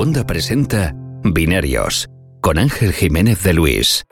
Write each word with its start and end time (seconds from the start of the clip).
Segunda 0.00 0.26
presenta 0.26 0.94
Binarios 1.24 2.08
con 2.40 2.56
Ángel 2.56 2.94
Jiménez 2.94 3.42
de 3.42 3.52
Luis. 3.52 4.06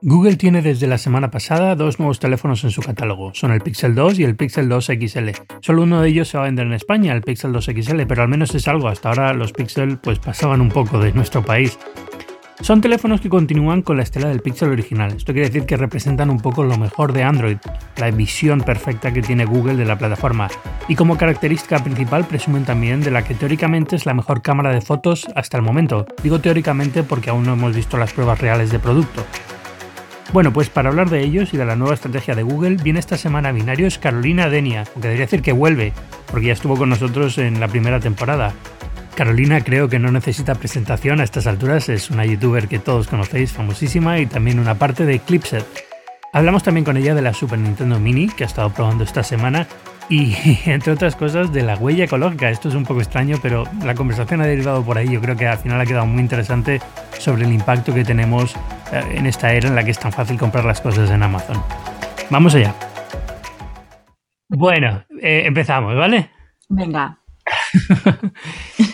Google 0.00 0.36
tiene 0.36 0.62
desde 0.62 0.86
la 0.86 0.96
semana 0.96 1.30
pasada 1.30 1.76
dos 1.76 1.98
nuevos 1.98 2.18
teléfonos 2.18 2.64
en 2.64 2.70
su 2.70 2.80
catálogo. 2.80 3.34
Son 3.34 3.52
el 3.52 3.60
Pixel 3.60 3.94
2 3.94 4.20
y 4.20 4.24
el 4.24 4.36
Pixel 4.36 4.70
2 4.70 4.86
XL. 4.86 5.28
Solo 5.60 5.82
uno 5.82 6.00
de 6.00 6.08
ellos 6.08 6.28
se 6.28 6.38
va 6.38 6.44
a 6.44 6.46
vender 6.46 6.66
en 6.66 6.72
España, 6.72 7.12
el 7.12 7.20
Pixel 7.20 7.52
2 7.52 7.66
XL, 7.66 8.06
pero 8.08 8.22
al 8.22 8.28
menos 8.28 8.54
es 8.54 8.66
algo. 8.68 8.88
Hasta 8.88 9.10
ahora 9.10 9.34
los 9.34 9.52
Pixel 9.52 9.98
pues 9.98 10.18
pasaban 10.18 10.62
un 10.62 10.70
poco 10.70 10.98
de 10.98 11.12
nuestro 11.12 11.44
país. 11.44 11.78
Son 12.62 12.80
teléfonos 12.80 13.20
que 13.20 13.28
continúan 13.28 13.82
con 13.82 13.96
la 13.96 14.04
estela 14.04 14.28
del 14.28 14.40
Pixel 14.40 14.70
original. 14.70 15.12
Esto 15.16 15.32
quiere 15.32 15.48
decir 15.48 15.66
que 15.66 15.76
representan 15.76 16.30
un 16.30 16.38
poco 16.38 16.62
lo 16.62 16.78
mejor 16.78 17.12
de 17.12 17.24
Android, 17.24 17.56
la 17.96 18.08
visión 18.12 18.60
perfecta 18.60 19.12
que 19.12 19.20
tiene 19.20 19.44
Google 19.44 19.74
de 19.74 19.84
la 19.84 19.98
plataforma. 19.98 20.46
Y 20.86 20.94
como 20.94 21.18
característica 21.18 21.82
principal 21.82 22.24
presumen 22.24 22.64
también 22.64 23.00
de 23.00 23.10
la 23.10 23.24
que 23.24 23.34
teóricamente 23.34 23.96
es 23.96 24.06
la 24.06 24.14
mejor 24.14 24.42
cámara 24.42 24.72
de 24.72 24.80
fotos 24.80 25.26
hasta 25.34 25.56
el 25.56 25.64
momento. 25.64 26.06
Digo 26.22 26.40
teóricamente 26.40 27.02
porque 27.02 27.30
aún 27.30 27.42
no 27.42 27.54
hemos 27.54 27.74
visto 27.74 27.98
las 27.98 28.12
pruebas 28.12 28.40
reales 28.40 28.70
de 28.70 28.78
producto. 28.78 29.24
Bueno, 30.32 30.52
pues 30.52 30.70
para 30.70 30.88
hablar 30.88 31.10
de 31.10 31.20
ellos 31.20 31.52
y 31.52 31.56
de 31.56 31.66
la 31.66 31.74
nueva 31.74 31.94
estrategia 31.94 32.36
de 32.36 32.44
Google, 32.44 32.76
viene 32.76 33.00
esta 33.00 33.16
semana 33.16 33.48
a 33.48 33.52
Binarios 33.52 33.98
Carolina 33.98 34.48
Denia, 34.48 34.84
que 34.84 35.00
debería 35.00 35.26
decir 35.26 35.42
que 35.42 35.52
vuelve, 35.52 35.92
porque 36.30 36.46
ya 36.46 36.52
estuvo 36.52 36.76
con 36.76 36.90
nosotros 36.90 37.38
en 37.38 37.58
la 37.58 37.66
primera 37.66 37.98
temporada. 37.98 38.54
Carolina 39.14 39.62
creo 39.62 39.88
que 39.88 39.98
no 39.98 40.10
necesita 40.10 40.54
presentación 40.54 41.20
a 41.20 41.24
estas 41.24 41.46
alturas, 41.46 41.88
es 41.88 42.10
una 42.10 42.24
youtuber 42.24 42.68
que 42.68 42.78
todos 42.78 43.08
conocéis, 43.08 43.52
famosísima 43.52 44.18
y 44.18 44.26
también 44.26 44.58
una 44.58 44.76
parte 44.76 45.04
de 45.04 45.20
Clipset. 45.20 45.64
Hablamos 46.32 46.62
también 46.62 46.84
con 46.84 46.96
ella 46.96 47.14
de 47.14 47.20
la 47.22 47.34
Super 47.34 47.58
Nintendo 47.58 47.98
Mini 48.00 48.28
que 48.28 48.44
ha 48.44 48.46
estado 48.46 48.70
probando 48.70 49.04
esta 49.04 49.22
semana 49.22 49.66
y 50.08 50.34
entre 50.64 50.92
otras 50.92 51.14
cosas 51.14 51.52
de 51.52 51.62
la 51.62 51.76
huella 51.76 52.04
ecológica. 52.04 52.48
Esto 52.48 52.68
es 52.68 52.74
un 52.74 52.84
poco 52.84 53.00
extraño, 53.00 53.36
pero 53.42 53.64
la 53.84 53.94
conversación 53.94 54.40
ha 54.40 54.46
derivado 54.46 54.82
por 54.82 54.96
ahí. 54.96 55.10
Yo 55.10 55.20
creo 55.20 55.36
que 55.36 55.46
al 55.46 55.58
final 55.58 55.80
ha 55.80 55.86
quedado 55.86 56.06
muy 56.06 56.20
interesante 56.20 56.80
sobre 57.18 57.44
el 57.44 57.52
impacto 57.52 57.92
que 57.94 58.04
tenemos 58.04 58.56
eh, 58.92 59.02
en 59.14 59.26
esta 59.26 59.52
era 59.52 59.68
en 59.68 59.74
la 59.74 59.84
que 59.84 59.90
es 59.90 59.98
tan 59.98 60.12
fácil 60.12 60.38
comprar 60.38 60.64
las 60.64 60.80
cosas 60.80 61.10
en 61.10 61.22
Amazon. 61.22 61.62
Vamos 62.30 62.54
allá. 62.54 62.74
Bueno, 64.48 65.04
eh, 65.20 65.42
empezamos, 65.46 65.96
¿vale? 65.96 66.30
Venga. 66.68 67.18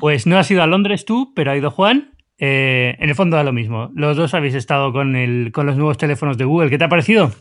Pues 0.00 0.26
no 0.26 0.38
has 0.38 0.50
ido 0.50 0.62
a 0.62 0.66
Londres 0.66 1.04
tú, 1.04 1.32
pero 1.34 1.50
ha 1.50 1.56
ido 1.56 1.70
Juan. 1.70 2.12
Eh, 2.38 2.96
en 2.98 3.08
el 3.08 3.14
fondo 3.14 3.36
da 3.36 3.42
lo 3.42 3.52
mismo. 3.52 3.90
Los 3.94 4.16
dos 4.16 4.34
habéis 4.34 4.54
estado 4.54 4.92
con, 4.92 5.16
el, 5.16 5.50
con 5.52 5.66
los 5.66 5.76
nuevos 5.76 5.98
teléfonos 5.98 6.38
de 6.38 6.44
Google. 6.44 6.70
¿Qué 6.70 6.78
te 6.78 6.84
ha 6.84 6.88
parecido? 6.88 7.32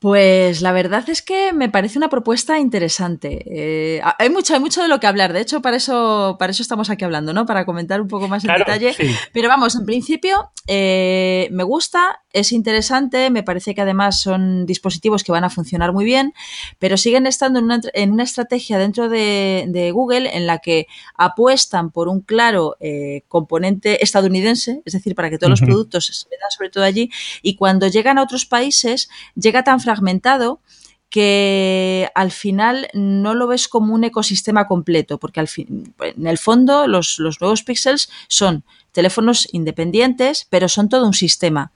Pues 0.00 0.62
la 0.62 0.70
verdad 0.70 1.08
es 1.10 1.22
que 1.22 1.52
me 1.52 1.68
parece 1.68 1.98
una 1.98 2.08
propuesta 2.08 2.60
interesante. 2.60 3.42
Eh, 3.46 4.00
hay, 4.18 4.30
mucho, 4.30 4.54
hay 4.54 4.60
mucho 4.60 4.80
de 4.80 4.86
lo 4.86 5.00
que 5.00 5.08
hablar, 5.08 5.32
de 5.32 5.40
hecho, 5.40 5.60
para 5.60 5.76
eso, 5.76 6.36
para 6.38 6.52
eso 6.52 6.62
estamos 6.62 6.88
aquí 6.88 7.04
hablando, 7.04 7.32
¿no? 7.32 7.46
Para 7.46 7.64
comentar 7.64 8.00
un 8.00 8.06
poco 8.06 8.28
más 8.28 8.44
en 8.44 8.54
detalle. 8.56 8.94
Pero 9.32 9.48
vamos, 9.48 9.74
en 9.74 9.84
principio, 9.84 10.52
eh, 10.68 11.48
me 11.50 11.64
gusta, 11.64 12.22
es 12.32 12.52
interesante, 12.52 13.30
me 13.30 13.42
parece 13.42 13.74
que 13.74 13.80
además 13.80 14.20
son 14.20 14.66
dispositivos 14.66 15.24
que 15.24 15.32
van 15.32 15.42
a 15.42 15.50
funcionar 15.50 15.92
muy 15.92 16.04
bien, 16.04 16.32
pero 16.78 16.96
siguen 16.96 17.26
estando 17.26 17.58
en 17.58 17.64
una, 17.64 17.80
en 17.92 18.12
una 18.12 18.22
estrategia 18.22 18.78
dentro 18.78 19.08
de, 19.08 19.90
Google 19.92 20.36
en 20.36 20.46
la 20.46 20.58
que 20.58 20.86
apuestan 21.16 21.90
por 21.90 22.08
un 22.08 22.20
claro 22.20 22.76
eh, 22.78 23.22
componente 23.26 24.04
estadounidense, 24.04 24.82
es 24.84 24.92
decir, 24.92 25.14
para 25.14 25.30
que 25.30 25.38
todos 25.38 25.50
los 25.50 25.60
productos 25.60 26.06
se 26.06 26.28
vendan 26.28 26.50
sobre 26.50 26.70
todo 26.70 26.84
allí, 26.84 27.10
y 27.42 27.56
cuando 27.56 27.88
llegan 27.88 28.18
a 28.18 28.22
otros 28.22 28.44
países, 28.44 29.08
llega 29.34 29.64
tan 29.64 29.80
fragmentado 29.88 30.60
que 31.08 32.10
al 32.14 32.30
final 32.30 32.88
no 32.92 33.34
lo 33.34 33.46
ves 33.46 33.68
como 33.68 33.94
un 33.94 34.04
ecosistema 34.04 34.66
completo, 34.66 35.16
porque 35.16 35.40
al 35.40 35.48
fin, 35.48 35.94
en 36.00 36.26
el 36.26 36.36
fondo 36.36 36.86
los, 36.86 37.18
nuevos 37.40 37.62
pixels 37.62 38.10
son 38.28 38.62
teléfonos 38.92 39.48
independientes, 39.52 40.46
pero 40.50 40.68
son 40.68 40.90
todo 40.90 41.06
un 41.06 41.14
sistema. 41.14 41.72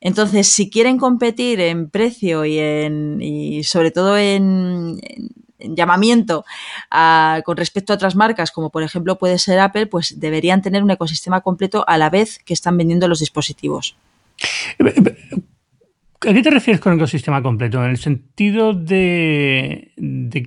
Entonces, 0.00 0.46
si 0.46 0.70
quieren 0.70 0.96
competir 0.96 1.60
en 1.60 1.90
precio 1.90 2.44
y, 2.44 2.58
en, 2.58 3.60
sobre 3.64 3.90
todo 3.90 4.16
en, 4.16 5.00
llamamiento 5.58 6.44
con 7.44 7.56
respecto 7.56 7.92
a 7.92 7.96
otras 7.96 8.14
marcas, 8.14 8.52
como 8.52 8.70
por 8.70 8.84
ejemplo 8.84 9.18
puede 9.18 9.38
ser 9.38 9.58
Apple, 9.58 9.86
pues 9.86 10.20
deberían 10.20 10.62
tener 10.62 10.84
un 10.84 10.90
ecosistema 10.92 11.40
completo 11.40 11.84
a 11.88 11.98
la 11.98 12.10
vez 12.10 12.38
que 12.38 12.54
están 12.54 12.76
vendiendo 12.76 13.08
los 13.08 13.18
dispositivos. 13.18 13.96
¿A 16.28 16.34
qué 16.34 16.42
te 16.42 16.50
refieres 16.50 16.80
con 16.80 16.92
ecosistema 16.92 17.42
completo? 17.42 17.82
En 17.82 17.90
el 17.90 17.96
sentido 17.96 18.74
de, 18.74 19.92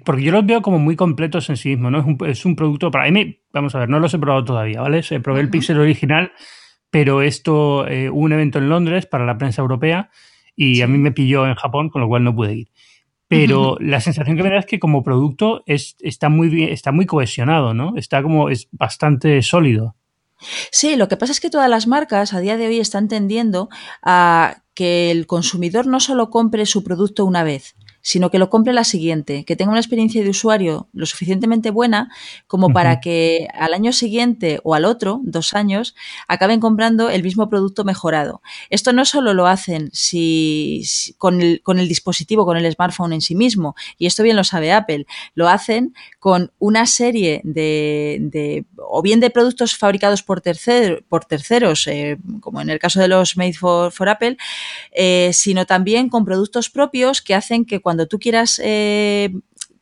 Porque 0.05 0.21
yo 0.21 0.31
los 0.31 0.45
veo 0.45 0.61
como 0.61 0.77
muy 0.77 0.95
completos 0.95 1.49
en 1.49 1.57
sí 1.57 1.69
mismo, 1.69 1.89
¿no? 1.89 2.05
Es 2.27 2.45
un, 2.45 2.55
producto 2.55 2.91
para 2.91 3.09
mí. 3.09 3.39
Vamos 3.51 3.73
a 3.73 3.79
ver, 3.79 3.89
no 3.89 3.99
los 3.99 4.13
he 4.13 4.19
probado 4.19 4.45
todavía, 4.45 4.81
¿vale? 4.81 5.01
Se 5.01 5.19
probé 5.19 5.41
el 5.41 5.49
Pixel 5.49 5.79
original, 5.79 6.31
pero 6.91 7.23
esto, 7.23 7.87
eh, 7.87 8.11
hubo 8.11 8.19
un 8.19 8.33
evento 8.33 8.59
en 8.59 8.69
Londres 8.69 9.07
para 9.07 9.25
la 9.25 9.39
prensa 9.39 9.63
europea 9.63 10.11
y 10.55 10.81
a 10.81 10.87
mí 10.87 10.99
me 10.99 11.11
pilló 11.11 11.47
en 11.47 11.55
Japón, 11.55 11.89
con 11.89 12.01
lo 12.01 12.07
cual 12.07 12.23
no 12.23 12.35
pude 12.35 12.53
ir. 12.53 12.67
Pero 13.27 13.77
la 13.79 13.99
sensación 13.99 14.37
que 14.37 14.43
me 14.43 14.49
da 14.51 14.59
es 14.59 14.67
que 14.67 14.79
como 14.79 15.01
producto 15.01 15.63
es, 15.65 15.95
está, 16.01 16.29
muy, 16.29 16.65
está 16.65 16.91
muy 16.91 17.07
cohesionado, 17.07 17.73
¿no? 17.73 17.93
Está 17.97 18.21
como, 18.21 18.49
es 18.49 18.67
bastante 18.71 19.41
sólido. 19.41 19.95
Sí, 20.71 20.95
lo 20.95 21.07
que 21.07 21.17
pasa 21.17 21.31
es 21.31 21.39
que 21.39 21.49
todas 21.49 21.69
las 21.69 21.87
marcas 21.87 22.33
a 22.33 22.39
día 22.39 22.57
de 22.57 22.67
hoy 22.67 22.79
están 22.79 23.07
tendiendo 23.07 23.69
a 24.01 24.63
que 24.73 25.11
el 25.11 25.27
consumidor 25.27 25.85
no 25.87 25.99
solo 25.99 26.29
compre 26.29 26.65
su 26.65 26.83
producto 26.83 27.25
una 27.25 27.43
vez, 27.43 27.75
sino 28.03 28.29
que 28.29 28.37
lo 28.37 28.49
compre 28.49 28.73
la 28.73 28.83
siguiente, 28.83 29.45
que 29.45 29.55
tenga 29.55 29.71
una 29.71 29.79
experiencia 29.79 30.21
de 30.21 30.29
usuario 30.29 30.89
lo 30.93 31.05
suficientemente 31.05 31.71
buena 31.71 32.11
como 32.47 32.69
para 32.69 32.99
que 32.99 33.47
al 33.57 33.73
año 33.73 33.93
siguiente 33.93 34.59
o 34.63 34.75
al 34.75 34.83
otro, 34.83 35.21
dos 35.23 35.53
años, 35.53 35.95
acaben 36.27 36.59
comprando 36.59 37.09
el 37.09 37.23
mismo 37.23 37.49
producto 37.49 37.85
mejorado. 37.85 38.41
Esto 38.69 38.91
no 38.91 39.05
solo 39.05 39.33
lo 39.33 39.47
hacen 39.47 39.89
si, 39.93 40.83
con, 41.17 41.41
el, 41.41 41.61
con, 41.63 41.79
el, 41.79 41.87
dispositivo, 41.87 42.45
con 42.45 42.57
el 42.57 42.71
smartphone 42.71 43.13
en 43.13 43.21
sí 43.21 43.35
mismo, 43.35 43.73
y 43.97 44.05
esto 44.05 44.21
bien 44.21 44.35
lo 44.35 44.43
sabe 44.43 44.73
Apple, 44.73 45.05
lo 45.33 45.47
hacen 45.47 45.95
con 46.19 46.51
una 46.59 46.85
serie 46.85 47.39
de, 47.45 48.65
o 48.77 49.01
bien 49.01 49.21
de 49.21 49.29
productos 49.29 49.77
fabricados 49.77 50.23
por, 50.23 50.43
por 51.07 51.25
terceros, 51.25 51.87
eh, 51.87 52.17
como 52.41 52.59
en 52.59 52.69
el 52.69 52.79
caso 52.79 52.99
de 52.99 53.07
los 53.07 53.37
Made 53.37 53.53
for, 53.53 54.09
Apple, 54.09 54.35
eh, 54.91 55.31
sino 55.33 55.65
también 55.65 56.09
con 56.09 56.25
productos 56.25 56.69
propios 56.69 57.21
que 57.21 57.33
hacen 57.33 57.63
que 57.63 57.79
cuando 57.79 57.92
cuando 57.93 58.07
tú 58.07 58.17
quieras 58.17 58.59
eh, 58.63 59.31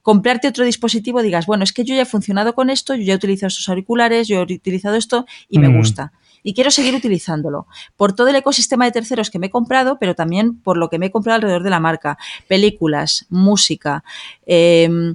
comprarte 0.02 0.50
otro 0.50 0.66
dispositivo 0.66 1.22
digas, 1.22 1.46
bueno, 1.46 1.64
es 1.64 1.72
que 1.72 1.86
yo 1.86 1.96
ya 1.96 2.02
he 2.02 2.06
funcionado 2.06 2.54
con 2.54 2.70
esto, 2.70 2.94
yo 2.94 3.04
ya 3.04 3.14
he 3.14 3.16
utilizado 3.16 3.48
estos 3.48 3.70
auriculares, 3.70 4.28
yo 4.28 4.42
he 4.42 4.44
utilizado 4.44 4.98
esto 4.98 5.26
y 5.48 5.60
me 5.60 5.70
gusta. 5.70 6.12
Y 6.44 6.54
quiero 6.54 6.72
seguir 6.72 6.94
utilizándolo. 6.94 7.68
Por 7.96 8.14
todo 8.14 8.28
el 8.28 8.36
ecosistema 8.36 8.84
de 8.84 8.92
terceros 8.92 9.30
que 9.30 9.40
me 9.40 9.48
he 9.48 9.50
comprado, 9.50 9.98
pero 9.98 10.14
también 10.14 10.60
por 10.60 10.76
lo 10.76 10.90
que 10.90 11.00
me 11.00 11.06
he 11.06 11.12
comprado 11.12 11.38
alrededor 11.38 11.64
de 11.64 11.70
la 11.70 11.80
marca. 11.80 12.18
Películas, 12.50 13.28
música. 13.30 14.04
Em, 14.46 15.14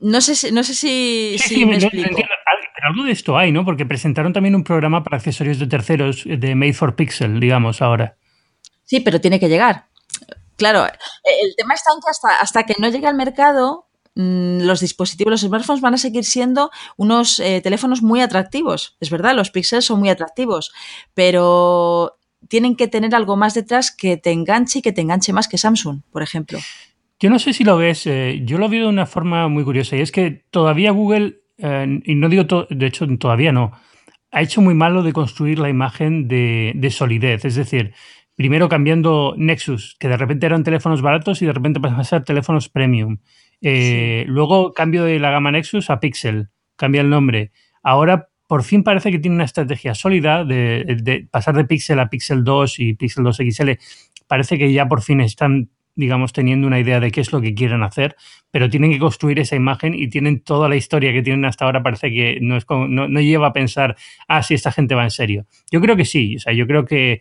no 0.00 0.20
sé, 0.20 0.50
no 0.50 0.64
sé 0.64 0.74
si, 0.74 1.36
me 1.66 1.76
explico. 1.76 2.16
Pero 2.16 2.88
algo 2.88 3.04
de 3.04 3.12
esto 3.12 3.38
hay, 3.38 3.52
¿no? 3.52 3.64
Porque 3.64 3.86
presentaron 3.86 4.32
también 4.32 4.56
un 4.56 4.64
programa 4.64 5.04
para 5.04 5.18
accesorios 5.18 5.60
de 5.60 5.68
terceros 5.68 6.24
de 6.26 6.54
Made 6.56 6.72
for 6.72 6.96
Pixel, 6.96 7.38
digamos, 7.38 7.80
ahora. 7.80 8.16
Sí, 8.82 8.98
pero 8.98 9.20
tiene 9.20 9.38
que 9.38 9.48
llegar. 9.48 9.86
Claro, 10.56 10.84
el 10.84 11.56
tema 11.56 11.74
está 11.74 11.92
en 11.92 12.00
que 12.00 12.10
hasta, 12.10 12.36
hasta 12.40 12.62
que 12.64 12.74
no 12.78 12.88
llegue 12.88 13.06
al 13.06 13.14
mercado, 13.14 13.86
mm, 14.14 14.62
los 14.62 14.80
dispositivos, 14.80 15.30
los 15.30 15.40
smartphones 15.40 15.80
van 15.80 15.94
a 15.94 15.98
seguir 15.98 16.24
siendo 16.24 16.70
unos 16.96 17.40
eh, 17.40 17.60
teléfonos 17.62 18.02
muy 18.02 18.20
atractivos. 18.20 18.96
Es 19.00 19.10
verdad, 19.10 19.34
los 19.34 19.50
píxeles 19.50 19.84
son 19.84 20.00
muy 20.00 20.10
atractivos, 20.10 20.72
pero 21.14 22.18
tienen 22.48 22.76
que 22.76 22.88
tener 22.88 23.14
algo 23.14 23.36
más 23.36 23.54
detrás 23.54 23.94
que 23.94 24.16
te 24.16 24.32
enganche 24.32 24.80
y 24.80 24.82
que 24.82 24.92
te 24.92 25.00
enganche 25.00 25.32
más 25.32 25.48
que 25.48 25.58
Samsung, 25.58 26.02
por 26.10 26.22
ejemplo. 26.22 26.58
Yo 27.18 27.30
no 27.30 27.38
sé 27.38 27.52
si 27.52 27.64
lo 27.64 27.76
ves, 27.76 28.06
eh, 28.06 28.42
yo 28.44 28.58
lo 28.58 28.68
veo 28.68 28.84
de 28.84 28.88
una 28.88 29.06
forma 29.06 29.46
muy 29.48 29.64
curiosa 29.64 29.96
y 29.96 30.00
es 30.00 30.10
que 30.10 30.44
todavía 30.50 30.90
Google, 30.90 31.40
eh, 31.58 32.00
y 32.04 32.14
no 32.16 32.28
digo, 32.28 32.66
de 32.68 32.86
hecho 32.86 33.06
todavía 33.16 33.52
no, 33.52 33.72
ha 34.32 34.42
hecho 34.42 34.60
muy 34.60 34.74
malo 34.74 35.02
de 35.02 35.12
construir 35.12 35.58
la 35.60 35.68
imagen 35.68 36.26
de 36.26 36.90
solidez. 36.90 37.44
Es 37.44 37.54
decir, 37.54 37.94
primero 38.42 38.68
cambiando 38.68 39.34
Nexus, 39.36 39.94
que 40.00 40.08
de 40.08 40.16
repente 40.16 40.46
eran 40.46 40.64
teléfonos 40.64 41.00
baratos 41.00 41.40
y 41.42 41.46
de 41.46 41.52
repente 41.52 41.78
pasan 41.78 42.00
a 42.00 42.04
ser 42.04 42.24
teléfonos 42.24 42.68
premium. 42.68 43.18
Eh, 43.60 44.24
luego 44.26 44.72
cambio 44.72 45.04
de 45.04 45.20
la 45.20 45.30
gama 45.30 45.52
Nexus 45.52 45.90
a 45.90 46.00
Pixel, 46.00 46.48
cambia 46.74 47.02
el 47.02 47.08
nombre. 47.08 47.52
Ahora 47.84 48.30
por 48.48 48.64
fin 48.64 48.82
parece 48.82 49.12
que 49.12 49.20
tiene 49.20 49.36
una 49.36 49.44
estrategia 49.44 49.94
sólida 49.94 50.44
de, 50.44 51.28
pasar 51.30 51.54
de 51.54 51.64
Pixel 51.64 52.00
a 52.00 52.10
Pixel 52.10 52.42
2 52.42 52.80
y 52.80 52.94
Pixel 52.94 53.22
2 53.22 53.36
XL. 53.36 53.70
Parece 54.26 54.58
que 54.58 54.72
ya 54.72 54.88
por 54.88 55.02
fin 55.02 55.20
están, 55.20 55.70
digamos, 55.94 56.32
teniendo 56.32 56.66
una 56.66 56.80
idea 56.80 56.98
de 56.98 57.12
qué 57.12 57.20
es 57.20 57.32
lo 57.32 57.40
que 57.40 57.54
quieren 57.54 57.84
hacer, 57.84 58.16
pero 58.50 58.68
tienen 58.68 58.90
que 58.90 58.98
construir 58.98 59.38
esa 59.38 59.54
imagen 59.54 59.94
y 59.94 60.08
tienen 60.08 60.40
toda 60.40 60.68
la 60.68 60.74
historia 60.74 61.12
que 61.12 61.22
tienen 61.22 61.44
hasta 61.44 61.64
ahora. 61.64 61.84
Parece 61.84 62.10
que 62.10 62.40
no, 62.40 62.56
es 62.56 62.66
no, 62.68 63.06
no 63.06 63.20
lleva 63.20 63.46
a 63.46 63.52
pensar, 63.52 63.94
ah, 64.26 64.42
sí, 64.42 64.54
esta 64.54 64.72
gente 64.72 64.96
va 64.96 65.04
en 65.04 65.12
serio. 65.12 65.46
Yo 65.70 65.80
creo 65.80 65.94
que 65.94 66.04
sí, 66.04 66.34
o 66.34 66.40
sea, 66.40 66.52
yo 66.52 66.66
creo 66.66 66.84
que 66.84 67.20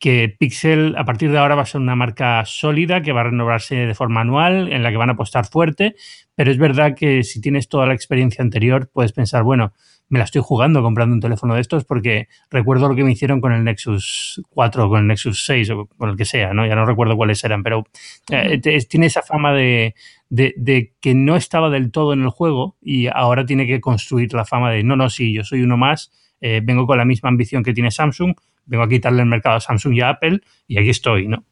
que 0.00 0.34
Pixel 0.36 0.96
a 0.96 1.04
partir 1.04 1.30
de 1.30 1.38
ahora 1.38 1.54
va 1.54 1.62
a 1.62 1.66
ser 1.66 1.80
una 1.80 1.94
marca 1.94 2.42
sólida 2.46 3.02
que 3.02 3.12
va 3.12 3.20
a 3.20 3.24
renovarse 3.24 3.76
de 3.76 3.94
forma 3.94 4.22
anual, 4.22 4.72
en 4.72 4.82
la 4.82 4.90
que 4.90 4.96
van 4.96 5.10
a 5.10 5.12
apostar 5.12 5.46
fuerte, 5.46 5.94
pero 6.34 6.50
es 6.50 6.56
verdad 6.56 6.96
que 6.96 7.22
si 7.22 7.40
tienes 7.42 7.68
toda 7.68 7.86
la 7.86 7.92
experiencia 7.92 8.42
anterior, 8.42 8.90
puedes 8.90 9.12
pensar, 9.12 9.42
bueno, 9.42 9.74
me 10.08 10.18
la 10.18 10.24
estoy 10.24 10.40
jugando 10.42 10.82
comprando 10.82 11.14
un 11.14 11.20
teléfono 11.20 11.54
de 11.54 11.60
estos 11.60 11.84
porque 11.84 12.28
recuerdo 12.50 12.88
lo 12.88 12.96
que 12.96 13.04
me 13.04 13.12
hicieron 13.12 13.42
con 13.42 13.52
el 13.52 13.62
Nexus 13.62 14.42
4 14.48 14.86
o 14.86 14.88
con 14.88 15.00
el 15.00 15.06
Nexus 15.06 15.44
6 15.44 15.70
o 15.70 15.86
con 15.86 16.08
el 16.08 16.16
que 16.16 16.24
sea, 16.24 16.54
¿no? 16.54 16.66
Ya 16.66 16.74
no 16.74 16.86
recuerdo 16.86 17.14
cuáles 17.16 17.44
eran, 17.44 17.62
pero 17.62 17.84
eh, 18.30 18.58
tiene 18.88 19.06
esa 19.06 19.20
fama 19.20 19.52
de, 19.52 19.94
de, 20.30 20.94
que 21.00 21.14
no 21.14 21.36
estaba 21.36 21.68
del 21.68 21.92
todo 21.92 22.14
en 22.14 22.22
el 22.22 22.30
juego 22.30 22.76
y 22.80 23.06
ahora 23.06 23.44
tiene 23.44 23.66
que 23.66 23.80
construir 23.80 24.32
la 24.32 24.46
fama 24.46 24.70
de, 24.70 24.82
no, 24.82 24.96
no, 24.96 25.10
sí, 25.10 25.34
yo 25.34 25.44
soy 25.44 25.62
uno 25.62 25.76
más, 25.76 26.10
eh, 26.40 26.62
vengo 26.64 26.86
con 26.86 26.96
la 26.96 27.04
misma 27.04 27.28
ambición 27.28 27.62
que 27.62 27.74
tiene 27.74 27.90
Samsung, 27.90 28.34
vengo 28.70 28.84
a 28.84 28.88
quitarle 28.88 29.22
el 29.22 29.28
mercado 29.28 29.56
a 29.56 29.60
Samsung 29.60 29.94
y 29.94 30.00
a 30.00 30.10
Apple 30.10 30.40
y 30.68 30.78
aquí 30.78 30.90
estoy, 30.90 31.26
¿no? 31.26 31.44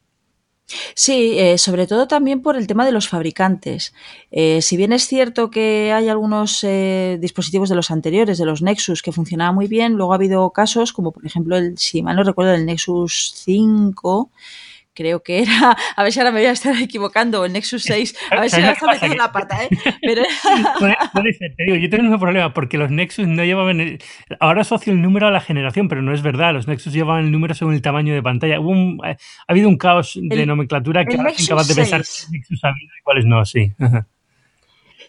Sí, 0.95 1.39
eh, 1.39 1.57
sobre 1.57 1.87
todo 1.87 2.07
también 2.07 2.43
por 2.43 2.57
el 2.57 2.67
tema 2.67 2.85
de 2.85 2.93
los 2.93 3.09
fabricantes. 3.09 3.95
Eh, 4.31 4.61
si 4.61 4.77
bien 4.77 4.93
es 4.93 5.07
cierto 5.07 5.51
que 5.51 5.93
hay 5.93 6.09
algunos 6.09 6.63
eh, 6.63 7.17
dispositivos 7.21 7.71
de 7.71 7.75
los 7.75 7.91
anteriores, 7.91 8.37
de 8.37 8.45
los 8.45 8.61
Nexus, 8.61 9.03
que 9.03 9.11
funcionaban 9.11 9.55
muy 9.55 9.67
bien, 9.67 9.95
luego 9.95 10.13
ha 10.13 10.17
habido 10.17 10.51
casos 10.51 10.93
como 10.93 11.13
por 11.13 11.25
ejemplo 11.27 11.57
el, 11.57 11.79
si 11.79 12.03
mal 12.03 12.17
no 12.17 12.23
recuerdo, 12.23 12.53
el 12.53 12.67
Nexus 12.67 13.33
5, 13.37 14.31
creo 14.99 15.23
que 15.23 15.43
era, 15.43 15.77
a 15.97 16.03
ver 16.03 16.13
si 16.13 16.19
ahora 16.19 16.33
me 16.33 16.41
voy 16.41 16.49
a 16.49 16.51
estar 16.51 16.75
equivocando, 16.83 17.45
el 17.45 17.53
Nexus 17.53 17.83
6, 17.85 18.17
a 18.33 18.41
ver 18.41 18.51
si 18.51 18.57
ahora 18.57 18.73
está 18.73 18.87
metiendo 18.87 19.17
la 19.17 19.31
pata, 19.31 19.63
¿eh? 19.63 19.69
Pero... 20.03 20.23
puede, 21.13 21.33
ser, 21.35 21.55
te 21.57 21.65
digo, 21.65 21.77
yo 21.77 21.89
tengo 21.89 22.13
un 22.13 22.19
problema 22.19 22.53
porque 22.53 22.79
los 22.79 22.91
Nexus 22.91 23.29
no 23.29 23.45
llevaban, 23.45 23.99
ahora 24.41 24.63
asocio 24.63 24.93
el 24.93 25.01
número 25.01 25.29
a 25.29 25.31
la 25.31 25.41
generación, 25.41 25.89
pero 25.89 26.03
no 26.03 26.13
es 26.13 26.23
verdad, 26.23 26.53
los 26.53 26.67
Nexus 26.67 26.93
llevaban 26.93 27.27
el 27.27 27.31
número 27.31 27.55
según 27.55 27.75
el 27.75 27.83
tamaño 27.83 28.13
de 28.13 28.23
pantalla. 28.23 28.59
Hubo 28.59 29.05
eh, 29.05 29.17
ha 29.47 29.53
habido 29.53 29.69
un 29.69 29.77
caos 29.77 30.19
de 30.21 30.47
nomenclatura 30.47 31.05
que 31.05 31.17
ahora 31.17 31.33
incapaz 31.39 31.69
de 31.69 31.75
pensar 31.77 32.01
Nexus 32.31 32.65
ha 32.65 32.69
habido 32.69 32.93
y 32.99 33.03
cuáles 33.05 33.25
no, 33.25 33.45
sí. 33.45 33.73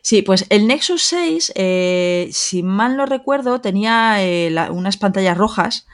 Sí, 0.01 0.21
pues 0.21 0.45
el 0.49 0.67
Nexus 0.67 1.01
6, 1.03 1.53
eh, 1.55 2.29
si 2.31 2.61
mal 2.63 2.95
no 2.95 3.05
recuerdo, 3.05 3.59
tenía 3.59 4.23
eh, 4.23 4.53
unas 4.69 4.97
pantallas 4.97 5.37
rojas 5.37 5.87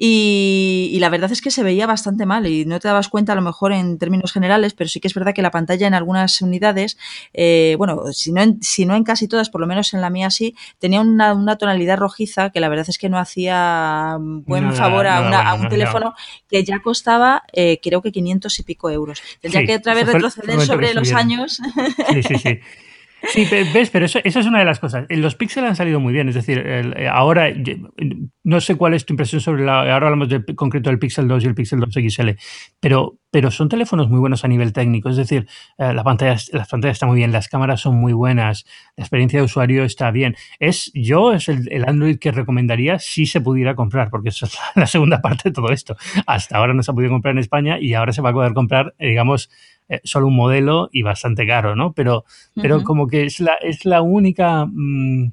y, 0.00 0.96
la 1.00 1.08
verdad 1.08 1.32
es 1.32 1.42
que 1.42 1.50
se 1.50 1.64
veía 1.64 1.86
bastante 1.86 2.24
mal 2.24 2.46
y 2.46 2.64
no 2.64 2.78
te 2.78 2.86
dabas 2.86 3.08
cuenta 3.08 3.32
a 3.32 3.34
lo 3.34 3.42
mejor 3.42 3.72
en 3.72 3.98
términos 3.98 4.32
generales, 4.32 4.72
pero 4.74 4.88
sí 4.88 5.00
que 5.00 5.08
es 5.08 5.14
verdad 5.14 5.34
que 5.34 5.42
la 5.42 5.50
pantalla 5.50 5.88
en 5.88 5.94
algunas 5.94 6.40
unidades, 6.40 6.96
eh, 7.34 7.74
bueno, 7.78 8.12
si 8.12 8.30
no, 8.30 8.40
en, 8.40 8.62
si 8.62 8.86
no 8.86 8.94
en 8.94 9.02
casi 9.02 9.26
todas, 9.26 9.50
por 9.50 9.60
lo 9.60 9.66
menos 9.66 9.92
en 9.94 10.00
la 10.00 10.08
mía 10.08 10.30
sí, 10.30 10.54
tenía 10.78 11.00
una, 11.00 11.56
tonalidad 11.56 11.98
rojiza 11.98 12.50
que 12.50 12.60
la 12.60 12.68
verdad 12.68 12.86
es 12.88 12.96
que 12.96 13.08
no 13.08 13.18
hacía 13.18 14.16
buen 14.20 14.72
favor 14.72 15.08
a, 15.08 15.54
un 15.54 15.68
teléfono 15.68 16.14
que 16.48 16.62
ya 16.62 16.78
costaba 16.80 17.42
eh, 17.52 17.80
creo 17.82 18.00
que 18.00 18.12
500 18.12 18.56
y 18.56 18.62
pico 18.62 18.90
euros. 18.90 19.20
Tendría 19.40 19.66
que 19.66 19.74
otra 19.76 19.94
vez 19.94 20.06
retroceder 20.06 20.60
sobre 20.60 20.94
los 20.94 21.12
años. 21.12 21.60
Sí, 22.12 22.22
sí, 22.22 22.38
sí. 22.38 22.60
Sí, 23.22 23.46
ves, 23.50 23.90
pero 23.90 24.06
eso, 24.06 24.20
es 24.22 24.36
una 24.46 24.60
de 24.60 24.64
las 24.64 24.78
cosas. 24.78 25.04
Los 25.08 25.34
Pixel 25.34 25.64
han 25.64 25.74
salido 25.74 25.98
muy 25.98 26.12
bien, 26.12 26.28
es 26.28 26.36
decir, 26.36 26.62
eh, 26.64 27.08
ahora 27.10 27.48
no 28.44 28.60
sé 28.60 28.76
cuál 28.76 28.94
es 28.94 29.04
tu 29.04 29.12
impresión 29.12 29.40
sobre 29.40 29.64
la. 29.64 29.80
Ahora 29.80 30.06
hablamos 30.06 30.28
de 30.28 30.44
concreto 30.54 30.88
del 30.88 30.98
Pixel 30.98 31.26
2 31.26 31.44
y 31.44 31.46
el 31.48 31.54
Pixel 31.54 31.80
2 31.80 31.92
XL, 31.92 32.30
pero, 32.80 33.18
pero 33.30 33.50
son 33.50 33.68
teléfonos 33.68 34.08
muy 34.08 34.20
buenos 34.20 34.44
a 34.44 34.48
nivel 34.48 34.72
técnico, 34.72 35.08
es 35.08 35.16
decir, 35.16 35.48
eh, 35.78 35.92
la 35.92 36.04
pantalla, 36.04 36.36
las 36.52 36.68
pantallas 36.68 36.96
están 36.96 37.08
muy 37.08 37.18
bien, 37.18 37.32
las 37.32 37.48
cámaras 37.48 37.80
son 37.80 37.96
muy 37.96 38.12
buenas, 38.12 38.64
la 38.96 39.02
experiencia 39.02 39.40
de 39.40 39.44
usuario 39.44 39.84
está 39.84 40.10
bien. 40.10 40.36
Es, 40.60 40.90
yo 40.94 41.32
es 41.32 41.48
el, 41.48 41.70
el 41.72 41.88
Android 41.88 42.18
que 42.18 42.30
recomendaría 42.30 42.98
si 42.98 43.26
se 43.26 43.40
pudiera 43.40 43.74
comprar, 43.74 44.10
porque 44.10 44.28
es 44.28 44.40
la 44.76 44.86
segunda 44.86 45.20
parte 45.20 45.48
de 45.48 45.52
todo 45.52 45.70
esto. 45.70 45.96
Hasta 46.26 46.56
ahora 46.56 46.72
no 46.72 46.82
se 46.82 46.92
ha 46.92 46.94
podido 46.94 47.10
comprar 47.12 47.32
en 47.32 47.38
España 47.38 47.78
y 47.80 47.94
ahora 47.94 48.12
se 48.12 48.22
va 48.22 48.30
a 48.30 48.32
poder 48.32 48.54
comprar, 48.54 48.94
digamos, 48.98 49.50
eh, 49.88 50.00
solo 50.04 50.26
un 50.28 50.36
modelo 50.36 50.88
y 50.92 51.02
bastante 51.02 51.46
caro, 51.46 51.76
¿no? 51.76 51.92
Pero, 51.92 52.24
pero 52.54 52.82
como 52.84 53.06
que 53.06 53.24
es 53.24 53.40
la, 53.40 53.54
es 53.60 53.84
la 53.84 54.02
única... 54.02 54.66
Mm, 54.66 55.32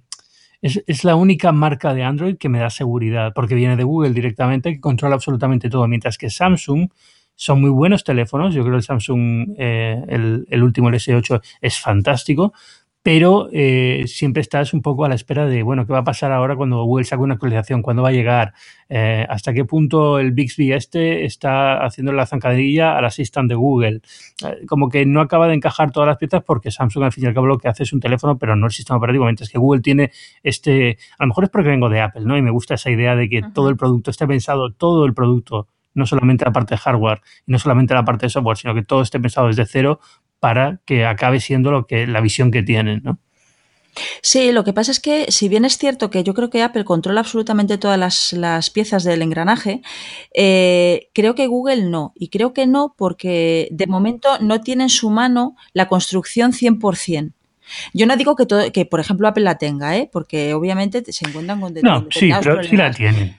es, 0.61 0.83
es, 0.87 1.03
la 1.03 1.15
única 1.15 1.51
marca 1.51 1.93
de 1.93 2.03
Android 2.03 2.37
que 2.37 2.49
me 2.49 2.59
da 2.59 2.69
seguridad, 2.69 3.33
porque 3.35 3.53
viene 3.53 3.75
de 3.75 3.83
Google 3.83 4.13
directamente, 4.13 4.73
que 4.73 4.79
controla 4.79 5.15
absolutamente 5.15 5.69
todo, 5.69 5.87
mientras 5.87 6.17
que 6.17 6.29
Samsung 6.29 6.89
son 7.35 7.61
muy 7.61 7.69
buenos 7.69 8.03
teléfonos. 8.03 8.53
Yo 8.53 8.61
creo 8.61 8.73
que 8.73 8.77
el 8.77 8.83
Samsung, 8.83 9.55
eh, 9.57 10.03
el, 10.07 10.47
el, 10.49 10.63
último, 10.63 10.89
el 10.89 10.95
S8, 10.95 11.41
es 11.61 11.79
fantástico, 11.79 12.53
pero 13.05 13.49
eh, 13.51 14.05
siempre 14.07 14.41
estás 14.41 14.73
un 14.73 14.81
poco 14.81 15.05
a 15.05 15.09
la 15.09 15.13
espera 15.13 15.45
de, 15.45 15.61
bueno, 15.61 15.85
¿qué 15.85 15.93
va 15.93 15.99
a 15.99 16.03
pasar 16.03 16.31
ahora 16.31 16.55
cuando 16.55 16.83
Google 16.85 17.05
saque 17.05 17.21
una 17.21 17.35
actualización? 17.35 17.83
¿Cuándo 17.83 18.01
va 18.01 18.09
a 18.09 18.11
llegar? 18.11 18.55
Eh, 18.89 19.23
¿Hasta 19.29 19.53
qué 19.53 19.63
punto 19.63 20.17
el 20.17 20.31
Bixby 20.31 20.71
este 20.71 21.23
está 21.23 21.85
haciendo 21.85 22.13
la 22.13 22.25
zancadilla 22.25 22.97
al 22.97 23.05
Assistant 23.05 23.47
de 23.47 23.53
Google? 23.53 24.01
Eh, 24.43 24.65
como 24.65 24.89
que 24.89 25.05
no 25.05 25.21
acaba 25.21 25.47
de 25.47 25.53
encajar 25.53 25.91
todas 25.91 26.07
las 26.07 26.17
piezas 26.17 26.41
porque 26.43 26.71
Samsung 26.71 27.03
al 27.03 27.11
fin 27.11 27.25
y 27.25 27.27
al 27.27 27.35
cabo 27.35 27.45
lo 27.45 27.59
que 27.59 27.67
hace 27.67 27.83
es 27.83 27.93
un 27.93 27.99
teléfono, 27.99 28.39
pero 28.39 28.55
no 28.55 28.65
el 28.65 28.71
sistema 28.71 28.97
operativo, 28.97 29.25
mientras 29.25 29.51
que 29.51 29.59
Google 29.59 29.83
tiene 29.83 30.11
este, 30.41 30.97
a 31.19 31.25
lo 31.25 31.27
mejor 31.27 31.43
es 31.43 31.51
porque 31.51 31.69
vengo 31.69 31.89
de 31.89 32.01
Apple, 32.01 32.23
¿no? 32.25 32.35
Y 32.35 32.41
me 32.41 32.49
gusta 32.49 32.73
esa 32.73 32.89
idea 32.89 33.15
de 33.15 33.29
que 33.29 33.43
todo 33.53 33.69
el 33.69 33.77
producto 33.77 34.09
esté 34.09 34.25
pensado, 34.25 34.71
todo 34.71 35.05
el 35.05 35.13
producto 35.13 35.67
no 35.93 36.05
solamente 36.05 36.43
la 36.43 36.51
parte 36.51 36.75
de 36.75 36.79
hardware 36.79 37.21
no 37.45 37.57
solamente 37.57 37.93
la 37.93 38.03
parte 38.03 38.25
de 38.25 38.29
software, 38.29 38.57
sino 38.57 38.73
que 38.73 38.83
todo 38.83 39.01
esté 39.01 39.19
pensado 39.19 39.47
desde 39.47 39.65
cero 39.65 39.99
para 40.45 40.79
que 40.85 41.07
acabe 41.07 41.39
siendo 41.39 41.71
lo 41.71 41.87
que 41.87 42.05
la 42.05 42.21
visión 42.21 42.51
que 42.51 42.61
tienen, 42.61 43.01
¿no? 43.03 43.17
Sí, 44.21 44.51
lo 44.51 44.63
que 44.63 44.73
pasa 44.73 44.91
es 44.91 44.99
que 44.99 45.25
si 45.31 45.49
bien 45.49 45.65
es 45.65 45.79
cierto 45.79 46.11
que 46.11 46.23
yo 46.23 46.35
creo 46.35 46.51
que 46.51 46.61
Apple 46.61 46.85
controla 46.85 47.21
absolutamente 47.21 47.79
todas 47.79 48.31
las, 48.31 48.69
piezas 48.69 49.03
del 49.03 49.23
engranaje, 49.23 49.81
eh, 50.35 51.09
creo 51.15 51.33
que 51.33 51.47
Google 51.47 51.89
no. 51.89 52.13
Y 52.13 52.29
creo 52.29 52.53
que 52.53 52.67
no 52.67 52.93
porque 52.95 53.67
de 53.71 53.87
momento 53.87 54.37
no 54.39 54.61
tiene 54.61 54.83
en 54.83 54.89
su 54.89 55.09
mano 55.09 55.55
la 55.73 55.87
construcción 55.87 56.51
100%. 56.51 57.33
Yo 57.95 58.05
no 58.05 58.15
digo 58.17 58.35
que, 58.35 58.45
todo, 58.45 58.71
que 58.71 58.85
por 58.85 58.99
ejemplo, 58.99 59.27
Apple 59.27 59.45
la 59.45 59.57
tenga, 59.57 59.97
¿eh? 59.97 60.07
porque 60.13 60.53
obviamente 60.53 61.11
se 61.11 61.27
encuentran 61.27 61.59
con 61.59 61.73
No, 61.81 62.05
sí, 62.11 62.29
pero 62.39 62.61
sí 62.61 62.77
la 62.77 62.91
tienen. 62.91 63.35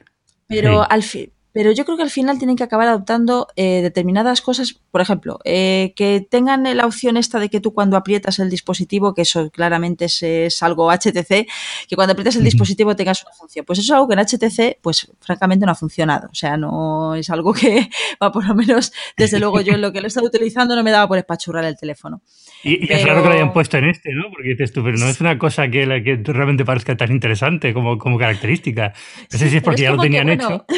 Pero 0.48 0.90
al 0.90 1.04
fin 1.04 1.30
pero 1.56 1.72
yo 1.72 1.86
creo 1.86 1.96
que 1.96 2.02
al 2.02 2.10
final 2.10 2.36
tienen 2.36 2.54
que 2.54 2.64
acabar 2.64 2.86
adoptando 2.86 3.48
eh, 3.56 3.80
determinadas 3.80 4.42
cosas, 4.42 4.74
por 4.90 5.00
ejemplo, 5.00 5.38
eh, 5.42 5.94
que 5.96 6.20
tengan 6.20 6.64
la 6.76 6.84
opción 6.84 7.16
esta 7.16 7.40
de 7.40 7.48
que 7.48 7.62
tú 7.62 7.72
cuando 7.72 7.96
aprietas 7.96 8.38
el 8.40 8.50
dispositivo, 8.50 9.14
que 9.14 9.22
eso 9.22 9.48
claramente 9.50 10.04
es, 10.04 10.62
algo 10.62 10.92
HTC, 10.92 11.48
que 11.88 11.96
cuando 11.96 12.12
aprietas 12.12 12.36
el 12.36 12.44
dispositivo 12.44 12.94
tengas 12.94 13.22
una 13.22 13.32
función. 13.32 13.64
Pues 13.64 13.78
eso 13.78 13.94
es 13.94 13.96
algo 13.96 14.06
que 14.06 14.12
en 14.12 14.20
HTC, 14.20 14.82
pues 14.82 15.10
francamente 15.18 15.64
no 15.64 15.72
ha 15.72 15.74
funcionado. 15.74 16.28
O 16.30 16.34
sea, 16.34 16.58
no 16.58 17.14
es 17.14 17.30
algo 17.30 17.54
que, 17.54 17.88
va 18.22 18.30
por 18.30 18.46
lo 18.46 18.54
menos, 18.54 18.92
desde 19.16 19.40
luego 19.40 19.62
yo 19.62 19.72
en 19.72 19.80
lo 19.80 19.94
que 19.94 20.02
lo 20.02 20.08
he 20.08 20.08
estado 20.08 20.26
utilizando 20.26 20.76
no 20.76 20.82
me 20.82 20.90
daba 20.90 21.08
por 21.08 21.16
espachurrar 21.16 21.64
el 21.64 21.78
teléfono. 21.78 22.20
Y, 22.64 22.92
es 22.92 23.02
raro 23.02 23.22
que 23.22 23.28
lo 23.28 23.34
hayan 23.34 23.54
puesto 23.54 23.78
en 23.78 23.88
este, 23.88 24.12
¿no? 24.12 24.24
Porque 24.30 24.50
dices 24.50 24.72
tú, 24.72 24.84
pero 24.84 24.98
no 24.98 25.06
es 25.06 25.22
una 25.22 25.38
cosa 25.38 25.68
que, 25.68 25.86
la 25.86 26.02
que 26.02 26.20
realmente 26.22 26.66
parezca 26.66 26.98
tan 26.98 27.12
interesante 27.12 27.72
como, 27.72 27.96
como 27.96 28.18
característica. 28.18 28.92
No 29.32 29.38
sé 29.38 29.48
si 29.48 29.56
es 29.56 29.62
porque 29.62 29.82
ya 29.82 29.92
lo 29.92 30.02
tenían 30.02 30.28
hecho. 30.28 30.66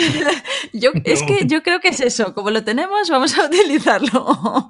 Yo, 0.72 0.90
es 1.04 1.22
que 1.22 1.46
yo 1.46 1.62
creo 1.62 1.80
que 1.80 1.88
es 1.88 2.00
eso, 2.00 2.34
como 2.34 2.50
lo 2.50 2.64
tenemos, 2.64 3.08
vamos 3.10 3.36
a 3.38 3.46
utilizarlo. 3.46 4.68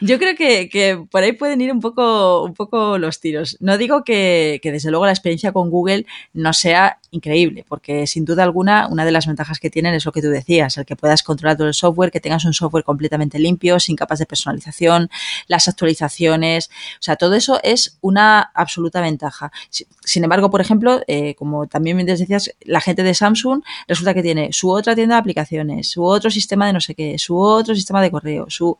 Yo 0.00 0.18
creo 0.18 0.34
que, 0.36 1.04
por 1.10 1.22
ahí 1.22 1.32
pueden 1.32 1.60
ir 1.60 1.72
un 1.72 1.80
poco, 1.80 2.44
un 2.44 2.54
poco 2.54 2.98
los 2.98 3.20
tiros. 3.20 3.56
No 3.60 3.78
digo 3.78 4.04
que, 4.04 4.60
desde 4.62 4.90
luego 4.90 5.06
la 5.06 5.12
experiencia 5.12 5.52
con 5.52 5.70
Google 5.70 6.06
no 6.32 6.52
sea 6.52 6.98
increíble, 7.10 7.64
porque 7.66 8.06
sin 8.06 8.24
duda 8.24 8.42
alguna 8.42 8.88
una 8.88 9.04
de 9.04 9.12
las 9.12 9.26
ventajas 9.26 9.58
que 9.58 9.70
tienen 9.70 9.94
es 9.94 10.04
lo 10.04 10.12
que 10.12 10.20
tú 10.20 10.28
decías, 10.28 10.76
el 10.76 10.84
que 10.84 10.96
puedas 10.96 11.22
controlar 11.22 11.56
todo 11.56 11.68
el 11.68 11.74
software, 11.74 12.10
que 12.10 12.20
tengas 12.20 12.44
un 12.44 12.52
software 12.52 12.84
completamente 12.84 13.38
limpio, 13.38 13.80
sin 13.80 13.96
capas 13.96 14.18
de 14.18 14.26
personalización, 14.26 15.08
las 15.46 15.68
actualizaciones, 15.68 16.68
o 16.68 17.02
sea, 17.02 17.16
todo 17.16 17.34
eso 17.34 17.58
es 17.62 17.98
una 18.00 18.50
absoluta 18.54 19.00
ventaja. 19.00 19.50
Sin 19.70 20.24
embargo, 20.24 20.50
por 20.50 20.60
ejemplo, 20.60 21.00
eh, 21.06 21.34
como 21.36 21.66
también 21.66 21.96
me 21.96 22.04
decías, 22.04 22.50
la 22.62 22.80
gente 22.80 23.02
de 23.02 23.14
Samsung 23.14 23.62
resulta 23.88 24.14
que 24.14 24.22
tiene 24.22 24.52
su 24.52 24.70
otra 24.70 24.94
tienda 24.94 25.05
de 25.14 25.20
aplicaciones, 25.20 25.90
su 25.90 26.04
otro 26.04 26.30
sistema 26.30 26.66
de 26.66 26.72
no 26.72 26.80
sé 26.80 26.94
qué, 26.94 27.18
su 27.18 27.38
otro 27.38 27.74
sistema 27.74 28.02
de 28.02 28.10
correo, 28.10 28.46
su... 28.48 28.78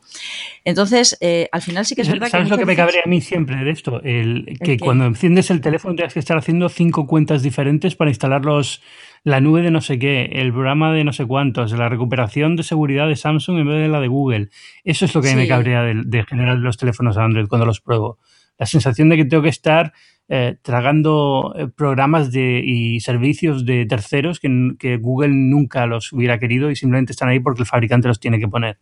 Entonces, 0.63 1.17
eh, 1.21 1.47
al 1.51 1.61
final 1.61 1.85
sí 1.85 1.95
que 1.95 2.01
es 2.01 2.09
verdad 2.09 2.29
¿Sabes 2.29 2.49
lo 2.49 2.57
que 2.57 2.65
me 2.65 2.75
cabrea 2.75 3.03
a 3.05 3.09
mí 3.09 3.21
siempre 3.21 3.63
de 3.63 3.71
esto? 3.71 4.01
El, 4.03 4.57
que 4.61 4.77
cuando 4.77 5.05
enciendes 5.05 5.49
el 5.51 5.61
teléfono 5.61 5.95
tienes 5.95 6.13
que 6.13 6.19
estar 6.19 6.37
haciendo 6.37 6.69
cinco 6.69 7.07
cuentas 7.07 7.41
diferentes 7.41 7.95
para 7.95 8.09
instalar 8.09 8.45
los, 8.45 8.81
la 9.23 9.41
nube 9.41 9.61
de 9.61 9.71
no 9.71 9.81
sé 9.81 9.99
qué, 9.99 10.29
el 10.33 10.51
programa 10.51 10.93
de 10.93 11.03
no 11.03 11.13
sé 11.13 11.25
cuántos, 11.25 11.71
la 11.71 11.89
recuperación 11.89 12.55
de 12.55 12.63
seguridad 12.63 13.07
de 13.07 13.15
Samsung 13.15 13.59
en 13.59 13.67
vez 13.67 13.81
de 13.81 13.87
la 13.87 13.99
de 13.99 14.07
Google. 14.07 14.49
Eso 14.83 15.05
es 15.05 15.15
lo 15.15 15.21
que 15.21 15.35
me 15.35 15.47
cabrea 15.47 15.81
de, 15.83 16.01
de 16.05 16.23
generar 16.25 16.57
los 16.57 16.77
teléfonos 16.77 17.17
Android 17.17 17.47
cuando 17.47 17.65
los 17.65 17.81
pruebo. 17.81 18.17
La 18.57 18.65
sensación 18.65 19.09
de 19.09 19.17
que 19.17 19.25
tengo 19.25 19.43
que 19.43 19.49
estar 19.49 19.93
eh, 20.29 20.57
tragando 20.61 21.53
eh, 21.57 21.67
programas 21.69 22.31
de, 22.31 22.61
y 22.65 22.99
servicios 22.99 23.65
de 23.65 23.85
terceros 23.85 24.41
que, 24.41 24.97
Google 24.97 25.29
nunca 25.29 25.85
los 25.85 26.11
hubiera 26.11 26.37
querido 26.37 26.69
y 26.69 26.75
simplemente 26.75 27.13
están 27.13 27.29
ahí 27.29 27.39
porque 27.39 27.61
el 27.61 27.67
fabricante 27.67 28.09
los 28.09 28.19
tiene 28.19 28.39
que 28.39 28.47
poner. 28.47 28.77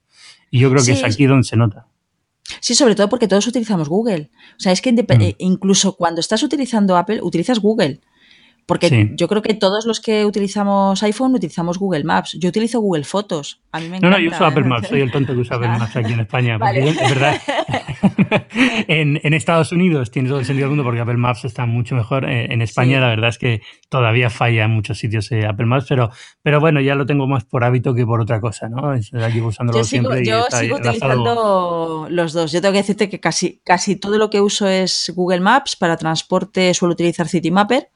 Y 0.50 0.60
yo 0.60 0.72
creo 0.72 0.84
que 0.84 0.94
es 0.94 1.04
aquí 1.04 1.26
donde 1.26 1.44
se 1.44 1.56
nota. 1.56 1.88
Sí, 2.62 2.74
sobre 2.74 2.96
todo 2.96 3.10
porque 3.10 3.28
todos 3.28 3.46
utilizamos 3.48 3.90
Google. 3.90 4.32
O 4.58 4.60
sea, 4.60 4.72
es 4.72 4.82
que 4.82 4.92
mm. 4.92 5.22
eh, 5.22 5.36
incluso 5.40 5.96
cuando 5.96 6.20
estás 6.20 6.42
utilizando 6.44 6.98
Apple, 6.98 7.22
utilizas 7.22 7.60
Google. 7.60 8.02
Porque 8.66 9.12
yo 9.16 9.28
creo 9.28 9.44
que 9.44 9.54
todos 9.54 9.86
los 9.86 10.00
que 10.00 10.26
utilizamos 10.26 11.04
iPhone 11.04 11.36
utilizamos 11.36 11.78
Google 11.78 12.04
Maps. 12.04 12.36
Yo 12.40 12.50
utilizo 12.50 12.80
Google 12.80 13.04
Fotos. 13.04 13.62
A 13.72 13.80
mí 13.80 13.90
me 13.90 13.98
encanta. 13.98 14.10
No, 14.10 14.18
no, 14.18 14.24
yo 14.24 14.36
uso 14.36 14.46
Apple 14.46 14.64
Maps. 14.64 14.88
Soy 14.88 15.02
el 15.02 15.12
tonto 15.12 15.34
que 15.34 15.42
usa 15.42 15.58
Apple 15.58 15.68
Maps 15.68 15.96
aquí 15.96 16.14
en 16.14 16.22
España. 16.22 16.58
Porque 16.60 16.90
es 16.90 16.96
verdad. 16.96 17.42
en, 18.88 19.34
Estados 19.34 19.72
Unidos 19.72 20.10
tiene 20.10 20.30
todo 20.30 20.40
el 20.40 20.46
sentido 20.46 20.66
del 20.66 20.70
mundo 20.70 20.84
porque 20.84 21.02
Apple 21.02 21.18
Maps 21.18 21.46
está 21.46 21.66
mucho 21.66 21.94
mejor. 21.94 22.28
Eh, 22.28 22.52
en 22.52 22.62
España 22.62 23.00
la 23.00 23.08
verdad 23.08 23.30
es 23.30 23.38
que 23.38 23.62
todavía 23.90 24.30
falla 24.30 24.66
en 24.66 24.72
muchos 24.72 24.98
sitios 24.98 25.32
eh, 25.32 25.46
Apple 25.46 25.66
Maps, 25.66 25.86
pero, 25.88 26.10
pero 26.42 26.60
bueno, 26.60 26.82
ya 26.82 26.96
lo 26.96 27.06
tengo 27.06 27.28
más 27.28 27.44
por 27.44 27.64
hábito 27.64 27.94
que 27.94 28.06
por 28.06 28.22
otra 28.22 28.42
cosa, 28.42 28.70
¿no? 28.70 28.96
Llevo 28.96 29.50
usándolo 29.50 29.80
yo 29.80 29.84
sigo, 29.84 30.12
siempre. 30.12 30.26
Yo 30.26 30.44
sigo 30.50 30.78
utilizando 30.78 32.08
los 32.10 32.34
dos. 32.34 32.52
Yo 32.52 32.62
tengo 32.62 32.72
que 32.72 32.80
decirte 32.80 33.10
que 33.10 33.20
casi, 33.20 33.62
casi 33.64 33.96
todo 33.98 34.18
lo 34.18 34.30
que 34.30 34.42
uso 34.42 34.68
es 34.68 35.12
Google 35.16 35.42
Maps. 35.42 35.76
Para 35.76 35.98
transporte 35.98 36.74
suelo 36.74 36.94
utilizar 36.94 37.28
Citymapper 37.28 37.90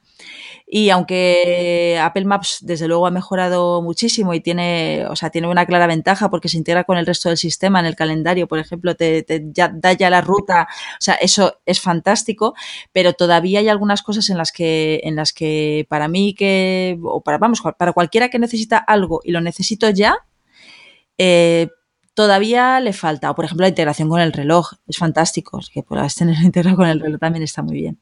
y 0.72 0.90
aunque 0.90 1.98
Apple 2.00 2.24
Maps 2.26 2.58
desde 2.60 2.86
luego 2.86 3.04
ha 3.08 3.10
mejorado 3.10 3.82
muchísimo 3.82 4.34
y 4.34 4.40
tiene, 4.40 5.04
o 5.08 5.16
sea, 5.16 5.30
tiene 5.30 5.48
una 5.48 5.66
clara 5.66 5.88
ventaja 5.88 6.30
porque 6.30 6.48
se 6.48 6.58
integra 6.58 6.84
con 6.84 6.96
el 6.96 7.06
resto 7.06 7.28
del 7.28 7.38
sistema 7.38 7.80
en 7.80 7.86
el 7.86 7.96
calendario, 7.96 8.46
por 8.46 8.60
ejemplo, 8.60 8.94
te, 8.94 9.24
da 9.52 9.92
ya 9.94 10.10
la 10.10 10.20
ruta, 10.20 10.68
o 10.70 11.00
sea, 11.00 11.14
eso 11.14 11.60
es 11.66 11.80
fantástico, 11.80 12.54
pero 12.92 13.14
todavía 13.14 13.58
hay 13.58 13.68
algunas 13.68 14.02
cosas 14.02 14.30
en 14.30 14.38
las 14.38 14.52
que, 14.52 15.00
en 15.02 15.16
las 15.16 15.32
que 15.32 15.86
para 15.88 16.06
mí 16.06 16.34
que, 16.34 16.96
o 17.02 17.20
para, 17.20 17.38
vamos, 17.38 17.62
para 17.76 17.92
cualquiera 17.92 18.28
que 18.28 18.38
necesita 18.38 18.78
algo 18.78 19.22
y 19.24 19.32
lo 19.32 19.40
necesito 19.40 19.90
ya, 19.90 20.18
eh, 21.18 21.66
todavía 22.14 22.78
le 22.78 22.92
falta. 22.92 23.28
O 23.32 23.34
por 23.34 23.44
ejemplo 23.44 23.64
la 23.64 23.70
integración 23.70 24.08
con 24.08 24.20
el 24.20 24.32
reloj, 24.32 24.74
es 24.86 24.98
fantástico, 24.98 25.60
que 25.72 25.82
puedas 25.82 26.14
tenerlo 26.14 26.42
integrado 26.46 26.76
con 26.76 26.86
el 26.86 27.00
reloj 27.00 27.18
también 27.18 27.42
está 27.42 27.62
muy 27.62 27.74
bien. 27.74 27.98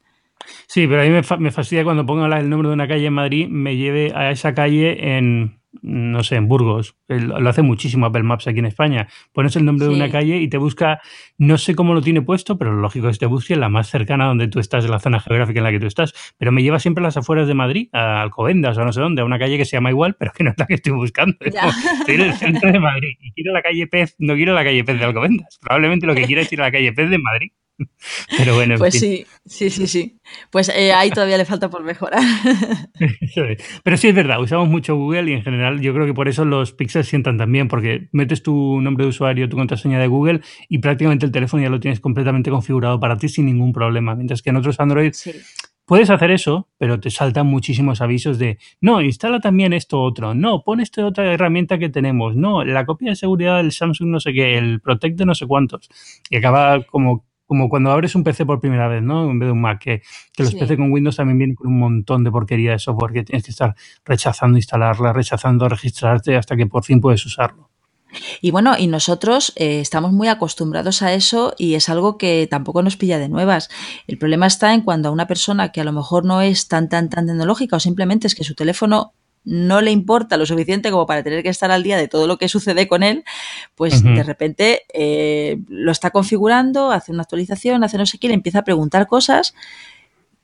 Sí, 0.67 0.87
pero 0.87 1.03
a 1.03 1.05
mí 1.05 1.11
me, 1.11 1.51
fastidia 1.51 1.85
cuando 1.85 2.07
pongo 2.07 2.27
el 2.27 2.51
nombre 2.51 2.69
de 2.69 2.75
una 2.75 2.89
calle 2.89 3.07
en 3.07 3.13
Madrid, 3.13 3.49
me 3.49 3.77
lleve 3.77 4.13
a 4.15 4.31
esa 4.31 4.55
calle 4.55 5.17
en, 5.17 5.59
no 5.83 6.23
sé, 6.25 6.37
en 6.37 6.49
Burgos. 6.49 6.97
Lo 7.09 7.49
hace 7.49 7.63
muchísimo 7.63 8.07
Apple 8.07 8.23
Maps 8.23 8.47
aquí 8.47 8.59
en 8.59 8.67
España. 8.67 9.09
Pones 9.33 9.57
el 9.57 9.65
nombre 9.65 9.87
de 9.87 9.95
una 9.95 10.11
calle 10.11 10.39
y 10.39 10.49
te 10.49 10.59
busca, 10.59 11.01
no 11.37 11.59
sé 11.59 11.75
cómo 11.75 11.95
lo 11.95 12.03
tiene 12.03 12.23
puesto, 12.23 12.59
pero 12.59 12.73
lo 12.73 12.81
lógico 12.81 13.09
es 13.09 13.19
que 13.19 13.21
te 13.21 13.27
busque 13.27 13.57
la 13.57 13.69
más 13.69 13.89
cercana 13.89 14.27
donde 14.27 14.49
tú 14.49 14.61
estás, 14.61 14.89
la 14.89 14.99
zona 14.99 15.21
geográfica 15.21 15.61
en 15.61 15.65
la 15.65 15.71
que 15.71 15.81
tú 15.81 15.87
estás. 15.87 16.15
Pero 16.39 16.53
me 16.53 16.63
lleva 16.63 16.79
siempre 16.79 17.03
a 17.03 17.07
las 17.07 17.17
afueras 17.17 17.49
de 17.49 17.55
Madrid, 17.55 17.89
a 17.93 18.23
Alcobendas 18.23 18.77
o 18.79 18.85
no 18.85 18.93
sé 18.93 19.01
dónde, 19.01 19.23
a 19.23 19.25
una 19.25 19.39
calle 19.39 19.59
que 19.59 19.65
se 19.65 19.77
llama 19.77 19.91
igual, 19.91 20.17
pero 20.19 20.33
que 20.33 20.45
no 20.45 20.51
es 20.51 20.59
la 20.59 20.67
que 20.67 20.75
estoy 20.75 20.93
buscando. 20.93 21.37
estoy 21.41 22.15
en 22.15 22.21
el 22.23 22.35
centro 22.35 22.73
de 22.73 22.81
Madrid 22.81 23.17
y 23.21 23.33
quiero 23.33 23.53
la 23.53 23.63
calle 23.63 23.87
Pez, 23.87 24.15
no 24.19 24.35
quiero 24.35 24.55
la 24.55 24.65
calle 24.65 24.85
Pez 24.85 24.99
de 24.99 25.05
Alcobendas. 25.05 25.59
Probablemente 25.61 26.07
lo 26.07 26.15
que 26.15 26.25
quiero 26.25 26.43
es 26.43 26.53
ir 26.53 26.61
a 26.61 26.65
la 26.65 26.73
calle 26.73 26.93
Pez 26.93 27.11
de 27.11 27.19
Madrid. 27.19 27.53
Pero 28.37 28.55
bueno, 28.55 28.77
pues 28.77 28.99
sí, 28.99 29.25
sí, 29.47 29.71
sí, 29.71 29.87
sí. 29.87 30.19
Pues 30.51 30.69
eh, 30.69 30.93
ahí 30.93 31.11
todavía 31.11 31.37
le 31.37 31.45
falta 31.45 31.71
por 31.71 31.85
mejorar. 31.85 32.21
Pero 33.85 33.97
sí 33.97 34.09
es 34.09 34.15
verdad, 34.15 34.41
usamos 34.41 34.69
mucho 34.69 34.97
Google 34.97 35.31
y 35.31 35.35
en 35.35 35.43
general 35.43 35.81
yo 35.81 35.95
creo 35.95 36.07
que 36.07 36.15
por 36.15 36.29
eso 36.29 36.45
los 36.45 36.73
pixels 36.73 37.07
sientan 37.07 37.39
también, 37.39 37.69
porque 37.69 38.09
metes 38.13 38.43
tu 38.43 38.81
nombre 38.81 39.05
de 39.05 39.11
usuario, 39.11 39.49
tu 39.49 39.57
contraseña 39.57 39.99
de 40.01 40.09
Google 40.09 40.41
y 40.69 40.79
prácticamente 40.79 41.27
el 41.27 41.33
teléfono 41.33 41.63
ya 41.63 41.71
lo 41.71 41.81
tienes 41.81 42.01
completamente 42.01 42.51
configurado 42.51 42.99
para 42.99 43.17
ti 43.17 43.29
sin 43.29 43.47
ningún 43.47 43.73
problema. 43.73 44.15
Mientras 44.15 44.43
que 44.43 44.51
en 44.51 44.57
otros 44.57 44.81
Android 44.81 45.13
puedes 45.89 46.11
hacer 46.11 46.31
eso, 46.31 46.69
pero 46.79 47.01
te 47.01 47.11
saltan 47.11 47.47
muchísimos 47.47 48.03
avisos 48.03 48.39
de 48.39 48.59
no, 48.81 49.01
instala 49.01 49.41
también 49.41 49.73
esto 49.73 50.03
otro, 50.03 50.35
no, 50.35 50.63
pon 50.63 50.81
esta 50.81 51.07
otra 51.07 51.33
herramienta 51.33 51.79
que 51.79 51.89
tenemos, 51.89 52.37
no, 52.37 52.63
la 52.63 52.85
copia 52.85 53.11
de 53.11 53.17
seguridad 53.17 53.57
del 53.57 53.73
Samsung 53.73 54.11
no 54.11 54.21
sé 54.21 54.35
qué, 54.35 54.59
el 54.59 54.81
Protect 54.81 55.17
de 55.17 55.25
no 55.25 55.35
sé 55.35 55.47
cuántos. 55.47 55.89
Y 56.29 56.37
acaba 56.37 56.83
como 56.83 57.28
como 57.49 57.71
cuando 57.71 57.91
abres 57.91 58.15
un 58.15 58.23
PC 58.23 58.45
por 58.45 58.61
primera 58.61 58.89
vez, 58.89 59.03
¿no? 59.03 59.29
En 59.31 59.39
vez 59.39 59.47
de 59.47 59.53
un 59.53 59.63
Mac, 59.63 59.81
que, 59.81 60.03
los 60.37 60.55
PC 60.55 60.77
con 60.77 60.93
Windows 60.93 61.17
también 61.17 61.39
vienen 61.39 61.57
con 61.57 61.69
un 61.69 61.79
montón 61.79 62.23
de 62.23 62.31
porquería 62.31 62.73
de 62.73 62.79
software 62.79 63.13
que 63.13 63.25
tienes 63.25 63.43
que 63.43 63.51
estar 63.51 63.75
rechazando 64.05 64.59
instalarla, 64.59 65.15
rechazando 65.15 65.67
registrarte 65.67 66.37
hasta 66.37 66.57
que 66.57 66.67
por 66.67 66.85
fin 66.85 67.01
puedes 67.01 67.25
usarlo. 67.25 67.71
Y 68.43 68.51
bueno, 68.51 68.75
y 68.79 68.87
nosotros 68.87 69.55
eh, 69.57 69.81
estamos 69.81 70.13
muy 70.13 70.29
acostumbrados 70.29 71.01
a 71.01 71.15
eso 71.15 71.55
y 71.57 71.75
es 71.75 71.89
algo 71.89 72.19
que 72.19 72.47
tampoco 72.51 72.83
nos 72.83 72.99
pilla 72.99 73.19
de 73.19 73.31
nuevas. 73.31 73.71
El 74.07 74.19
problema 74.19 74.47
está 74.47 74.75
en 74.75 74.83
cuando 74.83 75.09
a 75.09 75.13
una 75.13 75.27
persona 75.27 75.73
que 75.73 75.81
a 75.81 75.85
lo 75.85 75.93
mejor 75.93 76.27
no 76.27 76.43
es 76.43 76.69
tan, 76.69 76.91
tan, 76.91 77.09
tan 77.09 77.27
tecnológica 77.27 77.77
o 77.77 77.81
simplemente 77.81 78.27
es 78.27 78.35
que 78.35 78.45
su 78.45 78.55
teléfono 78.55 79.15
no 79.49 79.81
le 79.81 79.91
importa 79.91 80.37
lo 80.37 80.45
suficiente 80.45 80.91
como 80.91 81.07
para 81.07 81.23
tener 81.23 81.43
que 81.43 81.49
estar 81.49 81.71
al 81.71 81.83
día 81.83 81.97
de 81.97 82.07
todo 82.07 82.27
lo 82.27 82.37
que 82.37 82.49
sucede 82.49 82.87
con 82.87 83.03
él, 83.03 83.25
pues 83.75 84.03
de 84.03 84.23
repente 84.23 84.83
eh, 84.93 85.59
lo 85.69 85.91
está 85.91 86.11
configurando, 86.11 86.91
hace 86.91 87.13
una 87.13 87.23
actualización, 87.23 87.83
hace 87.83 87.97
no 87.97 88.05
sé 88.05 88.19
qué, 88.19 88.29
le 88.29 88.35
empieza 88.35 88.59
a 88.59 88.65
preguntar 88.65 89.07
cosas 89.07 89.55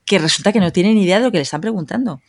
que 0.05 0.17
resulta 0.17 0.51
que 0.51 0.59
no 0.59 0.71
tiene 0.71 0.93
ni 0.93 1.03
idea 1.03 1.19
de 1.19 1.25
lo 1.25 1.31
que 1.31 1.37
le 1.37 1.43
están 1.43 1.61
preguntando. 1.61 2.19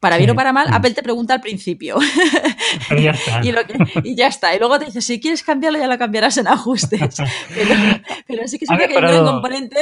Para 0.00 0.16
bien 0.16 0.30
o 0.30 0.34
para 0.34 0.54
mal, 0.54 0.66
Apple 0.72 0.92
te 0.92 1.02
pregunta 1.02 1.34
al 1.34 1.42
principio. 1.42 1.98
y, 2.96 3.02
ya 3.02 3.10
está. 3.10 3.40
y, 4.02 4.14
ya 4.14 4.28
está. 4.28 4.56
Y 4.56 4.58
luego 4.58 4.78
te 4.78 4.86
dice, 4.86 5.02
si 5.02 5.20
quieres 5.20 5.42
cambiarlo, 5.42 5.78
ya 5.78 5.88
lo 5.88 5.98
cambiarás 5.98 6.38
en 6.38 6.48
ajustes. 6.48 7.16
Pero, 8.26 8.48
sí 8.48 8.58
que 8.58 8.64
es 8.64 8.70
que 8.70 8.96
hay 8.96 9.18
un 9.18 9.26
componente 9.26 9.76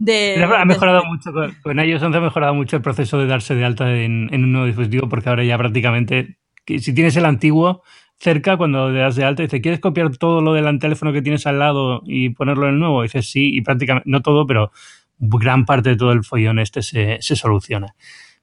de, 0.00 0.42
Ha 0.42 0.64
mejorado 0.64 1.04
mucho 1.04 1.30
con, 1.62 1.78
ellos, 1.78 2.02
ha 2.02 2.08
mejorado 2.08 2.54
mucho 2.54 2.74
el 2.74 2.82
proceso 2.82 3.18
de 3.18 3.26
darse 3.26 3.54
de 3.54 3.64
alta 3.64 3.88
en, 3.94 4.34
un 4.34 4.50
nuevo 4.50 4.66
dispositivo, 4.66 5.08
porque 5.08 5.28
ahora 5.28 5.44
ya 5.44 5.56
prácticamente, 5.56 6.38
si 6.66 6.92
tienes 6.92 7.16
el 7.16 7.24
antiguo, 7.24 7.84
cerca 8.18 8.56
cuando 8.56 8.90
le 8.90 8.98
das 8.98 9.14
de 9.14 9.22
alta, 9.22 9.44
dice, 9.44 9.60
¿quieres 9.60 9.78
copiar 9.78 10.16
todo 10.16 10.40
lo 10.40 10.54
del 10.54 10.80
teléfono 10.80 11.12
que 11.12 11.22
tienes 11.22 11.46
al 11.46 11.60
lado 11.60 12.02
y 12.04 12.30
ponerlo 12.30 12.66
en 12.66 12.74
el 12.74 12.80
nuevo? 12.80 13.02
Dices, 13.02 13.30
sí, 13.30 13.54
y 13.54 13.60
prácticamente, 13.60 14.10
no 14.10 14.22
todo, 14.22 14.44
pero 14.44 14.72
gran 15.18 15.66
parte 15.66 15.90
de 15.90 15.96
todo 15.96 16.10
el 16.10 16.24
follón 16.24 16.58
este 16.58 16.82
se, 16.82 17.18
se 17.20 17.36
soluciona. 17.36 17.94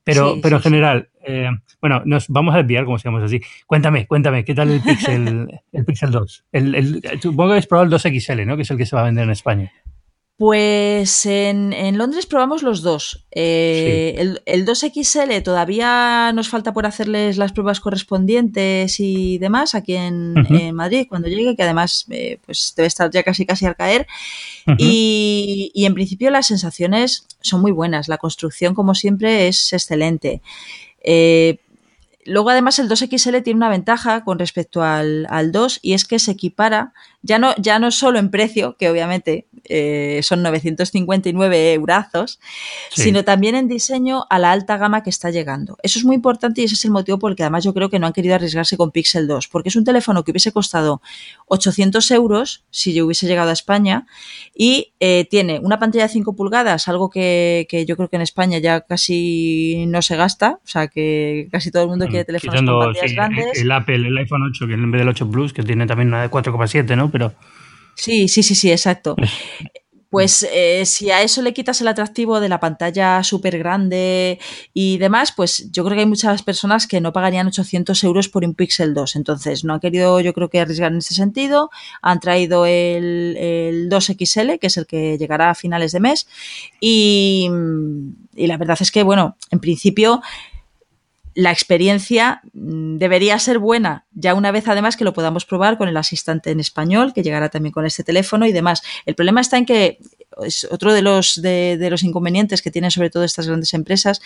Pero, 0.03 0.39
pero 0.41 0.57
en 0.57 0.61
general, 0.61 1.09
eh, 1.25 1.49
bueno, 1.79 2.01
nos 2.05 2.27
vamos 2.27 2.53
a 2.53 2.57
desviar, 2.57 2.83
como 2.83 2.97
sigamos 2.97 3.23
así. 3.23 3.41
Cuéntame, 3.65 4.05
cuéntame, 4.05 4.43
¿qué 4.43 4.53
tal 4.53 4.69
el 4.69 4.81
Pixel, 4.83 5.61
el 5.71 5.85
Pixel 5.85 6.11
2? 6.11 6.45
El, 6.51 6.75
el, 6.75 7.01
supongo 7.21 7.49
que 7.49 7.53
habéis 7.53 7.67
probado 7.67 7.87
el 7.87 7.93
2XL, 7.93 8.45
¿no? 8.45 8.55
Que 8.57 8.63
es 8.63 8.71
el 8.71 8.77
que 8.77 8.85
se 8.85 8.95
va 8.95 9.03
a 9.03 9.05
vender 9.05 9.23
en 9.23 9.31
España. 9.31 9.71
Pues 10.35 11.27
en, 11.27 11.97
Londres 11.97 12.25
probamos 12.25 12.63
los 12.63 12.81
dos. 12.81 13.23
Eh, 13.31 14.35
el, 14.45 14.65
2XL 14.65 15.43
todavía 15.43 16.31
nos 16.33 16.49
falta 16.49 16.73
por 16.73 16.87
hacerles 16.87 17.37
las 17.37 17.51
pruebas 17.51 17.79
correspondientes 17.79 18.99
y 18.99 19.37
demás 19.37 19.75
aquí 19.75 19.95
en, 19.95 20.33
Madrid 20.73 21.05
cuando 21.07 21.27
llegue, 21.27 21.55
que 21.55 21.61
además 21.61 22.07
eh, 22.09 22.39
pues 22.45 22.73
debe 22.75 22.87
estar 22.87 23.11
ya 23.11 23.21
casi 23.21 23.45
casi 23.45 23.67
al 23.67 23.75
caer. 23.75 24.07
y, 24.79 25.71
en 25.75 25.93
principio 25.93 26.31
las 26.31 26.47
sensaciones 26.47 27.27
son 27.41 27.61
muy 27.61 27.71
buenas. 27.71 28.07
La 28.07 28.17
construcción, 28.17 28.73
como 28.73 28.95
siempre, 28.95 29.47
es 29.47 29.71
excelente. 29.71 30.41
Eh, 31.03 31.59
luego, 32.25 32.49
además, 32.49 32.79
el 32.79 32.89
2XL 32.89 33.43
tiene 33.43 33.57
una 33.57 33.69
ventaja 33.69 34.23
con 34.23 34.39
respecto 34.39 34.81
al, 34.81 35.27
al 35.29 35.51
2 35.51 35.79
y 35.83 35.93
es 35.93 36.05
que 36.05 36.17
se 36.17 36.31
equipara 36.31 36.93
ya 37.23 37.39
no, 37.39 37.55
ya 37.57 37.79
no 37.79 37.89
solo 37.89 38.19
en 38.19 38.29
precio, 38.29 38.75
que 38.77 38.89
obviamente 38.89 39.47
eh, 39.69 40.19
son 40.23 40.43
959 40.43 41.73
eurazos, 41.73 42.39
sino 42.91 43.23
también 43.23 43.55
en 43.55 43.69
diseño 43.69 44.25
a 44.29 44.39
la 44.39 44.51
alta 44.51 44.75
gama 44.75 45.03
que 45.03 45.09
está 45.09 45.31
llegando. 45.31 45.77
Eso 45.83 45.99
es 45.99 46.05
muy 46.05 46.15
importante 46.15 46.61
y 46.61 46.65
ese 46.65 46.75
es 46.75 46.83
el 46.83 46.91
motivo 46.91 47.19
por 47.19 47.31
el 47.31 47.37
que 47.37 47.43
además 47.43 47.63
yo 47.63 47.73
creo 47.73 47.89
que 47.89 47.97
no 47.97 48.07
han 48.07 48.13
querido 48.13 48.35
arriesgarse 48.35 48.75
con 48.75 48.91
Pixel 48.91 49.25
2, 49.25 49.47
porque 49.47 49.69
es 49.69 49.77
un 49.77 49.85
teléfono 49.85 50.23
que 50.23 50.31
hubiese 50.31 50.51
costado 50.51 51.01
800 51.47 52.11
euros 52.11 52.65
si 52.69 52.93
yo 52.93 53.05
hubiese 53.05 53.25
llegado 53.25 53.51
a 53.51 53.53
España 53.53 54.05
y 54.53 54.91
eh, 54.99 55.25
tiene 55.29 55.59
una 55.63 55.79
pantalla 55.79 56.03
de 56.07 56.09
5 56.09 56.35
pulgadas, 56.35 56.89
algo 56.89 57.09
que, 57.09 57.65
yo 57.87 57.95
creo 57.95 58.09
que 58.09 58.17
en 58.17 58.21
España 58.21 58.57
ya 58.57 58.81
casi 58.81 59.85
no 59.87 60.01
se 60.01 60.17
gasta, 60.17 60.59
o 60.61 60.67
sea 60.67 60.89
que 60.89 61.47
casi 61.51 61.71
todo 61.71 61.83
el 61.83 61.89
mundo 61.89 62.07
quiere 62.07 62.25
teléfonos 62.25 62.61
con 62.61 62.79
pantallas 62.79 63.13
grandes. 63.13 63.61
El 63.61 63.71
Apple, 63.71 64.07
el 64.07 64.17
iPhone 64.17 64.43
8, 64.43 64.67
que 64.67 64.73
en 64.73 64.91
vez 64.91 64.99
del 64.99 65.07
8 65.07 65.31
Plus, 65.31 65.53
que 65.53 65.63
tiene 65.63 65.87
también 65.87 66.09
una 66.09 66.21
de 66.21 66.29
4,7, 66.29 66.97
¿no? 66.97 67.12
Pero... 67.13 67.33
Sí, 67.95 68.27
sí, 68.27 68.41
sí, 68.41 68.55
sí, 68.55 68.71
exacto. 68.71 69.15
Pues 70.13 70.47
eh, 70.53 70.85
si 70.85 71.09
a 71.09 71.23
eso 71.23 71.41
le 71.41 71.55
quitas 71.55 71.81
el 71.81 71.87
atractivo 71.87 72.39
de 72.39 72.47
la 72.47 72.59
pantalla 72.59 73.23
súper 73.23 73.57
grande 73.57 74.37
y 74.71 74.99
demás, 74.99 75.31
pues 75.35 75.71
yo 75.71 75.83
creo 75.83 75.95
que 75.95 76.01
hay 76.01 76.07
muchas 76.07 76.43
personas 76.43 76.85
que 76.85 77.01
no 77.01 77.11
pagarían 77.11 77.47
800 77.47 78.03
euros 78.03 78.29
por 78.29 78.45
un 78.45 78.53
Pixel 78.53 78.93
2. 78.93 79.15
Entonces, 79.15 79.63
no 79.63 79.73
han 79.73 79.79
querido 79.79 80.19
yo 80.19 80.33
creo 80.33 80.51
que 80.51 80.59
arriesgar 80.59 80.91
en 80.91 80.99
ese 80.99 81.15
sentido. 81.15 81.71
Han 82.03 82.19
traído 82.19 82.67
el, 82.67 83.35
el 83.39 83.89
2XL, 83.89 84.59
que 84.59 84.67
es 84.67 84.77
el 84.77 84.85
que 84.85 85.17
llegará 85.17 85.49
a 85.49 85.55
finales 85.55 85.93
de 85.93 85.99
mes. 86.01 86.27
Y, 86.79 87.49
y 88.35 88.45
la 88.45 88.57
verdad 88.57 88.77
es 88.81 88.91
que, 88.91 89.01
bueno, 89.01 89.35
en 89.49 89.61
principio 89.61 90.21
la 91.35 91.51
experiencia 91.51 92.41
mm, 92.53 92.97
debería 92.97 93.39
ser 93.39 93.59
buena, 93.59 94.05
ya 94.11 94.33
una 94.33 94.51
vez 94.51 94.67
además 94.67 94.97
que 94.97 95.03
lo 95.03 95.13
podamos 95.13 95.45
probar 95.45 95.77
con 95.77 95.87
el 95.87 95.97
asistente 95.97 96.51
en 96.51 96.59
español, 96.59 97.13
que 97.13 97.23
llegará 97.23 97.49
también 97.49 97.73
con 97.73 97.85
este 97.85 98.03
teléfono 98.03 98.45
y 98.45 98.51
demás. 98.51 98.83
El 99.05 99.15
problema 99.15 99.41
está 99.41 99.57
en 99.57 99.65
que 99.65 99.99
es 100.41 100.67
otro 100.71 100.93
de 100.93 101.01
los, 101.01 101.41
de, 101.41 101.87
los 101.89 102.03
inconvenientes 102.03 102.61
que 102.61 102.71
tienen 102.71 102.91
sobre 102.91 103.09
todo 103.09 103.23
estas 103.23 103.47
grandes 103.47 103.73
empresas, 103.73 104.21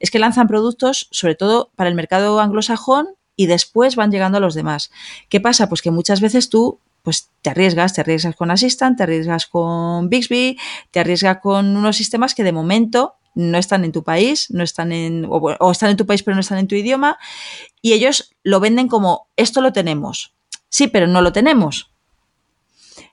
es 0.00 0.10
que 0.10 0.18
lanzan 0.18 0.48
productos 0.48 1.08
sobre 1.10 1.34
todo 1.34 1.70
para 1.76 1.88
el 1.88 1.96
mercado 1.96 2.40
anglosajón 2.40 3.08
y 3.36 3.46
después 3.46 3.96
van 3.96 4.10
llegando 4.10 4.38
a 4.38 4.40
los 4.40 4.54
demás. 4.54 4.90
¿Qué 5.28 5.40
pasa? 5.40 5.68
Pues 5.68 5.82
que 5.82 5.90
muchas 5.90 6.20
veces 6.20 6.48
tú 6.48 6.80
pues 7.02 7.30
te 7.40 7.50
arriesgas, 7.50 7.92
te 7.92 8.00
arriesgas 8.00 8.34
con 8.34 8.50
Assistant, 8.50 8.96
te 8.96 9.04
arriesgas 9.04 9.46
con 9.46 10.08
Bixby, 10.08 10.58
te 10.90 10.98
arriesgas 10.98 11.38
con 11.40 11.76
unos 11.76 11.96
sistemas 11.96 12.34
que 12.34 12.42
de 12.42 12.50
momento 12.50 13.14
no 13.36 13.58
están 13.58 13.84
en 13.84 13.92
tu 13.92 14.02
país, 14.02 14.50
no 14.50 14.64
están 14.64 14.90
en, 14.90 15.26
o, 15.28 15.70
están 15.70 15.90
en 15.90 15.96
tu 15.96 16.06
país 16.06 16.22
pero 16.22 16.34
no 16.34 16.40
están 16.40 16.58
en 16.58 16.66
tu 16.66 16.74
idioma, 16.74 17.18
y 17.80 17.92
ellos 17.92 18.34
lo 18.42 18.58
venden 18.58 18.88
como 18.88 19.28
esto 19.36 19.60
lo 19.60 19.72
tenemos. 19.72 20.34
Sí, 20.68 20.88
pero 20.88 21.06
no 21.06 21.22
lo 21.22 21.32
tenemos. 21.32 21.92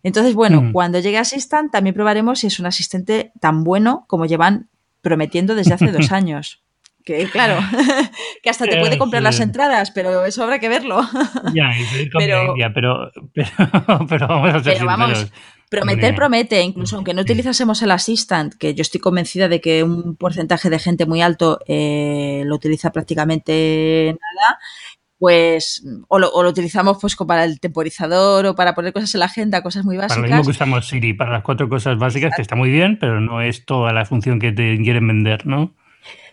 Entonces, 0.01 0.34
bueno, 0.34 0.62
mm. 0.62 0.72
cuando 0.72 1.00
llegue 1.00 1.18
Assistant 1.18 1.72
también 1.72 1.94
probaremos 1.94 2.39
si 2.39 2.48
es 2.48 2.60
un 2.60 2.65
asistente 2.65 3.32
tan 3.39 3.63
bueno 3.63 4.06
como 4.08 4.25
llevan 4.25 4.70
prometiendo 5.01 5.56
desde 5.56 5.74
hace 5.74 5.92
dos 5.92 6.12
años. 6.12 6.63
Que 7.06 7.25
claro, 7.25 7.60
que 8.44 8.50
hasta 8.50 8.65
te 8.65 8.80
puede 8.80 8.98
comprar 8.98 9.22
las 9.22 9.42
entradas, 9.42 9.92
pero 9.92 10.24
eso 10.24 10.42
habrá 10.42 10.60
que 10.60 10.70
verlo. 10.70 11.01
Ya, 11.53 11.72
pero, 12.18 12.56
pero, 12.74 13.12
pero, 13.34 14.08
pero, 14.08 14.27
vamos 14.27 14.56
a 14.56 14.63
ser 14.63 14.74
pero 14.75 14.86
vamos, 14.86 15.27
Prometer 15.80 16.15
promete, 16.15 16.62
incluso 16.62 16.96
aunque 16.96 17.13
no 17.13 17.22
utilizásemos 17.22 17.82
el 17.82 17.92
Assistant, 17.92 18.53
que 18.53 18.74
yo 18.75 18.82
estoy 18.82 19.01
convencida 19.01 19.48
de 19.48 19.60
que 19.60 19.84
un 19.84 20.15
porcentaje 20.15 20.70
de 20.70 20.80
gente 20.80 21.06
muy 21.06 21.22
alto 21.22 21.60
eh, 21.68 22.44
lo 22.46 22.56
utiliza 22.56 22.92
prácticamente 22.92 24.15
nada, 24.20 24.60
pues 25.18 25.84
o 26.10 26.20
lo, 26.20 26.32
utilizamos 26.48 26.98
pues 27.00 27.15
para 27.15 27.46
el 27.46 27.60
temporizador 27.60 28.46
o 28.46 28.56
para 28.56 28.75
poner 28.75 28.94
cosas 28.94 29.15
en 29.15 29.20
la 29.20 29.25
agenda, 29.25 29.63
cosas 29.63 29.86
muy 29.86 29.98
básicas. 29.98 30.18
Para 30.18 30.27
lo 30.27 30.36
mismo 30.36 30.44
que 30.44 30.51
usamos 30.51 30.88
Siri, 30.88 31.13
para 31.13 31.32
las 31.32 31.44
cuatro 31.44 31.70
cosas 31.70 31.98
básicas, 31.98 32.34
que 32.36 32.42
está 32.42 32.56
muy 32.56 32.70
bien, 32.70 32.98
pero 33.00 33.20
no 33.22 33.42
es 33.42 33.65
toda 33.65 33.94
la 33.94 34.06
función 34.06 34.39
que 34.39 34.51
te 34.51 34.77
quieren 34.77 35.08
vender, 35.08 35.48
¿no? 35.48 35.74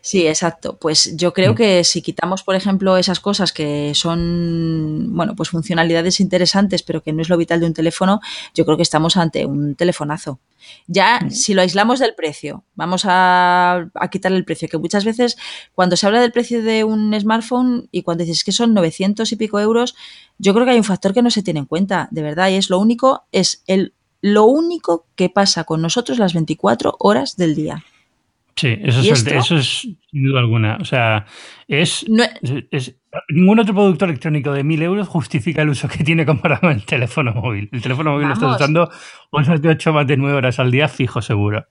Sí, 0.03 0.27
exacto. 0.27 0.77
Pues 0.79 1.17
yo 1.17 1.33
creo 1.33 1.53
mm. 1.53 1.57
que 1.57 1.85
si 1.85 2.03
quitamos, 2.03 2.43
por 2.43 2.55
ejemplo, 2.55 2.97
esas 2.97 3.21
cosas 3.21 3.53
que 3.53 3.93
son, 3.95 5.09
bueno, 5.11 5.35
pues 5.37 5.51
funcionalidades 5.51 6.21
interesantes, 6.21 6.83
pero 6.83 7.03
que 7.03 7.13
no 7.13 7.23
es 7.23 7.29
lo 7.29 7.37
vital 7.37 7.61
de 7.61 7.67
un 7.67 7.75
teléfono, 7.75 8.21
yo 8.55 8.65
creo 8.65 8.77
que 8.77 8.83
estamos 8.83 9.17
ante 9.17 9.45
un 9.45 9.75
telefonazo. 9.75 10.41
Ya, 10.87 11.21
mm. 11.21 11.31
si 11.31 11.55
lo 11.55 11.63
aislamos 11.63 11.99
del 11.99 12.15
precio, 12.15 12.65
vamos 12.75 13.03
a, 13.05 13.89
a 13.95 14.11
quitarle 14.11 14.39
el 14.39 14.45
precio, 14.45 14.69
que 14.69 14.79
muchas 14.79 15.05
veces 15.05 15.37
cuando 15.75 15.97
se 15.97 16.07
habla 16.07 16.21
del 16.21 16.33
precio 16.33 16.63
de 16.63 16.85
un 16.85 17.19
smartphone 17.19 17.89
y 17.93 18.03
cuando 18.03 18.25
dices 18.25 18.45
que 18.45 18.53
son 18.53 18.75
900 18.75 19.31
y 19.33 19.37
pico 19.37 19.61
euros, 19.61 19.95
yo 20.39 20.55
creo 20.55 20.65
que 20.65 20.73
hay 20.73 20.79
un 20.79 20.85
factor 20.85 21.13
que 21.13 21.23
no 21.23 21.31
se 21.31 21.43
tiene 21.43 21.61
en 21.61 21.67
cuenta, 21.67 22.09
de 22.11 22.23
verdad, 22.23 22.49
y 22.49 22.55
es 22.55 22.71
lo 22.71 22.79
único, 22.79 23.25
es 23.33 23.63
el, 23.67 23.95
lo 24.23 24.45
único 24.45 25.07
que 25.15 25.29
pasa 25.29 25.65
con 25.65 25.83
nosotros 25.83 26.19
las 26.19 26.33
24 26.33 26.97
horas 26.99 27.37
del 27.37 27.55
día. 27.55 27.85
Sí, 28.57 28.77
eso 28.83 29.01
es, 29.01 29.27
eso 29.27 29.57
es 29.57 29.89
sin 30.11 30.25
duda 30.25 30.41
alguna. 30.41 30.79
O 30.81 30.85
sea, 30.85 31.27
es, 31.67 32.05
ningún 33.29 33.59
otro 33.59 33.75
producto 33.75 34.05
electrónico 34.05 34.53
de 34.53 34.65
1000 34.65 34.83
euros 34.83 35.09
justifica 35.09 35.63
el 35.63 35.71
uso 35.71 35.89
que 35.89 36.05
tiene 36.05 36.27
comparado 36.27 36.71
el 36.71 36.85
teléfono 36.85 37.33
móvil. 37.33 37.69
El 37.73 37.83
teléfono 37.83 38.13
móvil 38.13 38.29
lo 38.29 38.35
estás 38.35 38.57
usando 38.57 38.91
unas 39.33 39.63
de 39.63 39.69
8 39.69 39.93
más 39.93 40.07
de 40.07 40.17
9 40.17 40.37
horas 40.37 40.59
al 40.59 40.71
día 40.71 40.89
fijo 40.89 41.23
seguro. 41.23 41.67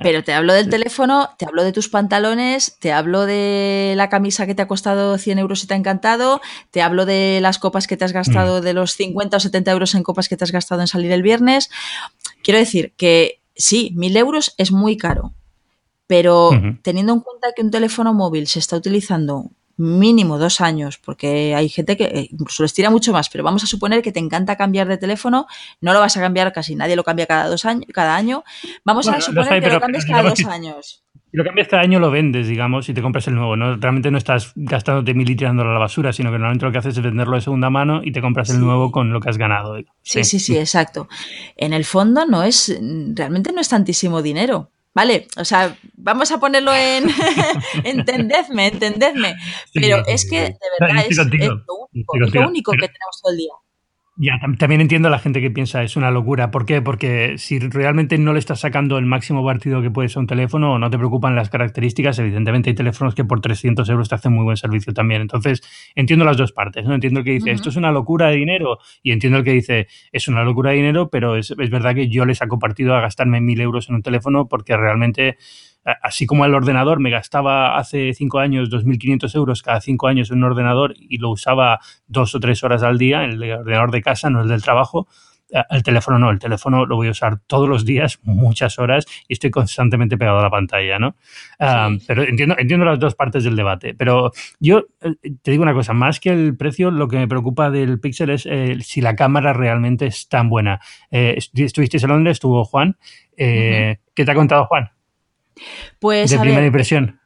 Pero 0.00 0.22
te 0.22 0.32
hablo 0.32 0.52
del 0.52 0.68
teléfono, 0.68 1.30
te 1.38 1.46
hablo 1.46 1.64
de 1.64 1.72
tus 1.72 1.88
pantalones, 1.88 2.76
te 2.78 2.92
hablo 2.92 3.26
de 3.26 3.94
la 3.96 4.08
camisa 4.08 4.46
que 4.46 4.54
te 4.54 4.62
ha 4.62 4.68
costado 4.68 5.18
100 5.18 5.40
euros 5.40 5.64
y 5.64 5.66
te 5.66 5.74
ha 5.74 5.76
encantado, 5.76 6.40
te 6.70 6.82
hablo 6.82 7.04
de 7.04 7.40
las 7.42 7.58
copas 7.58 7.88
que 7.88 7.96
te 7.96 8.04
has 8.04 8.12
gastado, 8.12 8.60
mm. 8.60 8.64
de 8.64 8.74
los 8.74 8.92
50 8.92 9.36
o 9.36 9.40
70 9.40 9.72
euros 9.72 9.96
en 9.96 10.04
copas 10.04 10.28
que 10.28 10.36
te 10.36 10.44
has 10.44 10.52
gastado 10.52 10.82
en 10.82 10.86
salir 10.86 11.10
el 11.10 11.22
viernes. 11.22 11.68
Quiero 12.44 12.60
decir 12.60 12.92
que 12.96 13.40
sí, 13.56 13.92
1000 13.96 14.16
euros 14.18 14.54
es 14.56 14.70
muy 14.70 14.96
caro, 14.96 15.34
pero 16.08 16.50
teniendo 16.82 17.12
en 17.12 17.20
cuenta 17.20 17.52
que 17.54 17.62
un 17.62 17.70
teléfono 17.70 18.12
móvil 18.12 18.48
se 18.48 18.58
está 18.58 18.76
utilizando 18.76 19.50
mínimo 19.76 20.38
dos 20.38 20.60
años, 20.60 20.98
porque 20.98 21.54
hay 21.54 21.68
gente 21.68 21.96
que 21.96 22.04
eh, 22.04 22.28
incluso 22.32 22.64
les 22.64 22.74
tira 22.74 22.90
mucho 22.90 23.12
más, 23.12 23.28
pero 23.30 23.44
vamos 23.44 23.62
a 23.62 23.66
suponer 23.66 24.02
que 24.02 24.10
te 24.10 24.18
encanta 24.18 24.56
cambiar 24.56 24.88
de 24.88 24.98
teléfono, 24.98 25.46
no 25.80 25.92
lo 25.92 26.00
vas 26.00 26.16
a 26.16 26.20
cambiar, 26.20 26.52
casi 26.52 26.74
nadie 26.74 26.96
lo 26.96 27.04
cambia 27.04 27.26
cada 27.26 27.46
dos 27.46 27.64
años, 27.64 27.84
cada 27.92 28.16
año. 28.16 28.42
Vamos 28.84 29.06
a 29.06 29.20
suponer 29.20 29.62
que 29.62 29.70
lo 29.70 29.80
cambies 29.80 30.04
cada 30.10 30.28
dos 30.28 30.44
años. 30.46 31.04
Si 31.30 31.36
lo 31.36 31.44
cambias 31.44 31.68
cada 31.68 31.82
año 31.82 32.00
lo 32.00 32.10
vendes, 32.10 32.48
digamos, 32.48 32.88
y 32.88 32.94
te 32.94 33.02
compras 33.02 33.28
el 33.28 33.34
nuevo. 33.34 33.54
¿no? 33.54 33.76
Realmente 33.76 34.10
no 34.10 34.16
estás 34.16 34.52
gastándote 34.56 35.12
mil 35.12 35.28
y 35.28 35.36
tirándolo 35.36 35.70
a 35.70 35.74
la 35.74 35.78
basura, 35.78 36.10
sino 36.12 36.30
que 36.30 36.38
normalmente 36.38 36.64
lo 36.64 36.72
que 36.72 36.78
haces 36.78 36.96
es 36.96 37.02
venderlo 37.02 37.36
de 37.36 37.42
segunda 37.42 37.68
mano 37.68 38.00
y 38.02 38.12
te 38.12 38.22
compras 38.22 38.48
el 38.48 38.60
nuevo 38.60 38.90
con 38.90 39.12
lo 39.12 39.20
que 39.20 39.28
has 39.28 39.36
ganado. 39.36 39.76
Sí, 40.02 40.24
sí, 40.24 40.40
sí, 40.40 40.56
exacto. 40.56 41.06
En 41.56 41.74
el 41.74 41.84
fondo 41.84 42.24
no 42.24 42.42
es, 42.42 42.74
realmente 43.14 43.52
no 43.52 43.60
es 43.60 43.68
tantísimo 43.68 44.22
dinero. 44.22 44.70
Vale, 44.98 45.28
o 45.36 45.44
sea, 45.44 45.78
vamos 45.94 46.32
a 46.32 46.40
ponerlo 46.40 46.74
en 46.74 47.06
entendedme, 47.84 48.66
entendedme. 48.66 49.36
Pero 49.72 50.04
es 50.08 50.28
que 50.28 50.40
de 50.40 50.68
verdad 50.80 51.04
es, 51.08 51.16
lo 51.16 51.22
único, 51.22 52.16
es 52.20 52.34
lo 52.34 52.48
único 52.48 52.72
que 52.72 52.88
tenemos 52.88 53.22
todo 53.22 53.30
el 53.30 53.38
día. 53.38 53.52
Ya, 54.20 54.40
también 54.58 54.80
entiendo 54.80 55.06
a 55.06 55.12
la 55.12 55.20
gente 55.20 55.40
que 55.40 55.48
piensa 55.48 55.84
es 55.84 55.96
una 55.96 56.10
locura. 56.10 56.50
¿Por 56.50 56.66
qué? 56.66 56.82
Porque 56.82 57.38
si 57.38 57.60
realmente 57.60 58.18
no 58.18 58.32
le 58.32 58.40
estás 58.40 58.58
sacando 58.58 58.98
el 58.98 59.06
máximo 59.06 59.44
partido 59.44 59.80
que 59.80 59.92
puede 59.92 60.08
ser 60.08 60.18
un 60.18 60.26
teléfono 60.26 60.72
o 60.72 60.78
no 60.80 60.90
te 60.90 60.98
preocupan 60.98 61.36
las 61.36 61.50
características, 61.50 62.18
evidentemente 62.18 62.70
hay 62.70 62.74
teléfonos 62.74 63.14
que 63.14 63.24
por 63.24 63.40
300 63.40 63.88
euros 63.88 64.08
te 64.08 64.16
hacen 64.16 64.32
muy 64.32 64.42
buen 64.42 64.56
servicio 64.56 64.92
también. 64.92 65.20
Entonces, 65.22 65.62
entiendo 65.94 66.24
las 66.24 66.36
dos 66.36 66.50
partes. 66.50 66.84
¿no? 66.84 66.94
Entiendo 66.94 67.20
el 67.20 67.24
que 67.24 67.30
dice, 67.30 67.52
esto 67.52 67.68
es 67.68 67.76
una 67.76 67.92
locura 67.92 68.26
de 68.26 68.34
dinero 68.38 68.78
y 69.04 69.12
entiendo 69.12 69.38
el 69.38 69.44
que 69.44 69.52
dice, 69.52 69.86
es 70.10 70.26
una 70.26 70.42
locura 70.42 70.70
de 70.70 70.78
dinero, 70.78 71.10
pero 71.10 71.36
es, 71.36 71.52
es 71.56 71.70
verdad 71.70 71.94
que 71.94 72.08
yo 72.08 72.24
le 72.24 72.34
saco 72.34 72.58
partido 72.58 72.96
a 72.96 73.00
gastarme 73.00 73.40
mil 73.40 73.60
euros 73.60 73.88
en 73.88 73.94
un 73.94 74.02
teléfono 74.02 74.48
porque 74.48 74.76
realmente 74.76 75.36
así 76.02 76.26
como 76.26 76.44
el 76.44 76.54
ordenador 76.54 77.00
me 77.00 77.10
gastaba 77.10 77.76
hace 77.78 78.12
cinco 78.14 78.38
años 78.38 78.70
2.500 78.70 79.34
euros 79.36 79.62
cada 79.62 79.80
cinco 79.80 80.06
años 80.06 80.30
en 80.30 80.38
un 80.38 80.44
ordenador 80.44 80.94
y 80.96 81.18
lo 81.18 81.30
usaba 81.30 81.80
dos 82.06 82.34
o 82.34 82.40
tres 82.40 82.62
horas 82.64 82.82
al 82.82 82.98
día, 82.98 83.24
el 83.24 83.42
ordenador 83.42 83.90
de 83.90 84.02
casa, 84.02 84.30
no 84.30 84.42
el 84.42 84.48
del 84.48 84.62
trabajo, 84.62 85.08
eh, 85.50 85.62
el 85.70 85.82
teléfono 85.82 86.18
no, 86.18 86.30
el 86.30 86.38
teléfono 86.38 86.84
lo 86.86 86.96
voy 86.96 87.08
a 87.08 87.12
usar 87.12 87.40
todos 87.46 87.68
los 87.68 87.84
días, 87.84 88.18
muchas 88.22 88.78
horas, 88.78 89.06
y 89.26 89.34
estoy 89.34 89.50
constantemente 89.50 90.18
pegado 90.18 90.38
a 90.38 90.42
la 90.42 90.50
pantalla, 90.50 90.98
¿no? 90.98 91.16
pero 92.06 92.22
entiendo, 92.22 92.54
entiendo 92.58 92.84
las 92.84 92.98
dos 92.98 93.14
partes 93.14 93.44
del 93.44 93.56
debate. 93.56 93.94
Pero 93.94 94.32
yo 94.60 94.86
eh, 95.00 95.14
te 95.42 95.50
digo 95.50 95.62
una 95.62 95.74
cosa, 95.74 95.92
más 95.92 96.20
que 96.20 96.30
el 96.30 96.56
precio, 96.56 96.90
lo 96.90 97.08
que 97.08 97.16
me 97.16 97.28
preocupa 97.28 97.70
del 97.70 98.00
Pixel 98.00 98.30
es 98.30 98.46
eh, 98.46 98.76
si 98.80 99.00
la 99.00 99.16
cámara 99.16 99.52
realmente 99.52 100.06
es 100.06 100.28
tan 100.28 100.48
buena. 100.48 100.80
Estuvisteis 101.10 102.02
en 102.02 102.10
Londres, 102.10 102.36
estuvo 102.36 102.64
Juan. 102.64 102.96
¿Qué 103.36 103.98
te 104.14 104.30
ha 104.30 104.34
contado 104.34 104.66
Juan? 104.66 104.90
Pues, 105.98 106.30
de 106.30 106.38
primera 106.38 106.66
impresión. 106.66 107.17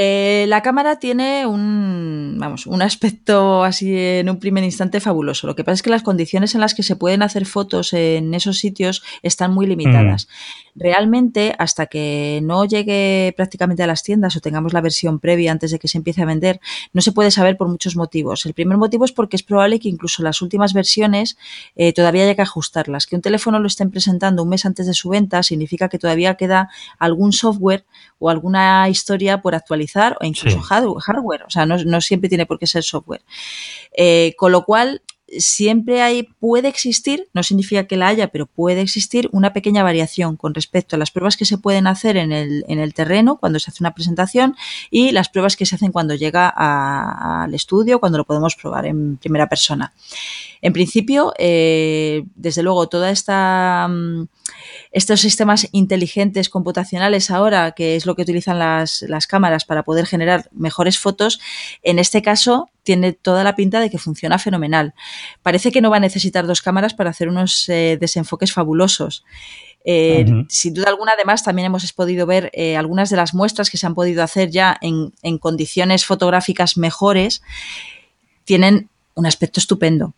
Eh, 0.00 0.46
la 0.46 0.62
cámara 0.62 1.00
tiene 1.00 1.44
un, 1.44 2.36
vamos, 2.38 2.68
un 2.68 2.82
aspecto 2.82 3.64
así 3.64 3.92
en 3.96 4.30
un 4.30 4.38
primer 4.38 4.62
instante 4.62 5.00
fabuloso. 5.00 5.48
Lo 5.48 5.56
que 5.56 5.64
pasa 5.64 5.74
es 5.74 5.82
que 5.82 5.90
las 5.90 6.04
condiciones 6.04 6.54
en 6.54 6.60
las 6.60 6.74
que 6.74 6.84
se 6.84 6.94
pueden 6.94 7.20
hacer 7.20 7.46
fotos 7.46 7.92
en 7.92 8.32
esos 8.32 8.58
sitios 8.58 9.02
están 9.24 9.52
muy 9.52 9.66
limitadas. 9.66 10.28
Mm. 10.28 10.80
Realmente, 10.80 11.56
hasta 11.58 11.86
que 11.86 12.38
no 12.44 12.64
llegue 12.64 13.34
prácticamente 13.36 13.82
a 13.82 13.88
las 13.88 14.04
tiendas 14.04 14.36
o 14.36 14.40
tengamos 14.40 14.72
la 14.72 14.80
versión 14.80 15.18
previa 15.18 15.50
antes 15.50 15.72
de 15.72 15.80
que 15.80 15.88
se 15.88 15.98
empiece 15.98 16.22
a 16.22 16.26
vender, 16.26 16.60
no 16.92 17.00
se 17.00 17.10
puede 17.10 17.32
saber 17.32 17.56
por 17.56 17.66
muchos 17.66 17.96
motivos. 17.96 18.46
El 18.46 18.54
primer 18.54 18.78
motivo 18.78 19.04
es 19.04 19.10
porque 19.10 19.34
es 19.34 19.42
probable 19.42 19.80
que 19.80 19.88
incluso 19.88 20.22
las 20.22 20.42
últimas 20.42 20.74
versiones 20.74 21.36
eh, 21.74 21.92
todavía 21.92 22.22
haya 22.22 22.36
que 22.36 22.42
ajustarlas. 22.42 23.08
Que 23.08 23.16
un 23.16 23.22
teléfono 23.22 23.58
lo 23.58 23.66
estén 23.66 23.90
presentando 23.90 24.44
un 24.44 24.50
mes 24.50 24.64
antes 24.64 24.86
de 24.86 24.94
su 24.94 25.08
venta 25.08 25.42
significa 25.42 25.88
que 25.88 25.98
todavía 25.98 26.36
queda 26.36 26.70
algún 27.00 27.32
software 27.32 27.84
o 28.20 28.30
alguna 28.30 28.88
historia 28.88 29.42
por 29.42 29.56
actualizar 29.56 29.87
o 30.20 30.24
incluso 30.24 30.60
hardware. 30.60 31.44
O 31.44 31.50
sea, 31.50 31.66
no, 31.66 32.00
siempre 32.00 32.28
tiene 32.28 32.46
por 32.46 32.58
qué 32.58 32.66
ser 32.66 32.82
software. 32.82 33.22
Eh, 33.96 34.34
con 34.36 34.52
lo 34.52 34.64
cual, 34.64 35.02
siempre 35.36 36.00
hay, 36.00 36.22
puede 36.22 36.68
existir, 36.68 37.28
no 37.34 37.42
significa 37.42 37.86
que 37.86 37.96
la 37.96 38.08
haya, 38.08 38.28
pero 38.28 38.46
puede 38.46 38.80
existir 38.80 39.28
una 39.32 39.52
pequeña 39.52 39.82
variación 39.82 40.36
con 40.36 40.54
respecto 40.54 40.96
a 40.96 40.98
las 40.98 41.10
pruebas 41.10 41.36
que 41.36 41.44
se 41.44 41.58
pueden 41.58 41.86
hacer 41.86 42.16
en 42.16 42.32
el, 42.32 42.64
en 42.68 42.78
el 42.78 42.94
terreno 42.94 43.36
cuando 43.36 43.58
se 43.58 43.70
hace 43.70 43.82
una 43.82 43.94
presentación 43.94 44.56
y 44.90 45.12
las 45.12 45.28
pruebas 45.28 45.56
que 45.56 45.66
se 45.66 45.74
hacen 45.74 45.92
cuando 45.92 46.14
llega 46.14 46.48
al 46.48 47.52
estudio, 47.54 48.00
cuando 48.00 48.18
lo 48.18 48.24
podemos 48.24 48.56
probar 48.56 48.86
en 48.86 49.18
primera 49.18 49.48
persona. 49.48 49.92
En 50.62 50.72
principio, 50.72 51.34
eh, 51.38 52.24
desde 52.34 52.62
luego, 52.62 52.88
toda 52.88 53.10
esta 53.10 53.86
mm, 53.88 54.28
estos 54.92 55.20
sistemas 55.20 55.68
inteligentes 55.72 56.48
computacionales 56.48 57.30
ahora, 57.30 57.72
que 57.72 57.96
es 57.96 58.06
lo 58.06 58.14
que 58.14 58.22
utilizan 58.22 58.58
las, 58.58 59.04
cámaras 59.28 59.64
para 59.64 59.82
poder 59.82 60.06
generar 60.06 60.48
mejores 60.52 60.98
fotos, 60.98 61.40
en 61.82 61.98
este 61.98 62.22
caso 62.22 62.70
tiene 62.82 63.12
toda 63.12 63.44
la 63.44 63.54
pinta 63.54 63.80
de 63.80 63.90
que 63.90 63.98
funciona 63.98 64.38
fenomenal. 64.38 64.94
Parece 65.42 65.70
que 65.70 65.80
no 65.80 65.90
va 65.90 65.98
a 65.98 66.00
necesitar 66.00 66.46
dos 66.46 66.62
cámaras 66.62 66.94
para 66.94 67.10
hacer 67.10 67.28
unos 67.28 67.68
eh, 67.68 67.98
desenfoques 68.00 68.52
fabulosos. 68.52 69.24
Eh, 69.84 70.44
sin 70.48 70.74
duda 70.74 70.88
alguna, 70.88 71.12
además, 71.14 71.42
también 71.42 71.66
hemos 71.66 71.92
podido 71.92 72.26
ver 72.26 72.50
eh, 72.52 72.76
algunas 72.76 73.10
de 73.10 73.16
las 73.16 73.34
muestras 73.34 73.70
que 73.70 73.76
se 73.76 73.86
han 73.86 73.94
podido 73.94 74.22
hacer 74.22 74.50
ya 74.50 74.76
en, 74.80 75.12
en 75.22 75.38
condiciones 75.38 76.04
fotográficas 76.04 76.76
mejores. 76.76 77.42
Tienen 78.44 78.88
un 79.14 79.26
aspecto 79.26 79.60
estupendo. 79.60 80.14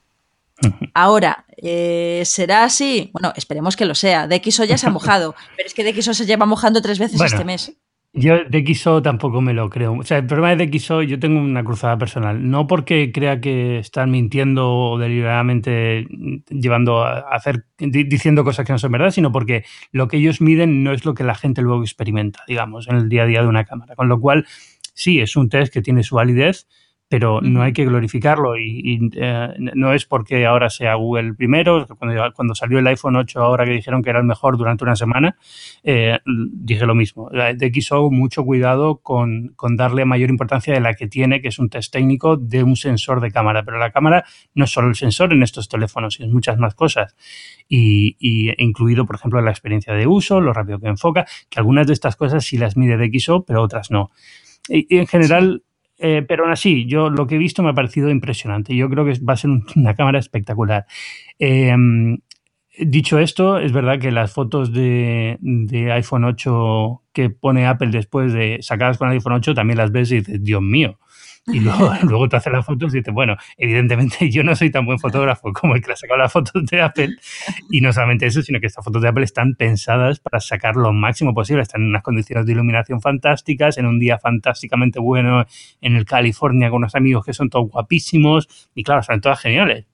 Ahora, 0.94 1.44
eh, 1.56 2.22
¿será 2.24 2.64
así? 2.64 3.10
Bueno, 3.12 3.32
esperemos 3.36 3.76
que 3.76 3.86
lo 3.86 3.94
sea. 3.94 4.26
DxO 4.26 4.64
ya 4.64 4.78
se 4.78 4.86
ha 4.86 4.90
mojado, 4.98 5.34
pero 5.56 5.66
es 5.66 5.74
que 5.74 5.84
DxO 5.84 6.14
se 6.14 6.26
lleva 6.26 6.46
mojando 6.46 6.82
tres 6.82 6.98
veces 6.98 7.20
este 7.20 7.44
mes. 7.44 7.72
Yo 8.12 8.44
de 8.44 8.74
XO 8.74 9.02
tampoco 9.02 9.40
me 9.40 9.54
lo 9.54 9.70
creo. 9.70 9.94
O 9.94 10.02
sea, 10.02 10.18
el 10.18 10.26
problema 10.26 10.56
de 10.56 10.68
XO, 10.68 11.02
yo 11.02 11.20
tengo 11.20 11.38
una 11.38 11.62
cruzada 11.62 11.96
personal. 11.96 12.50
No 12.50 12.66
porque 12.66 13.12
crea 13.12 13.40
que 13.40 13.78
están 13.78 14.10
mintiendo 14.10 14.68
o 14.68 14.98
deliberadamente 14.98 16.08
llevando 16.48 17.04
a 17.04 17.20
hacer, 17.30 17.66
diciendo 17.78 18.42
cosas 18.42 18.66
que 18.66 18.72
no 18.72 18.80
son 18.80 18.90
verdad, 18.90 19.12
sino 19.12 19.30
porque 19.30 19.64
lo 19.92 20.08
que 20.08 20.16
ellos 20.16 20.40
miden 20.40 20.82
no 20.82 20.92
es 20.92 21.04
lo 21.04 21.14
que 21.14 21.22
la 21.22 21.36
gente 21.36 21.62
luego 21.62 21.82
experimenta, 21.82 22.42
digamos, 22.48 22.88
en 22.88 22.96
el 22.96 23.08
día 23.08 23.22
a 23.22 23.26
día 23.26 23.42
de 23.42 23.48
una 23.48 23.64
cámara. 23.64 23.94
Con 23.94 24.08
lo 24.08 24.18
cual, 24.18 24.44
sí, 24.92 25.20
es 25.20 25.36
un 25.36 25.48
test 25.48 25.72
que 25.72 25.80
tiene 25.80 26.02
su 26.02 26.16
validez, 26.16 26.66
pero 27.10 27.40
no 27.40 27.62
hay 27.62 27.72
que 27.72 27.84
glorificarlo 27.84 28.56
y, 28.56 29.10
eh, 29.16 29.48
no 29.58 29.92
es 29.92 30.06
porque 30.06 30.46
ahora 30.46 30.70
sea 30.70 30.94
Google 30.94 31.34
primero, 31.34 31.84
cuando, 31.98 32.32
cuando, 32.36 32.54
salió 32.54 32.78
el 32.78 32.86
iPhone 32.86 33.16
8 33.16 33.42
ahora 33.42 33.64
que 33.64 33.72
dijeron 33.72 34.00
que 34.00 34.10
era 34.10 34.20
el 34.20 34.26
mejor 34.26 34.56
durante 34.56 34.84
una 34.84 34.94
semana, 34.94 35.36
eh, 35.82 36.20
dije 36.24 36.86
lo 36.86 36.94
mismo. 36.94 37.28
De 37.28 37.72
XO 37.74 38.12
mucho 38.12 38.44
cuidado 38.44 38.98
con, 38.98 39.48
con, 39.56 39.74
darle 39.74 40.04
mayor 40.04 40.30
importancia 40.30 40.72
de 40.72 40.78
la 40.78 40.94
que 40.94 41.08
tiene, 41.08 41.42
que 41.42 41.48
es 41.48 41.58
un 41.58 41.68
test 41.68 41.92
técnico 41.92 42.36
de 42.36 42.62
un 42.62 42.76
sensor 42.76 43.20
de 43.20 43.32
cámara, 43.32 43.64
pero 43.64 43.78
la 43.78 43.90
cámara 43.90 44.24
no 44.54 44.66
es 44.66 44.70
solo 44.70 44.86
el 44.86 44.94
sensor 44.94 45.32
en 45.32 45.42
estos 45.42 45.68
teléfonos, 45.68 46.20
es 46.20 46.28
muchas 46.28 46.58
más 46.58 46.76
cosas. 46.76 47.16
Y, 47.68 48.16
y 48.20 48.52
incluido, 48.62 49.04
por 49.04 49.16
ejemplo, 49.16 49.42
la 49.42 49.50
experiencia 49.50 49.94
de 49.94 50.06
uso, 50.06 50.40
lo 50.40 50.52
rápido 50.52 50.78
que 50.78 50.86
enfoca, 50.86 51.26
que 51.48 51.58
algunas 51.58 51.88
de 51.88 51.92
estas 51.92 52.14
cosas 52.14 52.44
sí 52.44 52.56
las 52.56 52.76
mide 52.76 52.96
de 52.96 53.10
XO, 53.18 53.44
pero 53.44 53.62
otras 53.62 53.90
no. 53.90 54.12
Y, 54.68 54.96
en 54.96 55.08
general... 55.08 55.64
Eh, 56.02 56.24
pero 56.26 56.44
aún 56.44 56.52
así, 56.52 56.86
yo 56.86 57.10
lo 57.10 57.26
que 57.26 57.34
he 57.34 57.38
visto 57.38 57.62
me 57.62 57.70
ha 57.70 57.74
parecido 57.74 58.08
impresionante. 58.08 58.74
Yo 58.74 58.88
creo 58.88 59.04
que 59.04 59.18
va 59.20 59.34
a 59.34 59.36
ser 59.36 59.50
una 59.76 59.94
cámara 59.94 60.18
espectacular. 60.18 60.86
Eh, 61.38 61.76
dicho 62.78 63.18
esto, 63.18 63.58
es 63.58 63.72
verdad 63.72 63.98
que 63.98 64.10
las 64.10 64.32
fotos 64.32 64.72
de, 64.72 65.36
de, 65.40 65.92
iPhone 65.92 66.24
8 66.24 67.02
que 67.12 67.30
pone 67.30 67.66
Apple 67.66 67.90
después 67.90 68.32
de 68.32 68.58
sacadas 68.62 68.98
con 68.98 69.08
el 69.08 69.14
iPhone 69.14 69.34
8 69.34 69.54
también 69.54 69.78
las 69.78 69.92
ves 69.92 70.10
y 70.12 70.16
dices, 70.16 70.42
Dios 70.42 70.62
mío, 70.62 70.98
y 71.46 71.60
luego, 71.60 71.92
luego 72.02 72.28
te 72.28 72.36
haces 72.36 72.52
las 72.52 72.64
fotos 72.64 72.94
y 72.94 72.98
dices, 72.98 73.12
bueno, 73.12 73.36
evidentemente 73.56 74.30
yo 74.30 74.42
no 74.42 74.54
soy 74.54 74.70
tan 74.70 74.86
buen 74.86 74.98
fotógrafo 74.98 75.52
como 75.52 75.74
el 75.74 75.82
que 75.82 75.92
ha 75.92 75.96
sacado 75.96 76.18
las 76.18 76.32
fotos 76.32 76.64
de 76.64 76.80
Apple. 76.82 77.16
Y 77.70 77.80
no 77.80 77.92
solamente 77.92 78.26
eso, 78.26 78.42
sino 78.42 78.60
que 78.60 78.66
estas 78.66 78.84
fotos 78.84 79.02
de 79.02 79.08
Apple 79.08 79.24
están 79.24 79.54
pensadas 79.54 80.20
para 80.20 80.40
sacar 80.40 80.76
lo 80.76 80.92
máximo 80.92 81.34
posible. 81.34 81.62
Están 81.62 81.82
en 81.82 81.88
unas 81.88 82.02
condiciones 82.02 82.46
de 82.46 82.52
iluminación 82.52 83.00
fantásticas, 83.00 83.78
en 83.78 83.86
un 83.86 83.98
día 83.98 84.18
fantásticamente 84.18 85.00
bueno 85.00 85.44
en 85.80 85.96
el 85.96 86.04
California 86.04 86.70
con 86.70 86.78
unos 86.78 86.94
amigos 86.94 87.24
que 87.24 87.32
son 87.32 87.50
todos 87.50 87.70
guapísimos. 87.70 88.70
Y 88.74 88.82
claro, 88.82 89.00
están 89.00 89.20
todas 89.20 89.40
geniales 89.40 89.86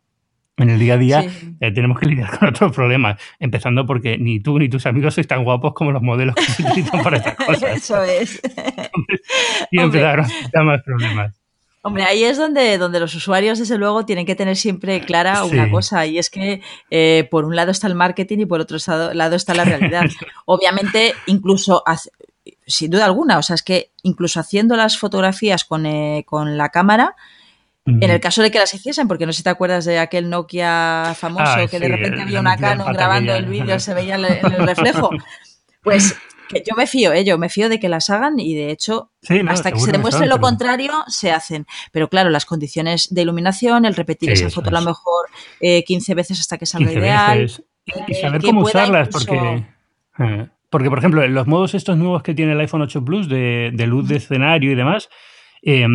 en 0.58 0.70
el 0.70 0.78
día 0.78 0.94
a 0.94 0.96
día 0.96 1.24
eh, 1.60 1.70
tenemos 1.72 1.98
que 1.98 2.06
lidiar 2.06 2.30
con 2.38 2.48
otros 2.48 2.72
problemas, 2.72 3.20
empezando 3.38 3.86
porque 3.86 4.18
ni 4.18 4.40
tú 4.40 4.58
ni 4.58 4.68
tus 4.68 4.86
amigos 4.86 5.14
sois 5.14 5.26
tan 5.26 5.44
guapos 5.44 5.74
como 5.74 5.92
los 5.92 6.02
modelos 6.02 6.34
que 6.34 6.42
se 6.42 6.62
utilizan 6.62 7.02
para 7.02 7.18
estas 7.18 7.36
cosas. 7.36 7.76
Eso 7.76 8.02
es. 8.02 8.40
y 9.70 9.80
empezaron 9.80 10.26
a 10.54 10.62
más 10.62 10.82
problemas. 10.82 11.35
Hombre, 11.86 12.02
ahí 12.02 12.24
es 12.24 12.36
donde, 12.36 12.78
donde 12.78 12.98
los 12.98 13.14
usuarios, 13.14 13.60
desde 13.60 13.78
luego, 13.78 14.04
tienen 14.04 14.26
que 14.26 14.34
tener 14.34 14.56
siempre 14.56 15.02
clara 15.02 15.44
una 15.44 15.70
cosa, 15.70 16.04
y 16.04 16.18
es 16.18 16.30
que 16.30 16.60
eh, 16.90 17.28
por 17.30 17.44
un 17.44 17.54
lado 17.54 17.70
está 17.70 17.86
el 17.86 17.94
marketing 17.94 18.38
y 18.40 18.46
por 18.46 18.60
otro 18.60 18.76
lado 19.14 19.36
está 19.36 19.54
la 19.54 19.64
realidad. 19.64 20.02
Obviamente, 20.46 21.14
incluso, 21.26 21.84
sin 22.66 22.90
duda 22.90 23.04
alguna, 23.04 23.38
o 23.38 23.42
sea, 23.42 23.54
es 23.54 23.62
que 23.62 23.92
incluso 24.02 24.40
haciendo 24.40 24.74
las 24.74 24.98
fotografías 24.98 25.64
con, 25.64 25.86
eh, 25.86 26.24
con 26.26 26.58
la 26.58 26.70
cámara, 26.70 27.14
en 27.84 28.10
el 28.10 28.18
caso 28.18 28.42
de 28.42 28.50
que 28.50 28.58
las 28.58 28.74
hiciesen, 28.74 29.06
porque 29.06 29.24
no 29.24 29.32
sé 29.32 29.36
si 29.36 29.42
te 29.44 29.50
acuerdas 29.50 29.84
de 29.84 30.00
aquel 30.00 30.28
Nokia 30.28 31.14
famoso 31.16 31.44
ah, 31.46 31.66
que 31.70 31.78
de 31.78 31.86
repente 31.86 32.20
había 32.20 32.40
una 32.40 32.56
Canon 32.56 32.92
grabando 32.92 33.32
el 33.32 33.46
vídeo, 33.46 33.78
se 33.78 33.94
veía 33.94 34.16
el 34.16 34.66
reflejo. 34.66 35.10
Pues 35.84 36.16
que 36.48 36.62
yo 36.66 36.74
me 36.76 36.86
fío, 36.86 37.12
¿eh? 37.12 37.24
yo 37.24 37.38
me 37.38 37.48
fío 37.48 37.68
de 37.68 37.78
que 37.78 37.88
las 37.88 38.10
hagan 38.10 38.38
y 38.38 38.54
de 38.54 38.70
hecho, 38.70 39.10
hasta 39.48 39.72
que 39.72 39.80
se 39.80 39.92
demuestre 39.92 40.26
lo 40.26 40.40
contrario, 40.40 40.92
se 41.08 41.30
hacen. 41.30 41.66
Pero 41.92 42.08
claro, 42.08 42.30
las 42.30 42.44
condiciones 42.44 43.12
de 43.12 43.22
iluminación, 43.22 43.84
el 43.84 43.94
repetir 43.94 44.30
esa 44.30 44.50
foto 44.50 44.68
a 44.68 44.80
lo 44.80 44.82
mejor 44.82 45.26
15 45.60 46.12
eh, 46.12 46.14
veces 46.14 46.40
hasta 46.40 46.58
que 46.58 46.66
salga 46.66 46.92
ideal. 46.92 47.50
Y, 48.08 48.14
saber 48.14 48.42
cómo 48.42 48.62
usarlas, 48.62 49.08
porque. 49.08 49.64
Eh, 50.18 50.48
porque, 50.70 50.88
por 50.88 50.98
ejemplo, 50.98 51.26
los 51.26 51.46
modos 51.46 51.74
estos 51.74 51.96
nuevos 51.96 52.22
que 52.22 52.34
tiene 52.34 52.52
el 52.52 52.60
iPhone 52.60 52.82
8 52.82 53.04
Plus 53.04 53.28
de, 53.28 53.70
de 53.72 53.86
luz 53.86 54.08
de 54.08 54.16
escenario 54.16 54.72
y 54.72 54.74
demás, 54.74 55.08
eh, 55.62 55.86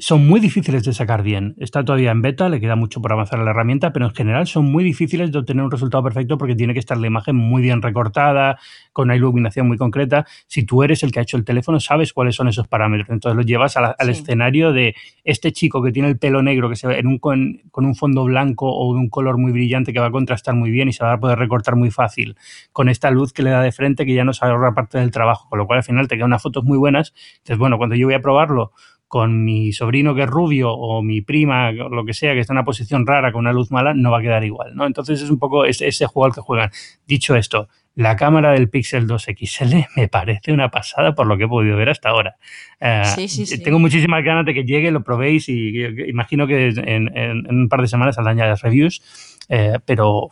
son 0.00 0.26
muy 0.26 0.40
difíciles 0.40 0.82
de 0.82 0.92
sacar 0.94 1.22
bien. 1.22 1.54
Está 1.58 1.84
todavía 1.84 2.10
en 2.10 2.22
beta, 2.22 2.48
le 2.48 2.58
queda 2.58 2.74
mucho 2.74 3.02
por 3.02 3.12
avanzar 3.12 3.38
a 3.38 3.44
la 3.44 3.50
herramienta, 3.50 3.92
pero 3.92 4.06
en 4.06 4.14
general 4.14 4.46
son 4.46 4.64
muy 4.64 4.82
difíciles 4.82 5.30
de 5.30 5.38
obtener 5.38 5.62
un 5.62 5.70
resultado 5.70 6.02
perfecto 6.02 6.38
porque 6.38 6.54
tiene 6.54 6.72
que 6.72 6.80
estar 6.80 6.96
la 6.96 7.06
imagen 7.06 7.36
muy 7.36 7.60
bien 7.60 7.82
recortada, 7.82 8.58
con 8.92 9.08
una 9.08 9.16
iluminación 9.16 9.68
muy 9.68 9.76
concreta. 9.76 10.26
Si 10.46 10.64
tú 10.64 10.82
eres 10.82 11.02
el 11.02 11.12
que 11.12 11.20
ha 11.20 11.22
hecho 11.22 11.36
el 11.36 11.44
teléfono, 11.44 11.78
sabes 11.80 12.12
cuáles 12.12 12.34
son 12.34 12.48
esos 12.48 12.66
parámetros. 12.66 13.10
Entonces 13.10 13.36
lo 13.36 13.42
llevas 13.42 13.76
al 13.76 14.08
escenario 14.08 14.72
de 14.72 14.94
este 15.24 15.52
chico 15.52 15.82
que 15.82 15.92
tiene 15.92 16.08
el 16.08 16.18
pelo 16.18 16.42
negro, 16.42 16.70
que 16.70 16.76
se 16.76 16.86
ve 16.86 16.98
en 16.98 17.06
un, 17.06 17.18
con, 17.18 17.60
un 17.74 17.94
fondo 17.94 18.24
blanco 18.24 18.72
o 18.72 18.94
de 18.94 19.00
un 19.00 19.10
color 19.10 19.36
muy 19.36 19.52
brillante 19.52 19.92
que 19.92 20.00
va 20.00 20.06
a 20.06 20.10
contrastar 20.10 20.54
muy 20.54 20.70
bien 20.70 20.88
y 20.88 20.92
se 20.92 21.04
va 21.04 21.12
a 21.12 21.20
poder 21.20 21.38
recortar 21.38 21.76
muy 21.76 21.90
fácil, 21.90 22.36
con 22.72 22.88
esta 22.88 23.10
luz 23.10 23.32
que 23.32 23.42
le 23.42 23.50
da 23.50 23.60
de 23.62 23.72
frente 23.72 24.06
que 24.06 24.14
ya 24.14 24.24
nos 24.24 24.42
ahorra 24.42 24.74
parte 24.74 24.98
del 24.98 25.10
trabajo, 25.10 25.48
con 25.48 25.58
lo 25.58 25.66
cual 25.66 25.78
al 25.78 25.84
final 25.84 26.08
te 26.08 26.16
quedan 26.16 26.28
unas 26.28 26.42
fotos 26.42 26.64
muy 26.64 26.78
buenas. 26.78 27.12
Entonces, 27.38 27.58
bueno, 27.58 27.76
cuando 27.76 27.96
yo 27.96 28.06
voy 28.06 28.14
a 28.14 28.20
probarlo 28.20 28.72
con 29.10 29.42
mi 29.44 29.72
sobrino 29.72 30.14
que 30.14 30.22
es 30.22 30.28
rubio 30.28 30.72
o 30.72 31.02
mi 31.02 31.20
prima, 31.20 31.70
o 31.70 31.88
lo 31.88 32.04
que 32.04 32.14
sea, 32.14 32.32
que 32.32 32.38
está 32.38 32.52
en 32.52 32.58
una 32.58 32.64
posición 32.64 33.04
rara 33.04 33.32
con 33.32 33.40
una 33.40 33.52
luz 33.52 33.72
mala, 33.72 33.92
no 33.92 34.12
va 34.12 34.20
a 34.20 34.22
quedar 34.22 34.44
igual, 34.44 34.76
¿no? 34.76 34.86
Entonces 34.86 35.20
es 35.20 35.30
un 35.30 35.40
poco 35.40 35.64
ese, 35.64 35.88
ese 35.88 36.06
juego 36.06 36.26
al 36.26 36.32
que 36.32 36.40
juegan. 36.40 36.70
Dicho 37.08 37.34
esto, 37.34 37.68
la 37.96 38.14
cámara 38.14 38.52
del 38.52 38.70
Pixel 38.70 39.08
2 39.08 39.26
XL 39.36 39.74
me 39.96 40.06
parece 40.06 40.52
una 40.52 40.70
pasada 40.70 41.16
por 41.16 41.26
lo 41.26 41.36
que 41.36 41.44
he 41.44 41.48
podido 41.48 41.76
ver 41.76 41.88
hasta 41.88 42.10
ahora. 42.10 42.36
Eh, 42.78 43.02
sí, 43.04 43.26
sí, 43.26 43.46
sí. 43.46 43.60
Tengo 43.60 43.80
muchísimas 43.80 44.22
ganas 44.22 44.46
de 44.46 44.54
que 44.54 44.62
llegue, 44.62 44.92
lo 44.92 45.02
probéis 45.02 45.48
y, 45.48 45.84
imagino 46.06 46.46
que 46.46 46.68
en, 46.68 47.46
un 47.50 47.68
par 47.68 47.80
de 47.80 47.88
semanas 47.88 48.14
saldrán 48.14 48.36
ya 48.36 48.46
las 48.46 48.62
reviews, 48.62 49.02
eh, 49.48 49.80
pero 49.84 50.28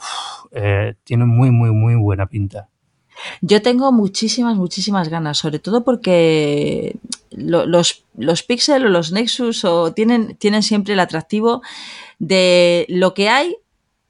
eh, 0.52 0.94
tiene 1.02 1.24
muy, 1.24 1.50
muy, 1.50 1.72
muy 1.72 1.96
buena 1.96 2.26
pinta. 2.26 2.68
Yo 3.40 3.62
tengo 3.62 3.92
muchísimas, 3.92 4.56
muchísimas 4.56 5.08
ganas, 5.08 5.38
sobre 5.38 5.58
todo 5.58 5.84
porque 5.84 6.96
los, 7.30 8.04
los 8.16 8.42
Pixel 8.42 8.86
o 8.86 8.88
los 8.88 9.12
Nexus 9.12 9.64
o 9.64 9.92
tienen, 9.92 10.36
tienen 10.36 10.62
siempre 10.62 10.94
el 10.94 11.00
atractivo 11.00 11.62
de 12.18 12.86
lo 12.88 13.14
que 13.14 13.28
hay 13.28 13.56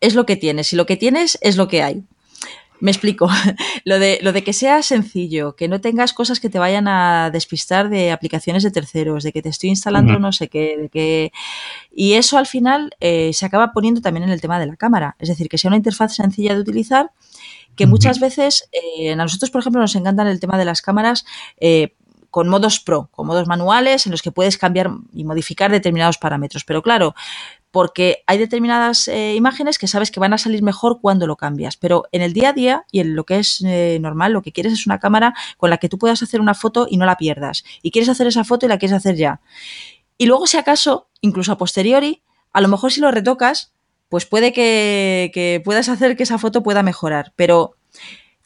es 0.01 0.15
lo 0.15 0.27
que 0.27 0.37
tienes 0.37 0.73
y 0.73 0.77
lo 0.77 0.87
que 0.87 0.97
tienes 0.97 1.39
es 1.41 1.57
lo 1.57 1.69
que 1.69 1.83
hay. 1.83 2.05
Me 2.81 2.93
explico. 2.93 3.29
lo, 3.85 3.99
de, 3.99 4.21
lo 4.23 4.33
de 4.33 4.45
que 4.45 4.53
sea 4.53 4.83
sencillo, 4.83 5.57
que 5.57 5.69
no 5.69 5.81
tengas 5.81 6.13
cosas 6.13 6.39
que 6.39 6.49
te 6.49 6.59
vayan 6.59 6.87
a 6.87 7.31
despistar 7.33 7.89
de 7.89 8.13
aplicaciones 8.13 8.63
de 8.63 8.71
terceros, 8.71 9.25
de 9.25 9.33
que 9.33 9.43
te 9.43 9.49
estoy 9.49 9.71
instalando 9.71 10.19
no 10.19 10.33
sé 10.33 10.49
qué, 10.49 10.77
de 10.79 10.89
que... 10.89 11.33
Y 11.93 12.13
eso 12.15 12.39
al 12.39 12.47
final 12.47 12.91
eh, 13.01 13.33
se 13.33 13.47
acaba 13.47 13.73
poniendo 13.73 14.01
también 14.01 14.25
en 14.25 14.31
el 14.31 14.41
tema 14.41 14.61
de 14.61 14.67
la 14.67 14.77
cámara. 14.77 15.17
Es 15.19 15.29
decir, 15.29 15.49
que 15.49 15.59
sea 15.59 15.69
una 15.69 15.77
interfaz 15.77 16.15
sencilla 16.15 16.55
de 16.55 16.61
utilizar 16.61 17.11
que 17.79 17.87
muchas 17.87 18.19
veces 18.19 18.69
eh, 18.73 19.13
a 19.13 19.17
nosotros, 19.17 19.51
por 19.51 19.61
ejemplo, 19.61 19.81
nos 19.81 19.95
encantan 19.95 20.27
el 20.27 20.41
tema 20.41 20.59
de 20.59 20.65
las 20.65 20.83
cámaras 20.83 21.25
eh, 21.59 21.95
con 22.29 22.49
modos 22.49 22.81
pro, 22.81 23.09
con 23.13 23.29
modos 23.29 23.47
manuales 23.47 24.05
en 24.05 24.11
los 24.11 24.21
que 24.21 24.33
puedes 24.33 24.59
cambiar 24.59 24.91
y 25.15 25.25
modificar 25.25 25.71
determinados 25.71 26.19
parámetros. 26.19 26.65
Pero 26.65 26.83
claro, 26.83 27.15
porque 27.71 28.25
hay 28.27 28.37
determinadas 28.37 29.07
eh, 29.07 29.37
imágenes 29.37 29.79
que 29.79 29.87
sabes 29.87 30.11
que 30.11 30.19
van 30.19 30.33
a 30.33 30.39
salir 30.39 30.61
mejor 30.61 31.01
cuando 31.01 31.29
lo 31.29 31.37
cambias. 31.37 31.77
Pero 31.77 32.03
en 32.11 32.21
el 32.21 32.33
día 32.33 32.49
a 32.49 32.53
día 32.53 32.85
y 32.91 32.99
en 32.99 33.15
lo 33.15 33.25
que 33.25 33.39
es 33.39 33.63
normal, 34.01 34.33
lo 34.33 34.43
que 34.43 34.51
quieres 34.51 34.73
es 34.73 34.85
una 34.87 34.99
cámara 34.99 35.35
con 35.57 35.71
la 35.71 35.79
que 35.79 35.89
tú 35.89 35.99
puedas 35.99 36.21
hacer 36.21 36.41
una 36.41 36.55
foto 36.55 36.89
y 36.91 36.97
no 36.97 37.07
la 37.07 37.17
pierdas. 37.17 37.63
Y 37.81 37.93
quieres 37.93 38.09
hacer 38.09 38.27
esa 38.27 38.43
foto 38.43 38.67
y 38.67 38.69
la 38.69 38.79
quieres 38.79 38.97
hacer 38.97 39.15
ya. 39.15 39.41
Y 40.19 40.27
luego, 40.27 40.49
si 40.49 40.57
acaso, 40.57 41.09
incluso 41.21 41.53
a 41.53 41.59
posteriori, 41.59 42.25
a 42.53 42.61
lo 42.61 42.67
mejor 42.67 42.91
si 42.91 43.01
lo 43.01 43.13
retocas, 43.13 43.73
pues 44.09 44.27
puede 44.27 44.53
que, 44.53 45.61
puedas 45.65 45.89
hacer 45.89 46.17
que 46.17 46.23
esa 46.23 46.39
foto 46.39 46.63
pueda 46.63 46.83
mejorar, 46.83 47.33
pero 47.37 47.77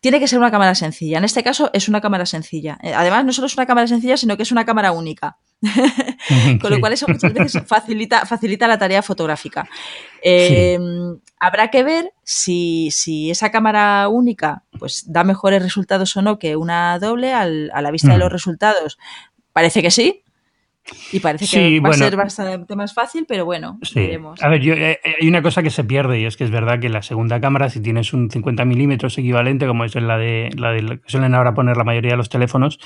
tiene 0.01 0.19
que 0.19 0.27
ser 0.27 0.39
una 0.39 0.51
cámara 0.51 0.75
sencilla. 0.75 1.19
En 1.19 1.25
este 1.25 1.45
caso 1.45 1.71
es 1.73 1.89
una 1.89 2.01
cámara 2.01 2.27
sencilla. 2.27 2.79
Eh, 2.83 2.93
además, 2.93 3.25
no 3.25 3.33
solo 3.33 3.47
es 3.47 3.57
una 3.57 3.67
cámara 3.67 3.87
sencilla, 3.87 4.17
sino 4.17 4.37
que 4.37 4.43
es 4.43 4.51
una 4.51 4.65
cámara 4.65 4.91
única. 4.91 5.37
Con 6.61 6.73
lo 6.73 6.81
cual 6.81 6.93
eso 6.93 7.07
muchas 7.07 7.33
veces 7.33 7.63
facilita, 7.67 8.27
facilita 8.27 8.67
la 8.67 8.79
tarea 8.79 9.03
fotográfica. 9.03 9.69
Em, 10.21 11.21
habrá 11.39 11.71
que 11.71 11.85
ver 11.85 12.13
si, 12.25 12.91
esa 13.31 13.53
cámara 13.53 14.09
única 14.09 14.65
pues, 14.77 15.05
da 15.07 15.23
mejores 15.23 15.63
resultados 15.63 16.17
o 16.17 16.23
no 16.23 16.41
que 16.41 16.57
una 16.57 16.99
doble 16.99 17.33
a 17.33 17.47
la 17.47 17.91
vista 17.93 18.13
de 18.13 18.19
los 18.19 18.33
resultados. 18.33 18.99
Parece 19.53 19.83
que 19.83 19.93
sí, 19.93 20.22
y 21.13 21.21
parece 21.21 21.47
que 21.47 21.81
va 21.81 21.91
a 21.91 21.93
ser 21.93 22.17
bastante 22.17 22.75
más 22.75 22.93
fácil, 22.93 23.25
pero 23.27 23.45
bueno, 23.45 23.79
veremos. 23.95 24.43
A 24.43 24.49
ver, 24.49 24.67
eh, 24.67 25.01
eh, 25.05 25.15
hay 25.21 25.29
una 25.29 25.41
cosa 25.41 25.63
que 25.63 25.71
se 25.71 25.85
pierde 25.85 26.21
y 26.21 26.25
es 26.25 26.37
que 26.37 26.45
es 26.45 26.51
verdad 26.51 26.81
que 26.81 26.89
la 26.89 27.03
segunda 27.03 27.41
cámara, 27.41 27.69
si 27.69 27.81
tienes 27.81 28.13
un 28.13 28.31
50 28.31 28.65
milímetros 28.65 29.17
equivalente, 29.17 29.67
como 29.67 29.85
es 29.85 29.95
la 29.95 30.19
de 30.19 30.51
la 30.57 30.73
de 30.73 31.01
que 31.01 31.09
suelen 31.09 31.35
ahora 31.35 31.55
poner 31.55 31.77
la 31.77 31.85
mayoría 31.85 32.13
de 32.13 32.17
los 32.17 32.29
teléfonos, 32.29 32.79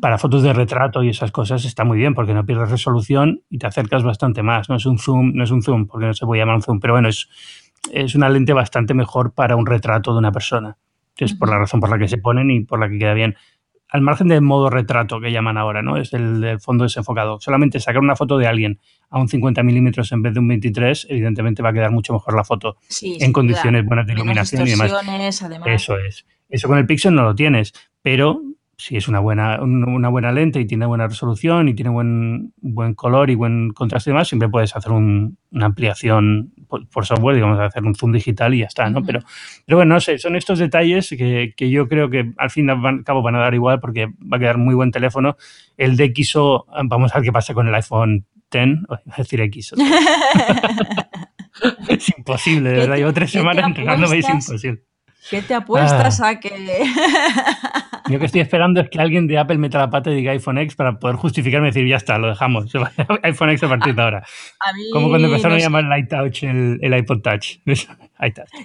para 0.00 0.18
fotos 0.18 0.42
de 0.42 0.52
retrato 0.52 1.02
y 1.02 1.10
esas 1.10 1.30
cosas 1.30 1.64
está 1.64 1.84
muy 1.84 1.98
bien 1.98 2.14
porque 2.14 2.32
no 2.32 2.46
pierdes 2.46 2.70
resolución 2.70 3.42
y 3.50 3.58
te 3.58 3.66
acercas 3.66 4.02
bastante 4.02 4.42
más. 4.42 4.68
No 4.68 4.76
es 4.76 4.86
un 4.86 4.98
zoom, 4.98 5.32
no 5.34 5.44
es 5.44 5.50
un 5.50 5.62
zoom, 5.62 5.86
porque 5.86 6.06
no 6.06 6.14
se 6.14 6.24
puede 6.24 6.40
llamar 6.40 6.56
un 6.56 6.62
zoom, 6.62 6.80
pero 6.80 6.94
bueno, 6.94 7.08
es, 7.08 7.28
es 7.92 8.14
una 8.14 8.28
lente 8.30 8.52
bastante 8.54 8.94
mejor 8.94 9.34
para 9.34 9.56
un 9.56 9.66
retrato 9.66 10.12
de 10.12 10.18
una 10.18 10.32
persona. 10.32 10.78
Es 11.16 11.34
por 11.34 11.50
la 11.50 11.58
razón 11.58 11.80
por 11.80 11.90
la 11.90 11.98
que 11.98 12.06
se 12.06 12.18
ponen 12.18 12.50
y 12.50 12.60
por 12.60 12.78
la 12.78 12.88
que 12.88 12.98
queda 12.98 13.12
bien 13.12 13.34
al 13.90 14.02
margen 14.02 14.28
del 14.28 14.42
modo 14.42 14.68
retrato 14.70 15.20
que 15.20 15.32
llaman 15.32 15.56
ahora, 15.56 15.82
¿no? 15.82 15.96
Es 15.96 16.12
el 16.12 16.40
del 16.40 16.60
fondo 16.60 16.84
desenfocado. 16.84 17.40
Solamente 17.40 17.80
sacar 17.80 18.02
una 18.02 18.16
foto 18.16 18.36
de 18.36 18.46
alguien 18.46 18.78
a 19.10 19.18
un 19.18 19.28
50 19.28 19.62
milímetros 19.62 20.12
en 20.12 20.22
vez 20.22 20.34
de 20.34 20.40
un 20.40 20.48
23, 20.48 21.06
evidentemente 21.08 21.62
va 21.62 21.70
a 21.70 21.72
quedar 21.72 21.90
mucho 21.90 22.12
mejor 22.12 22.34
la 22.34 22.44
foto 22.44 22.76
en 23.02 23.32
condiciones 23.32 23.84
buenas 23.86 24.06
de 24.06 24.12
iluminación 24.12 24.66
y 24.66 24.70
demás. 24.70 24.92
Eso 25.66 25.98
es. 25.98 26.26
Eso 26.48 26.68
con 26.68 26.78
el 26.78 26.86
Pixel 26.86 27.14
no 27.14 27.22
lo 27.22 27.34
tienes, 27.34 27.72
pero 28.02 28.42
si 28.76 28.96
es 28.96 29.08
una 29.08 29.18
buena, 29.18 29.60
una 29.60 30.08
buena 30.08 30.30
lente 30.32 30.60
y 30.60 30.66
tiene 30.66 30.86
buena 30.86 31.08
resolución 31.08 31.68
y 31.68 31.74
tiene 31.74 31.90
buen, 31.90 32.52
buen 32.60 32.94
color 32.94 33.28
y 33.28 33.34
buen 33.34 33.70
contraste 33.70 34.10
y 34.10 34.12
demás, 34.12 34.28
siempre 34.28 34.48
puedes 34.48 34.76
hacer 34.76 34.92
una 34.92 35.32
ampliación 35.66 36.52
por, 36.68 37.06
software, 37.06 37.36
digamos, 37.36 37.58
hacer 37.58 37.84
un 37.84 37.94
zoom 37.94 38.12
digital 38.12 38.54
y 38.54 38.60
ya 38.60 38.66
está, 38.66 38.90
¿no? 38.90 39.02
pero, 39.02 39.20
pero 39.66 39.78
bueno, 39.78 39.94
no 39.94 40.00
sé, 40.00 40.18
son 40.18 40.36
estos 40.36 40.58
detalles 40.58 41.08
que, 41.10 41.54
que 41.56 41.70
yo 41.70 41.88
creo 41.88 42.10
que 42.10 42.32
al 42.36 42.50
fin 42.50 42.68
y 42.68 42.70
al 42.70 43.04
cabo 43.04 43.22
van 43.22 43.36
a 43.36 43.40
dar 43.40 43.54
igual 43.54 43.80
porque 43.80 44.06
va 44.06 44.36
a 44.36 44.40
quedar 44.40 44.58
muy 44.58 44.74
buen 44.74 44.90
teléfono. 44.90 45.36
El 45.76 45.96
DxO, 45.96 46.66
vamos 46.84 47.14
a 47.14 47.18
ver 47.18 47.24
qué 47.24 47.32
pasa 47.32 47.54
con 47.54 47.68
el 47.68 47.74
iPhone 47.74 48.26
10, 48.50 48.68
es 49.06 49.16
decir, 49.16 49.40
X. 49.40 49.74
es 51.88 52.08
imposible, 52.16 52.70
de 52.70 52.76
verdad. 52.76 52.96
Llevo 52.96 53.12
tres 53.12 53.30
semanas 53.30 53.66
entrenándome 53.66 54.16
y 54.16 54.20
es 54.20 54.28
imposible. 54.28 54.82
¿Qué 55.30 55.42
te 55.42 55.54
apuestas 55.54 56.20
ah. 56.20 56.28
a 56.28 56.40
que.? 56.40 56.50
Yo 58.08 58.18
que 58.18 58.24
estoy 58.24 58.40
esperando 58.40 58.80
es 58.80 58.88
que 58.88 58.98
alguien 59.00 59.26
de 59.26 59.38
Apple 59.38 59.58
meta 59.58 59.78
la 59.78 59.90
pata 59.90 60.10
y 60.10 60.14
diga 60.14 60.32
iPhone 60.32 60.58
X 60.58 60.76
para 60.76 60.98
poder 60.98 61.16
justificarme 61.16 61.68
y 61.68 61.70
decir, 61.70 61.86
ya 61.86 61.96
está, 61.96 62.18
lo 62.18 62.28
dejamos. 62.28 62.72
iPhone 63.22 63.50
X 63.50 63.62
a 63.64 63.68
partir 63.68 63.94
de 63.94 64.02
ahora. 64.02 64.26
Como 64.92 65.08
cuando 65.08 65.28
empezaron 65.28 65.58
a 65.58 65.60
llamar 65.60 65.84
el 65.84 66.04
iTouch 66.04 66.44
el, 66.44 66.78
el 66.80 66.96
iPod 66.96 67.20
Touch. 67.20 67.58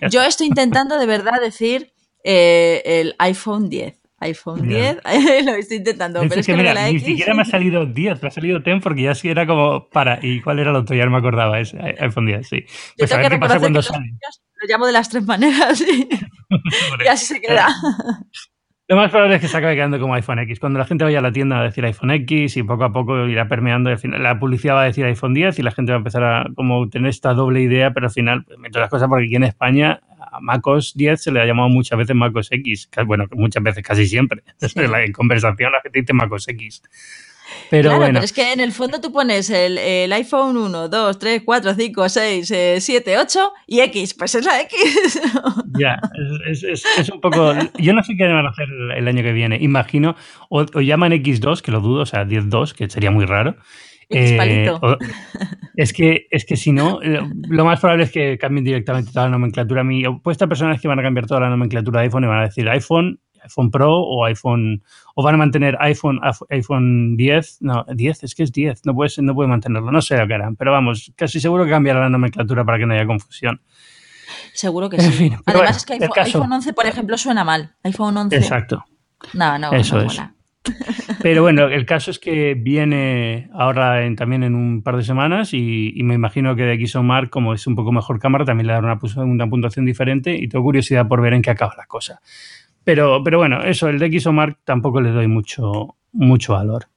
Yo 0.10 0.24
estoy 0.24 0.48
intentando 0.48 0.98
de 0.98 1.06
verdad 1.06 1.42
decir 1.42 1.94
eh, 2.24 2.82
el 2.86 3.16
iPhone 3.20 3.70
10 3.70 4.03
iPhone 4.24 4.68
10, 4.68 4.98
lo 5.46 5.54
estoy 5.54 5.78
intentando, 5.78 6.22
pero 6.22 6.42
es 6.42 6.46
que, 6.46 6.56
mira, 6.56 6.74
la 6.74 6.92
Ni 6.92 7.00
siquiera 7.00 7.34
me 7.34 7.44
ha 7.44 7.46
salido 7.46 7.86
10, 7.86 8.22
me 8.22 8.28
ha 8.28 8.32
salido 8.32 8.60
10 8.60 8.82
porque 8.82 9.04
ya 9.04 9.16
sí 9.16 9.30
era 9.30 9.46
como 9.46 9.90
para. 9.90 10.20
¿Y 10.22 10.42
cuál 10.42 10.60
era 10.60 10.72
el 10.72 10.76
otro? 10.76 10.96
Ya 10.96 11.06
no 11.06 11.12
me 11.12 11.18
acordaba, 11.18 11.60
ese 11.60 11.78
iPhone 12.00 12.26
10, 12.26 12.48
sí. 12.48 12.66
Pues 12.98 13.12
a 13.12 13.18
ver 13.18 13.32
qué 13.32 13.38
pasa 13.38 13.60
cuando 13.60 13.82
sale. 13.82 14.14
Lo 14.62 14.68
llamo 14.68 14.88
de 14.88 14.94
las 14.94 15.10
tres 15.10 15.26
maneras 15.26 15.82
y, 15.82 16.08
así 17.10 17.26
se 17.26 17.42
queda. 17.42 17.68
Lo 18.90 18.98
más 18.98 19.12
probable 19.12 19.36
es 19.36 19.42
que 19.42 19.48
se 19.48 19.58
acabe 19.58 19.76
quedando 19.76 20.00
como 20.00 20.14
iPhone 20.14 20.40
X. 20.40 20.60
Cuando 20.60 20.78
la 20.78 20.86
gente 20.86 21.06
vaya 21.06 21.20
a 21.20 21.22
la 21.22 21.32
tienda 21.32 21.60
a 21.60 21.64
decir 21.64 21.86
iPhone 21.86 22.12
X 22.12 22.58
y 22.58 22.64
poco 22.64 22.84
a 22.84 22.92
poco 22.92 23.28
irá 23.28 23.48
permeando, 23.48 23.90
la 23.90 24.40
publicidad 24.40 24.76
va 24.76 24.82
a 24.82 24.86
decir 24.86 25.06
iPhone 25.06 25.34
10 25.34 25.58
y 25.60 25.64
la 25.64 25.72
gente 25.72 25.94
va 25.94 25.98
a 25.98 26.00
empezar 26.00 26.24
a 26.24 26.46
como 26.56 26.90
tener 26.90 27.10
esta 27.10 27.34
doble 27.34 27.62
idea, 27.62 27.92
pero 27.92 28.08
al 28.08 28.12
final, 28.12 28.46
entre 28.64 28.82
las 28.82 28.90
cosas, 28.90 29.08
porque 29.08 29.26
aquí 29.26 29.36
en 29.36 29.46
España 29.46 30.02
a 30.34 30.40
MacOS 30.40 30.94
10 30.96 31.22
se 31.22 31.32
le 31.32 31.42
ha 31.42 31.46
llamado 31.46 31.70
muchas 31.70 31.98
veces 31.98 32.16
MacOS 32.16 32.52
X, 32.52 32.90
bueno, 33.06 33.26
muchas 33.32 33.64
veces, 33.64 33.84
casi 33.84 34.08
siempre. 34.08 34.44
En 34.76 35.12
conversación 35.12 35.72
la 35.72 35.82
gente 35.82 36.02
dice 36.02 36.14
MacOS 36.14 36.48
X. 36.50 36.82
Pero 37.70 37.90
claro, 37.90 37.98
bueno. 37.98 38.14
pero 38.16 38.26
es 38.26 38.34
que 38.34 38.54
en 38.54 38.60
el 38.60 38.72
fondo 38.72 39.00
tú 39.02 39.12
pones 39.12 39.50
el, 39.50 40.12
iPhone 40.12 40.58
1, 40.58 40.90
2, 40.90 41.20
3, 41.20 41.42
4, 41.46 41.74
5, 41.76 42.10
6, 42.10 42.54
7, 42.80 43.18
8 43.18 43.54
y 43.68 43.80
X, 43.82 44.14
pues 44.14 44.36
es 44.36 44.46
la 44.46 44.62
X. 44.62 45.22
Ya, 45.76 46.00
es, 46.46 46.64
es, 46.64 46.86
es, 47.00 47.10
un 47.10 47.20
poco. 47.20 47.52
Yo 47.80 47.94
no 47.94 48.04
sé 48.04 48.14
qué 48.16 48.28
van 48.28 48.46
a 48.46 48.50
hacer 48.50 48.68
el 48.96 49.08
año 49.08 49.24
que 49.24 49.32
viene. 49.32 49.58
Imagino, 49.60 50.16
o, 50.50 50.64
llaman 50.82 51.14
X2, 51.14 51.62
que 51.62 51.72
lo 51.72 51.80
dudo, 51.80 52.02
o 52.02 52.06
sea, 52.06 52.26
10.2, 52.26 52.74
que 52.74 52.88
sería 52.92 53.10
muy 53.10 53.26
raro. 53.26 53.56
Eh, 54.10 54.72
es 55.76 55.94
que 55.94 56.28
es 56.30 56.46
que 56.46 56.58
si 56.58 56.72
no, 56.72 57.00
lo 57.02 57.66
más 57.66 57.80
probable 57.80 58.04
es 58.06 58.12
que 58.12 58.38
cambien 58.38 58.66
directamente 58.66 59.12
toda 59.12 59.26
la 59.26 59.32
nomenclatura. 59.32 59.84
Mi 59.84 60.06
opuesta 60.06 60.48
persona 60.48 60.76
es 60.76 60.82
que 60.82 60.88
van 60.88 61.00
a 61.00 61.04
cambiar 61.04 61.26
toda 61.26 61.42
la 61.42 61.50
nomenclatura 61.50 62.02
de 62.02 62.08
iPhone 62.08 62.24
y 62.24 62.28
van 62.28 62.40
a 62.40 62.44
decir 62.44 62.68
iPhone, 62.70 63.20
iPhone 63.44 63.72
Pro 63.72 64.02
o 64.02 64.26
iPhone 64.26 64.84
o 65.16 65.24
van 65.24 65.36
a 65.36 65.38
mantener 65.38 65.78
iPhone 65.80 66.20
iPhone 66.50 67.18
10, 67.18 67.58
no, 67.62 67.86
10, 67.94 68.24
es 68.24 68.36
que 68.36 68.44
es 68.44 68.52
10, 68.52 68.86
no 68.86 68.96
puede 68.96 69.12
no 69.22 69.36
puede 69.36 69.50
mantenerlo, 69.50 69.92
no 69.92 70.02
sé 70.02 70.18
lo 70.18 70.28
que 70.28 70.34
harán, 70.34 70.56
pero 70.56 70.72
vamos, 70.72 71.12
casi 71.16 71.40
seguro 71.40 71.66
que 71.66 71.72
cambiará 71.72 72.00
la 72.00 72.10
nomenclatura 72.10 72.64
para 72.64 72.78
que 72.78 72.86
no 72.86 72.94
haya 72.94 73.06
confusión. 73.06 73.62
Seguro 74.54 74.90
que 74.90 75.00
sí. 75.00 75.32
Además 75.46 75.78
es 75.78 75.86
que 75.86 75.94
iPhone, 75.94 76.52
11, 76.52 76.74
por 76.74 76.86
ejemplo, 76.86 77.18
suena 77.18 77.44
mal. 77.44 77.76
iPhone 77.84 78.18
11. 78.18 78.36
Exacto. 78.36 78.86
No, 79.34 79.58
no, 79.58 79.72
Eso 79.74 80.02
es. 80.02 80.22
Pero 81.22 81.42
bueno, 81.42 81.68
el 81.68 81.86
caso 81.86 82.12
es 82.12 82.20
que 82.20 82.54
viene 82.54 83.50
ahora 83.54 84.00
también 84.16 84.44
en 84.44 84.56
un 84.56 84.82
par 84.82 84.98
de 84.98 85.04
semanas 85.04 85.54
y, 85.54 85.94
me 86.04 86.16
imagino 86.16 86.56
que 86.56 86.64
de 86.64 87.02
Mark, 87.02 87.30
como 87.30 87.54
es 87.54 87.68
un 87.68 87.76
poco 87.76 87.92
mejor 87.92 88.20
cámara, 88.20 88.46
también 88.46 88.68
le 88.68 88.74
dará 88.74 88.98
una, 89.02 89.24
una, 89.24 89.48
puntuación 89.48 89.86
diferente 89.86 90.36
y 90.36 90.48
tengo 90.48 90.64
curiosidad 90.64 91.08
por 91.08 91.22
ver 91.22 91.34
en 91.34 91.42
qué 91.42 91.52
acaba 91.52 91.74
la 91.78 91.86
cosa. 91.86 92.22
Pero, 92.84 93.24
pero 93.24 93.38
bueno, 93.38 93.64
eso, 93.64 93.88
el 93.88 94.00
de 94.00 94.32
Mark 94.32 94.60
tampoco 94.64 95.02
le 95.02 95.12
doy 95.12 95.28
mucho, 95.28 95.96
mucho 96.12 96.54
valor. 96.54 96.88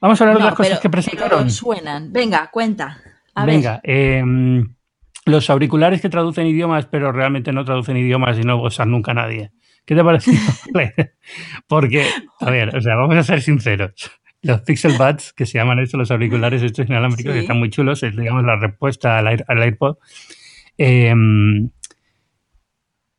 Vamos 0.00 0.20
a 0.20 0.24
hablar 0.24 0.38
de 0.38 0.44
las 0.44 0.54
cosas 0.54 0.80
que 0.80 0.90
presentaron. 0.90 1.50
suenan. 1.50 2.12
Venga, 2.12 2.50
cuenta. 2.50 2.98
Venga, 3.46 3.80
em, 3.84 4.74
los 5.24 5.48
auriculares 5.48 6.00
que 6.00 6.08
traducen 6.08 6.46
idiomas, 6.46 6.86
pero 6.86 7.12
realmente 7.12 7.52
no 7.52 7.64
traducen 7.64 7.96
idiomas 7.96 8.36
y 8.38 8.42
no 8.42 8.60
usan 8.60 8.90
nunca 8.90 9.14
nadie. 9.14 9.52
¿Qué 9.84 9.94
te 9.94 10.04
parece? 10.04 10.32
Porque, 11.66 12.06
a 12.40 12.50
ver, 12.50 12.76
o 12.76 12.80
sea, 12.80 12.94
vamos 12.96 13.16
a 13.16 13.22
ser 13.22 13.42
sinceros. 13.42 14.10
Los 14.42 14.62
Pixel 14.62 14.96
Buds, 14.98 15.32
que 15.32 15.46
se 15.46 15.58
llaman 15.58 15.78
eso, 15.78 15.96
los 15.96 16.10
auriculares 16.10 16.62
estos 16.62 16.88
inalámbricos, 16.88 17.32
que 17.32 17.40
están 17.40 17.58
muy 17.58 17.70
chulos, 17.70 18.02
es 18.02 18.16
digamos 18.16 18.44
la 18.44 18.56
respuesta 18.56 19.18
al, 19.18 19.44
AirPod. 19.48 19.96
Em, 20.78 21.70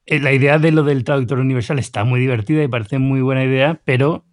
eh, 0.06 0.20
la 0.20 0.34
idea 0.34 0.60
de 0.60 0.72
lo 0.72 0.84
del 0.84 1.06
traductor 1.06 1.40
universal 1.40 1.80
está 1.80 2.04
muy 2.04 2.20
divertida 2.20 2.62
y 2.64 2.68
parece 2.68 3.00
muy 3.00 3.22
buena 3.22 3.44
idea, 3.46 3.80
pero 3.86 4.26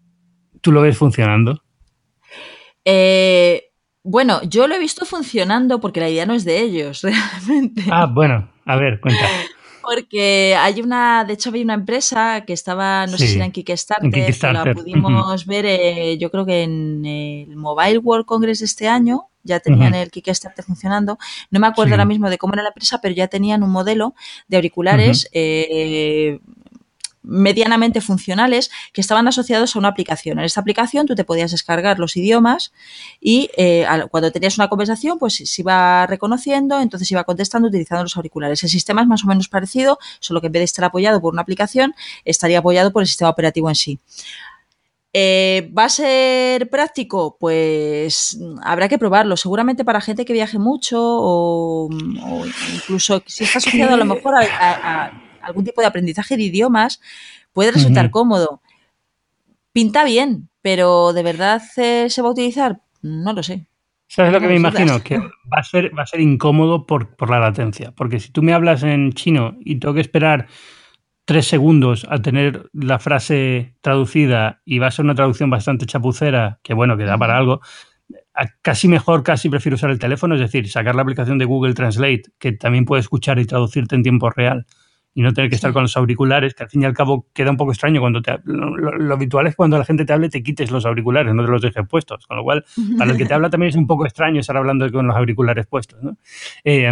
¿tú 0.61 0.73
lo 0.73 0.81
ves 0.81 0.97
funcionando? 0.97 1.63
Eh, 2.85 3.71
bueno, 4.03 4.41
yo 4.43 4.67
lo 4.67 4.75
he 4.75 4.81
visto 4.81 5.05
funcionando 5.05 5.81
porque 5.81 6.01
la 6.01 6.09
idea 6.09 6.27
no 6.27 6.35
es 6.35 6.45
de 6.45 6.61
ellos, 6.61 7.03
realmente. 7.47 7.85
Ah, 7.91 8.07
bueno, 8.07 8.51
a 8.65 8.77
ver, 8.77 9.01
cuenta. 9.01 9.27
Porque 9.93 10.55
hay 10.57 10.81
una, 10.81 11.25
de 11.25 11.33
hecho 11.33 11.49
había 11.49 11.65
una 11.65 11.75
empresa 11.75 12.45
que 12.47 12.53
estaba, 12.53 13.07
no 13.09 13.19
sé 13.19 13.27
si 13.27 13.35
era 13.35 13.45
en 13.45 13.51
Kickstarter, 13.51 14.53
la 14.53 14.73
pudimos 14.73 15.47
ver, 15.47 15.67
eh, 15.67 16.17
yo 16.17 16.31
creo 16.31 16.47
que 16.47 16.63
en 16.63 17.05
el 17.05 17.57
Mobile 17.57 17.99
World 17.99 18.25
Congress 18.25 18.61
de 18.61 18.67
este 18.67 18.87
año, 18.87 19.27
ya 19.43 19.59
tenían 19.59 19.95
el 19.95 20.13
Kickstarter 20.13 20.65
funcionando. 20.65 21.19
No 21.51 21.59
me 21.59 21.67
acuerdo 21.67 21.95
ahora 21.95 22.05
mismo 22.05 22.31
de 22.31 22.39
cómo 22.39 22.53
era 22.53 22.63
la 22.63 22.69
empresa, 22.69 23.01
pero 23.03 23.17
ya 23.17 23.27
tenían 23.27 23.65
un 23.65 23.71
modelo 23.71 24.15
de 24.47 24.59
auriculares 24.59 25.29
eh, 25.33 26.39
medianamente 27.23 28.01
funcionales 28.01 28.71
que 28.93 29.01
estaban 29.01 29.29
asociados 29.29 29.75
a 29.75 29.79
una 29.79 29.89
aplicación. 29.89 30.39
En 30.39 30.45
esta 30.45 30.61
aplicación 30.61 31.07
tú 31.07 31.15
te 31.15 31.25
podías 31.25 31.51
descargar 31.51 31.99
los 31.99 32.17
idiomas 32.17 32.73
y 33.21 33.51
eh, 33.57 33.87
cuando 34.11 34.33
tenías 34.33 34.57
una 34.57 34.69
conversación 34.69 35.19
pues 35.19 35.35
se 35.35 35.63
iba 35.63 36.07
reconociendo, 36.07 36.81
entonces 36.81 37.11
iba 37.11 37.25
contestando 37.25 37.69
utilizando 37.69 38.05
los 38.05 38.17
auriculares. 38.17 38.63
El 38.63 38.71
sistema 38.71 39.03
es 39.03 39.09
más 39.09 39.25
o 39.25 39.27
menos 39.27 39.49
parecido, 39.49 39.99
solo 40.21 40.41
que 40.41 40.47
en 40.47 40.53
vez 40.53 40.61
de 40.61 40.65
estar 40.65 40.85
apoyado 40.85 41.21
por 41.21 41.33
una 41.33 41.43
aplicación, 41.43 41.95
estaría 42.25 42.59
apoyado 42.61 42.93
por 42.93 43.03
el 43.03 43.09
sistema 43.09 43.31
operativo 43.31 43.69
en 43.69 43.75
sí. 43.75 43.99
Eh, 45.13 45.73
¿Va 45.77 45.87
a 45.87 45.89
ser 45.89 46.71
práctico? 46.71 47.37
Pues 47.39 48.39
habrá 48.63 48.89
que 48.89 48.97
probarlo. 48.97 49.37
Seguramente 49.37 49.85
para 49.85 50.01
gente 50.01 50.25
que 50.25 50.33
viaje 50.33 50.59
mucho 50.59 50.99
o, 51.01 51.89
incluso 52.75 53.21
si 53.27 53.45
está 53.45 53.59
asociado 53.59 53.95
a 53.95 53.97
lo 53.97 54.05
mejor 54.05 54.35
a 54.37 55.30
algún 55.51 55.65
tipo 55.65 55.81
de 55.81 55.87
aprendizaje 55.87 56.37
de 56.37 56.45
idiomas, 56.45 57.01
puede 57.53 57.73
resultar 57.73 58.11
cómodo. 58.11 58.63
Pinta 59.73 60.05
bien, 60.05 60.49
pero 60.63 61.13
¿de 61.13 61.23
verdad 61.23 61.63
eh, 61.77 62.09
se 62.09 62.23
va 62.23 62.29
a 62.29 62.33
utilizar? 62.33 62.81
No 63.03 63.33
lo 63.33 63.43
sé. 63.43 63.67
¿Sabes 64.09 64.33
lo 64.33 64.41
que 64.41 64.49
me 64.49 64.57
imagino? 64.57 65.01
Que 65.05 65.19
va 65.19 65.59
a 65.59 65.63
ser, 65.63 65.97
va 65.97 66.03
a 66.03 66.07
ser 66.07 66.21
incómodo 66.21 66.87
por, 66.87 67.15
por, 67.17 67.31
la 67.31 67.39
latencia. 67.39 67.93
Porque 67.93 68.19
si 68.19 68.31
tú 68.31 68.43
me 68.43 68.53
hablas 68.53 68.83
en 68.83 69.13
chino 69.13 69.57
y 69.61 69.77
tengo 69.77 69.95
que 69.95 70.01
esperar 70.01 70.49
tres 71.25 71.47
segundos 71.47 72.07
a 72.11 72.21
tener 72.21 72.69
la 72.73 72.99
frase 72.99 73.77
traducida 73.81 74.63
y 74.65 74.81
va 74.81 74.89
a 74.89 74.91
ser 74.91 75.05
una 75.05 75.15
traducción 75.15 75.49
bastante 75.49 75.87
chapucera, 75.87 76.59
que 76.65 76.75
bueno, 76.75 76.97
que 76.97 77.05
da 77.05 77.17
para 77.17 77.37
algo, 77.37 77.61
casi 78.63 78.89
mejor, 78.89 79.23
casi 79.23 79.49
prefiero 79.49 79.77
usar 79.77 79.91
el 79.91 79.99
teléfono, 79.99 80.35
es 80.35 80.41
decir, 80.41 80.69
sacar 80.69 80.97
la 80.97 81.03
aplicación 81.03 81.39
de 81.39 81.45
Google 81.45 81.75
Translate, 81.75 82.23
que 82.39 82.53
también 82.53 82.85
puede 82.85 83.01
escuchar 83.01 83.39
y 83.39 83.45
traducirte 83.45 83.95
en 83.95 84.03
tiempo 84.03 84.31
real 84.31 84.67
y 85.15 85.23
no 85.23 85.33
tener 85.33 85.51
que 85.51 85.57
estar 85.57 85.73
con 85.73 85.83
los 85.83 85.97
auriculares, 85.97 86.55
que 86.55 86.63
al 86.63 86.71
fin 86.71 86.83
y 86.83 86.85
al 86.85 86.95
cabo 86.95 87.27
queda 87.33 87.51
un 87.51 87.57
poco 87.57 87.73
extraño 87.73 88.01
cuando 88.01 88.23
te, 88.23 88.39
lo, 88.45 89.13
habitual 89.13 89.47
es 89.49 89.57
cuando 89.57 89.77
la 89.77 89.85
gente 89.85 90.05
te 90.05 90.13
hable 90.13 90.29
te 90.29 90.43
quites 90.43 90.71
los 90.71 90.87
auriculares, 90.87 91.35
no 91.35 91.45
te 91.45 91.51
los 91.51 91.63
dejes 91.63 91.87
puestos, 91.89 92.27
con 92.27 92.37
lo 92.37 92.45
cual 92.45 92.65
para 92.97 93.11
el 93.11 93.17
que 93.17 93.27
te 93.27 93.35
habla 93.35 93.51
también 93.51 93.71
es 93.71 93.77
un 93.77 93.87
poco 93.87 94.07
extraño 94.07 94.41
estar 94.41 94.57
hablando 94.57 94.91
con 94.91 95.07
los 95.07 95.17
auriculares 95.17 95.67
puestos. 95.67 96.03
¿no? 96.03 96.17
Eh, 96.65 96.91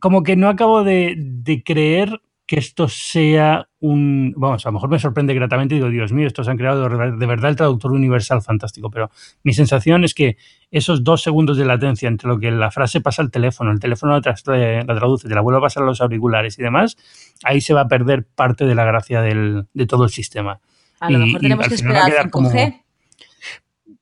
como 0.00 0.22
que 0.22 0.36
no 0.36 0.48
acabo 0.48 0.84
de, 0.84 1.14
de 1.16 1.62
creer 1.62 2.20
que 2.46 2.60
esto 2.60 2.88
sea 2.88 3.68
un. 3.80 4.32
Vamos, 4.36 4.64
a 4.64 4.68
lo 4.68 4.74
mejor 4.74 4.88
me 4.88 5.00
sorprende 5.00 5.34
gratamente 5.34 5.74
y 5.74 5.78
digo, 5.78 5.90
Dios 5.90 6.12
mío, 6.12 6.28
estos 6.28 6.46
han 6.46 6.56
creado 6.56 6.88
de 6.88 7.26
verdad 7.26 7.50
el 7.50 7.56
traductor 7.56 7.90
universal 7.90 8.40
fantástico. 8.40 8.88
Pero 8.88 9.10
mi 9.42 9.52
sensación 9.52 10.04
es 10.04 10.14
que 10.14 10.36
esos 10.70 11.02
dos 11.02 11.22
segundos 11.22 11.56
de 11.56 11.64
latencia 11.64 12.08
entre 12.08 12.28
lo 12.28 12.38
que 12.38 12.52
la 12.52 12.70
frase 12.70 13.00
pasa 13.00 13.22
al 13.22 13.32
teléfono, 13.32 13.72
el 13.72 13.80
teléfono 13.80 14.12
la, 14.12 14.20
traduce, 14.20 15.28
te 15.28 15.34
la 15.34 15.40
vuelve 15.40 15.58
a 15.58 15.62
pasar 15.62 15.82
a 15.82 15.86
los 15.86 16.00
auriculares 16.00 16.56
y 16.58 16.62
demás, 16.62 16.96
ahí 17.42 17.60
se 17.60 17.74
va 17.74 17.82
a 17.82 17.88
perder 17.88 18.24
parte 18.24 18.64
de 18.64 18.76
la 18.76 18.84
gracia 18.84 19.20
del, 19.22 19.66
de 19.74 19.86
todo 19.86 20.04
el 20.04 20.10
sistema. 20.10 20.60
A 21.00 21.10
lo 21.10 21.18
mejor 21.18 21.40
tenemos 21.40 21.68
que 21.68 21.74
esperar 21.74 22.30
5G. 22.30 22.82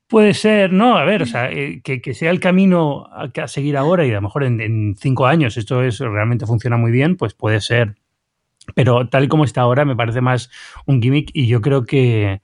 Puede 0.07 0.35
ser, 0.35 0.70
no, 0.70 0.98
a 0.98 1.04
ver, 1.04 1.22
o 1.22 1.26
sea, 1.26 1.50
eh, 1.50 1.80
que, 1.83 2.14
sea 2.14 2.30
el 2.30 2.38
camino 2.38 3.07
a, 3.11 3.30
a, 3.42 3.48
seguir 3.48 3.76
ahora 3.76 4.07
y 4.07 4.11
a 4.11 4.14
lo 4.14 4.22
mejor 4.22 4.44
en, 4.44 4.94
cinco 4.96 5.26
años 5.26 5.57
esto 5.57 5.83
es, 5.83 5.98
realmente 5.98 6.46
funciona 6.46 6.76
muy 6.76 6.92
bien, 6.92 7.16
pues 7.16 7.33
puede 7.33 7.61
ser. 7.62 7.96
Pero 8.74 9.09
tal 9.09 9.24
y 9.24 9.29
como 9.29 9.44
está 9.44 9.61
ahora 9.61 9.85
me 9.85 9.96
parece 9.96 10.20
más 10.20 10.50
un 10.87 11.03
gimmick 11.03 11.31
y 11.33 11.46
yo 11.46 11.61
creo 11.61 11.85
que, 11.85 12.40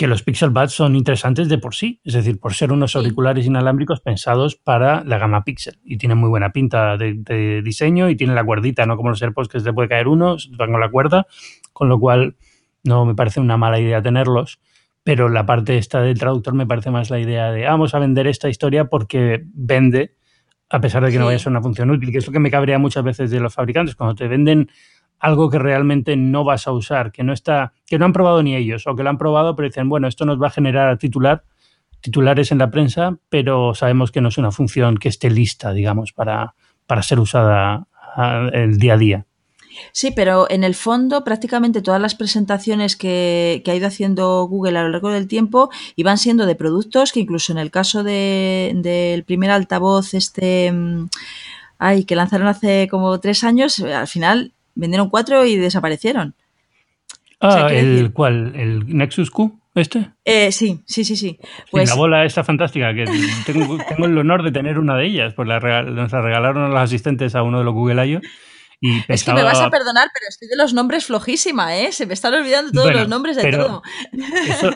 que 0.00 0.06
los 0.06 0.22
Pixel 0.22 0.48
Buds 0.48 0.72
son 0.72 0.96
interesantes 0.96 1.50
de 1.50 1.58
por 1.58 1.74
sí, 1.74 2.00
es 2.04 2.14
decir, 2.14 2.40
por 2.40 2.54
ser 2.54 2.72
unos 2.72 2.96
auriculares 2.96 3.44
inalámbricos 3.44 4.00
pensados 4.00 4.56
para 4.56 5.04
la 5.04 5.18
gama 5.18 5.44
Pixel. 5.44 5.78
Y 5.84 5.98
tienen 5.98 6.16
muy 6.16 6.30
buena 6.30 6.52
pinta 6.52 6.96
de, 6.96 7.60
diseño 7.62 8.08
y 8.08 8.16
tienen 8.16 8.34
la 8.34 8.42
cuerdita, 8.42 8.86
no 8.86 8.96
como 8.96 9.10
los 9.10 9.20
AirPods 9.20 9.48
que 9.48 9.58
se 9.58 9.66
te 9.66 9.72
puede 9.74 9.90
caer 9.90 10.08
uno, 10.08 10.38
se 10.38 10.48
te 10.48 10.56
con 10.56 10.80
la 10.80 10.90
cuerda, 10.90 11.26
con 11.74 11.90
lo 11.90 12.00
cual 12.00 12.36
no 12.82 13.04
me 13.04 13.14
parece 13.14 13.40
una 13.40 13.58
mala 13.58 13.78
idea 13.78 14.00
tenerlos, 14.00 14.58
pero 15.04 15.28
la 15.28 15.44
parte 15.44 15.76
esta 15.76 16.00
del 16.00 16.18
traductor 16.18 16.54
me 16.54 16.66
parece 16.66 16.90
más 16.90 17.10
la 17.10 17.20
idea 17.20 17.52
de 17.52 17.66
ah, 17.66 17.72
vamos 17.72 17.94
a 17.94 17.98
vender 17.98 18.26
esta 18.26 18.48
historia 18.48 18.86
porque 18.86 19.44
vende 19.52 20.14
a 20.70 20.80
pesar 20.80 21.04
de 21.04 21.10
que 21.10 21.18
no 21.18 21.26
vaya 21.26 21.36
a 21.36 21.40
ser 21.40 21.50
una 21.50 21.60
función 21.60 21.90
útil, 21.90 22.10
que 22.10 22.18
es 22.18 22.26
lo 22.26 22.32
que 22.32 22.38
me 22.38 22.50
cabrea 22.50 22.78
muchas 22.78 23.04
veces 23.04 23.30
de 23.30 23.40
los 23.40 23.52
fabricantes, 23.52 23.96
cuando 23.96 24.14
te 24.14 24.28
venden 24.28 24.70
algo 25.20 25.50
que 25.50 25.58
realmente 25.58 26.16
no 26.16 26.44
vas 26.44 26.66
a 26.66 26.72
usar, 26.72 27.12
que 27.12 27.22
no 27.22 27.32
está, 27.32 27.72
que 27.86 27.98
no 27.98 28.06
han 28.06 28.12
probado 28.12 28.42
ni 28.42 28.56
ellos, 28.56 28.86
o 28.86 28.96
que 28.96 29.02
lo 29.02 29.10
han 29.10 29.18
probado, 29.18 29.54
pero 29.54 29.68
dicen, 29.68 29.88
bueno, 29.88 30.08
esto 30.08 30.24
nos 30.24 30.40
va 30.40 30.48
a 30.48 30.50
generar 30.50 30.96
titular, 30.98 31.44
titulares 32.00 32.50
en 32.50 32.58
la 32.58 32.70
prensa, 32.70 33.18
pero 33.28 33.74
sabemos 33.74 34.10
que 34.10 34.22
no 34.22 34.30
es 34.30 34.38
una 34.38 34.50
función 34.50 34.96
que 34.96 35.10
esté 35.10 35.30
lista, 35.30 35.72
digamos, 35.72 36.12
para, 36.12 36.54
para 36.86 37.02
ser 37.02 37.20
usada 37.20 37.86
el 38.52 38.78
día 38.78 38.94
a 38.94 38.98
día. 38.98 39.26
Sí, 39.92 40.10
pero 40.10 40.50
en 40.50 40.64
el 40.64 40.74
fondo 40.74 41.24
prácticamente 41.24 41.82
todas 41.82 42.00
las 42.00 42.14
presentaciones 42.14 42.96
que, 42.96 43.62
ha 43.66 43.74
ido 43.74 43.86
haciendo 43.86 44.44
Google 44.44 44.78
a 44.78 44.82
lo 44.82 44.88
largo 44.88 45.10
del 45.10 45.28
tiempo 45.28 45.70
iban 45.96 46.18
siendo 46.18 46.46
de 46.46 46.56
productos 46.56 47.12
que 47.12 47.20
incluso 47.20 47.52
en 47.52 47.58
el 47.58 47.70
caso 47.70 48.02
del 48.02 49.24
primer 49.24 49.50
altavoz, 49.50 50.14
este, 50.14 50.72
mm, 50.72 51.08
ay, 51.78 52.04
que 52.04 52.16
lanzaron 52.16 52.48
hace 52.48 52.88
como 52.90 53.20
tres 53.20 53.44
años, 53.44 53.80
al 53.80 54.08
final 54.08 54.52
vendieron 54.74 55.10
cuatro 55.10 55.44
y 55.44 55.56
desaparecieron. 55.56 56.34
Ah, 57.40 57.68
¿el 57.70 58.12
cuál? 58.12 58.52
¿El 58.54 58.96
Nexus 58.96 59.30
Q? 59.30 59.58
¿Este? 59.74 60.10
Eh, 60.24 60.50
sí, 60.52 60.82
sí, 60.84 61.04
sí, 61.04 61.16
sí. 61.16 61.38
Pues... 61.70 61.88
la 61.88 61.94
bola 61.94 62.24
esta 62.24 62.42
fantástica, 62.42 62.92
que 62.92 63.04
tengo, 63.46 63.78
tengo, 63.88 64.06
el 64.06 64.18
honor 64.18 64.42
de 64.42 64.50
tener 64.50 64.78
una 64.78 64.96
de 64.96 65.06
ellas, 65.06 65.32
pues 65.34 65.46
la 65.46 65.60
nos 65.82 66.12
la 66.12 66.20
regalaron 66.20 66.70
los 66.70 66.80
asistentes 66.80 67.34
a 67.34 67.42
uno 67.42 67.58
de 67.58 67.64
los 67.64 67.72
Google 67.72 68.06
I.O. 68.06 68.20
Es 69.08 69.24
que 69.24 69.34
me 69.34 69.42
vas 69.42 69.60
a 69.60 69.68
perdonar, 69.68 70.08
pero 70.12 70.26
estoy 70.28 70.48
de 70.48 70.56
los 70.56 70.72
nombres 70.72 71.04
flojísima, 71.04 71.76
¿eh? 71.76 71.92
Se 71.92 72.06
me 72.06 72.14
están 72.14 72.32
olvidando 72.32 72.72
todos 72.72 72.92
los 72.92 73.08
nombres 73.08 73.36
de 73.36 73.50
todo. 73.50 73.82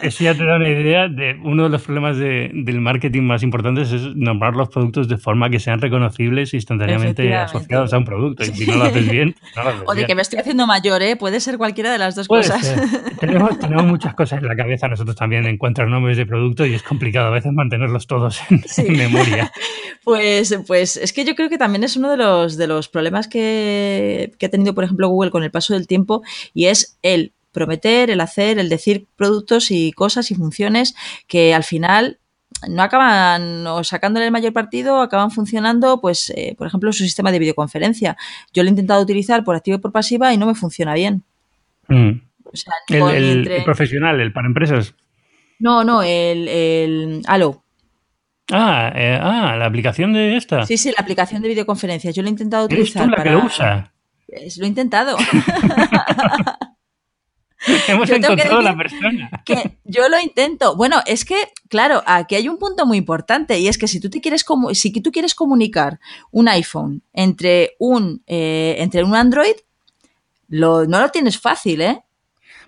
Eso, 0.02 0.24
ya 0.24 0.34
te 0.34 0.44
da 0.44 0.56
una 0.56 0.68
idea 0.68 1.08
de 1.08 1.40
uno 1.42 1.64
de 1.64 1.68
los 1.70 1.82
problemas 1.82 2.18
del 2.18 2.80
marketing 2.80 3.22
más 3.22 3.42
importantes 3.42 3.92
es 3.92 4.02
nombrar 4.14 4.54
los 4.54 4.68
productos 4.68 5.08
de 5.08 5.16
forma 5.16 5.48
que 5.48 5.58
sean 5.58 5.80
reconocibles 5.80 6.52
e 6.52 6.56
instantáneamente 6.56 7.34
asociados 7.34 7.94
a 7.94 7.98
un 7.98 8.04
producto. 8.04 8.44
Y 8.44 8.48
si 8.48 8.66
no 8.66 8.76
lo 8.76 8.84
haces 8.84 9.08
bien, 9.08 9.34
no 9.56 9.62
lo 9.62 9.68
haces 9.70 9.82
O 9.86 9.94
de 9.94 10.04
que 10.04 10.14
me 10.14 10.22
estoy 10.22 10.38
haciendo 10.38 10.66
mayor, 10.66 11.02
¿eh? 11.02 11.16
Puede 11.16 11.40
ser 11.40 11.56
cualquiera 11.56 11.90
de 11.90 11.98
las 11.98 12.14
dos 12.14 12.28
cosas. 12.28 12.74
tenemos, 13.20 13.58
tenemos, 13.58 13.86
muchas 13.86 14.14
cosas 14.14 14.40
en 14.42 14.48
la 14.48 14.56
cabeza 14.56 14.86
nosotros 14.88 15.16
también 15.16 15.46
encuentran 15.46 15.90
nombres 15.90 16.18
de 16.18 16.26
producto 16.26 16.66
y 16.66 16.74
es 16.74 16.82
complicado 16.82 17.28
a 17.28 17.30
veces 17.30 17.52
mantenerlos 17.52 18.06
todos 18.06 18.40
en, 18.50 18.96
memoria. 18.96 19.50
Pues, 20.04 20.54
pues 20.66 20.98
es 20.98 21.14
que 21.14 21.24
yo 21.24 21.34
creo 21.34 21.48
que 21.48 21.56
también 21.56 21.82
es 21.82 21.96
uno 21.96 22.10
de 22.10 22.18
los, 22.18 22.58
de 22.58 22.66
los 22.66 22.90
problemas 22.90 23.26
que 23.26 23.93
que 24.38 24.46
ha 24.46 24.50
tenido, 24.50 24.74
por 24.74 24.85
ejemplo, 24.85 25.09
Google 25.09 25.30
con 25.30 25.42
el 25.42 25.50
paso 25.50 25.74
del 25.74 25.87
tiempo 25.87 26.22
y 26.52 26.66
es 26.66 26.98
el 27.02 27.33
prometer, 27.52 28.11
el 28.11 28.20
hacer, 28.20 28.59
el 28.59 28.68
decir 28.68 29.07
productos 29.16 29.70
y 29.70 29.92
cosas 29.92 30.30
y 30.30 30.35
funciones 30.35 30.94
que 31.26 31.54
al 31.54 31.64
final 31.64 32.18
no 32.68 32.83
acaban 32.83 33.66
o 33.66 33.85
sacándole 33.85 34.26
el 34.26 34.33
mayor 34.33 34.52
partido, 34.52 35.00
acaban 35.00 35.30
funcionando, 35.30 36.00
pues, 36.00 36.30
eh, 36.37 36.54
por 36.57 36.66
ejemplo, 36.66 36.92
su 36.92 37.04
sistema 37.04 37.33
de 37.33 37.38
videoconferencia. 37.38 38.16
Yo 38.52 38.62
lo 38.62 38.68
he 38.68 38.70
intentado 38.70 39.02
utilizar 39.02 39.44
por 39.44 39.57
activa 39.57 39.76
y 39.76 39.80
por 39.80 39.92
pasiva 39.92 40.33
y 40.33 40.38
no 40.38 40.46
me 40.46 40.54
funciona 40.54 40.94
bien. 40.94 41.22
Mm. 41.88 42.20
el, 42.88 43.62
profesional, 43.64 44.20
el 44.20 44.33
para 44.33 44.46
empresas. 44.46 44.94
No, 45.59 45.85
no, 45.85 46.02
el, 46.02 46.48
el 46.48 47.22
Halo. 47.26 47.63
Ah, 48.52 48.92
eh, 48.94 49.18
ah, 49.20 49.57
la 49.57 49.66
aplicación 49.66 50.12
de 50.12 50.37
esta. 50.37 50.66
Sí, 50.66 50.76
sí, 50.76 50.90
la 50.90 51.00
aplicación 51.00 51.40
de 51.42 51.48
videoconferencias. 51.48 52.14
Yo 52.14 52.22
lo 52.22 52.28
he 52.28 52.30
intentado 52.30 52.66
utilizar. 52.66 53.04
¿Eres 53.04 53.14
tú 53.14 53.18
la 53.18 53.22
que 53.22 53.30
lo 53.30 53.44
usa? 53.44 53.92
lo 54.57 54.64
he 54.64 54.68
intentado. 54.68 55.16
Hemos 57.88 58.11
encontrado 58.11 58.61
la 58.61 58.76
persona. 58.76 59.30
Que 59.44 59.78
yo 59.85 60.09
lo 60.09 60.20
intento. 60.20 60.76
Bueno, 60.76 61.00
es 61.07 61.24
que, 61.24 61.37
claro, 61.68 62.02
aquí 62.07 62.35
hay 62.35 62.48
un 62.48 62.59
punto 62.59 62.85
muy 62.85 62.98
importante 62.98 63.59
y 63.59 63.68
es 63.68 63.78
que 63.78 63.88
si 63.88 64.00
tú 64.00 64.11
te 64.11 64.20
quieres 64.20 64.44
si 64.72 64.90
tú 65.00 65.11
quieres 65.11 65.35
comunicar 65.35 65.98
un 66.30 66.48
iPhone 66.48 67.02
entre 67.12 67.76
un 67.78 68.22
eh, 68.26 68.76
entre 68.78 69.02
un 69.02 69.14
Android, 69.14 69.54
lo, 70.48 70.85
no 70.87 71.00
lo 71.00 71.09
tienes 71.09 71.38
fácil, 71.38 71.80
¿eh? 71.80 72.02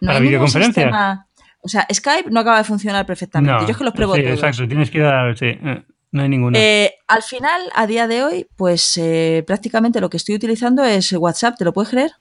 No 0.01 0.09
¿Para 0.09 0.21
videoconferencia? 0.21 1.27
O 1.67 1.69
sea, 1.69 1.85
Skype 1.93 2.31
no 2.31 2.39
acaba 2.39 2.59
de 2.59 2.65
funcionar 2.65 3.05
perfectamente. 3.05 3.65
Yo 3.65 3.73
es 3.73 3.77
que 3.77 3.83
los 3.83 3.93
pruebo 3.93 4.15
sí, 4.15 4.21
Exacto, 4.21 4.69
tienes 4.69 4.89
que 4.89 5.01
dar. 5.01 5.37
Sí, 5.37 5.47
eh, 5.47 5.83
no 6.13 6.23
hay 6.23 6.29
ninguna. 6.29 6.57
Eh, 6.57 6.95
al 7.09 7.25
final, 7.25 7.61
a 7.75 7.89
día 7.89 8.07
de 8.07 8.23
hoy, 8.23 8.47
pues 8.55 8.97
eh, 8.99 9.43
prácticamente 9.45 10.01
lo 10.01 10.09
que 10.09 10.17
estoy 10.17 10.37
utilizando 10.37 10.85
es 10.85 11.13
WhatsApp, 11.13 11.59
¿te 11.59 11.65
lo 11.65 11.73
puedes 11.73 11.91
creer? 11.91 12.13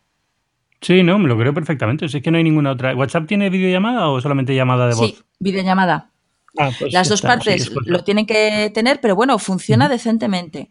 Sí, 0.82 1.04
no, 1.04 1.20
me 1.20 1.28
lo 1.28 1.38
creo 1.38 1.54
perfectamente. 1.54 2.06
es 2.06 2.16
que 2.24 2.32
no 2.32 2.40
hay 2.40 2.44
ninguna 2.44 2.72
otra. 2.72 2.96
¿WhatsApp 2.96 3.28
tiene 3.28 3.52
videollamada 3.52 4.10
o 4.10 4.20
solamente 4.20 4.56
llamada 4.56 4.88
de 4.88 4.96
voz? 4.96 5.10
Sí, 5.12 5.18
videollamada. 5.38 6.10
Ah, 6.58 6.72
pues 6.78 6.94
Las 6.94 7.10
dos 7.10 7.22
partes 7.22 7.72
lo 7.86 8.04
tienen 8.04 8.26
que 8.26 8.72
tener, 8.74 9.00
pero 9.02 9.16
bueno, 9.16 9.38
funciona 9.40 9.90
decentemente. 9.90 10.70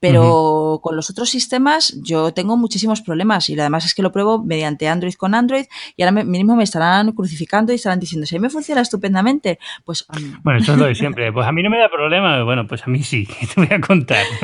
Pero 0.00 0.80
con 0.82 0.96
los 0.96 1.08
otros 1.08 1.30
sistemas 1.30 1.98
yo 2.02 2.34
tengo 2.34 2.58
muchísimos 2.58 3.00
problemas 3.00 3.48
y 3.48 3.58
además 3.58 3.86
es 3.86 3.94
que 3.94 4.02
lo 4.02 4.12
pruebo 4.12 4.44
mediante 4.44 4.86
Android 4.86 5.14
con 5.14 5.34
Android 5.34 5.64
y 5.96 6.02
ahora 6.02 6.24
mismo 6.24 6.56
me 6.56 6.64
estarán 6.64 7.12
crucificando 7.12 7.72
y 7.72 7.76
estarán 7.76 8.00
diciendo, 8.00 8.26
si 8.26 8.36
a 8.36 8.38
mí 8.38 8.42
me 8.42 8.50
funciona 8.50 8.82
estupendamente, 8.82 9.58
pues... 9.84 10.04
Bueno, 10.42 10.60
eso 10.60 10.74
es 10.74 10.78
lo 10.78 10.84
de 10.84 10.94
siempre. 11.04 11.32
Pues 11.32 11.46
a 11.46 11.52
mí 11.52 11.62
no 11.62 11.70
me 11.70 11.78
da 11.78 11.88
problema. 11.88 12.42
Bueno, 12.44 12.66
pues 12.66 12.82
a 12.86 12.90
mí 12.90 13.02
sí, 13.02 13.26
te 13.54 13.66
voy 13.66 13.68
a 13.70 13.80
contar. 13.80 14.24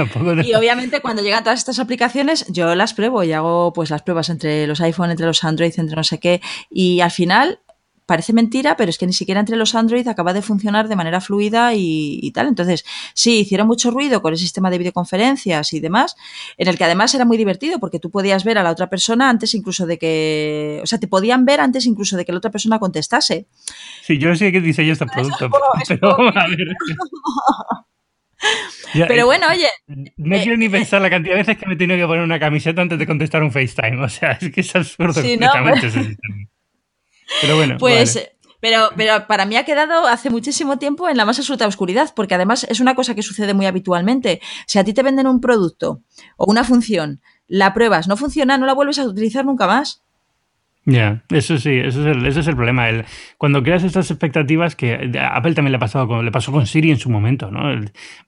Y 0.45 0.55
obviamente 0.55 1.01
cuando 1.01 1.23
llegan 1.23 1.45
todas 1.45 1.59
estas 1.59 1.79
aplicaciones 1.79 2.47
yo 2.49 2.75
las 2.75 2.95
pruebo 2.95 3.23
y 3.23 3.33
hago 3.33 3.73
pues 3.73 3.91
las 3.91 4.03
pruebas 4.03 4.31
entre 4.31 4.67
los 4.67 4.81
iPhone, 4.81 5.11
entre 5.11 5.27
los 5.27 5.45
Android, 5.45 5.73
entre 5.77 5.97
no 5.97 6.05
sé 6.05 6.19
qué 6.19 6.41
y 6.71 7.01
al 7.01 7.11
final 7.11 7.61
parece 8.11 8.33
mentira, 8.33 8.77
pero 8.77 8.91
es 8.91 8.99
que 8.99 9.07
ni 9.07 9.13
siquiera 9.13 9.39
entre 9.39 9.55
los 9.55 9.77
Android 9.77 10.09
acaba 10.09 10.33
de 10.33 10.43
funcionar 10.43 10.89
de 10.89 10.97
manera 10.97 11.21
fluida 11.21 11.75
y, 11.77 12.29
tal. 12.35 12.49
Entonces, 12.49 12.85
sí, 13.15 13.39
hicieron 13.39 13.69
mucho 13.69 13.93
ruido 13.93 14.21
con 14.21 14.33
el 14.33 14.39
sistema 14.41 14.69
de 14.69 14.79
videoconferencias 14.79 15.73
y 15.75 15.79
demás, 15.79 16.17
en 16.59 16.67
el 16.67 16.77
que 16.77 16.83
además 16.83 17.15
era 17.15 17.25
muy 17.25 17.37
divertido 17.37 17.79
porque 17.79 18.01
tú 18.01 18.11
podías 18.11 18.43
ver 18.43 18.59
a 18.59 18.65
la 18.65 18.73
otra 18.73 18.91
persona 18.91 19.31
antes 19.31 19.55
incluso 19.55 19.87
de 19.87 19.97
que, 19.97 20.81
o 20.83 20.87
sea, 20.89 20.99
te 20.99 21.07
podían 21.07 21.45
ver 21.45 21.61
antes 21.61 21.87
incluso 21.87 22.17
de 22.17 22.25
que 22.25 22.33
la 22.33 22.39
otra 22.39 22.51
persona 22.51 22.81
contestase. 22.81 23.47
Sí, 24.03 24.19
yo 24.19 24.29
no 24.29 24.35
sé 24.35 24.51
qué 24.51 24.61
diseño 24.61 24.93
este 24.93 25.07
producto, 25.07 25.49
pero, 25.89 26.37
a 26.37 26.49
ver. 26.49 26.67
pero 29.07 29.27
bueno, 29.27 29.47
oye. 29.53 29.69
No 30.17 30.37
quiero 30.37 30.57
ni 30.57 30.67
eh, 30.67 30.71
pensar 30.71 31.01
la 31.01 31.11
cantidad 31.11 31.35
de 31.35 31.43
veces 31.43 31.59
que 31.59 31.67
me 31.67 31.75
he 31.75 31.77
tenido 31.77 31.97
que 31.97 32.07
poner 32.09 32.25
una 32.25 32.41
camiseta 32.41 32.83
antes 32.83 32.99
de 32.99 33.07
contestar 33.07 33.45
un 33.45 33.53
FaceTime. 33.53 34.03
O 34.03 34.09
sea, 34.09 34.33
es 34.33 34.51
que 34.51 34.63
es 34.63 34.75
absurdo 34.75 35.23
completamente 35.23 35.87
ese 35.87 36.03
sistema. 36.03 36.51
Pero 37.41 37.57
bueno. 37.57 37.77
Pues. 37.79 38.31
Pero, 38.61 38.91
pero 38.95 39.27
para 39.27 39.47
mí 39.47 39.57
ha 39.57 39.65
quedado 39.65 40.07
hace 40.07 40.29
muchísimo 40.29 40.79
tiempo 40.79 41.09
en 41.09 41.17
la 41.17 41.25
más 41.25 41.39
absoluta 41.39 41.67
oscuridad, 41.67 42.13
porque 42.15 42.35
además 42.35 42.67
es 42.69 42.81
una 42.81 42.95
cosa 42.95 43.15
que 43.15 43.23
sucede 43.23 43.55
muy 43.55 43.65
habitualmente. 43.65 44.43
Si 44.67 44.79
a 44.79 44.85
ti 44.85 44.93
te 44.93 45.03
venden 45.03 45.27
un 45.27 45.41
producto 45.41 46.03
o 46.37 46.45
una 46.45 46.63
función, 46.63 47.23
la 47.49 47.73
pruebas, 47.73 48.07
no 48.07 48.19
funciona, 48.19 48.59
no 48.59 48.67
la 48.67 48.75
vuelves 48.75 48.99
a 48.99 49.05
utilizar 49.05 49.47
nunca 49.47 49.67
más. 49.67 50.03
Ya, 50.87 51.23
eso 51.29 51.59
sí, 51.59 51.77
eso 51.77 52.01
es 52.01 52.17
el, 52.17 52.27
ese 52.27 52.41
es 52.41 52.47
el 52.47 52.57
problema. 52.57 52.89
El, 52.89 53.05
cuando 53.37 53.63
creas 53.63 53.85
estas 53.85 54.11
expectativas, 54.11 54.77
que 54.77 55.11
a 55.19 55.37
Apple 55.37 55.55
también 55.55 55.73
le, 55.73 55.77
ha 55.77 55.81
pasado 55.81 56.09
con, 56.09 56.25
le 56.25 56.31
pasó 56.31 56.53
con 56.53 56.67
Siri 56.67 56.91
en 56.91 56.99
su 56.99 57.11
momento, 57.11 57.51
¿no? 57.51 57.81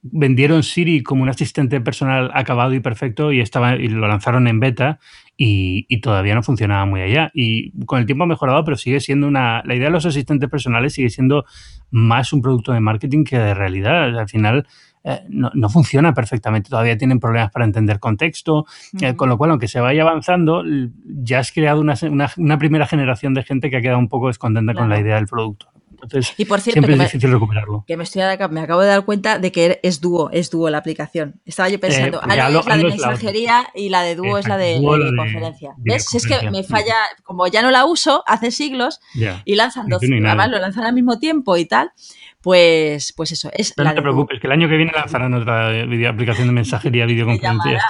vendieron 0.02 0.62
Siri 0.62 1.02
como 1.02 1.22
un 1.22 1.30
asistente 1.30 1.80
personal 1.80 2.30
acabado 2.34 2.74
y 2.74 2.80
perfecto 2.80 3.32
y, 3.32 3.40
estaba, 3.40 3.76
y 3.76 3.88
lo 3.88 4.06
lanzaron 4.06 4.48
en 4.48 4.60
beta 4.60 5.00
y, 5.36 6.00
todavía 6.00 6.34
no 6.34 6.42
funcionaba 6.42 6.84
muy 6.86 7.00
allá. 7.00 7.30
Y 7.34 7.72
con 7.84 7.98
el 7.98 8.06
tiempo 8.06 8.24
ha 8.24 8.26
mejorado, 8.26 8.64
pero 8.64 8.76
sigue 8.76 9.00
siendo 9.00 9.26
una... 9.26 9.62
La 9.64 9.74
idea 9.74 9.86
de 9.86 9.92
los 9.92 10.06
asistentes 10.06 10.48
personales 10.48 10.94
sigue 10.94 11.10
siendo 11.10 11.44
más 11.90 12.32
un 12.32 12.42
producto 12.42 12.72
de 12.72 12.80
marketing 12.80 13.24
que 13.24 13.38
de 13.38 13.54
realidad. 13.54 14.18
Al 14.18 14.28
final... 14.28 14.66
Eh, 15.04 15.20
no, 15.28 15.68
funciona 15.68 16.14
perfectamente, 16.14 16.70
todavía 16.70 16.96
tienen 16.96 17.18
problemas 17.18 17.50
para 17.50 17.64
entender 17.64 17.98
contexto, 17.98 18.66
eh, 19.00 19.16
con 19.16 19.28
lo 19.28 19.36
cual, 19.36 19.50
aunque 19.50 19.66
se 19.66 19.80
vaya 19.80 20.02
avanzando, 20.02 20.62
ya 21.04 21.40
has 21.40 21.50
creado 21.50 21.80
una, 21.80 21.94
una, 22.36 22.58
primera 22.58 22.86
generación 22.86 23.34
de 23.34 23.42
gente 23.42 23.68
que 23.68 23.78
ha 23.78 23.80
quedado 23.80 23.98
un 23.98 24.08
poco 24.08 24.28
descontenta 24.28 24.74
con 24.74 24.88
la 24.88 25.00
idea 25.00 25.16
del 25.16 25.26
producto. 25.26 25.66
Entonces, 26.02 26.34
y 26.36 26.44
por 26.44 26.60
cierto, 26.60 26.74
siempre 26.74 26.94
es 26.94 26.98
me, 26.98 27.04
difícil 27.04 27.30
recuperarlo. 27.30 27.84
Que 27.86 27.96
me, 27.96 28.02
estoy, 28.02 28.22
me 28.50 28.60
acabo 28.60 28.80
de 28.80 28.88
dar 28.88 29.04
cuenta 29.04 29.38
de 29.38 29.52
que 29.52 29.78
es 29.84 30.00
dúo, 30.00 30.30
es 30.32 30.50
dúo 30.50 30.68
la 30.68 30.78
aplicación. 30.78 31.40
Estaba 31.44 31.68
yo 31.68 31.78
pensando, 31.78 32.18
eh, 32.18 32.26
es 32.28 32.66
la 32.66 32.76
de 32.76 32.84
mensajería 32.84 33.68
la 33.72 33.80
y 33.80 33.88
la 33.88 34.02
de 34.02 34.16
dúo 34.16 34.36
es 34.36 34.48
la 34.48 34.56
de, 34.56 34.80
de, 34.80 34.80
de 34.80 35.16
conferencia. 35.16 35.74
¿Ves? 35.78 36.06
Si 36.06 36.16
es 36.16 36.26
que 36.26 36.50
me 36.50 36.64
falla, 36.64 36.96
como 37.22 37.46
ya 37.46 37.62
no 37.62 37.70
la 37.70 37.84
uso 37.84 38.24
hace 38.26 38.50
siglos 38.50 39.00
yeah. 39.14 39.42
y 39.44 39.54
lanzan 39.54 39.88
dos, 39.88 40.02
además 40.02 40.50
lo 40.50 40.58
lanzan 40.58 40.84
al 40.84 40.92
mismo 40.92 41.20
tiempo 41.20 41.56
y 41.56 41.66
tal, 41.66 41.92
pues, 42.40 43.12
pues 43.16 43.30
eso. 43.30 43.50
Es 43.52 43.72
la 43.76 43.84
no 43.84 43.94
te 43.94 44.02
preocupes, 44.02 44.40
que 44.40 44.48
el 44.48 44.52
año 44.52 44.68
que 44.68 44.76
viene 44.76 44.92
lanzarán 44.92 45.32
otra 45.34 45.70
video, 45.70 46.10
aplicación 46.10 46.48
de 46.48 46.52
mensajería, 46.52 47.06
videoconferencia. 47.06 47.80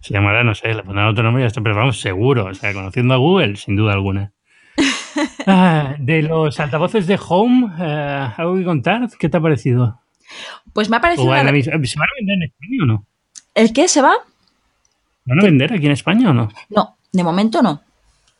Se 0.00 0.14
llamará, 0.14 0.42
no 0.42 0.54
sé, 0.54 0.74
le 0.74 0.82
pondrán 0.82 1.06
otro 1.08 1.22
nombre 1.22 1.42
y 1.42 1.44
ya 1.44 1.48
está, 1.48 1.60
pero 1.60 1.76
vamos, 1.76 2.00
seguro. 2.00 2.46
O 2.46 2.54
sea, 2.54 2.72
conociendo 2.72 3.14
a 3.14 3.18
Google, 3.18 3.56
sin 3.56 3.76
duda 3.76 3.92
alguna. 3.92 4.32
Ah, 5.46 5.94
de 5.98 6.22
los 6.22 6.58
altavoces 6.60 7.06
de 7.06 7.18
Home, 7.28 7.72
eh, 7.78 8.28
¿algo 8.36 8.56
que 8.56 8.64
contar? 8.64 9.08
¿Qué 9.18 9.28
te 9.28 9.36
ha 9.36 9.40
parecido? 9.40 10.00
Pues 10.72 10.88
me 10.88 10.96
ha 10.96 11.00
parecido. 11.00 11.28
Una... 11.28 11.42
La... 11.42 11.62
¿Se 11.62 11.70
van 11.70 12.08
a 12.08 12.16
vender 12.18 12.36
en 12.36 12.42
España 12.44 12.82
o 12.82 12.86
no? 12.86 13.06
¿El 13.54 13.72
qué 13.72 13.88
se 13.88 14.02
va? 14.02 14.14
¿Van 15.24 15.40
a 15.40 15.44
vender 15.44 15.72
aquí 15.72 15.86
en 15.86 15.92
España 15.92 16.30
o 16.30 16.32
no? 16.32 16.48
No, 16.68 16.96
de 17.12 17.24
momento 17.24 17.62
no. 17.62 17.82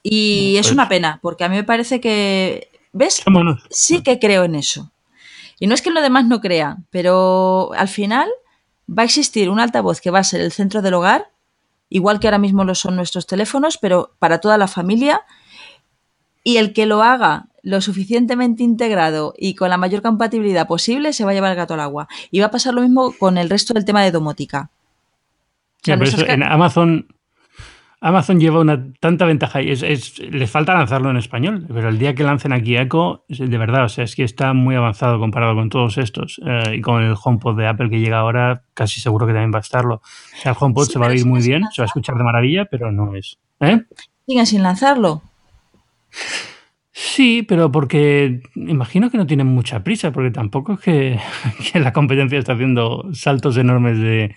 Y 0.02 0.56
es 0.56 0.66
pues... 0.66 0.72
una 0.72 0.88
pena, 0.88 1.18
porque 1.22 1.44
a 1.44 1.48
mí 1.48 1.56
me 1.56 1.64
parece 1.64 2.00
que. 2.00 2.68
¿Ves? 2.92 3.22
Vámonos. 3.24 3.62
Sí 3.70 4.02
que 4.02 4.18
creo 4.18 4.44
en 4.44 4.54
eso. 4.54 4.90
Y 5.58 5.66
no 5.66 5.74
es 5.74 5.82
que 5.82 5.90
lo 5.90 6.00
demás 6.00 6.24
no 6.24 6.40
crea, 6.40 6.78
pero 6.90 7.72
al 7.74 7.88
final 7.88 8.28
va 8.88 9.02
a 9.02 9.06
existir 9.06 9.50
un 9.50 9.60
altavoz 9.60 10.00
que 10.00 10.10
va 10.10 10.20
a 10.20 10.24
ser 10.24 10.40
el 10.40 10.52
centro 10.52 10.80
del 10.82 10.94
hogar, 10.94 11.30
igual 11.90 12.18
que 12.18 12.26
ahora 12.26 12.38
mismo 12.38 12.64
lo 12.64 12.74
son 12.74 12.96
nuestros 12.96 13.26
teléfonos, 13.26 13.76
pero 13.78 14.14
para 14.18 14.40
toda 14.40 14.56
la 14.56 14.68
familia. 14.68 15.22
Y 16.42 16.56
el 16.56 16.72
que 16.72 16.86
lo 16.86 17.02
haga 17.02 17.46
lo 17.62 17.80
suficientemente 17.80 18.62
integrado 18.62 19.34
y 19.36 19.54
con 19.54 19.70
la 19.70 19.76
mayor 19.76 20.02
compatibilidad 20.02 20.66
posible 20.66 21.12
se 21.12 21.24
va 21.24 21.32
a 21.32 21.34
llevar 21.34 21.50
el 21.50 21.56
gato 21.56 21.74
al 21.74 21.80
agua. 21.80 22.08
Y 22.30 22.40
va 22.40 22.46
a 22.46 22.50
pasar 22.50 22.74
lo 22.74 22.82
mismo 22.82 23.12
con 23.18 23.38
el 23.38 23.50
resto 23.50 23.74
del 23.74 23.84
tema 23.84 24.02
de 24.02 24.10
domótica. 24.10 24.70
O 25.76 25.84
sea, 25.84 25.98
pero 25.98 26.08
eso, 26.08 26.26
en 26.26 26.42
Amazon, 26.42 27.06
Amazon 28.02 28.38
lleva 28.38 28.60
una 28.60 28.92
tanta 29.00 29.24
ventaja 29.24 29.62
y 29.62 29.70
es, 29.70 29.82
es, 29.82 30.18
les 30.18 30.50
falta 30.50 30.74
lanzarlo 30.74 31.10
en 31.10 31.16
español, 31.16 31.66
pero 31.68 31.88
el 31.88 31.98
día 31.98 32.14
que 32.14 32.22
lancen 32.22 32.52
aquí 32.52 32.76
Echo, 32.76 33.24
de 33.28 33.58
verdad, 33.58 33.84
o 33.84 33.88
sea, 33.88 34.04
es 34.04 34.14
que 34.14 34.24
está 34.24 34.52
muy 34.52 34.74
avanzado 34.74 35.18
comparado 35.18 35.54
con 35.54 35.70
todos 35.70 35.96
estos 35.96 36.40
eh, 36.46 36.76
y 36.76 36.80
con 36.80 37.02
el 37.02 37.14
HomePod 37.22 37.56
de 37.58 37.66
Apple 37.66 37.88
que 37.88 38.00
llega 38.00 38.18
ahora, 38.18 38.62
casi 38.74 39.00
seguro 39.00 39.26
que 39.26 39.32
también 39.32 39.52
va 39.52 39.58
a 39.58 39.62
estarlo. 39.62 39.96
O 39.96 40.36
sea, 40.42 40.52
el 40.52 40.58
HomePod 40.58 40.86
sí, 40.86 40.92
se 40.92 40.98
va 40.98 41.06
a 41.06 41.10
oír 41.10 41.24
muy 41.24 41.42
bien, 41.42 41.64
se 41.72 41.82
va 41.82 41.84
a 41.84 41.86
escuchar 41.86 42.16
de 42.16 42.24
maravilla, 42.24 42.66
pero 42.66 42.92
no 42.92 43.14
es. 43.14 43.38
¿Eh? 43.60 43.80
Siguen 44.26 44.46
sin 44.46 44.62
lanzarlo. 44.62 45.22
Sí, 46.92 47.42
pero 47.42 47.72
porque 47.72 48.42
imagino 48.54 49.10
que 49.10 49.16
no 49.16 49.26
tienen 49.26 49.46
mucha 49.46 49.82
prisa, 49.82 50.12
porque 50.12 50.30
tampoco 50.30 50.74
es 50.74 50.80
que, 50.80 51.18
que 51.72 51.80
la 51.80 51.92
competencia 51.92 52.38
está 52.38 52.52
haciendo 52.52 53.08
saltos 53.12 53.56
enormes 53.56 53.98
de, 53.98 54.34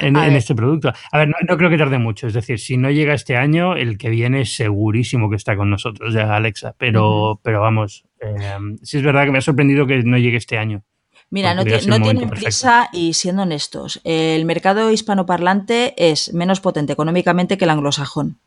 en, 0.00 0.16
en, 0.16 0.36
este 0.36 0.54
producto. 0.54 0.92
A 1.12 1.18
ver, 1.18 1.28
no, 1.28 1.36
no, 1.48 1.56
creo 1.56 1.70
que 1.70 1.78
tarde 1.78 1.98
mucho. 1.98 2.26
Es 2.26 2.34
decir, 2.34 2.58
si 2.58 2.76
no 2.76 2.90
llega 2.90 3.14
este 3.14 3.36
año, 3.36 3.76
el 3.76 3.98
que 3.98 4.10
viene 4.10 4.44
segurísimo 4.44 5.30
que 5.30 5.36
está 5.36 5.56
con 5.56 5.70
nosotros, 5.70 6.12
ya 6.12 6.34
Alexa. 6.34 6.74
Pero, 6.78 7.08
uh 7.08 7.34
-huh. 7.34 7.40
pero 7.42 7.60
vamos, 7.60 8.04
eh, 8.20 8.58
sí 8.82 8.98
es 8.98 9.02
verdad 9.02 9.24
que 9.24 9.32
me 9.32 9.38
ha 9.38 9.42
sorprendido 9.42 9.86
que 9.86 10.02
no 10.02 10.18
llegue 10.18 10.36
este 10.36 10.58
año. 10.58 10.82
Mira, 11.30 11.54
no, 11.54 11.64
no 11.64 12.02
tienen 12.02 12.30
prisa 12.30 12.88
y 12.92 13.14
siendo 13.14 13.42
honestos, 13.42 14.00
el 14.04 14.44
mercado 14.44 14.92
hispanoparlante 14.92 15.94
es 15.96 16.32
menos 16.32 16.60
potente 16.60 16.92
económicamente 16.92 17.58
que 17.58 17.64
el 17.64 17.70
anglosajón. 17.70 18.38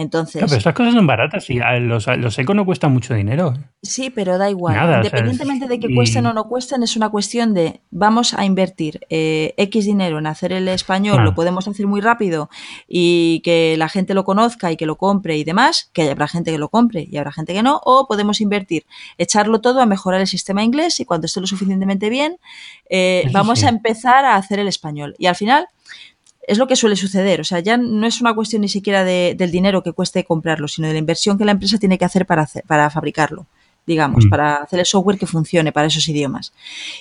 Entonces, 0.00 0.40
no, 0.40 0.48
pero 0.48 0.56
estas 0.56 0.72
cosas 0.72 0.94
son 0.94 1.06
baratas 1.06 1.50
y 1.50 1.58
los, 1.80 2.06
los 2.06 2.38
eco 2.38 2.54
no 2.54 2.64
cuestan 2.64 2.90
mucho 2.90 3.12
dinero. 3.12 3.52
Sí, 3.82 4.08
pero 4.08 4.38
da 4.38 4.48
igual. 4.48 4.74
Nada, 4.74 4.96
Independientemente 4.96 5.66
o 5.66 5.68
sea, 5.68 5.76
de 5.76 5.80
que 5.80 5.94
cuesten 5.94 6.24
y... 6.24 6.28
o 6.28 6.32
no 6.32 6.44
cuesten, 6.48 6.82
es 6.82 6.96
una 6.96 7.10
cuestión 7.10 7.52
de 7.52 7.82
vamos 7.90 8.32
a 8.32 8.46
invertir 8.46 9.00
eh, 9.10 9.52
X 9.58 9.84
dinero 9.84 10.18
en 10.18 10.26
hacer 10.26 10.54
el 10.54 10.68
español, 10.68 11.18
ah. 11.20 11.24
lo 11.24 11.34
podemos 11.34 11.68
hacer 11.68 11.86
muy 11.86 12.00
rápido 12.00 12.48
y 12.88 13.40
que 13.44 13.74
la 13.76 13.90
gente 13.90 14.14
lo 14.14 14.24
conozca 14.24 14.72
y 14.72 14.78
que 14.78 14.86
lo 14.86 14.96
compre 14.96 15.36
y 15.36 15.44
demás, 15.44 15.90
que 15.92 16.10
habrá 16.10 16.28
gente 16.28 16.50
que 16.50 16.58
lo 16.58 16.70
compre 16.70 17.06
y 17.10 17.18
habrá 17.18 17.30
gente 17.30 17.52
que 17.52 17.62
no, 17.62 17.82
o 17.84 18.06
podemos 18.08 18.40
invertir, 18.40 18.86
echarlo 19.18 19.60
todo 19.60 19.82
a 19.82 19.86
mejorar 19.86 20.22
el 20.22 20.26
sistema 20.26 20.64
inglés 20.64 20.98
y 20.98 21.04
cuando 21.04 21.26
esté 21.26 21.42
lo 21.42 21.46
suficientemente 21.46 22.08
bien, 22.08 22.38
eh, 22.88 23.28
vamos 23.32 23.60
sí. 23.60 23.66
a 23.66 23.68
empezar 23.68 24.24
a 24.24 24.36
hacer 24.36 24.60
el 24.60 24.68
español. 24.68 25.14
Y 25.18 25.26
al 25.26 25.36
final 25.36 25.68
es 26.50 26.58
lo 26.58 26.66
que 26.66 26.74
suele 26.74 26.96
suceder. 26.96 27.40
O 27.40 27.44
sea, 27.44 27.60
ya 27.60 27.76
no 27.76 28.06
es 28.06 28.20
una 28.20 28.34
cuestión 28.34 28.62
ni 28.62 28.68
siquiera 28.68 29.04
de, 29.04 29.34
del 29.38 29.52
dinero 29.52 29.84
que 29.84 29.92
cueste 29.92 30.24
comprarlo, 30.24 30.66
sino 30.66 30.88
de 30.88 30.94
la 30.94 30.98
inversión 30.98 31.38
que 31.38 31.44
la 31.44 31.52
empresa 31.52 31.78
tiene 31.78 31.96
que 31.96 32.04
hacer 32.04 32.26
para, 32.26 32.42
hacer, 32.42 32.64
para 32.66 32.90
fabricarlo, 32.90 33.46
digamos, 33.86 34.26
mm. 34.26 34.28
para 34.28 34.56
hacer 34.56 34.80
el 34.80 34.86
software 34.86 35.16
que 35.16 35.26
funcione 35.26 35.70
para 35.70 35.86
esos 35.86 36.08
idiomas. 36.08 36.52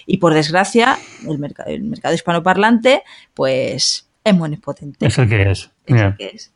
Y 0.05 0.17
por 0.17 0.35
desgracia, 0.35 0.99
el, 1.27 1.39
merc 1.39 1.59
el 1.65 1.81
mercado 1.81 2.13
hispanoparlante, 2.13 3.01
pues 3.33 4.07
es 4.23 4.35
muy 4.35 4.55
potente. 4.57 5.07
Es 5.07 5.17
el 5.17 5.27
que 5.27 5.41
es. 5.49 5.71
es, 5.87 5.99
el 5.99 6.15
que 6.15 6.27
es. 6.27 6.53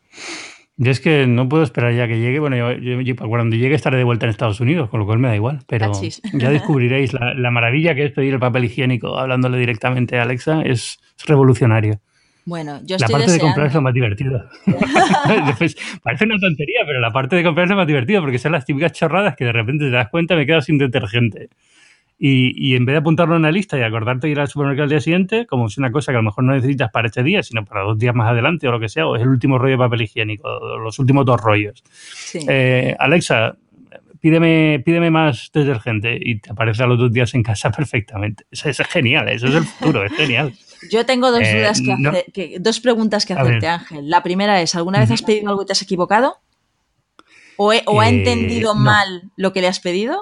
Yo 0.77 0.91
es 0.91 0.99
que 0.99 1.25
no 1.25 1.49
puedo 1.49 1.63
esperar 1.63 1.95
ya 1.95 2.07
que 2.07 2.19
llegue. 2.19 2.37
Bueno, 2.37 2.55
yo, 2.55 2.73
yo, 2.73 3.01
yo, 3.01 3.15
cuando 3.15 3.55
llegue 3.55 3.73
estaré 3.73 3.97
de 3.97 4.03
vuelta 4.03 4.27
en 4.27 4.29
Estados 4.29 4.59
Unidos, 4.59 4.91
con 4.91 4.99
lo 4.99 5.07
cual 5.07 5.17
me 5.17 5.29
da 5.29 5.35
igual. 5.35 5.61
Pero 5.65 5.89
Achis. 5.89 6.21
ya 6.33 6.51
descubriréis 6.51 7.11
la, 7.13 7.33
la, 7.33 7.49
maravilla 7.49 7.95
que 7.95 8.05
es 8.05 8.11
pedir 8.11 8.35
el 8.35 8.39
papel 8.39 8.65
higiénico 8.65 9.17
hablándole 9.17 9.57
directamente 9.57 10.19
a 10.19 10.23
Alexa. 10.23 10.61
Es, 10.61 10.99
es 11.17 11.25
revolucionario. 11.25 11.99
Bueno, 12.45 12.79
yo 12.83 12.97
la 12.97 13.05
estoy 13.05 13.13
parte 13.13 13.31
deseando. 13.31 13.33
de 13.33 13.39
comprar 13.39 13.67
es 13.67 13.73
lo 13.73 13.81
más 13.81 13.93
divertido. 13.93 14.49
Después, 15.47 15.77
parece 16.01 16.25
una 16.25 16.37
tontería, 16.39 16.81
pero 16.85 16.99
la 16.99 17.11
parte 17.11 17.35
de 17.35 17.43
comprar 17.43 17.65
es 17.65 17.69
lo 17.69 17.77
más 17.77 17.87
divertido 17.87 18.21
porque 18.21 18.39
son 18.39 18.51
las 18.51 18.65
típicas 18.65 18.91
chorradas 18.91 19.35
que 19.35 19.45
de 19.45 19.53
repente 19.53 19.85
te 19.85 19.91
das 19.91 20.09
cuenta 20.09 20.35
me 20.35 20.45
quedo 20.45 20.61
sin 20.61 20.77
detergente. 20.77 21.49
Y, 22.19 22.53
y, 22.55 22.75
en 22.75 22.85
vez 22.85 22.93
de 22.93 22.97
apuntarlo 22.99 23.35
en 23.35 23.39
una 23.39 23.51
lista 23.51 23.77
y 23.77 23.81
acordarte 23.81 24.27
de 24.27 24.31
ir 24.31 24.39
al 24.39 24.47
supermercado 24.47 24.83
al 24.83 24.89
día 24.89 25.01
siguiente, 25.01 25.45
como 25.45 25.67
es 25.67 25.77
una 25.77 25.91
cosa 25.91 26.11
que 26.11 26.17
a 26.17 26.21
lo 26.21 26.25
mejor 26.25 26.43
no 26.43 26.53
necesitas 26.53 26.89
para 26.91 27.07
este 27.07 27.23
día, 27.23 27.43
sino 27.43 27.65
para 27.65 27.81
dos 27.81 27.97
días 27.97 28.15
más 28.15 28.29
adelante 28.29 28.67
o 28.67 28.71
lo 28.71 28.79
que 28.79 28.87
sea, 28.87 29.07
o 29.07 29.15
es 29.15 29.23
el 29.23 29.27
último 29.27 29.57
rollo 29.57 29.73
de 29.73 29.77
papel 29.77 30.03
higiénico, 30.03 30.47
los 30.77 30.99
últimos 30.99 31.25
dos 31.25 31.41
rollos. 31.41 31.83
Sí. 31.91 32.39
Eh, 32.47 32.95
Alexa, 32.97 33.57
pídeme, 34.21 34.81
pídeme 34.85 35.11
más 35.11 35.51
detergente 35.53 36.17
y 36.17 36.39
te 36.39 36.51
aparece 36.51 36.83
a 36.83 36.87
los 36.87 36.97
dos 36.97 37.11
días 37.11 37.33
en 37.33 37.43
casa 37.43 37.71
perfectamente. 37.75 38.45
Eso, 38.49 38.69
eso 38.69 38.83
es 38.83 38.89
genial, 38.89 39.27
eso 39.27 39.47
es 39.47 39.55
el 39.55 39.65
futuro, 39.65 40.05
es 40.05 40.13
genial. 40.13 40.53
Yo 40.91 41.05
tengo 41.05 41.31
dos 41.31 41.41
eh, 41.43 41.57
dudas 41.57 41.81
que, 41.81 41.95
no. 41.97 42.09
hacer, 42.09 42.25
que, 42.33 42.57
dos 42.59 42.79
preguntas 42.79 43.25
que 43.25 43.33
hacerte, 43.33 43.67
Ángel. 43.67 44.09
La 44.09 44.23
primera 44.23 44.61
es, 44.61 44.75
¿alguna 44.75 44.99
vez 44.99 45.11
has 45.11 45.21
pedido 45.21 45.49
algo 45.49 45.63
y 45.63 45.65
te 45.65 45.73
has 45.73 45.81
equivocado? 45.81 46.37
¿O, 47.57 47.71
he, 47.71 47.83
o 47.85 48.01
ha 48.01 48.09
entendido 48.09 48.71
eh, 48.71 48.75
no. 48.75 48.81
mal 48.81 49.31
lo 49.35 49.53
que 49.53 49.61
le 49.61 49.67
has 49.67 49.79
pedido? 49.79 50.21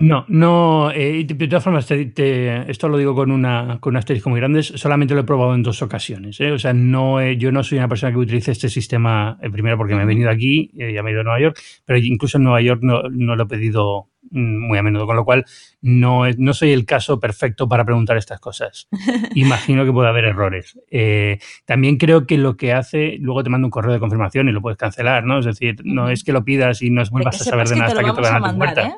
No, 0.00 0.24
no, 0.28 0.90
eh, 0.92 1.24
de 1.24 1.46
todas 1.46 1.62
formas, 1.62 1.86
te, 1.86 2.06
te, 2.06 2.70
esto 2.70 2.88
lo 2.88 2.96
digo 2.96 3.14
con 3.14 3.30
una, 3.30 3.76
con 3.80 3.92
un 3.92 3.98
asterisco 3.98 4.30
muy 4.30 4.40
grande, 4.40 4.62
solamente 4.62 5.12
lo 5.12 5.20
he 5.20 5.24
probado 5.24 5.54
en 5.54 5.62
dos 5.62 5.82
ocasiones. 5.82 6.40
¿eh? 6.40 6.52
O 6.52 6.58
sea, 6.58 6.72
no, 6.72 7.20
eh, 7.20 7.36
yo 7.36 7.52
no 7.52 7.62
soy 7.62 7.76
una 7.76 7.88
persona 7.88 8.10
que 8.10 8.16
utilice 8.16 8.50
este 8.50 8.70
sistema, 8.70 9.38
primero 9.52 9.76
porque 9.76 9.94
me 9.94 10.04
he 10.04 10.06
venido 10.06 10.30
aquí, 10.30 10.70
ya 10.72 11.02
me 11.02 11.10
he 11.10 11.12
ido 11.12 11.20
a 11.20 11.24
Nueva 11.24 11.40
York, 11.40 11.60
pero 11.84 11.98
incluso 11.98 12.38
en 12.38 12.44
Nueva 12.44 12.62
York 12.62 12.80
no, 12.82 13.02
no 13.10 13.36
lo 13.36 13.42
he 13.42 13.46
pedido 13.46 14.08
muy 14.30 14.78
a 14.78 14.82
menudo, 14.82 15.06
con 15.06 15.16
lo 15.16 15.24
cual 15.24 15.44
no, 15.82 16.24
no 16.38 16.54
soy 16.54 16.72
el 16.72 16.86
caso 16.86 17.20
perfecto 17.20 17.68
para 17.68 17.84
preguntar 17.84 18.16
estas 18.16 18.40
cosas. 18.40 18.88
Imagino 19.34 19.84
que 19.84 19.92
puede 19.92 20.08
haber 20.08 20.24
errores. 20.24 20.78
Eh, 20.90 21.38
también 21.64 21.96
creo 21.96 22.26
que 22.26 22.38
lo 22.38 22.56
que 22.56 22.72
hace, 22.72 23.16
luego 23.20 23.42
te 23.42 23.50
mando 23.50 23.66
un 23.66 23.70
correo 23.70 23.92
de 23.92 24.00
confirmación 24.00 24.48
y 24.48 24.52
lo 24.52 24.62
puedes 24.62 24.78
cancelar, 24.78 25.24
¿no? 25.24 25.38
Es 25.38 25.44
decir, 25.44 25.76
no 25.84 26.08
es 26.08 26.24
que 26.24 26.32
lo 26.32 26.44
pidas 26.44 26.82
y 26.82 26.90
no 26.90 27.02
vuelvas 27.10 27.40
a 27.40 27.44
saber 27.44 27.68
de 27.68 27.76
nada 27.76 27.88
hasta 27.88 28.02
que 28.02 28.10
a 28.10 28.52
tu 28.52 28.58
puerta. 28.58 28.88
¿eh? 28.88 28.94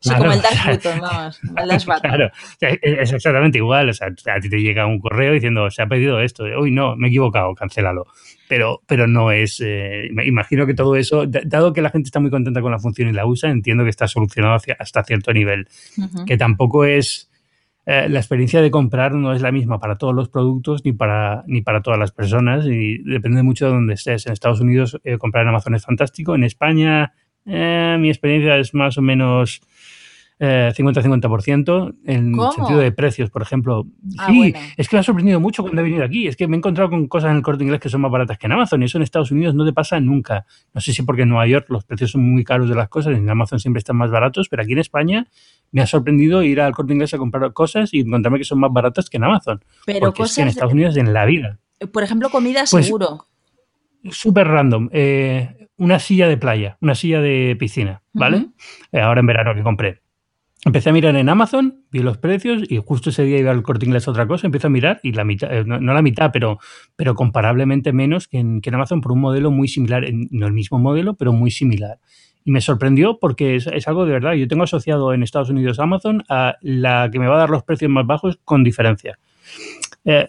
Claro, 0.00 0.18
como 0.20 0.32
el 0.32 0.40
Dark 0.42 0.58
Button, 0.64 1.00
vamos, 1.00 1.40
el 1.56 1.68
Dash 1.68 1.84
Button. 1.84 2.00
Claro, 2.00 2.30
es 2.60 3.12
exactamente 3.12 3.58
igual. 3.58 3.88
O 3.88 3.92
sea, 3.92 4.08
a 4.08 4.40
ti 4.40 4.48
te 4.48 4.60
llega 4.60 4.86
un 4.86 5.00
correo 5.00 5.32
diciendo, 5.32 5.68
se 5.70 5.82
ha 5.82 5.86
pedido 5.86 6.20
esto, 6.20 6.44
uy, 6.44 6.70
no, 6.70 6.94
me 6.96 7.08
he 7.08 7.10
equivocado, 7.10 7.54
cancélalo. 7.54 8.06
Pero, 8.48 8.80
pero 8.86 9.06
no 9.06 9.32
es. 9.32 9.60
Eh, 9.64 10.08
imagino 10.24 10.66
que 10.66 10.74
todo 10.74 10.96
eso, 10.96 11.26
dado 11.26 11.72
que 11.72 11.82
la 11.82 11.90
gente 11.90 12.06
está 12.06 12.20
muy 12.20 12.30
contenta 12.30 12.60
con 12.62 12.70
la 12.70 12.78
función 12.78 13.08
y 13.08 13.12
la 13.12 13.26
usa, 13.26 13.50
entiendo 13.50 13.84
que 13.84 13.90
está 13.90 14.06
solucionado 14.06 14.54
hacia, 14.54 14.76
hasta 14.78 15.02
cierto 15.02 15.32
nivel. 15.32 15.68
Uh 15.96 16.02
-huh. 16.02 16.24
Que 16.24 16.36
tampoco 16.36 16.84
es. 16.84 17.30
Eh, 17.90 18.06
la 18.10 18.18
experiencia 18.18 18.60
de 18.60 18.70
comprar 18.70 19.14
no 19.14 19.32
es 19.32 19.40
la 19.40 19.50
misma 19.50 19.80
para 19.80 19.96
todos 19.96 20.14
los 20.14 20.28
productos 20.28 20.84
ni 20.84 20.92
para, 20.92 21.42
ni 21.46 21.62
para 21.62 21.80
todas 21.80 21.98
las 21.98 22.12
personas 22.12 22.66
y 22.66 22.98
depende 22.98 23.42
mucho 23.42 23.64
de 23.64 23.72
donde 23.72 23.94
estés. 23.94 24.26
En 24.26 24.34
Estados 24.34 24.60
Unidos, 24.60 25.00
eh, 25.04 25.16
comprar 25.16 25.44
en 25.44 25.48
Amazon 25.48 25.74
es 25.74 25.86
fantástico. 25.86 26.34
En 26.34 26.44
España, 26.44 27.14
eh, 27.46 27.96
mi 27.98 28.10
experiencia 28.10 28.58
es 28.58 28.74
más 28.74 28.98
o 28.98 29.02
menos 29.02 29.62
eh, 30.40 30.72
50-50% 30.76 31.96
en 32.04 32.32
¿Cómo? 32.32 32.52
sentido 32.52 32.78
de 32.78 32.92
precios, 32.92 33.30
por 33.30 33.42
ejemplo. 33.42 33.86
Ah, 34.18 34.26
sí, 34.28 34.38
bueno. 34.38 34.58
es 34.76 34.88
que 34.88 34.96
me 34.96 35.00
ha 35.00 35.02
sorprendido 35.02 35.40
mucho 35.40 35.62
cuando 35.62 35.80
he 35.80 35.84
venido 35.84 36.04
aquí. 36.04 36.26
Es 36.26 36.36
que 36.36 36.46
me 36.46 36.56
he 36.56 36.58
encontrado 36.58 36.90
con 36.90 37.08
cosas 37.08 37.30
en 37.30 37.36
el 37.36 37.42
corte 37.42 37.64
inglés 37.64 37.80
que 37.80 37.88
son 37.88 38.00
más 38.00 38.10
baratas 38.10 38.38
que 38.38 38.46
en 38.46 38.52
Amazon 38.52 38.82
y 38.82 38.86
eso 38.86 38.98
en 38.98 39.02
Estados 39.02 39.30
Unidos 39.30 39.54
no 39.54 39.64
te 39.64 39.72
pasa 39.72 40.00
nunca. 40.00 40.46
No 40.72 40.80
sé 40.80 40.92
si 40.92 41.02
porque 41.02 41.22
en 41.22 41.30
Nueva 41.30 41.46
York 41.46 41.66
los 41.68 41.84
precios 41.84 42.12
son 42.12 42.22
muy 42.32 42.44
caros 42.44 42.68
de 42.68 42.74
las 42.74 42.88
cosas 42.88 43.16
en 43.16 43.28
Amazon 43.28 43.60
siempre 43.60 43.78
están 43.78 43.96
más 43.96 44.10
baratos, 44.10 44.48
pero 44.48 44.62
aquí 44.62 44.72
en 44.72 44.78
España 44.78 45.26
me 45.70 45.82
ha 45.82 45.86
sorprendido 45.86 46.42
ir 46.42 46.60
al 46.60 46.72
corte 46.72 46.92
inglés 46.92 47.12
a 47.14 47.18
comprar 47.18 47.52
cosas 47.52 47.92
y 47.92 48.00
encontrarme 48.00 48.38
que 48.38 48.44
son 48.44 48.60
más 48.60 48.72
baratas 48.72 49.10
que 49.10 49.18
en 49.18 49.24
Amazon. 49.24 49.62
Pero 49.84 50.00
porque 50.00 50.18
cosas 50.18 50.30
es 50.30 50.36
que 50.36 50.42
en 50.42 50.48
Estados 50.48 50.72
Unidos 50.72 50.96
en 50.96 51.12
la 51.12 51.24
vida. 51.24 51.58
Por 51.92 52.02
ejemplo, 52.02 52.30
comida 52.30 52.64
pues, 52.70 52.86
seguro. 52.86 53.26
súper 54.10 54.48
random. 54.48 54.88
Eh, 54.92 55.68
una 55.76 55.98
silla 55.98 56.28
de 56.28 56.36
playa, 56.36 56.76
una 56.80 56.94
silla 56.94 57.20
de 57.20 57.56
piscina, 57.58 58.02
¿vale? 58.12 58.46
Eh, 58.92 59.00
ahora 59.00 59.20
en 59.20 59.26
verano 59.26 59.54
que 59.54 59.62
compré. 59.62 60.02
Empecé 60.64 60.90
a 60.90 60.92
mirar 60.92 61.14
en 61.14 61.28
Amazon, 61.28 61.84
vi 61.92 62.00
los 62.00 62.18
precios 62.18 62.62
y 62.68 62.78
justo 62.78 63.10
ese 63.10 63.22
día 63.22 63.38
iba 63.38 63.52
al 63.52 63.62
corte 63.62 63.86
inglés 63.86 64.08
a 64.08 64.10
otra 64.10 64.26
cosa, 64.26 64.48
empiezo 64.48 64.66
a 64.66 64.70
mirar 64.70 64.98
y 65.04 65.12
la 65.12 65.22
mitad, 65.22 65.52
eh, 65.52 65.64
no, 65.64 65.78
la 65.78 66.02
mitad, 66.02 66.30
pero, 66.32 66.58
pero 66.96 67.14
comparablemente 67.14 67.92
menos 67.92 68.26
que 68.26 68.38
en, 68.38 68.60
Amazon 68.72 69.00
por 69.00 69.12
un 69.12 69.20
modelo 69.20 69.52
muy 69.52 69.68
similar, 69.68 70.04
no 70.12 70.46
el 70.48 70.52
mismo 70.52 70.80
modelo, 70.80 71.14
pero 71.14 71.32
muy 71.32 71.52
similar. 71.52 72.00
Y 72.44 72.50
me 72.50 72.60
sorprendió 72.60 73.18
porque 73.20 73.54
es, 73.54 73.68
es, 73.68 73.86
algo 73.86 74.04
de 74.04 74.12
verdad. 74.12 74.32
Yo 74.32 74.48
tengo 74.48 74.64
asociado 74.64 75.12
en 75.12 75.22
Estados 75.22 75.50
Unidos 75.50 75.78
Amazon 75.78 76.24
a 76.28 76.56
la 76.60 77.08
que 77.12 77.20
me 77.20 77.28
va 77.28 77.36
a 77.36 77.40
dar 77.40 77.50
los 77.50 77.62
precios 77.62 77.90
más 77.90 78.06
bajos 78.06 78.40
con 78.44 78.64
diferencia. 78.64 79.18
Eh, 80.10 80.26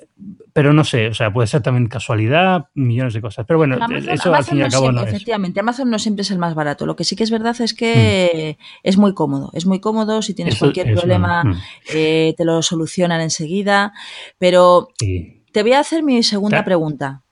pero 0.51 0.73
no 0.73 0.83
sé, 0.83 1.07
o 1.07 1.13
sea, 1.13 1.31
puede 1.31 1.47
ser 1.47 1.61
también 1.61 1.87
casualidad, 1.87 2.65
millones 2.73 3.13
de 3.13 3.21
cosas. 3.21 3.45
Pero 3.47 3.59
bueno, 3.59 3.77
eso 4.11 4.33
al 4.35 4.43
fin 4.43 4.57
y 4.57 4.61
al 4.63 4.69
cabo 4.69 4.91
no, 4.91 5.01
Efectivamente, 5.01 5.61
Amazon 5.61 5.89
no 5.89 5.97
siempre 5.99 6.23
es 6.23 6.31
el 6.31 6.37
más 6.37 6.53
barato. 6.53 6.85
Lo 6.85 6.97
que 6.97 7.05
sí 7.05 7.15
que 7.15 7.23
es 7.23 7.31
verdad 7.31 7.55
es 7.61 7.73
que 7.73 8.57
mm. 8.59 8.63
es 8.83 8.97
muy 8.97 9.13
cómodo. 9.13 9.51
Es 9.53 9.65
muy 9.65 9.79
cómodo. 9.79 10.21
Si 10.21 10.33
tienes 10.33 10.59
cualquier 10.59 10.91
problema, 10.93 11.45
mm. 11.45 11.53
eh, 11.93 12.33
te 12.35 12.43
lo 12.43 12.61
solucionan 12.61 13.21
enseguida. 13.21 13.93
Pero 14.37 14.89
te 14.97 15.63
voy 15.63 15.71
a 15.71 15.79
hacer 15.79 16.03
mi 16.03 16.23
segunda 16.23 16.65
pregunta. 16.65 17.23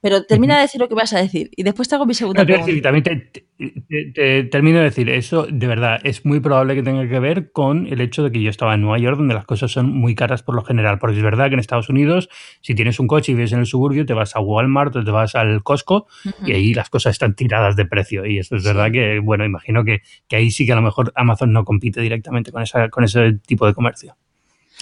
Pero 0.00 0.24
termina 0.24 0.56
de 0.56 0.62
decir 0.62 0.80
lo 0.80 0.88
que 0.88 0.94
vas 0.94 1.12
a 1.12 1.18
decir 1.18 1.50
y 1.54 1.62
después 1.62 1.88
te 1.88 1.94
hago 1.94 2.06
mi 2.06 2.14
segunda 2.14 2.44
pregunta. 2.44 2.70
y 2.70 2.80
también 2.80 3.04
te, 3.04 4.44
termino 4.44 4.78
de 4.78 4.84
decir, 4.84 5.08
eso 5.08 5.46
de 5.50 5.66
verdad 5.66 6.00
es 6.04 6.24
muy 6.24 6.40
probable 6.40 6.74
que 6.74 6.82
tenga 6.82 7.06
que 7.08 7.18
ver 7.18 7.52
con 7.52 7.86
el 7.86 8.00
hecho 8.00 8.22
de 8.22 8.32
que 8.32 8.42
yo 8.42 8.50
estaba 8.50 8.74
en 8.74 8.82
Nueva 8.82 8.98
York, 8.98 9.16
donde 9.16 9.34
las 9.34 9.44
cosas 9.44 9.70
son 9.70 9.92
muy 9.92 10.14
caras 10.14 10.42
por 10.42 10.54
lo 10.54 10.64
general. 10.64 10.98
Porque 10.98 11.16
es 11.16 11.22
verdad 11.22 11.48
que 11.48 11.54
en 11.54 11.60
Estados 11.60 11.88
Unidos, 11.88 12.28
si 12.60 12.74
tienes 12.74 12.98
un 12.98 13.06
coche 13.06 13.32
y 13.32 13.34
vives 13.34 13.52
en 13.52 13.60
el 13.60 13.66
suburbio, 13.66 14.06
te 14.06 14.14
vas 14.14 14.34
a 14.34 14.40
Walmart 14.40 14.96
o 14.96 15.04
te 15.04 15.10
vas 15.10 15.34
al 15.34 15.62
Costco 15.62 16.06
y 16.44 16.52
ahí 16.52 16.74
las 16.74 16.90
cosas 16.90 17.12
están 17.12 17.34
tiradas 17.34 17.76
de 17.76 17.84
precio. 17.86 18.26
Y 18.26 18.38
eso 18.38 18.56
es 18.56 18.64
verdad 18.64 18.90
que, 18.90 19.20
bueno, 19.20 19.44
imagino 19.44 19.84
que, 19.84 20.02
que, 20.28 20.36
ahí 20.36 20.50
sí 20.50 20.66
que 20.66 20.72
a 20.72 20.76
lo 20.76 20.82
mejor 20.82 21.12
Amazon 21.14 21.52
no 21.52 21.64
compite 21.64 22.00
directamente 22.00 22.50
con, 22.50 22.62
esa, 22.62 22.88
con 22.88 23.04
ese 23.04 23.34
tipo 23.46 23.66
de 23.66 23.74
comercio. 23.74 24.16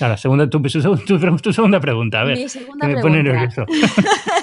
Ahora, 0.01 0.17
segunda, 0.17 0.49
tu, 0.49 0.63
tu, 0.63 1.53
segunda 1.53 1.81
pregunta, 1.81 2.21
a 2.21 2.25
ver. 2.25 2.39
Mi 2.39 2.49
segunda 2.49 2.87
me 2.87 3.01
pone 3.01 3.23
nervioso. 3.23 3.67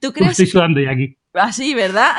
¿Tú 0.00 0.12
crees 0.14 0.32
Estoy 0.32 0.46
sudando 0.46 0.80
ya 0.80 0.90
aquí. 0.90 1.16
Así, 1.34 1.72
ah, 1.72 1.76
¿verdad? 1.76 2.12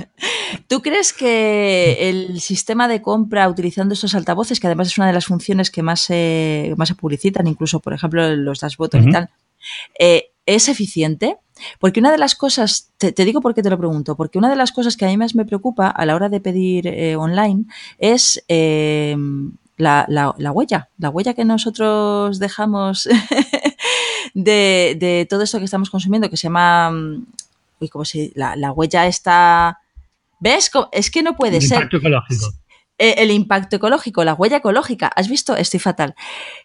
¿Tú 0.68 0.82
crees 0.82 1.12
que 1.12 2.10
el 2.10 2.40
sistema 2.40 2.88
de 2.88 3.00
compra 3.00 3.48
utilizando 3.48 3.94
estos 3.94 4.14
altavoces, 4.14 4.60
que 4.60 4.66
además 4.66 4.88
es 4.88 4.98
una 4.98 5.06
de 5.06 5.14
las 5.14 5.26
funciones 5.26 5.70
que 5.70 5.82
más 5.82 6.00
se, 6.00 6.74
más 6.76 6.88
se 6.88 6.94
publicitan, 6.94 7.46
incluso, 7.46 7.80
por 7.80 7.94
ejemplo, 7.94 8.36
los 8.36 8.60
dash 8.60 8.74
y 8.78 9.10
tal, 9.10 9.30
eh, 9.98 10.30
es 10.44 10.68
eficiente? 10.68 11.38
Porque 11.78 12.00
una 12.00 12.10
de 12.10 12.18
las 12.18 12.34
cosas, 12.34 12.90
te, 12.98 13.12
digo 13.12 13.40
por 13.40 13.54
qué 13.54 13.62
te 13.62 13.70
lo 13.70 13.78
pregunto, 13.78 14.16
porque 14.16 14.38
una 14.38 14.50
de 14.50 14.56
las 14.56 14.72
cosas 14.72 14.96
que 14.96 15.04
a 15.04 15.08
mí 15.08 15.16
más 15.16 15.34
me 15.34 15.44
preocupa 15.44 15.88
a 15.88 16.06
la 16.06 16.14
hora 16.14 16.28
de 16.28 16.40
pedir 16.40 16.86
eh, 16.86 17.16
online 17.16 17.64
es 17.98 18.42
eh, 18.48 19.16
la, 19.80 20.06
huella, 20.52 20.90
la 20.98 21.10
huella 21.10 21.34
que 21.34 21.44
nosotros 21.44 22.38
dejamos 22.38 23.08
de, 24.34 25.26
todo 25.28 25.42
esto 25.42 25.58
que 25.58 25.64
estamos 25.64 25.90
consumiendo, 25.90 26.30
que 26.30 26.36
se 26.36 26.44
llama, 26.44 26.90
mm, 26.90 27.26
uy, 27.80 27.88
como 27.88 28.04
si 28.04 28.32
la, 28.34 28.72
huella 28.72 29.06
está... 29.06 29.80
¿Ves? 30.38 30.70
Es 30.92 31.10
que 31.10 31.22
no 31.22 31.36
puede 31.36 31.58
el 31.58 31.62
ser. 31.62 31.76
Impacto 31.76 31.98
ecológico. 31.98 32.46
Eh, 32.98 33.14
el 33.18 33.30
impacto 33.30 33.76
ecológico, 33.76 34.24
la 34.24 34.34
huella 34.34 34.58
ecológica. 34.58 35.10
¿Has 35.14 35.28
visto? 35.28 35.54
Estoy 35.56 35.80
fatal. 35.80 36.14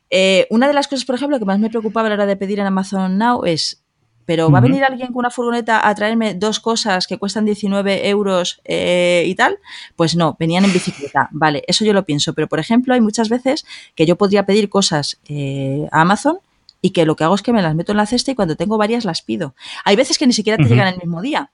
Eh, 0.10 0.48
una 0.50 0.68
de 0.68 0.74
las 0.74 0.88
cosas, 0.88 1.06
por 1.06 1.16
ejemplo, 1.16 1.40
que 1.40 1.46
más 1.46 1.60
me 1.60 1.70
preocupaba 1.70 2.08
a 2.08 2.10
la 2.10 2.16
hora 2.16 2.26
de 2.26 2.38
pedir 2.38 2.60
en 2.60 2.68
Amazon 2.68 3.18
Now 3.18 3.44
es 3.46 3.86
pero 4.26 4.50
va 4.50 4.58
a 4.58 4.62
venir 4.62 4.84
alguien 4.84 5.08
con 5.08 5.18
una 5.18 5.30
furgoneta 5.30 5.88
a 5.88 5.96
traerme 5.96 6.34
dos 6.34 6.60
cosas 6.60 7.08
que 7.08 7.18
cuestan 7.18 7.46
19 7.46 8.10
euros 8.10 8.60
eh, 8.66 9.24
y 9.28 9.36
tal, 9.36 9.60
pues 9.96 10.16
no, 10.16 10.36
venían 10.40 10.66
en 10.66 10.74
bicicleta. 10.74 11.30
Vale, 11.32 11.64
eso 11.68 11.86
yo 11.86 11.94
lo 11.94 12.06
pienso, 12.06 12.34
pero 12.34 12.48
por 12.48 12.60
ejemplo 12.60 12.94
hay 12.94 13.02
muchas 13.02 13.30
veces 13.30 13.66
que 13.94 14.06
yo 14.06 14.16
podría 14.16 14.46
pedir 14.46 14.70
cosas 14.70 15.20
eh, 15.28 15.88
a 15.92 16.02
Amazon 16.02 16.40
y 16.86 16.92
que 16.92 17.04
lo 17.04 17.16
que 17.16 17.24
hago 17.24 17.34
es 17.34 17.42
que 17.42 17.52
me 17.52 17.64
las 17.64 17.74
meto 17.74 17.94
en 17.94 17.98
la 17.98 18.06
cesta 18.06 18.30
y 18.30 18.36
cuando 18.36 18.56
tengo 18.56 18.78
varias 18.78 19.06
las 19.06 19.24
pido. 19.24 19.56
Hay 19.86 19.96
veces 19.96 20.20
que 20.20 20.28
ni 20.28 20.34
siquiera 20.34 20.64
te 20.64 20.70
llegan 20.70 20.94
el 20.94 21.00
mismo 21.00 21.20
día, 21.20 21.52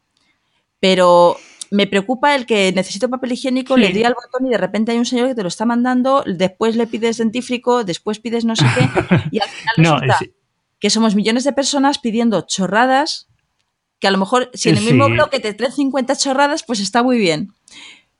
pero 0.81 1.37
me 1.69 1.87
preocupa 1.87 2.35
el 2.35 2.45
que 2.45 2.73
necesito 2.73 3.09
papel 3.09 3.31
higiénico, 3.31 3.77
le 3.77 3.93
doy 3.93 4.03
al 4.03 4.13
botón 4.13 4.45
y 4.45 4.49
de 4.49 4.57
repente 4.57 4.91
hay 4.91 4.97
un 4.97 5.05
señor 5.05 5.29
que 5.29 5.35
te 5.35 5.41
lo 5.41 5.47
está 5.47 5.65
mandando, 5.65 6.25
después 6.27 6.75
le 6.75 6.85
pides 6.85 7.19
dentífrico, 7.19 7.85
después 7.85 8.19
pides 8.19 8.43
no 8.43 8.57
sé 8.57 8.65
qué, 8.75 8.89
y 9.31 9.39
al 9.39 9.47
final 9.47 9.75
resulta 9.77 10.19
que 10.81 10.89
somos 10.89 11.15
millones 11.15 11.45
de 11.45 11.53
personas 11.53 11.97
pidiendo 11.97 12.41
chorradas, 12.41 13.29
que 14.01 14.09
a 14.09 14.11
lo 14.11 14.17
mejor 14.17 14.49
si 14.53 14.67
en 14.67 14.79
el 14.79 14.83
mismo 14.83 15.07
bloque 15.07 15.39
te 15.39 15.53
traen 15.53 15.71
50 15.71 16.13
chorradas, 16.17 16.63
pues 16.63 16.81
está 16.81 17.03
muy 17.03 17.17
bien. 17.17 17.53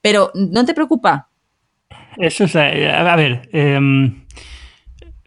Pero 0.02 0.32
¿no 0.34 0.64
te 0.64 0.74
preocupa? 0.74 1.28
Eso 2.16 2.46
es, 2.46 2.56
eh, 2.56 2.90
a 2.90 3.16
ver, 3.18 3.50
em, 3.52 4.22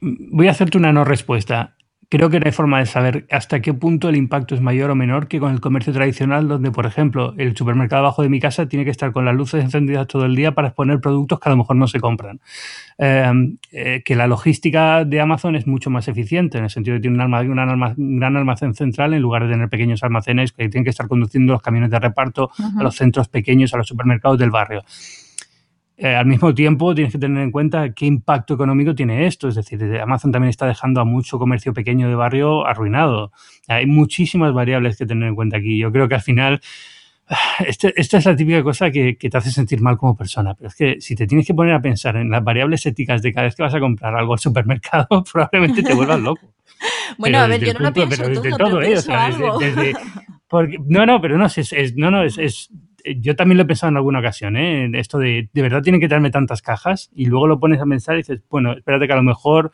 voy 0.00 0.48
a 0.48 0.50
hacerte 0.50 0.78
una 0.78 0.92
no 0.92 1.04
respuesta. 1.04 1.73
Creo 2.14 2.30
que 2.30 2.38
no 2.38 2.46
hay 2.46 2.52
forma 2.52 2.78
de 2.78 2.86
saber 2.86 3.26
hasta 3.28 3.58
qué 3.58 3.74
punto 3.74 4.08
el 4.08 4.14
impacto 4.14 4.54
es 4.54 4.60
mayor 4.60 4.88
o 4.88 4.94
menor 4.94 5.26
que 5.26 5.40
con 5.40 5.50
el 5.50 5.60
comercio 5.60 5.92
tradicional, 5.92 6.46
donde, 6.46 6.70
por 6.70 6.86
ejemplo, 6.86 7.34
el 7.38 7.56
supermercado 7.56 8.02
abajo 8.02 8.22
de 8.22 8.28
mi 8.28 8.38
casa 8.38 8.68
tiene 8.68 8.84
que 8.84 8.92
estar 8.92 9.10
con 9.10 9.24
las 9.24 9.34
luces 9.34 9.64
encendidas 9.64 10.06
todo 10.06 10.24
el 10.24 10.36
día 10.36 10.52
para 10.52 10.68
exponer 10.68 11.00
productos 11.00 11.40
que 11.40 11.48
a 11.48 11.50
lo 11.50 11.56
mejor 11.56 11.74
no 11.74 11.88
se 11.88 11.98
compran. 11.98 12.38
Em, 12.98 13.56
eh, 13.72 14.02
que 14.04 14.14
la 14.14 14.28
logística 14.28 15.04
de 15.04 15.20
Amazon 15.20 15.56
es 15.56 15.66
mucho 15.66 15.90
más 15.90 16.06
eficiente, 16.06 16.56
en 16.58 16.62
el 16.62 16.70
sentido 16.70 16.94
de 16.94 17.00
que 17.00 17.08
tiene 17.08 17.20
un, 17.20 18.18
gran 18.20 18.36
almacén 18.36 18.74
central 18.74 19.12
en 19.12 19.20
lugar 19.20 19.48
de 19.48 19.52
tener 19.52 19.68
pequeños 19.68 20.04
almacenes 20.04 20.52
que 20.52 20.68
tienen 20.68 20.84
que 20.84 20.90
estar 20.90 21.08
conduciendo 21.08 21.52
los 21.52 21.62
camiones 21.62 21.90
de 21.90 21.98
reparto 21.98 22.48
a 22.78 22.80
los 22.80 22.94
centros 22.94 23.26
pequeños, 23.26 23.74
a 23.74 23.78
los 23.78 23.88
supermercados 23.88 24.38
del 24.38 24.52
barrio. 24.52 24.84
Eh, 25.96 26.14
al 26.14 26.26
mismo 26.26 26.52
tiempo 26.52 26.92
tienes 26.92 27.12
que 27.12 27.20
tener 27.20 27.42
en 27.42 27.52
cuenta 27.52 27.92
qué 27.92 28.06
impacto 28.06 28.54
económico 28.54 28.94
tiene 28.94 29.26
esto. 29.26 29.48
Es 29.48 29.54
decir, 29.54 29.80
Amazon 30.00 30.32
también 30.32 30.50
está 30.50 30.66
dejando 30.66 31.00
a 31.00 31.04
mucho 31.04 31.38
comercio 31.38 31.72
pequeño 31.72 32.08
de 32.08 32.14
barrio 32.14 32.66
arruinado. 32.66 33.32
Hay 33.68 33.86
muchísimas 33.86 34.52
variables 34.52 34.96
que 34.96 35.06
tener 35.06 35.28
en 35.28 35.34
cuenta 35.34 35.58
aquí. 35.58 35.78
Yo 35.78 35.92
creo 35.92 36.08
que 36.08 36.16
al 36.16 36.22
final 36.22 36.60
este, 37.66 37.92
esta 37.96 38.18
es 38.18 38.26
la 38.26 38.36
típica 38.36 38.62
cosa 38.62 38.90
que, 38.90 39.14
te 39.14 39.36
hace 39.36 39.50
sentir 39.50 39.80
mal 39.80 39.96
como 39.96 40.16
persona, 40.16 40.54
pero 40.54 40.68
es 40.68 40.74
que 40.74 41.00
si 41.00 41.14
te 41.14 41.26
tienes 41.26 41.46
que 41.46 41.54
poner 41.54 41.74
a 41.74 41.80
pensar 41.80 42.16
en 42.16 42.30
las 42.30 42.42
variables 42.42 42.84
éticas 42.86 43.22
de 43.22 43.32
cada 43.32 43.44
vez 43.46 43.54
que 43.54 43.62
vas 43.62 43.74
a 43.74 43.80
comprar 43.80 44.14
algo 44.14 44.32
al 44.34 44.38
supermercado, 44.38 45.06
probablemente 45.32 45.82
te 45.82 45.94
vuelvas 45.94 46.20
loco. 46.20 46.52
bueno, 47.18 47.38
a 47.38 47.46
ver, 47.46 47.64
yo 47.64 47.72
no 47.74 47.80
lo 47.80 47.92
pienso 47.92 48.16
pero 48.16 48.28
no, 50.86 51.06
no, 51.06 51.20
pero 51.20 51.36
no, 51.38 51.46
es, 51.46 51.96
no, 51.96 52.10
no, 52.10 52.22
es, 52.22 52.70
yo 53.04 53.36
también 53.36 53.58
lo 53.58 53.64
he 53.64 53.66
pensado 53.66 53.90
en 53.90 53.96
alguna 53.96 54.20
ocasión, 54.20 54.56
¿eh? 54.56 54.90
Esto 54.94 55.18
de, 55.18 55.48
de 55.52 55.62
verdad 55.62 55.82
tienen 55.82 56.00
que 56.00 56.08
traerme 56.08 56.30
tantas 56.30 56.62
cajas 56.62 57.10
y 57.14 57.26
luego 57.26 57.46
lo 57.46 57.60
pones 57.60 57.80
a 57.80 57.84
pensar 57.84 58.14
y 58.14 58.18
dices, 58.18 58.42
bueno, 58.48 58.72
espérate 58.72 59.06
que 59.06 59.12
a 59.12 59.16
lo 59.16 59.22
mejor 59.22 59.72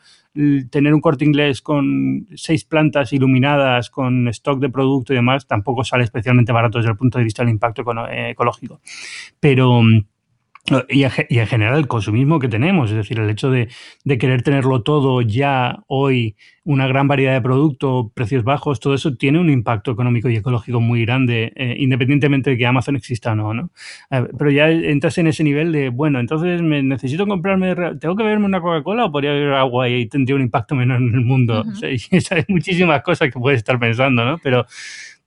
tener 0.69 0.93
un 0.93 1.01
corte 1.01 1.25
inglés 1.25 1.61
con 1.61 2.27
seis 2.35 2.63
plantas 2.63 3.11
iluminadas, 3.13 3.89
con 3.89 4.27
stock 4.29 4.59
de 4.59 4.69
producto 4.69 5.13
y 5.13 5.17
demás, 5.17 5.47
tampoco 5.47 5.83
sale 5.83 6.03
especialmente 6.03 6.51
barato 6.51 6.77
desde 6.77 6.91
el 6.91 6.97
punto 6.97 7.17
de 7.17 7.25
vista 7.25 7.43
del 7.43 7.51
impacto 7.51 7.83
eh, 8.09 8.31
ecológico. 8.31 8.81
Pero 9.39 9.81
y, 10.89 11.03
en 11.03 11.47
general 11.47 11.77
el 11.77 11.87
consumismo 11.87 12.39
que 12.39 12.47
tenemos, 12.47 12.91
es 12.91 12.97
decir, 12.97 13.19
el 13.19 13.29
hecho 13.29 13.49
de, 13.49 13.67
querer 14.05 14.43
tenerlo 14.43 14.83
todo 14.83 15.21
ya 15.21 15.83
hoy, 15.87 16.35
una 16.63 16.87
gran 16.87 17.07
variedad 17.07 17.33
de 17.33 17.41
productos, 17.41 18.11
precios 18.13 18.43
bajos, 18.43 18.79
todo 18.79 18.93
eso 18.93 19.15
tiene 19.15 19.39
un 19.39 19.49
impacto 19.49 19.91
económico 19.91 20.29
y 20.29 20.35
ecológico 20.35 20.79
muy 20.79 21.03
grande, 21.03 21.51
eh, 21.55 21.75
independientemente 21.79 22.51
de 22.51 22.57
que 22.57 22.67
Amazon 22.67 22.95
exista 22.95 23.31
o 23.31 23.35
no, 23.35 23.53
¿no? 23.53 23.71
pero 24.37 24.51
ya 24.51 24.69
entras 24.69 25.17
en 25.17 25.27
ese 25.27 25.43
nivel 25.43 25.71
de, 25.71 25.89
bueno, 25.89 26.19
entonces 26.19 26.61
me 26.61 26.83
necesito 26.83 27.25
comprarme, 27.25 27.75
¿tengo 27.99 28.15
que 28.15 28.23
beberme 28.23 28.45
una 28.45 28.61
Coca-Cola 28.61 29.05
o 29.05 29.11
podría 29.11 29.31
beber 29.31 29.53
agua 29.53 29.89
y 29.89 30.05
tendría 30.07 30.35
un 30.35 30.43
impacto 30.43 30.75
menor 30.75 31.01
en 31.01 31.13
el 31.15 31.21
mundo? 31.21 31.65
hay 31.83 31.99
muchísimas 32.47 33.01
cosas 33.01 33.31
que 33.31 33.39
puedes 33.39 33.57
estar 33.57 33.79
pensando, 33.79 34.23
¿no? 34.23 34.37
Pero 34.37 34.65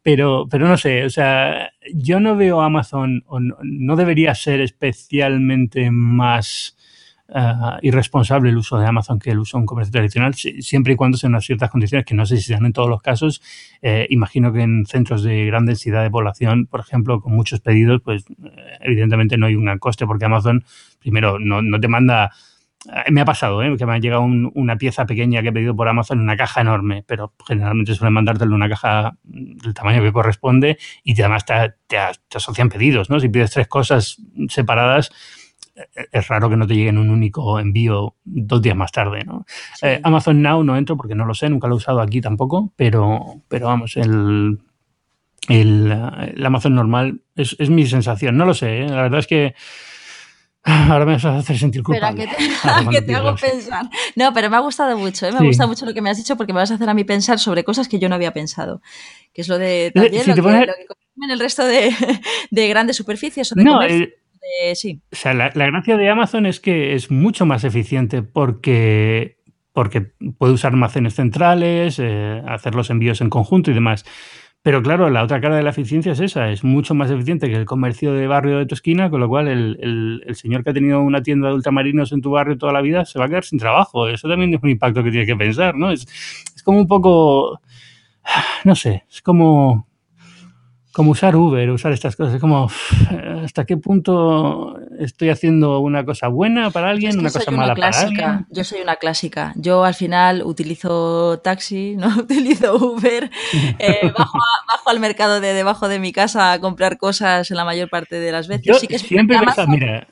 pero, 0.05 0.47
pero 0.51 0.69
no 0.69 0.77
sé, 0.77 1.07
o 1.07 1.11
sea, 1.11 1.73
yo 1.95 2.21
no 2.21 2.37
veo 2.37 2.61
Amazon, 2.61 3.25
o 3.27 3.41
no, 3.41 3.97
debería 3.97 4.35
ser 4.35 4.61
especialmente 4.61 5.91
más 5.91 6.77
uh, 7.29 7.79
irresponsable 7.81 8.51
el 8.51 8.59
uso 8.59 8.79
de 8.79 8.87
Amazon 8.87 9.19
que 9.19 9.31
el 9.31 9.39
uso 9.39 9.57
de 9.57 9.63
un 9.63 9.67
comercio 9.67 9.93
tradicional, 9.93 10.35
siempre 10.35 10.93
y 10.93 10.97
cuando 10.97 11.17
sean 11.17 11.33
unas 11.33 11.47
ciertas 11.47 11.71
condiciones, 11.71 12.05
que 12.05 12.15
no 12.15 12.27
sé 12.27 12.37
si 12.37 12.43
sean 12.43 12.67
en 12.67 12.75
todos 12.75 12.91
los 12.91 13.01
casos. 13.01 13.41
Eh, 13.81 14.07
imagino 14.11 14.53
que 14.53 14.61
en 14.61 14.85
centros 14.85 15.23
de 15.23 15.47
gran 15.47 15.65
densidad 15.65 16.03
de 16.03 16.11
población, 16.11 16.67
por 16.67 16.81
ejemplo, 16.81 17.23
con 17.23 17.35
muchos 17.35 17.61
pedidos, 17.61 18.03
pues 18.05 18.27
eh, 18.29 18.79
evidentemente 18.83 19.39
no 19.39 19.47
hay 19.47 19.57
un 19.57 19.65
gran 19.65 19.79
coste, 19.79 20.07
porque 20.07 20.27
Amazon, 20.27 20.67
primero, 21.01 21.39
no, 21.39 21.63
no 21.63 21.81
te 21.81 21.89
manda 21.89 22.31
me 23.11 23.21
ha 23.21 23.25
pasado, 23.25 23.63
¿eh? 23.63 23.77
que 23.77 23.87
me 23.87 23.95
ha 23.95 23.99
llegado 23.99 24.23
una 24.23 24.77
pieza 24.77 25.07
pequeña 25.07 25.43
que 25.43 25.49
he 25.49 25.53
pedido 25.53 25.75
por 25.75 25.89
Amazon 25.89 26.19
en 26.19 26.25
una 26.25 26.37
caja 26.37 26.61
enorme, 26.61 27.05
pero 27.07 27.33
generalmente 27.47 27.95
suelen 27.95 28.15
mandártelo 28.15 28.51
en 28.51 28.57
una 28.57 28.69
caja 28.69 29.17
del 29.23 29.75
tamaño 29.75 30.03
que 30.03 30.13
corresponde 30.13 30.79
y 31.03 31.19
además 31.21 31.45
te, 31.45 31.75
te, 31.87 31.99
asocian 32.37 32.69
pedidos, 32.69 33.11
¿no? 33.11 33.21
Si 33.21 33.29
pides 33.29 33.53
tres 33.53 33.69
cosas 33.69 34.19
separadas, 34.49 35.11
eh, 35.77 36.07
es 36.13 36.29
raro 36.29 36.51
que 36.51 36.57
no 36.57 36.67
te 36.67 36.75
lleguen 36.75 36.99
un 36.99 37.11
único 37.11 37.59
envío 37.59 38.17
dos 38.25 38.63
días 38.63 38.77
más 38.77 38.93
tarde, 38.93 39.25
¿no? 39.25 39.47
Amazon 40.03 40.43
Now 40.43 40.63
no 40.63 40.77
entro 40.77 40.97
porque 40.97 41.15
no 41.15 41.25
lo 41.25 41.35
sé, 41.35 41.49
nunca 41.49 41.69
lo 41.69 41.75
he 41.75 41.79
usado 41.79 42.01
aquí 42.01 42.21
tampoco, 42.21 42.73
pero, 42.77 43.43
pero 43.49 43.67
vamos, 43.67 43.97
el, 43.97 44.59
el, 45.49 45.93
Amazon 46.45 46.75
normal. 46.75 47.21
Es, 47.37 47.71
mi 47.71 47.87
sensación, 47.87 48.37
no 48.37 48.47
lo 48.47 48.55
sé, 48.55 48.83
¿eh? 48.83 48.89
la 48.89 49.03
verdad 49.03 49.21
es 49.21 49.27
que 49.27 49.55
Ahora 50.91 51.05
me 51.05 51.13
vas 51.13 51.25
a 51.27 51.37
hacer 51.37 51.59
sentir 51.59 51.83
culpable. 51.83 52.27
Que 52.27 53.03
te, 53.03 53.15
hago 53.15 53.37
pensar. 53.37 53.89
No, 54.17 54.33
pero 54.33 54.49
me 54.49 54.57
ha 54.57 54.61
gustado 54.61 54.97
mucho, 54.97 55.27
¿eh? 55.27 55.33
me 55.33 55.47
gusta 55.47 55.67
mucho 55.67 55.85
lo 55.85 55.93
que 55.93 56.01
me 56.01 56.09
has 56.09 56.17
dicho 56.17 56.37
porque 56.37 56.55
me 56.55 56.61
vas 56.61 56.71
a 56.71 56.75
hacer 56.75 56.89
a 56.89 56.95
mí 56.95 57.05
pensar 57.05 57.39
sobre 57.39 57.65
cosas 57.65 57.87
que 57.87 57.99
yo 57.99 58.09
no 58.09 58.15
había 58.15 58.33
pensado. 58.33 58.81
Que 59.35 59.43
es 59.43 59.49
lo 59.49 59.59
de 59.59 59.93
también 59.95 60.27
lo, 60.27 60.35
que, 60.35 60.41
consumen 60.41 61.31
el 61.31 61.39
resto 61.39 61.65
de, 61.67 61.93
grandes 62.51 62.97
superficies 62.97 63.53
o 63.53 63.55
de 63.57 63.65
no, 63.65 63.79
sí. 64.75 65.03
O 65.13 65.17
sea, 65.17 65.35
la, 65.35 65.51
gracia 65.51 65.97
de 65.97 66.09
Amazon 66.09 66.47
es 66.47 66.61
que 66.61 66.95
es 66.95 67.11
mucho 67.11 67.45
más 67.45 67.65
eficiente 67.65 68.23
porque, 68.23 69.39
porque 69.73 70.13
puede 70.39 70.55
usar 70.55 70.73
almacenes 70.73 71.15
centrales, 71.15 71.99
eh, 71.99 72.43
hacer 72.47 72.75
los 72.75 72.89
envíos 72.89 73.21
en 73.21 73.29
conjunto 73.29 73.71
y 73.71 73.75
demás. 73.75 74.05
Pero 74.65 74.83
claro, 74.83 75.11
la 75.11 75.23
otra 75.23 75.43
cara 75.43 75.57
de 75.57 75.63
la 75.63 75.69
eficiencia 75.69 76.13
es 76.13 76.21
esa, 76.21 76.49
es 76.51 76.65
mucho 76.65 76.95
más 76.95 77.11
eficiente 77.11 77.51
que 77.51 77.57
el 77.57 77.67
comercio 77.67 78.15
de 78.15 78.27
barrio 78.27 78.57
de 78.57 78.65
tu 78.65 78.75
esquina, 78.75 79.11
con 79.11 79.21
lo 79.21 79.29
cual 79.29 79.47
el, 79.47 80.23
el, 80.27 80.35
señor 80.37 80.65
que 80.65 80.71
ha 80.71 80.73
tenido 80.73 81.03
una 81.03 81.23
tienda 81.23 81.49
de 81.49 81.55
ultramarinos 81.55 82.13
en 82.13 82.23
tu 82.23 82.31
barrio 82.31 82.57
toda 82.57 82.73
la 82.73 82.81
vida 82.81 83.05
se 83.05 83.19
va 83.19 83.27
a 83.27 83.29
quedar 83.29 83.45
sin 83.45 83.59
trabajo. 83.59 84.09
Eso 84.09 84.27
también 84.27 84.55
es 84.55 84.63
un 84.63 84.71
impacto 84.71 85.05
que 85.05 85.11
tiene 85.11 85.27
que 85.27 85.37
pensar, 85.37 85.75
¿no? 85.75 85.91
Es, 85.91 86.07
es 86.57 86.63
como 86.63 86.79
un 86.79 86.89
poco, 86.89 87.61
no 88.65 88.75
sé, 88.75 89.05
es 89.11 89.21
como 89.21 89.87
como 90.95 91.11
usar 91.11 91.35
Uber, 91.35 91.69
usar 91.71 91.93
estas 91.93 92.15
cosas. 92.15 92.35
Es 92.35 92.41
como, 92.41 92.71
¿hasta 93.43 93.67
qué 93.67 93.77
punto 93.77 94.79
estoy 95.01 95.29
haciendo 95.29 95.81
una 95.81 96.05
cosa 96.05 96.29
buena 96.29 96.71
para 96.71 96.89
alguien, 96.89 97.19
una 97.19 97.33
cosa 97.33 97.51
mala 97.51 97.75
para 97.75 97.99
alguien? 97.99 98.47
Yo 98.49 98.63
soy 98.63 98.81
una 98.81 98.95
clásica. 98.95 99.53
Yo 99.57 99.85
al 99.85 99.95
final 99.95 100.43
utilizo 100.45 101.41
taxi, 101.41 101.97
no 101.99 102.07
utilizo 102.17 102.77
Uber. 102.77 103.29
Eh, 103.81 104.13
bajo, 104.17 104.39
al 104.87 105.01
mercado 105.01 105.41
de 105.41 105.53
debajo 105.53 105.89
de 105.89 105.99
mi 105.99 106.13
casa 106.13 106.53
a 106.53 106.61
comprar 106.61 106.97
cosas 106.97 107.51
en 107.51 107.57
la 107.57 107.65
mayor 107.65 107.91
parte 107.91 108.21
de 108.21 108.31
las 108.31 108.47
veces. 108.47 108.65
Yo 108.65 108.75
sí 108.75 108.87
que 108.87 109.01
siempre 109.01 109.37
he 109.37 109.67
mira, 109.67 110.07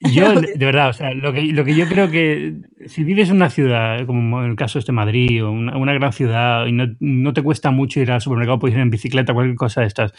yo, 0.00 0.32
de 0.40 0.56
verdad, 0.56 0.88
o 0.88 0.92
sea, 0.92 1.12
lo 1.12 1.32
que, 1.32 1.42
lo 1.42 1.64
que 1.64 1.74
yo 1.74 1.86
creo 1.86 2.10
que 2.10 2.56
si 2.86 3.04
vives 3.04 3.28
en 3.28 3.36
una 3.36 3.50
ciudad, 3.50 4.06
como 4.06 4.42
en 4.42 4.50
el 4.50 4.56
caso 4.56 4.78
de 4.78 4.80
este 4.80 4.92
Madrid, 4.92 5.44
o 5.44 5.50
una, 5.50 5.92
gran 5.92 6.12
ciudad, 6.12 6.66
y 6.66 6.72
no, 6.72 7.32
te 7.32 7.42
cuesta 7.42 7.70
mucho 7.70 8.00
ir 8.00 8.10
al 8.10 8.20
supermercado, 8.20 8.58
puedes 8.58 8.76
ir 8.76 8.80
en 8.80 8.90
bicicleta, 8.90 9.34
cualquier 9.34 9.56
cosa 9.56 9.82
de 9.82 9.88
estas, 9.88 10.12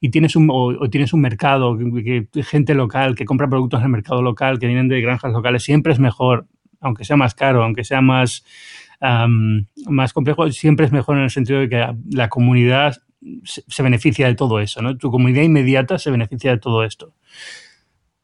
y 0.00 0.10
tienes 0.10 0.36
un, 0.36 0.48
o, 0.50 0.88
tienes 0.88 1.12
un 1.12 1.20
mercado, 1.20 1.76
que, 1.76 2.28
gente 2.42 2.74
local 2.74 3.14
que 3.14 3.26
compra 3.26 3.48
productos 3.48 3.80
en 3.80 3.84
el 3.84 3.92
mercado 3.92 4.22
local, 4.22 4.58
que 4.58 4.66
vienen 4.66 4.88
de 4.88 5.00
granjas 5.02 5.32
locales, 5.32 5.62
siempre 5.62 5.92
es 5.92 5.98
mejor, 5.98 6.46
aunque 6.80 7.04
sea 7.04 7.16
más 7.16 7.34
caro, 7.34 7.62
aunque 7.62 7.84
sea 7.84 8.00
más, 8.00 8.44
más 9.00 10.12
complejo, 10.14 10.50
siempre 10.50 10.86
es 10.86 10.92
mejor 10.92 11.18
en 11.18 11.24
el 11.24 11.30
sentido 11.30 11.60
de 11.60 11.68
que 11.68 11.86
la 12.10 12.30
comunidad 12.30 12.96
se, 13.44 13.62
se 13.68 13.82
beneficia 13.82 14.26
de 14.26 14.34
todo 14.34 14.60
eso, 14.60 14.80
¿no? 14.80 14.96
Tu 14.96 15.10
comunidad 15.10 15.42
inmediata 15.42 15.98
se 15.98 16.10
beneficia 16.10 16.52
de 16.52 16.58
todo 16.58 16.84
esto 16.84 17.12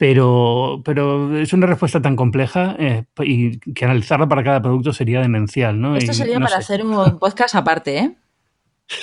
pero, 0.03 0.83
pero 0.85 1.39
es 1.39 1.53
una 1.53 1.69
respuesta 1.69 2.03
tan 2.03 2.17
compleja 2.17 2.75
eh, 2.77 3.05
y 3.21 3.61
que 3.61 3.85
analizarla 3.85 4.29
para 4.29 4.43
cada 4.43 4.61
producto 4.61 4.93
sería 4.93 5.21
demencial, 5.21 5.81
¿no? 5.81 5.95
Esto 5.95 6.13
sería 6.13 6.41
para 6.41 6.57
hacer 6.57 6.85
un 6.85 7.21
podcast 7.21 7.55
aparte, 7.55 7.99
¿eh? 7.99 8.17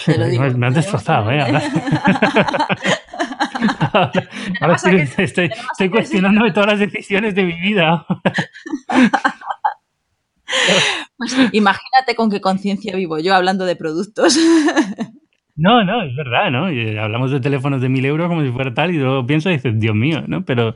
me 0.58 0.68
has 0.68 0.76
destrozado, 0.76 1.32
¿eh? 1.32 1.40
Ahora, 4.60 4.76
estoy, 4.76 5.50
estoy, 5.70 5.90
cuestionándome 5.90 6.52
todas 6.52 6.72
las 6.72 6.80
decisiones 6.80 7.34
de 7.34 7.44
mi 7.46 7.58
vida. 7.62 8.06
Pues 11.18 11.34
imagínate 11.54 12.16
con 12.18 12.30
qué 12.30 12.42
conciencia 12.42 12.94
vivo 12.98 13.20
yo 13.20 13.36
hablando 13.36 13.64
de 13.64 13.78
productos. 13.78 14.38
No, 15.60 15.84
no, 15.84 16.04
es 16.04 16.16
verdad, 16.16 16.50
¿no? 16.52 16.68
hablamos 17.02 17.32
de 17.32 17.42
teléfonos 17.42 17.82
de 17.82 17.90
mil 17.90 18.06
euros 18.06 18.30
como 18.30 18.42
si 18.44 18.50
fuera 18.50 18.74
tal 18.74 18.96
y 18.96 18.98
luego 18.98 19.28
pienso 19.28 19.50
y 19.50 19.54
dices, 19.54 19.74
Dios 19.78 19.94
mío, 19.94 20.24
¿no? 20.26 20.46
Pero... 20.46 20.74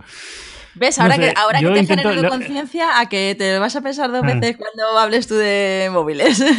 ¿Ves? 0.75 0.99
Ahora 0.99 1.17
que, 1.17 1.34
ahora 1.36 1.59
que 1.59 1.69
te 1.69 1.86
genero 1.86 2.29
conciencia 2.29 2.99
a 2.99 3.07
que 3.07 3.36
te 3.38 3.59
vas 3.59 3.75
a 3.75 3.81
pensar 3.81 4.11
dos 4.11 4.23
ah. 4.23 4.34
veces 4.34 4.57
cuando 4.57 4.99
hables 4.99 5.27
tú 5.27 5.36
de 5.36 5.89
móviles. 5.91 6.43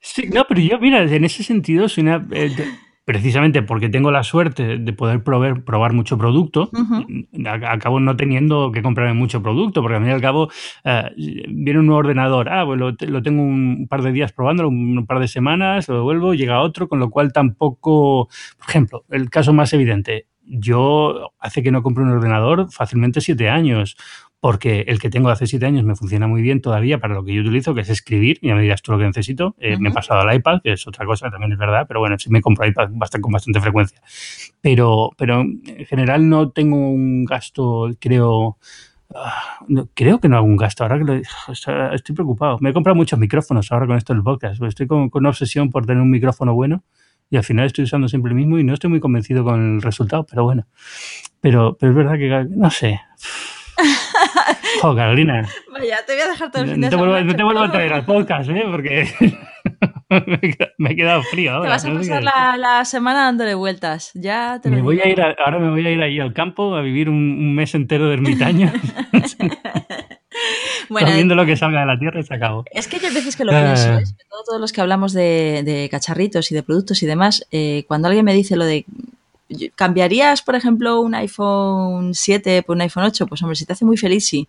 Sí, 0.00 0.28
no, 0.32 0.46
pero 0.48 0.60
yo, 0.60 0.78
mira, 0.78 1.02
en 1.02 1.24
ese 1.24 1.42
sentido 1.42 1.88
soy 1.88 2.04
una... 2.04 2.26
Eh, 2.30 2.50
precisamente 3.08 3.62
porque 3.62 3.88
tengo 3.88 4.10
la 4.10 4.22
suerte 4.22 4.76
de 4.76 4.92
poder 4.92 5.22
probar, 5.22 5.64
probar 5.64 5.94
mucho 5.94 6.18
producto, 6.18 6.70
acabo 7.66 8.00
no 8.00 8.18
teniendo 8.18 8.70
que 8.70 8.82
comprarme 8.82 9.14
mucho 9.14 9.42
producto, 9.42 9.80
porque 9.80 9.96
al 9.96 10.02
fin 10.02 10.10
y 10.10 10.12
al 10.12 10.20
cabo 10.20 10.50
eh, 10.84 11.10
viene 11.48 11.80
un 11.80 11.86
nuevo 11.86 12.00
ordenador, 12.00 12.50
ah, 12.50 12.66
pues 12.66 12.78
lo, 12.78 13.22
tengo 13.22 13.42
un 13.42 13.86
par 13.88 14.02
de 14.02 14.12
días 14.12 14.32
probándolo, 14.32 14.68
un, 14.68 15.06
par 15.06 15.20
de 15.20 15.28
semanas, 15.28 15.88
lo 15.88 15.94
devuelvo, 15.94 16.34
llega 16.34 16.60
otro, 16.60 16.86
con 16.86 16.98
lo 16.98 17.08
cual 17.08 17.32
tampoco, 17.32 18.28
por 18.58 18.68
ejemplo, 18.68 19.04
el 19.08 19.30
caso 19.30 19.54
más 19.54 19.72
evidente, 19.72 20.26
yo 20.42 21.32
hace 21.38 21.62
que 21.62 21.70
no 21.70 21.82
compro 21.82 22.04
un 22.04 22.10
ordenador 22.10 22.70
fácilmente 22.70 23.22
siete 23.22 23.48
años 23.48 23.96
porque 24.40 24.84
el 24.86 25.00
que 25.00 25.10
tengo 25.10 25.28
de 25.28 25.32
hace 25.32 25.46
siete 25.46 25.66
años 25.66 25.84
me 25.84 25.96
funciona 25.96 26.28
muy 26.28 26.42
bien 26.42 26.60
todavía 26.60 26.98
para 26.98 27.14
lo 27.14 27.24
que 27.24 27.34
yo 27.34 27.42
utilizo, 27.42 27.74
que 27.74 27.80
es 27.80 27.88
escribir, 27.88 28.38
y 28.40 28.52
me 28.52 28.62
dirás 28.62 28.82
tú 28.82 28.92
lo 28.92 28.98
que 28.98 29.04
necesito. 29.04 29.56
Eh, 29.58 29.76
me 29.78 29.88
he 29.88 29.92
pasado 29.92 30.20
al 30.20 30.34
iPad, 30.34 30.60
que 30.62 30.72
es 30.72 30.86
otra 30.86 31.04
cosa, 31.06 31.30
también 31.30 31.52
es 31.52 31.58
verdad, 31.58 31.86
pero 31.88 32.00
bueno, 32.00 32.16
sí 32.18 32.30
me 32.30 32.40
compro 32.40 32.66
iPad 32.66 32.90
bastante, 32.92 33.22
con 33.22 33.32
bastante 33.32 33.60
frecuencia. 33.60 34.00
Pero, 34.60 35.10
pero 35.16 35.40
en 35.40 35.86
general 35.86 36.28
no 36.28 36.50
tengo 36.50 36.76
un 36.76 37.24
gasto, 37.24 37.90
creo... 37.98 38.58
Ah, 39.14 39.64
creo 39.94 40.20
que 40.20 40.28
no 40.28 40.36
hago 40.36 40.46
un 40.46 40.58
gasto. 40.58 40.84
Ahora 40.84 40.98
que 40.98 41.04
lo, 41.04 41.14
estoy 41.14 42.14
preocupado. 42.14 42.58
Me 42.60 42.68
he 42.68 42.72
comprado 42.74 42.94
muchos 42.94 43.18
micrófonos 43.18 43.72
ahora 43.72 43.86
con 43.86 43.96
esto 43.96 44.12
del 44.12 44.22
podcast. 44.22 44.62
Estoy 44.62 44.86
con, 44.86 45.08
con 45.08 45.22
una 45.22 45.30
obsesión 45.30 45.70
por 45.70 45.86
tener 45.86 46.02
un 46.02 46.10
micrófono 46.10 46.52
bueno 46.52 46.84
y 47.30 47.36
al 47.36 47.44
final 47.44 47.66
estoy 47.66 47.84
usando 47.84 48.08
siempre 48.08 48.30
el 48.30 48.36
mismo 48.36 48.58
y 48.58 48.64
no 48.64 48.74
estoy 48.74 48.90
muy 48.90 49.00
convencido 49.00 49.44
con 49.44 49.76
el 49.76 49.82
resultado, 49.82 50.24
pero 50.24 50.44
bueno. 50.44 50.66
Pero, 51.40 51.76
pero 51.78 51.92
es 51.92 51.96
verdad 51.96 52.14
que, 52.18 52.46
no 52.50 52.70
sé. 52.70 53.00
Oh, 54.82 54.94
Carolina. 54.94 55.48
Vaya, 55.72 55.98
te 56.06 56.12
voy 56.12 56.22
a 56.22 56.28
dejar 56.28 56.50
todo 56.50 56.62
el 56.62 56.70
fin 56.70 56.80
de 56.80 56.90
no 56.90 56.98
semana. 56.98 57.22
no 57.22 57.34
te 57.34 57.42
vuelvo 57.42 57.60
a 57.60 57.70
traer 57.70 57.92
al 57.92 58.04
podcast, 58.04 58.50
¿eh? 58.50 58.64
Porque 58.70 59.08
me 60.78 60.90
he 60.90 60.96
quedado 60.96 61.22
frío 61.22 61.52
ahora. 61.52 61.64
Te 61.64 61.68
vas 61.70 61.84
a 61.84 61.92
pasar 61.92 62.22
la, 62.58 62.84
semana 62.84 63.24
dándole 63.24 63.54
vueltas. 63.54 64.10
Ya 64.14 64.60
te 64.62 64.70
me 64.70 64.82
voy 64.82 65.00
a 65.00 65.08
ir 65.08 65.20
ahora 65.20 65.58
me 65.58 65.70
voy 65.70 65.86
a 65.86 65.90
ir 65.90 66.02
ahí 66.02 66.20
al 66.20 66.32
campo 66.32 66.74
a 66.76 66.82
vivir 66.82 67.08
un, 67.08 67.54
mes 67.54 67.74
entero 67.74 68.08
de 68.08 68.14
ermitaño. 68.14 68.72
bueno, 70.88 71.12
viendo 71.12 71.34
lo 71.34 71.44
que 71.46 71.56
salga 71.56 71.80
de 71.80 71.86
la 71.86 71.98
tierra 71.98 72.20
y 72.20 72.22
se 72.22 72.34
acabó. 72.34 72.64
Es 72.70 72.86
que 72.86 72.98
yo 72.98 73.08
a 73.08 73.12
veces 73.12 73.36
que 73.36 73.44
lo 73.44 73.52
pienso, 73.52 73.92
ah. 73.92 74.00
todos 74.46 74.60
los 74.60 74.72
que 74.72 74.80
hablamos 74.80 75.12
de, 75.12 75.62
de, 75.64 75.88
cacharritos 75.90 76.52
y 76.52 76.54
de 76.54 76.62
productos 76.62 77.02
y 77.02 77.06
demás, 77.06 77.46
eh, 77.50 77.84
cuando 77.88 78.08
alguien 78.08 78.24
me 78.24 78.34
dice 78.34 78.56
lo 78.56 78.64
de 78.64 78.84
¿Cambiarías, 79.74 80.42
por 80.42 80.56
ejemplo, 80.56 81.00
un 81.00 81.14
iPhone 81.14 82.14
7 82.14 82.62
por 82.62 82.76
un 82.76 82.82
iPhone 82.82 83.04
8? 83.04 83.26
Pues 83.26 83.42
hombre, 83.42 83.56
si 83.56 83.64
te 83.64 83.72
hace 83.72 83.84
muy 83.84 83.96
feliz, 83.96 84.26
sí. 84.26 84.48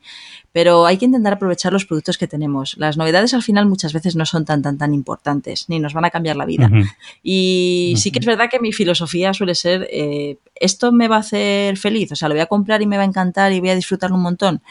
Pero 0.51 0.85
hay 0.85 0.97
que 0.97 1.05
intentar 1.05 1.33
aprovechar 1.33 1.71
los 1.71 1.85
productos 1.85 2.17
que 2.17 2.27
tenemos. 2.27 2.75
Las 2.77 2.97
novedades 2.97 3.33
al 3.33 3.41
final 3.41 3.65
muchas 3.65 3.93
veces 3.93 4.15
no 4.15 4.25
son 4.25 4.45
tan, 4.45 4.61
tan, 4.61 4.77
tan 4.77 4.93
importantes, 4.93 5.69
ni 5.69 5.79
nos 5.79 5.93
van 5.93 6.05
a 6.05 6.09
cambiar 6.09 6.35
la 6.35 6.45
vida. 6.45 6.69
Y 7.23 7.93
sí 7.97 8.11
que 8.11 8.19
es 8.19 8.25
verdad 8.25 8.49
que 8.49 8.59
mi 8.59 8.73
filosofía 8.73 9.33
suele 9.33 9.55
ser, 9.55 9.87
eh, 9.91 10.37
¿esto 10.55 10.91
me 10.91 11.07
va 11.07 11.17
a 11.17 11.19
hacer 11.19 11.77
feliz? 11.77 12.11
O 12.11 12.15
sea, 12.15 12.27
lo 12.27 12.35
voy 12.35 12.41
a 12.41 12.47
comprar 12.47 12.81
y 12.81 12.87
me 12.87 12.97
va 12.97 13.03
a 13.03 13.07
encantar 13.07 13.53
y 13.53 13.59
voy 13.59 13.69
a 13.69 13.75
disfrutar 13.75 14.11
un 14.11 14.21
montón. 14.21 14.61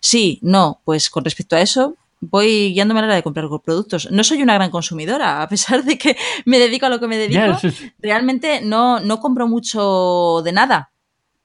Sí, 0.00 0.38
no, 0.42 0.80
pues 0.84 1.10
con 1.10 1.24
respecto 1.24 1.56
a 1.56 1.60
eso, 1.60 1.96
voy 2.20 2.72
guiándome 2.72 3.00
a 3.00 3.02
la 3.02 3.06
hora 3.08 3.16
de 3.16 3.22
comprar 3.22 3.46
productos. 3.64 4.10
No 4.10 4.24
soy 4.24 4.42
una 4.42 4.54
gran 4.54 4.70
consumidora, 4.70 5.42
a 5.42 5.48
pesar 5.48 5.84
de 5.84 5.98
que 5.98 6.16
me 6.44 6.58
dedico 6.58 6.86
a 6.86 6.90
lo 6.90 7.00
que 7.00 7.08
me 7.08 7.16
dedico. 7.16 7.58
Realmente 7.98 8.60
no, 8.62 9.00
no 9.00 9.20
compro 9.20 9.46
mucho 9.46 10.42
de 10.44 10.52
nada. 10.52 10.90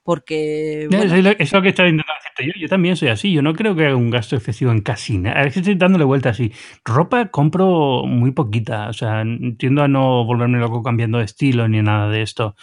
Porque. 0.04 0.90
Eso 0.92 1.16
es 1.16 1.54
lo 1.54 1.62
que 1.62 1.70
estaba 1.70 1.88
intentando 1.88 2.14
decirte 2.20 2.46
yo. 2.46 2.62
Yo 2.62 2.68
también 2.68 2.98
soy 2.98 3.08
así. 3.08 3.32
Yo 3.32 3.42
no 3.42 3.54
creo 3.54 3.74
que 3.74 3.86
haga 3.86 3.96
un 3.96 4.10
gasto 4.10 4.36
excesivo 4.36 4.72
en 4.72 4.82
casi 4.82 5.18
nada. 5.18 5.44
Es 5.44 5.54
que 5.54 5.60
estoy 5.62 5.76
dándole 5.76 6.04
vuelta 6.04 6.30
así. 6.30 6.52
Ropa 6.84 7.30
compro 7.30 8.04
muy 8.06 8.32
poquita. 8.32 8.90
O 8.90 8.94
sea, 8.94 9.24
tiendo 9.58 9.82
a 9.82 9.88
no 9.88 10.26
volverme 10.26 10.60
loco 10.60 10.84
cambiando 10.84 11.20
de 11.20 11.24
estilo 11.24 11.70
ni 11.70 11.82
nada 11.82 12.10
de 12.10 12.22
esto. 12.22 12.56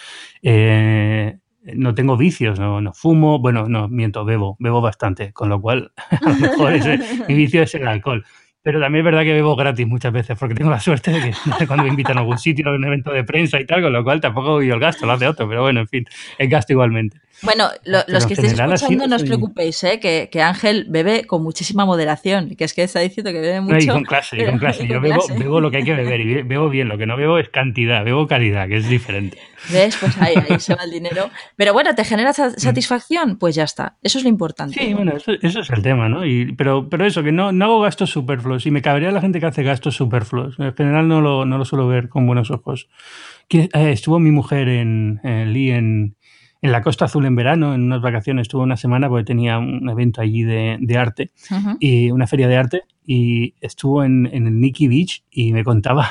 Eh, 0.42 1.38
no 1.62 1.94
tengo 1.94 2.16
vicios, 2.16 2.58
no, 2.58 2.80
no, 2.80 2.92
fumo, 2.92 3.38
bueno, 3.38 3.68
no, 3.68 3.88
miento, 3.88 4.24
bebo, 4.24 4.56
bebo 4.58 4.80
bastante, 4.80 5.32
con 5.32 5.48
lo 5.48 5.60
cual 5.60 5.92
a 6.10 6.30
lo 6.30 6.36
mejor 6.36 6.72
mi 7.28 7.34
vicio 7.34 7.62
es 7.62 7.74
el 7.74 7.86
alcohol. 7.86 8.24
Pero 8.62 8.78
también 8.78 9.00
es 9.00 9.04
verdad 9.06 9.22
que 9.22 9.32
bebo 9.32 9.56
gratis 9.56 9.86
muchas 9.86 10.12
veces, 10.12 10.38
porque 10.38 10.54
tengo 10.54 10.70
la 10.70 10.80
suerte 10.80 11.10
de 11.10 11.20
que 11.20 11.34
no 11.46 11.56
cuando 11.66 11.84
me 11.84 11.90
invitan 11.90 12.18
a 12.18 12.20
algún 12.20 12.38
sitio, 12.38 12.68
a 12.68 12.74
un 12.74 12.84
evento 12.84 13.10
de 13.10 13.24
prensa 13.24 13.58
y 13.58 13.64
tal, 13.64 13.82
con 13.82 13.92
lo 13.92 14.04
cual 14.04 14.20
tampoco 14.20 14.52
voy 14.52 14.70
el 14.70 14.78
gasto, 14.78 15.06
lo 15.06 15.12
hace 15.12 15.26
otro, 15.26 15.48
pero 15.48 15.62
bueno, 15.62 15.80
en 15.80 15.88
fin, 15.88 16.04
el 16.38 16.48
gasto 16.48 16.74
igualmente. 16.74 17.18
Bueno, 17.42 17.70
los 17.84 18.26
que 18.26 18.34
estéis 18.34 18.52
escuchando 18.52 19.06
no 19.06 19.16
os 19.16 19.22
preocupéis, 19.22 19.82
¿eh? 19.84 19.98
que, 19.98 20.28
que, 20.30 20.42
Ángel 20.42 20.86
bebe 20.90 21.24
con 21.24 21.42
muchísima 21.42 21.86
moderación, 21.86 22.54
que 22.54 22.64
es 22.64 22.74
que 22.74 22.82
está 22.82 23.00
diciendo 23.00 23.32
que 23.32 23.40
bebe 23.40 23.62
mucho. 23.62 23.78
y 23.78 23.86
con 23.86 24.02
clase, 24.02 24.42
y 24.42 24.44
con 24.44 24.58
clase. 24.58 24.86
Yo 24.86 25.00
bebo, 25.00 25.24
bebo, 25.38 25.60
lo 25.60 25.70
que 25.70 25.78
hay 25.78 25.84
que 25.84 25.94
beber 25.94 26.20
y 26.20 26.42
bebo 26.42 26.68
bien, 26.68 26.88
lo 26.88 26.98
que 26.98 27.06
no 27.06 27.16
bebo 27.16 27.38
es 27.38 27.48
cantidad, 27.48 28.04
bebo 28.04 28.26
calidad, 28.26 28.68
que 28.68 28.76
es 28.76 28.88
diferente. 28.88 29.38
¿Ves? 29.70 29.96
Pues 29.98 30.18
ahí, 30.18 30.34
ahí 30.48 30.60
se 30.60 30.74
va 30.74 30.84
el 30.84 30.90
dinero. 30.90 31.30
Pero 31.56 31.72
bueno, 31.72 31.94
¿te 31.94 32.04
genera 32.04 32.32
satisfacción? 32.34 33.36
Pues 33.36 33.54
ya 33.54 33.64
está, 33.64 33.96
eso 34.02 34.18
es 34.18 34.24
lo 34.24 34.30
importante. 34.30 34.78
Sí, 34.78 34.92
bueno, 34.92 35.12
eso, 35.16 35.32
es 35.32 35.70
el 35.70 35.82
tema, 35.82 36.08
¿no? 36.08 36.26
Y, 36.26 36.52
pero, 36.52 36.88
pero 36.88 37.06
eso, 37.06 37.22
que 37.22 37.32
no, 37.32 37.52
no 37.52 37.64
hago 37.64 37.80
gastos 37.80 38.10
superfluos 38.10 38.49
superfluos 38.58 38.66
y 38.66 38.70
me 38.70 38.82
cabría 38.82 39.10
la 39.12 39.20
gente 39.20 39.40
que 39.40 39.46
hace 39.46 39.62
gastos 39.62 39.96
superfluos. 39.96 40.58
En 40.58 40.74
general 40.74 41.08
no 41.08 41.20
lo, 41.20 41.44
no 41.44 41.58
lo 41.58 41.64
suelo 41.64 41.86
ver 41.86 42.08
con 42.08 42.26
buenos 42.26 42.50
ojos. 42.50 42.88
Eh, 43.48 43.68
estuvo 43.72 44.18
mi 44.18 44.30
mujer 44.30 44.68
en, 44.68 45.20
en 45.22 45.56
en, 45.56 46.16
en 46.62 46.72
la 46.72 46.82
Costa 46.82 47.06
Azul 47.06 47.26
en 47.26 47.36
verano, 47.36 47.74
en 47.74 47.82
unas 47.82 48.02
vacaciones, 48.02 48.42
estuvo 48.42 48.62
una 48.62 48.76
semana 48.76 49.08
porque 49.08 49.24
tenía 49.24 49.58
un 49.58 49.88
evento 49.88 50.20
allí 50.20 50.42
de, 50.42 50.76
de 50.80 50.98
arte 50.98 51.30
y 51.78 52.10
una 52.10 52.26
feria 52.26 52.48
de 52.48 52.56
arte 52.56 52.82
y 53.06 53.54
estuvo 53.60 54.04
en, 54.04 54.28
en 54.32 54.46
el 54.46 54.60
Nicky 54.60 54.88
Beach 54.88 55.24
y 55.30 55.52
me 55.52 55.64
contaba 55.64 56.10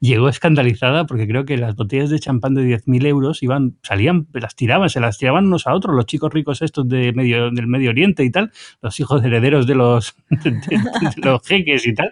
llegó 0.00 0.28
escandalizada 0.28 1.06
porque 1.06 1.26
creo 1.26 1.44
que 1.44 1.56
las 1.56 1.76
botellas 1.76 2.10
de 2.10 2.18
champán 2.18 2.54
de 2.54 2.62
10.000 2.62 3.06
euros 3.06 3.42
iban, 3.42 3.76
salían, 3.82 4.26
las 4.32 4.54
tiraban, 4.54 4.88
se 4.90 5.00
las 5.00 5.18
tiraban 5.18 5.46
unos 5.46 5.66
a 5.66 5.74
otros, 5.74 5.94
los 5.94 6.06
chicos 6.06 6.32
ricos 6.32 6.62
estos 6.62 6.88
de 6.88 7.12
medio, 7.12 7.50
del 7.50 7.66
Medio 7.66 7.90
Oriente 7.90 8.24
y 8.24 8.30
tal, 8.30 8.52
los 8.80 8.98
hijos 9.00 9.24
herederos 9.24 9.66
de 9.66 9.74
los, 9.74 10.14
los 11.16 11.46
jeques 11.46 11.86
y 11.86 11.94
tal. 11.94 12.10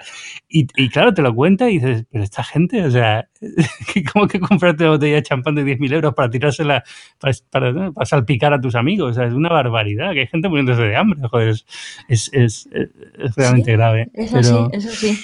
Y, 0.48 0.66
y, 0.76 0.88
claro, 0.88 1.14
te 1.14 1.22
lo 1.22 1.34
cuenta 1.34 1.70
y 1.70 1.74
dices, 1.74 2.06
pero 2.10 2.24
esta 2.24 2.42
gente, 2.44 2.84
o 2.84 2.90
sea, 2.90 3.28
¿cómo 4.12 4.26
que 4.26 4.40
comprarte 4.40 4.84
una 4.84 4.92
botella 4.92 5.16
de 5.16 5.22
champán 5.22 5.54
de 5.54 5.64
10.000 5.64 5.94
euros 5.94 6.14
para 6.14 6.30
tirársela, 6.30 6.84
para, 7.18 7.34
para, 7.50 7.92
para, 7.92 8.06
salpicar 8.06 8.52
a 8.52 8.60
tus 8.60 8.74
amigos? 8.74 9.12
O 9.12 9.14
sea, 9.14 9.26
es 9.26 9.34
una 9.34 9.48
barbaridad, 9.48 10.12
que 10.12 10.20
hay 10.20 10.26
gente 10.26 10.48
muriéndose 10.48 10.82
de 10.82 10.96
hambre, 10.96 11.20
joder, 11.28 11.48
es, 11.48 11.64
es, 12.08 12.30
es, 12.32 12.68
es 12.72 13.34
realmente 13.36 13.70
sí, 13.70 13.76
grave. 13.76 14.10
Eso 14.14 14.32
pero... 14.32 14.42
sí, 14.42 14.76
eso 14.76 14.90
sí, 14.90 15.18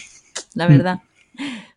la 0.55 0.69
verdad. 0.69 1.01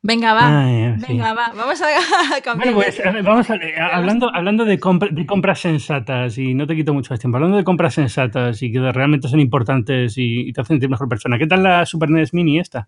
Venga, 0.01 0.33
va. 0.33 0.65
Ay, 0.65 0.95
Venga, 1.07 1.33
va. 1.33 1.51
Vamos 1.55 1.81
a 1.81 2.41
cambiar. 2.41 2.73
Bueno, 2.73 2.91
pues 2.95 3.23
vamos 3.23 3.49
a, 3.49 3.59
hablando, 3.91 4.31
hablando 4.33 4.65
de, 4.65 4.79
compra, 4.79 5.09
de, 5.11 5.25
compras 5.25 5.59
sensatas, 5.59 6.37
y 6.37 6.53
no 6.53 6.67
te 6.67 6.75
quito 6.75 6.93
mucho 6.93 7.13
más 7.13 7.19
tiempo, 7.19 7.37
hablando 7.37 7.57
de 7.57 7.63
compras 7.63 7.95
sensatas 7.95 8.61
y 8.61 8.71
que 8.71 8.91
realmente 8.91 9.27
son 9.27 9.39
importantes 9.39 10.17
y, 10.17 10.47
y 10.47 10.53
te 10.53 10.61
hacen 10.61 10.75
sentir 10.75 10.89
mejor 10.89 11.09
persona. 11.09 11.37
¿Qué 11.37 11.47
tal 11.47 11.63
la 11.63 11.85
Super 11.85 12.09
NES 12.09 12.33
Mini 12.33 12.59
esta? 12.59 12.87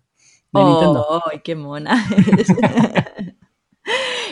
De 0.54 0.60
oh? 0.60 1.22
¡Ay, 1.32 1.40
qué 1.44 1.56
mona! 1.56 2.06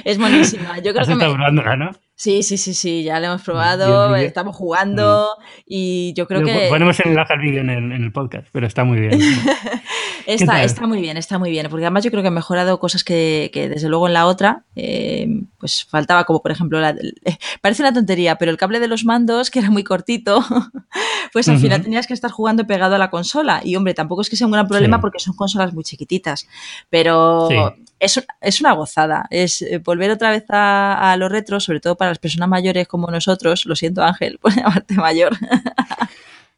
es 0.03 0.17
buenísima. 0.17 0.77
Yo 0.80 0.91
creo 0.91 1.01
¿Has 1.01 1.07
que 1.07 1.15
me... 1.15 1.25
probándola, 1.25 1.77
¿no? 1.77 1.91
Sí, 2.15 2.43
sí, 2.43 2.57
sí, 2.57 2.73
sí, 2.73 3.03
ya 3.03 3.21
lo 3.21 3.27
hemos 3.27 3.43
probado, 3.43 4.13
Bien, 4.13 4.25
estamos 4.25 4.53
jugando 4.53 5.30
y 5.65 6.13
yo 6.17 6.27
creo 6.27 6.41
Lo 6.41 6.47
que... 6.47 6.67
Ponemos 6.67 6.99
el 6.99 7.11
enlace 7.11 7.32
al 7.32 7.39
vídeo 7.39 7.61
en 7.61 7.69
el, 7.69 7.91
en 7.93 8.03
el 8.03 8.11
podcast, 8.11 8.49
pero 8.51 8.67
está 8.67 8.84
muy 8.84 8.99
bien. 8.99 9.17
está, 10.26 10.63
está 10.63 10.88
muy 10.88 11.01
bien, 11.01 11.17
está 11.17 11.38
muy 11.39 11.51
bien, 11.51 11.67
porque 11.70 11.86
además 11.86 12.03
yo 12.03 12.11
creo 12.11 12.22
que 12.22 12.28
ha 12.30 12.32
mejorado 12.32 12.80
cosas 12.80 13.03
que, 13.03 13.49
que 13.53 13.70
desde 13.70 13.89
luego 13.89 14.07
en 14.07 14.13
la 14.13 14.26
otra, 14.26 14.63
eh, 14.76 15.28
pues 15.57 15.86
faltaba, 15.86 16.24
como 16.26 16.41
por 16.41 16.51
ejemplo, 16.51 16.80
la, 16.80 16.89
eh, 16.91 17.38
parece 17.61 17.82
una 17.84 17.93
tontería, 17.93 18.36
pero 18.38 18.51
el 18.51 18.57
cable 18.57 18.80
de 18.80 18.88
los 18.88 19.05
mandos, 19.05 19.49
que 19.49 19.59
era 19.59 19.70
muy 19.70 19.84
cortito, 19.84 20.43
pues 21.34 21.47
al 21.49 21.57
final 21.59 21.82
tenías 21.82 22.07
que 22.07 22.13
estar 22.13 22.32
jugando 22.32 22.65
pegado 22.67 22.95
a 22.95 22.97
la 22.97 23.09
consola. 23.09 23.61
Y 23.63 23.76
hombre, 23.76 23.93
tampoco 23.93 24.22
es 24.22 24.30
que 24.30 24.36
sea 24.36 24.47
un 24.47 24.53
gran 24.53 24.67
problema 24.67 24.97
Sí. 24.97 25.01
porque 25.01 25.20
son 25.20 25.36
consolas 25.36 25.74
muy 25.74 25.84
chiquititas, 25.84 26.47
pero 26.89 27.47
Sí. 27.49 27.55
es, 27.99 28.26
es 28.41 28.61
una 28.61 28.74
gozada, 28.74 29.26
es 29.30 29.61
eh, 29.61 29.78
volver 29.80 30.11
otra 30.11 30.32
vez 30.32 30.45
a, 30.49 31.11
a 31.11 31.17
los 31.17 31.32
retros, 31.32 31.63
sobre 31.63 31.80
todo 31.80 31.95
para 31.95 32.11
las 32.11 32.20
personas 32.20 32.49
mayores 32.49 32.88
como 32.88 33.07
nosotros, 33.07 33.65
lo 33.65 33.76
siento 33.76 34.03
Ángel, 34.03 34.38
por 34.41 34.55
llamarte 34.55 34.93
mayor. 34.95 35.38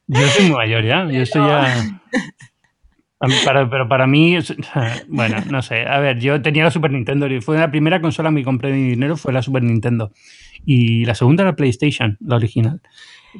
Yo 0.08 0.28
soy 0.28 0.46
muy 0.48 0.58
mayor 0.58 0.84
ya, 0.86 1.06
yo 1.10 1.22
estoy 1.22 1.42
ya... 1.48 2.02
Pero 3.22 3.88
para 3.88 4.08
mí, 4.08 4.38
bueno, 5.08 5.38
no 5.50 5.62
sé. 5.62 5.86
A 5.86 6.00
ver, 6.00 6.20
yo 6.20 6.42
tenía 6.42 6.64
la 6.64 6.72
Super 6.72 6.92
Nintendo 6.92 7.28
fue 7.42 7.58
la 7.58 7.70
primera 7.70 8.02
consola 8.02 8.34
que 8.34 8.44
compré 8.44 8.72
mi 8.72 8.90
dinero, 8.90 9.16
fue 9.16 9.32
la 9.32 9.42
Super 9.42 9.64
Nintendo. 9.64 10.12
Y 10.66 11.06
la 11.06 11.16
segunda 11.16 11.44
era 11.44 11.56
PlayStation, 11.56 12.18
la 12.20 12.38
original. 12.38 12.82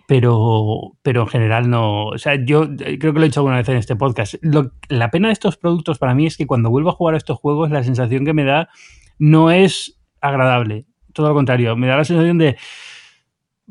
Pero, 0.08 0.98
pero 1.02 1.22
en 1.24 1.28
general 1.28 1.70
no. 1.70 2.06
O 2.06 2.18
sea, 2.18 2.36
yo 2.36 2.64
eh, 2.64 2.98
creo 3.00 3.14
que 3.14 3.20
lo 3.20 3.26
he 3.26 3.28
dicho 3.28 3.40
alguna 3.40 3.58
vez 3.58 3.70
en 3.70 3.78
este 3.78 3.96
podcast. 3.96 4.36
La 4.88 5.12
pena 5.12 5.30
de 5.30 5.34
estos 5.34 5.58
productos 5.58 5.98
para 5.98 6.14
mí 6.14 6.28
es 6.28 6.38
que 6.38 6.48
cuando 6.48 6.70
vuelvo 6.70 6.90
a 6.90 6.94
jugar 6.94 7.16
a 7.16 7.18
estos 7.18 7.40
juegos, 7.40 7.72
la 7.72 7.84
sensación 7.84 8.24
que 8.24 8.34
me 8.34 8.44
da 8.44 8.70
no 9.20 9.52
es 9.52 10.00
agradable. 10.22 10.86
Todo 11.14 11.30
lo 11.30 11.34
contrario, 11.34 11.76
me 11.76 11.88
da 11.88 11.98
la 11.98 12.06
sensación 12.06 12.38
de. 12.38 12.56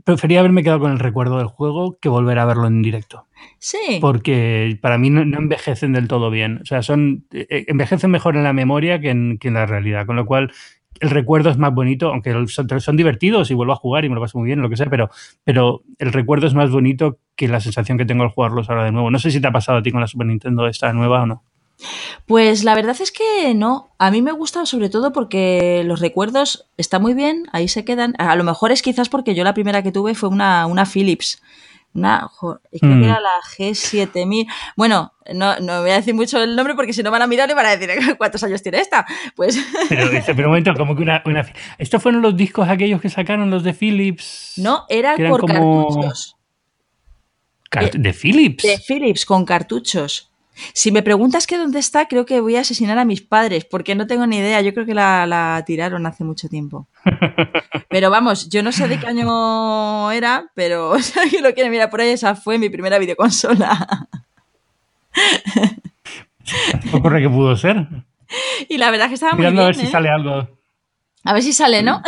Prefería 0.05 0.40
haberme 0.40 0.62
quedado 0.62 0.80
con 0.80 0.92
el 0.92 0.98
recuerdo 0.98 1.38
del 1.38 1.46
juego 1.46 1.98
que 2.01 2.09
volver 2.09 2.38
a 2.38 2.44
verlo 2.44 2.66
en 2.66 2.82
directo 2.82 3.26
Sí. 3.59 3.98
porque 4.01 4.78
para 4.80 4.98
mí 4.98 5.11
no, 5.11 5.24
no 5.24 5.38
envejecen 5.38 5.92
del 5.92 6.09
todo 6.09 6.30
bien. 6.30 6.61
O 6.62 6.64
sea, 6.66 6.82
son 6.82 7.24
eh, 7.32 7.64
envejecen 7.68 8.11
mejor 8.11 8.36
en 8.36 8.44
la 8.44 8.53
memoria 8.53 9.01
que 9.01 9.11
en, 9.11 9.38
que 9.38 9.48
en 9.48 9.55
la 9.55 9.66
realidad. 9.66 10.07
Con 10.07 10.16
lo 10.16 10.26
cual, 10.26 10.53
el 11.01 11.11
recuerdo 11.11 11.51
es 11.51 11.57
más 11.57 11.72
bonito, 11.72 12.09
aunque 12.09 12.34
son, 12.48 12.80
son 12.80 12.96
divertidos 12.96 13.51
y 13.51 13.55
vuelvo 13.55 13.72
a 13.72 13.76
jugar 13.76 14.05
y 14.05 14.09
me 14.09 14.14
lo 14.14 14.20
paso 14.20 14.38
muy 14.38 14.46
bien, 14.46 14.61
lo 14.61 14.68
que 14.68 14.76
sea, 14.76 14.86
pero, 14.90 15.09
pero 15.44 15.82
el 15.98 16.12
recuerdo 16.12 16.46
es 16.46 16.55
más 16.55 16.70
bonito 16.70 17.18
que 17.36 17.48
la 17.48 17.61
sensación 17.61 17.96
que 17.96 18.05
tengo 18.05 18.22
al 18.22 18.30
jugarlos 18.30 18.68
ahora 18.68 18.84
de 18.84 18.92
nuevo. 18.92 19.11
No 19.11 19.18
sé 19.18 19.30
si 19.30 19.40
te 19.40 19.46
ha 19.48 19.53
pasado 19.53 19.78
a 19.78 19.82
ti 19.82 19.90
con 19.90 20.01
la 20.01 20.07
Super 20.07 20.26
Nintendo 20.26 20.66
esta 20.66 20.92
nueva 20.92 21.22
o 21.22 21.26
no. 21.26 21.44
Pues 22.26 22.64
la 22.64 22.74
verdad 22.74 22.96
es 23.00 23.10
que 23.12 23.54
no. 23.54 23.90
A 23.98 24.10
mí 24.10 24.22
me 24.22 24.32
gusta 24.32 24.66
sobre 24.66 24.88
todo 24.90 25.12
porque 25.12 25.82
los 25.84 26.00
recuerdos 26.00 26.66
están 26.76 27.02
muy 27.02 27.14
bien, 27.14 27.46
ahí 27.52 27.68
se 27.68 27.84
quedan. 27.84 28.14
A 28.18 28.36
lo 28.36 28.44
mejor 28.44 28.72
es 28.72 28.82
quizás 28.82 29.08
porque 29.08 29.34
yo 29.34 29.44
la 29.44 29.54
primera 29.54 29.82
que 29.82 29.92
tuve 29.92 30.14
fue 30.14 30.28
una, 30.28 30.66
una 30.66 30.84
Philips. 30.86 31.42
Una, 31.92 32.28
jo, 32.28 32.60
creo 32.80 32.94
Mm. 32.94 33.00
que 33.00 33.06
era 33.08 33.18
la 33.20 33.30
G7000. 33.58 34.46
Bueno, 34.76 35.12
no, 35.34 35.58
no 35.58 35.80
voy 35.80 35.90
a 35.90 35.94
decir 35.94 36.14
mucho 36.14 36.40
el 36.40 36.54
nombre 36.54 36.76
porque 36.76 36.92
si 36.92 37.02
no 37.02 37.10
van 37.10 37.22
a 37.22 37.26
mirar 37.26 37.50
y 37.50 37.54
van 37.54 37.66
a 37.66 37.76
decir 37.76 37.90
cuántos 38.18 38.44
años 38.44 38.62
tiene 38.62 38.78
esta. 38.78 39.04
Pues 39.34 39.58
Pero, 39.88 40.08
pero 40.24 40.38
un 40.48 40.52
momento, 40.52 40.72
como 40.76 40.94
que 40.94 41.02
una, 41.02 41.20
una- 41.26 41.44
¿Estos 41.78 42.00
fueron 42.00 42.22
los 42.22 42.36
discos 42.36 42.68
aquellos 42.68 43.00
que 43.00 43.08
sacaron 43.10 43.50
los 43.50 43.64
de 43.64 43.74
Philips? 43.74 44.52
no, 44.58 44.84
era 44.88 45.16
Que 45.16 45.22
eran 45.22 45.30
por 45.32 45.40
como- 45.40 45.88
cartuchos. 45.88 46.36
Cart- 47.70 47.94
¿De 47.96 48.12
Philips? 48.12 48.62
De 48.62 48.78
Philips 48.86 49.24
con 49.26 49.44
cartuchos. 49.44 50.29
Si 50.72 50.92
me 50.92 51.03
preguntas 51.03 51.46
que 51.46 51.57
dónde 51.57 51.78
está, 51.78 52.07
creo 52.07 52.26
que 52.26 52.40
voy 52.40 52.57
a 52.57 52.61
asesinar 52.61 52.98
a 52.98 53.05
mis 53.05 53.22
padres, 53.22 53.64
porque 53.64 53.94
no 53.94 54.07
tengo 54.07 54.26
ni 54.26 54.38
idea. 54.38 54.61
Yo 54.61 54.74
creo 54.74 54.84
que 54.84 54.94
la, 54.94 55.26
la 55.26 55.62
tiraron 55.66 56.05
hace 56.07 56.24
mucho 56.24 56.48
tiempo. 56.48 56.86
Pero 57.88 58.11
vamos, 58.11 58.48
yo 58.48 58.62
no 58.62 58.70
sé 58.72 58.86
de 58.86 58.98
qué 59.01 59.07
año 59.07 60.11
era, 60.12 60.51
pero 60.55 60.96
si 61.03 61.18
alguien 61.18 61.42
lo 61.42 61.53
quiere 61.55 61.70
mirar 61.70 61.90
por 61.90 62.01
ahí, 62.01 62.11
esa 62.11 62.34
fue 62.36 62.57
mi 62.59 62.68
primera 62.68 62.98
videoconsola. 62.98 64.09
¿Qué 66.90 66.96
ocurre 66.96 67.20
que 67.22 67.28
pudo 67.28 67.57
ser? 67.57 67.86
Y 68.68 68.78
la 68.78 68.90
verdad 68.90 69.07
es 69.07 69.11
que 69.11 69.14
estaba 69.14 69.32
muy 69.32 69.40
Mirando 69.40 69.62
bien. 69.62 69.64
a 69.64 69.68
ver 69.68 69.76
si 69.76 69.86
¿eh? 69.86 69.90
sale 69.90 70.09
algo. 70.09 70.48
A 71.24 71.32
ver 71.32 71.42
si 71.42 71.53
sale, 71.53 71.82
¿no? 71.82 72.01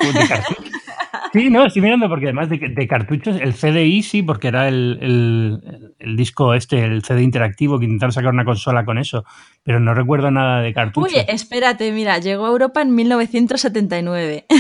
Sí, 1.33 1.49
no, 1.49 1.64
estoy 1.64 1.80
mirando 1.83 2.09
porque 2.11 2.26
además 2.26 2.51
de, 2.51 2.59
de 2.59 2.87
cartuchos, 2.89 3.41
el 3.41 3.55
CDI 3.55 4.03
sí, 4.03 4.22
porque 4.22 4.49
era 4.49 4.68
el, 4.68 4.99
el- 5.01 5.95
el 5.99 6.16
disco 6.16 6.53
este, 6.53 6.85
el 6.85 7.03
CD 7.03 7.22
interactivo, 7.22 7.78
que 7.78 7.87
intentaron 7.87 8.12
sacar 8.12 8.33
una 8.33 8.45
consola 8.45 8.85
con 8.85 8.99
eso, 8.99 9.24
pero 9.62 9.80
no 9.80 9.95
recuerdo 9.95 10.30
nada 10.30 10.61
de 10.61 10.74
cartuchos. 10.74 11.12
Uy, 11.12 11.20
espérate, 11.28 11.91
mira, 11.93 12.18
llegó 12.18 12.45
a 12.47 12.51
Europa 12.51 12.83
en 12.83 12.95
1979. 12.95 14.45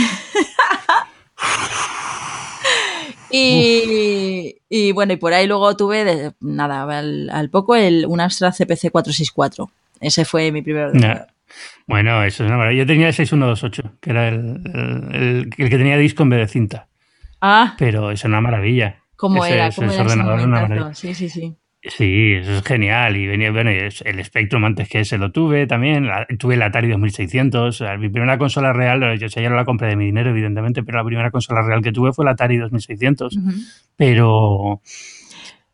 y, 3.30 4.56
y 4.68 4.92
bueno, 4.92 5.12
y 5.12 5.16
por 5.16 5.32
ahí 5.34 5.46
luego 5.46 5.76
tuve, 5.76 6.04
de- 6.04 6.32
nada, 6.40 6.82
al, 6.98 7.30
al 7.30 7.50
poco, 7.50 7.74
el, 7.74 8.06
un 8.06 8.20
Astra 8.20 8.50
CPC 8.52 8.90
464. 8.90 9.70
Ese 10.00 10.24
fue 10.24 10.50
mi 10.52 10.62
primer 10.62 10.86
ordenador. 10.86 11.16
Nah. 11.18 11.24
Bueno, 11.86 12.22
eso 12.24 12.44
es 12.44 12.48
una 12.48 12.58
maravilla. 12.58 12.82
Yo 12.82 12.86
tenía 12.86 13.08
el 13.08 13.14
6128, 13.14 13.96
que 14.00 14.10
era 14.10 14.28
el, 14.28 14.60
el- 14.72 15.14
el- 15.14 15.50
el 15.56 15.68
que 15.70 15.78
tenía 15.78 15.96
disco 15.98 16.22
en 16.22 16.28
vez 16.30 16.38
de 16.40 16.48
cinta, 16.48 16.88
Ah, 17.40 17.74
pero 17.78 18.10
eso 18.10 18.26
es 18.26 18.30
una 18.30 18.40
maravilla. 18.40 19.00
¿cómo 19.16 19.44
Ese- 19.44 19.54
era? 19.54 19.66
ese- 19.68 19.76
¿Cómo 19.76 19.90
ese 19.90 20.00
era 20.00 20.10
ordenador 20.10 20.34
una 20.40 20.60
maravilla. 20.62 20.94
Sí, 20.94 21.14
sí, 21.14 21.28
sí. 21.28 21.56
Sí, 21.84 22.34
eso 22.34 22.58
es 22.58 22.62
genial. 22.62 23.16
Y 23.16 23.26
venía, 23.26 23.50
bueno, 23.50 23.70
el 23.70 24.24
Spectrum 24.24 24.64
antes 24.64 24.88
que 24.88 25.00
ese 25.00 25.18
lo 25.18 25.32
tuve 25.32 25.66
también. 25.66 26.06
La- 26.06 26.26
tuve 26.38 26.54
el 26.54 26.62
Atari 26.62 26.88
2600. 26.88 27.74
O 27.82 27.84
sea, 27.84 27.96
mi 27.96 28.08
primera 28.08 28.38
consola 28.38 28.72
real, 28.72 29.00
yo, 29.18 29.26
o 29.26 29.28
sea, 29.28 29.42
yo 29.42 29.50
no 29.50 29.56
la 29.56 29.64
compré 29.64 29.88
de 29.88 29.96
mi 29.96 30.04
dinero, 30.04 30.30
evidentemente, 30.30 30.84
pero 30.84 30.98
la 30.98 31.04
primera 31.04 31.32
consola 31.32 31.60
real 31.62 31.82
que 31.82 31.90
tuve 31.90 32.12
fue 32.12 32.24
el 32.24 32.28
Atari 32.28 32.56
2600. 32.58 33.36
Ujú. 33.36 33.50
Pero. 33.96 34.80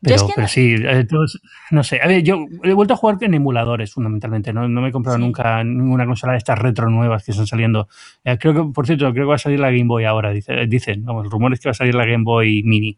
Es 0.01 0.13
Pero, 0.13 0.27
que 0.27 0.33
pero 0.33 0.43
no- 0.43 0.47
sí, 0.47 0.75
eh, 0.77 1.05
todos- 1.09 1.41
no 1.71 1.83
sé. 1.83 1.99
A 2.01 2.07
ver, 2.07 2.23
yo 2.23 2.45
he 2.63 2.71
vuelto 2.71 2.93
a 2.93 2.97
jugar 2.97 3.17
en 3.19 3.33
emuladores, 3.33 3.91
fundamentalmente. 3.93 4.53
No, 4.53 4.67
no 4.69 4.81
me 4.81 4.89
he 4.89 4.91
comprado 4.93 5.17
Sí. 5.17 5.23
nunca 5.23 5.61
ninguna 5.63 6.05
consola 6.05 6.31
de 6.33 6.37
estas 6.37 6.57
retro 6.57 6.89
nuevas 6.89 7.25
que 7.25 7.31
están 7.31 7.47
saliendo. 7.47 7.89
Eh, 8.23 8.37
creo 8.39 8.53
que, 8.53 8.73
por 8.73 8.85
cierto, 8.87 9.11
creo 9.11 9.25
que 9.25 9.29
va 9.29 9.35
a 9.35 9.39
salir 9.39 9.59
la 9.59 9.71
Game 9.71 9.87
Boy 9.87 10.05
ahora. 10.05 10.31
Dice, 10.31 10.67
dicen, 10.67 11.03
vamos, 11.03 11.29
rumores 11.29 11.59
que 11.59 11.67
va 11.67 11.71
a 11.71 11.73
salir 11.73 11.95
la 11.95 12.05
Game 12.05 12.23
Boy 12.23 12.63
Mini. 12.63 12.97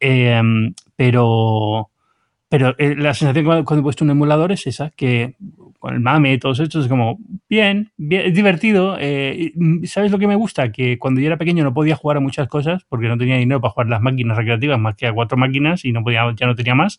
Eh, 0.00 0.40
pero. 0.96 1.90
Pero 2.52 2.74
eh, 2.78 2.94
la 2.96 3.14
sensación 3.14 3.46
cuando, 3.46 3.64
cuando 3.64 3.80
he 3.80 3.82
puesto 3.84 4.04
un 4.04 4.10
emulador 4.10 4.52
es 4.52 4.66
esa, 4.66 4.90
que 4.90 5.36
con 5.78 5.94
el 5.94 6.00
mame 6.00 6.34
y 6.34 6.38
todos 6.38 6.60
estos 6.60 6.84
es 6.84 6.88
como, 6.90 7.18
bien, 7.48 7.90
bien 7.96 8.26
es 8.26 8.34
divertido. 8.34 8.96
eh, 9.00 9.52
y, 9.56 9.86
¿Sabes 9.86 10.12
lo 10.12 10.18
que 10.18 10.26
me 10.26 10.36
gusta? 10.36 10.70
Que 10.70 10.98
cuando 10.98 11.20
yo 11.22 11.28
era 11.28 11.38
pequeño 11.38 11.64
no 11.64 11.72
podía 11.72 11.96
jugar 11.96 12.18
a 12.18 12.20
muchas 12.20 12.48
cosas 12.48 12.84
porque 12.90 13.08
no 13.08 13.16
tenía 13.16 13.36
dinero 13.38 13.60
para 13.62 13.72
jugar 13.72 13.88
las 13.88 14.02
máquinas 14.02 14.36
recreativas 14.36 14.78
más 14.78 14.94
que 14.96 15.06
a 15.06 15.12
cuatro 15.14 15.38
máquinas 15.38 15.84
y 15.86 15.92
no 15.92 16.04
podía, 16.04 16.30
ya 16.36 16.46
no 16.46 16.54
tenía 16.54 16.74
más. 16.74 16.98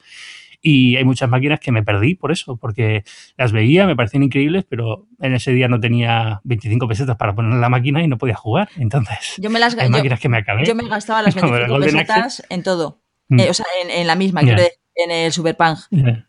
Y 0.65 0.95
hay 0.95 1.03
muchas 1.03 1.29
máquinas 1.29 1.59
que 1.59 1.71
me 1.71 1.83
perdí 1.83 2.15
por 2.15 2.31
eso, 2.31 2.55
porque 2.57 3.03
las 3.37 3.51
veía, 3.51 3.85
me 3.85 3.95
parecían 3.97 4.23
increíbles, 4.23 4.65
pero 4.67 5.05
en 5.19 5.33
ese 5.35 5.51
día 5.51 5.67
no 5.67 5.79
tenía 5.79 6.39
25 6.45 6.87
pesetas 6.87 7.15
para 7.17 7.35
poner 7.35 7.51
en 7.51 7.61
la 7.61 7.69
máquina 7.69 8.01
y 8.01 8.07
no 8.07 8.17
podía 8.17 8.35
jugar. 8.35 8.69
Entonces, 8.77 9.35
Yo 9.37 9.49
me 9.49 9.59
las 9.59 9.77
hay 9.77 9.85
yo- 9.87 9.91
máquinas 9.91 10.19
que 10.19 10.29
me 10.29 10.37
acabé. 10.37 10.65
Yo 10.65 10.73
me 10.73 10.87
gastaba 10.87 11.21
las 11.21 11.35
Como 11.35 11.47
el 11.47 11.67
25 11.67 11.73
Golden 11.73 11.93
pesetas 12.07 12.43
en 12.49 12.63
todo. 12.63 13.01
Mm. 13.27 13.39
Eh, 13.41 13.49
o 13.49 13.53
sea, 13.53 13.65
en, 13.83 13.91
en 13.91 14.07
la 14.07 14.15
misma, 14.15 14.41
Ya. 14.41 14.45
quiero 14.47 14.61
decir, 14.61 14.77
en 14.95 15.11
el 15.11 15.31
Super 15.31 15.55
Punk. 15.55 15.79
Ya. 15.91 16.27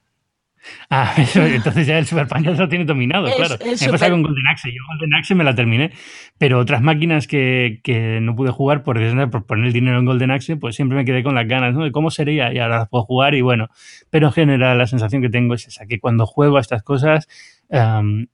Ah, 0.90 1.14
entonces 1.34 1.86
ya 1.86 1.98
el 1.98 2.06
Super 2.06 2.26
Paños 2.26 2.58
lo 2.58 2.68
tiene 2.68 2.84
dominado, 2.84 3.28
claro. 3.36 3.56
Me 3.64 3.88
pasa 3.90 4.10
con 4.10 4.22
Golden 4.22 4.46
Axe. 4.46 4.70
Yo 4.70 4.80
Golden 4.88 5.14
Axe 5.14 5.34
me 5.34 5.44
la 5.44 5.54
terminé, 5.54 5.92
pero 6.38 6.58
otras 6.58 6.82
máquinas 6.82 7.26
que, 7.26 7.80
que 7.82 8.20
no 8.20 8.34
pude 8.34 8.50
jugar 8.50 8.82
por, 8.82 8.98
por 9.30 9.46
poner 9.46 9.66
el 9.66 9.72
dinero 9.72 9.98
en 9.98 10.06
Golden 10.06 10.30
Axe, 10.30 10.56
pues 10.56 10.76
siempre 10.76 10.96
me 10.96 11.04
quedé 11.04 11.22
con 11.22 11.34
las 11.34 11.46
ganas, 11.46 11.74
¿no? 11.74 11.84
De 11.84 11.92
cómo 11.92 12.10
sería 12.10 12.52
y 12.52 12.58
ahora 12.58 12.78
las 12.78 12.88
puedo 12.88 13.04
jugar 13.04 13.34
y 13.34 13.42
bueno. 13.42 13.68
Pero 14.10 14.28
en 14.28 14.32
general 14.32 14.78
la 14.78 14.86
sensación 14.86 15.22
que 15.22 15.28
tengo 15.28 15.54
es 15.54 15.66
esa, 15.66 15.86
que 15.86 16.00
cuando 16.00 16.26
juego 16.26 16.56
a 16.56 16.60
estas 16.60 16.82
cosas 16.82 17.28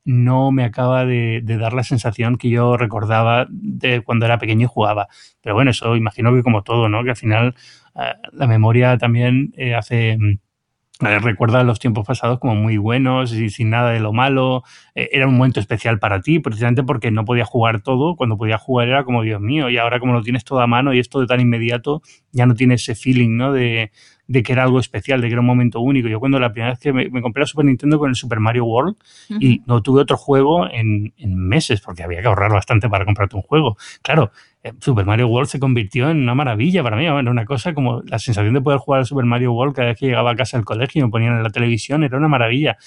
no 0.05 0.53
me 0.53 0.65
acaba 0.65 1.05
de, 1.07 1.43
dar 1.45 1.73
la 1.73 1.85
sensación 1.85 2.37
que 2.37 2.51
yo 2.51 2.77
recordaba 2.77 3.47
de 3.49 4.03
cuando 4.03 4.27
era 4.27 4.39
pequeño 4.39 4.65
y 4.65 4.69
jugaba. 4.69 5.09
Pero 5.41 5.55
bueno, 5.55 5.71
eso 5.71 5.97
imagino 5.97 6.35
que 6.35 6.43
como 6.43 6.63
todo, 6.63 6.89
¿no? 6.89 7.03
Que 7.05 7.11
al 7.11 7.17
final 7.17 7.55
la 7.95 8.47
memoria 8.47 8.97
también 8.99 9.53
eh, 9.57 9.75
hace 9.75 10.17
recuerda 11.01 11.65
los 11.65 11.79
tiempos 11.79 12.07
pasados 12.07 12.39
como 12.39 12.55
muy 12.55 12.77
buenos 12.77 13.33
y 13.33 13.49
sin 13.51 13.71
nada 13.71 13.91
de 13.91 14.01
lo 14.01 14.13
malo. 14.13 14.63
Eh, 14.95 15.09
era 15.13 15.27
un 15.27 15.37
momento 15.37 15.61
especial 15.61 15.99
para 15.99 16.21
ti, 16.21 16.41
precisamente 16.41 16.83
porque 16.83 17.11
no 17.11 17.25
podías 17.25 17.49
jugar 17.49 17.81
todo. 17.81 18.17
Cuando 18.17 18.37
podías 18.37 18.61
jugar 18.61 18.89
era 18.89 19.05
como, 19.05 19.23
Dios 19.23 19.41
mío, 19.41 19.71
y 19.71 19.79
ahora 19.79 19.99
como 19.99 20.13
lo 20.13 20.23
tienes 20.23 20.45
todo 20.45 20.61
a 20.61 20.67
mano 20.67 20.93
y 20.93 20.99
es 20.99 21.09
todo 21.09 21.27
tan 21.27 21.41
inmediato, 21.41 22.03
ya 22.33 22.47
no 22.47 22.55
tienes 22.55 22.83
ese 22.83 22.95
feeling, 22.95 23.37
¿no? 23.37 23.53
De, 23.53 23.93
de 24.31 24.45
que 24.45 24.53
era 24.53 24.63
algo 24.63 24.79
especial, 24.79 25.21
de 25.21 25.27
que 25.27 25.33
era 25.33 25.41
un 25.41 25.47
momento 25.47 25.81
único. 25.81 26.07
Yo 26.07 26.21
cuando 26.21 26.39
la 26.39 26.53
primera 26.53 26.71
vez 26.71 26.79
que 26.79 26.93
me, 26.93 27.11
compré 27.21 27.41
la 27.41 27.47
Super 27.49 27.65
Nintendo 27.65 27.99
con 27.99 28.11
el 28.11 28.15
Super 28.15 28.39
Mario 28.39 28.65
World 28.65 28.97
y 29.41 29.61
no 29.67 29.83
tuve 29.83 30.03
otro 30.03 30.17
juego 30.17 30.71
en, 30.71 31.13
en, 31.17 31.35
meses, 31.35 31.81
porque 31.81 32.05
había 32.05 32.21
que 32.21 32.29
ahorrar 32.29 32.53
bastante 32.53 32.89
para 32.89 33.05
comprarte 33.05 33.35
un 33.35 33.43
juego. 33.43 33.77
Claro, 34.03 34.31
eh, 34.63 34.73
Super 34.79 35.05
Mario 35.05 35.27
World 35.27 35.49
se 35.49 35.59
convirtió 35.59 36.11
en 36.11 36.19
una 36.19 36.37
maravilla 36.37 36.81
para 36.85 36.97
mí, 36.97 37.07
era 37.07 37.19
una 37.19 37.45
cosa 37.45 37.75
como 37.75 38.03
la 38.03 38.21
sensación 38.21 38.55
de 38.55 38.61
poder 38.61 38.79
jugar 38.79 39.01
al 39.01 39.07
Super 39.07 39.25
Mario 39.25 39.53
World 39.53 39.75
cada 39.75 39.89
vez 39.89 39.99
que 39.99 40.07
llegaba 40.07 40.31
a 40.31 40.37
casa 40.37 40.57
del 40.59 40.65
colegio 40.65 41.01
y 41.01 41.05
me 41.07 41.11
ponían 41.11 41.37
en 41.37 41.43
la 41.43 41.51
televisión, 41.51 42.05
era 42.05 42.17
una 42.17 42.29
maravilla 42.29 42.79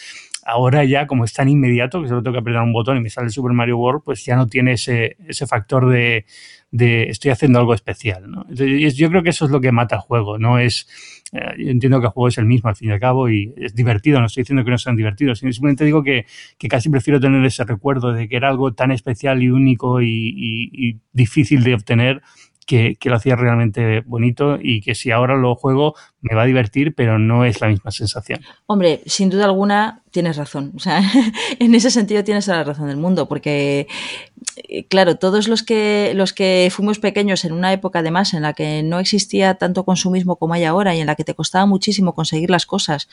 ahora 0.46 0.84
ya 0.84 1.08
como 1.08 1.24
es 1.24 1.34
tan 1.34 1.50
inmediato 1.50 2.02
que 2.02 2.08
solo 2.08 2.22
tengo 2.22 2.34
que 2.34 2.39
apretar 2.41 2.64
un 2.64 2.74
botón 2.74 2.98
y 2.98 3.02
me 3.02 3.10
sale 3.10 3.30
Super 3.30 3.54
Mario 3.54 3.78
World, 3.78 4.02
pues 4.04 4.24
ya 4.26 4.36
no 4.36 4.48
tiene 4.48 4.74
ese, 4.74 5.18
ese 5.28 5.48
factor 5.48 5.89
de, 5.89 6.26
estoy 6.72 7.32
haciendo 7.32 7.60
algo 7.60 7.74
especial. 7.74 8.30
¿no? 8.30 8.46
Yo 8.50 9.10
creo 9.10 9.24
que 9.24 9.30
eso 9.30 9.46
es 9.46 9.52
lo 9.52 9.62
que 9.62 9.72
mata 9.72 9.96
el 9.96 10.02
juego, 10.02 10.38
no 10.38 10.60
es 10.60 10.88
eh, 11.32 11.39
yo 11.58 11.70
entiendo 11.72 12.00
que 12.00 12.08
el 12.08 12.12
juego 12.12 12.28
es 12.28 12.38
el 12.38 12.46
mismo 12.46 12.70
al 12.70 12.76
fin 12.76 12.89
y 12.89 12.91
al 12.91 13.00
cabo 13.00 13.30
y 13.30 13.54
es 13.58 13.74
divertido, 13.74 14.20
no 14.20 14.28
estoy 14.28 14.44
diciendo 14.44 14.64
que 14.64 14.72
no 14.72 14.78
sean 14.78 14.96
divertidos, 14.96 15.39
simplemente 15.39 15.84
digo 15.84 16.04
que 16.04 16.26
casi 16.70 16.89
prefiero 16.89 17.20
tener 17.20 17.44
ese 17.46 17.64
recuerdo 17.64 18.14
de 18.14 18.28
que 18.28 18.36
era 18.36 18.50
algo 18.50 18.74
tan 18.74 18.91
especial 18.91 19.41
y 19.41 19.50
único 19.50 20.02
y 20.02 21.00
difícil 21.12 21.64
de 21.64 21.74
obtener 21.74 22.22
que, 22.66 22.98
lo 23.06 23.16
hacía 23.16 23.36
realmente 23.36 24.02
bonito 24.02 24.58
y 24.62 24.82
que 24.82 24.96
si 24.96 25.12
ahora 25.12 25.36
lo 25.36 25.56
juego 25.56 25.96
me 26.24 26.36
va 26.36 26.43
a 26.43 26.45
divertir, 26.45 26.95
pero 26.95 27.19
no 27.19 27.45
es 27.45 27.61
la 27.61 27.67
misma 27.67 27.91
sensación. 27.91 28.41
Hombre, 28.65 29.01
sin 29.05 29.30
duda 29.30 29.45
alguna 29.45 30.01
tienes 30.09 30.38
razón. 30.38 30.71
O 30.76 30.80
sea, 30.80 31.01
en 31.59 31.76
ese 31.76 31.91
sentido 31.91 32.24
tienes 32.24 32.47
la 32.47 32.63
razón 32.63 32.88
del 32.88 32.97
mundo, 32.97 33.28
porque 33.28 33.88
eh, 34.55 34.86
claro, 34.86 35.15
todos 35.15 35.47
los 35.47 35.63
que 35.63 36.13
los 36.15 36.34
que 36.34 36.69
fuimos 36.71 36.99
pequeños 36.99 37.43
en 37.43 37.51
una 37.51 37.74
época 37.74 37.99
además 37.99 38.34
en 38.34 38.43
la 38.43 38.53
que 38.53 38.84
no 38.84 38.99
existía 38.99 39.55
tanto 39.55 39.84
consumismo 39.84 40.38
como 40.38 40.53
hay 40.53 40.63
ahora 40.63 40.95
y 40.95 40.99
en 40.99 41.07
la 41.07 41.15
que 41.15 41.24
te 41.24 41.34
costaba 41.34 41.65
muchísimo 41.65 42.13
conseguir 42.13 42.49
las 42.49 42.65
cosas 42.65 43.09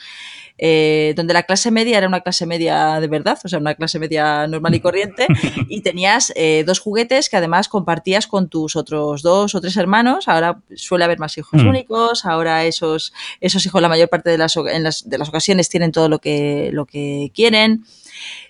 eh, 0.57 1.13
donde 1.15 1.33
la 1.33 1.43
clase 1.43 1.71
media 1.71 1.97
era 1.97 2.07
una 2.07 2.21
clase 2.21 2.45
media 2.45 2.99
de 2.99 3.07
verdad, 3.07 3.39
o 3.43 3.47
sea, 3.47 3.57
una 3.57 3.73
clase 3.73 3.97
media 3.97 4.45
normal 4.47 4.75
y 4.75 4.79
corriente, 4.91 5.27
y 5.67 5.81
tenías 5.81 6.31
eh, 6.35 6.63
dos 6.65 6.79
juguetes 6.79 7.29
que 7.29 7.37
además 7.37 7.67
compartías 7.67 8.27
con 8.27 8.47
tus 8.47 8.75
otros 8.75 9.23
dos 9.23 9.55
o 9.55 9.61
tres 9.61 9.75
hermanos. 9.77 10.27
Ahora 10.27 10.61
suele 10.75 11.05
haber 11.05 11.19
más 11.19 11.37
hijos 11.37 11.63
mm. 11.63 11.67
únicos, 11.67 12.25
ahora 12.25 12.65
esos, 12.65 13.00
esos 13.39 13.65
hijos 13.65 13.81
la 13.81 13.89
mayor 13.89 14.09
parte 14.09 14.29
de 14.29 14.37
las, 14.37 14.53
de 14.55 15.17
las 15.17 15.29
ocasiones 15.29 15.69
tienen 15.69 15.91
todo 15.91 16.09
lo 16.09 16.19
que, 16.19 16.69
lo 16.73 16.85
que 16.85 17.31
quieren. 17.33 17.83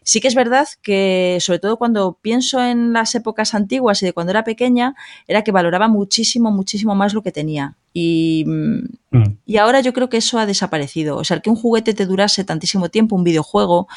Sí 0.04 0.20
que 0.20 0.28
es 0.28 0.36
verdad 0.36 0.68
que, 0.82 1.38
sobre 1.40 1.60
todo 1.60 1.78
cuando 1.78 2.18
pienso 2.22 2.64
en 2.64 2.94
las 2.94 3.16
épocas 3.16 3.54
antiguas 3.54 4.02
y 4.02 4.06
de 4.06 4.14
cuando 4.14 4.32
era 4.32 4.44
pequeña, 4.44 4.96
era 5.28 5.44
que 5.44 5.52
valoraba 5.52 5.88
muchísimo, 5.88 6.52
muchísimo 6.52 6.96
más 6.96 7.14
lo 7.14 7.22
que 7.22 7.32
tenía. 7.32 7.78
Y, 7.94 8.46
mm. 8.48 9.38
y 9.46 9.58
ahora 9.58 9.82
yo 9.82 9.94
creo 9.94 10.10
que 10.10 10.18
eso 10.18 10.40
ha 10.40 10.46
desaparecido. 10.46 11.18
O 11.18 11.24
sea, 11.24 11.40
que 11.40 11.50
un 11.50 11.56
juguete 11.56 11.94
te 11.94 12.06
durase 12.06 12.44
tantísimo 12.44 12.90
tiempo, 12.90 13.16
un 13.16 13.24
videojuego, 13.24 13.88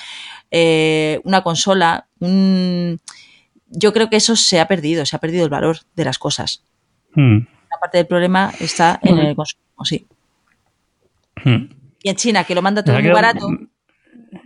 eh, 0.50 1.20
una 1.24 1.42
consola, 1.42 2.08
yo 2.20 3.92
creo 3.92 4.10
que 4.10 4.16
eso 4.16 4.36
se 4.36 4.60
ha 4.60 4.68
perdido, 4.68 5.06
se 5.06 5.16
ha 5.16 5.20
perdido 5.20 5.44
el 5.44 5.50
valor 5.50 5.78
de 5.94 6.04
las 6.04 6.18
cosas. 6.18 6.62
Mm. 7.14 7.38
La 7.70 7.80
parte 7.80 7.98
del 7.98 8.06
problema 8.06 8.52
está 8.60 9.00
en 9.02 9.18
el 9.18 9.34
consumo, 9.34 9.84
sí. 9.84 10.06
Y 11.44 12.08
en 12.08 12.16
China, 12.16 12.44
que 12.44 12.54
lo 12.54 12.62
manda 12.62 12.82
todo 12.82 13.00
muy 13.00 13.10
barato. 13.10 13.48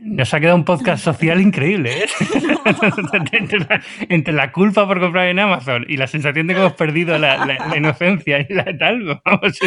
Nos 0.00 0.32
ha 0.34 0.40
quedado 0.40 0.56
un 0.56 0.64
podcast 0.64 1.02
social 1.02 1.40
increíble, 1.40 2.04
¿eh? 2.04 2.08
entre, 4.08 4.32
la, 4.32 4.52
culpa 4.52 4.86
por 4.86 5.00
comprar 5.00 5.28
en 5.28 5.38
Amazon 5.38 5.84
y 5.88 5.96
la 5.96 6.06
sensación 6.06 6.46
de 6.46 6.54
que 6.54 6.60
hemos 6.60 6.74
perdido 6.74 7.18
la, 7.18 7.58
inocencia 7.76 8.40
y 8.40 8.52
la 8.52 8.64
tal, 8.76 9.20
vamos. 9.24 9.58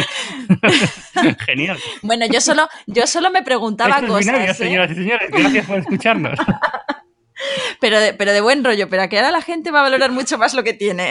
Genial. 1.46 1.78
Bueno, 2.02 2.26
yo 2.26 2.40
solo, 2.40 2.68
yo 2.86 3.06
solo 3.06 3.30
me 3.30 3.42
preguntaba 3.42 4.00
cosas. 4.06 4.50
¿eh? 4.50 4.54
señoras 4.54 4.90
y 4.92 4.94
señores, 4.94 5.30
gracias 5.30 5.66
por 5.66 5.78
escucharnos. 5.78 6.38
Pero 7.80 7.98
de, 7.98 8.14
pero 8.14 8.32
de 8.32 8.40
buen 8.40 8.62
rollo, 8.62 8.88
pero 8.88 9.08
que 9.08 9.18
ahora 9.18 9.32
la 9.32 9.42
gente 9.42 9.72
va 9.72 9.80
a 9.80 9.82
valorar 9.82 10.12
mucho 10.12 10.38
más 10.38 10.54
lo 10.54 10.62
que 10.62 10.74
tiene. 10.74 11.10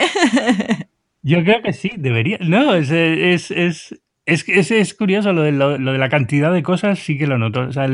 Yo 1.20 1.44
creo 1.44 1.60
que 1.60 1.74
sí, 1.74 1.92
debería. 1.98 2.38
No, 2.40 2.74
es, 2.74 2.90
es, 2.90 3.50
es, 3.50 4.00
es, 4.32 4.48
es, 4.48 4.70
es 4.70 4.94
curioso 4.94 5.32
lo 5.32 5.42
de, 5.42 5.52
lo, 5.52 5.78
de, 5.78 5.98
la 5.98 6.08
cantidad 6.08 6.52
de 6.52 6.62
cosas, 6.62 6.98
sí 6.98 7.18
que 7.18 7.26
lo 7.26 7.38
noto. 7.38 7.60
O 7.60 7.72
sea, 7.72 7.86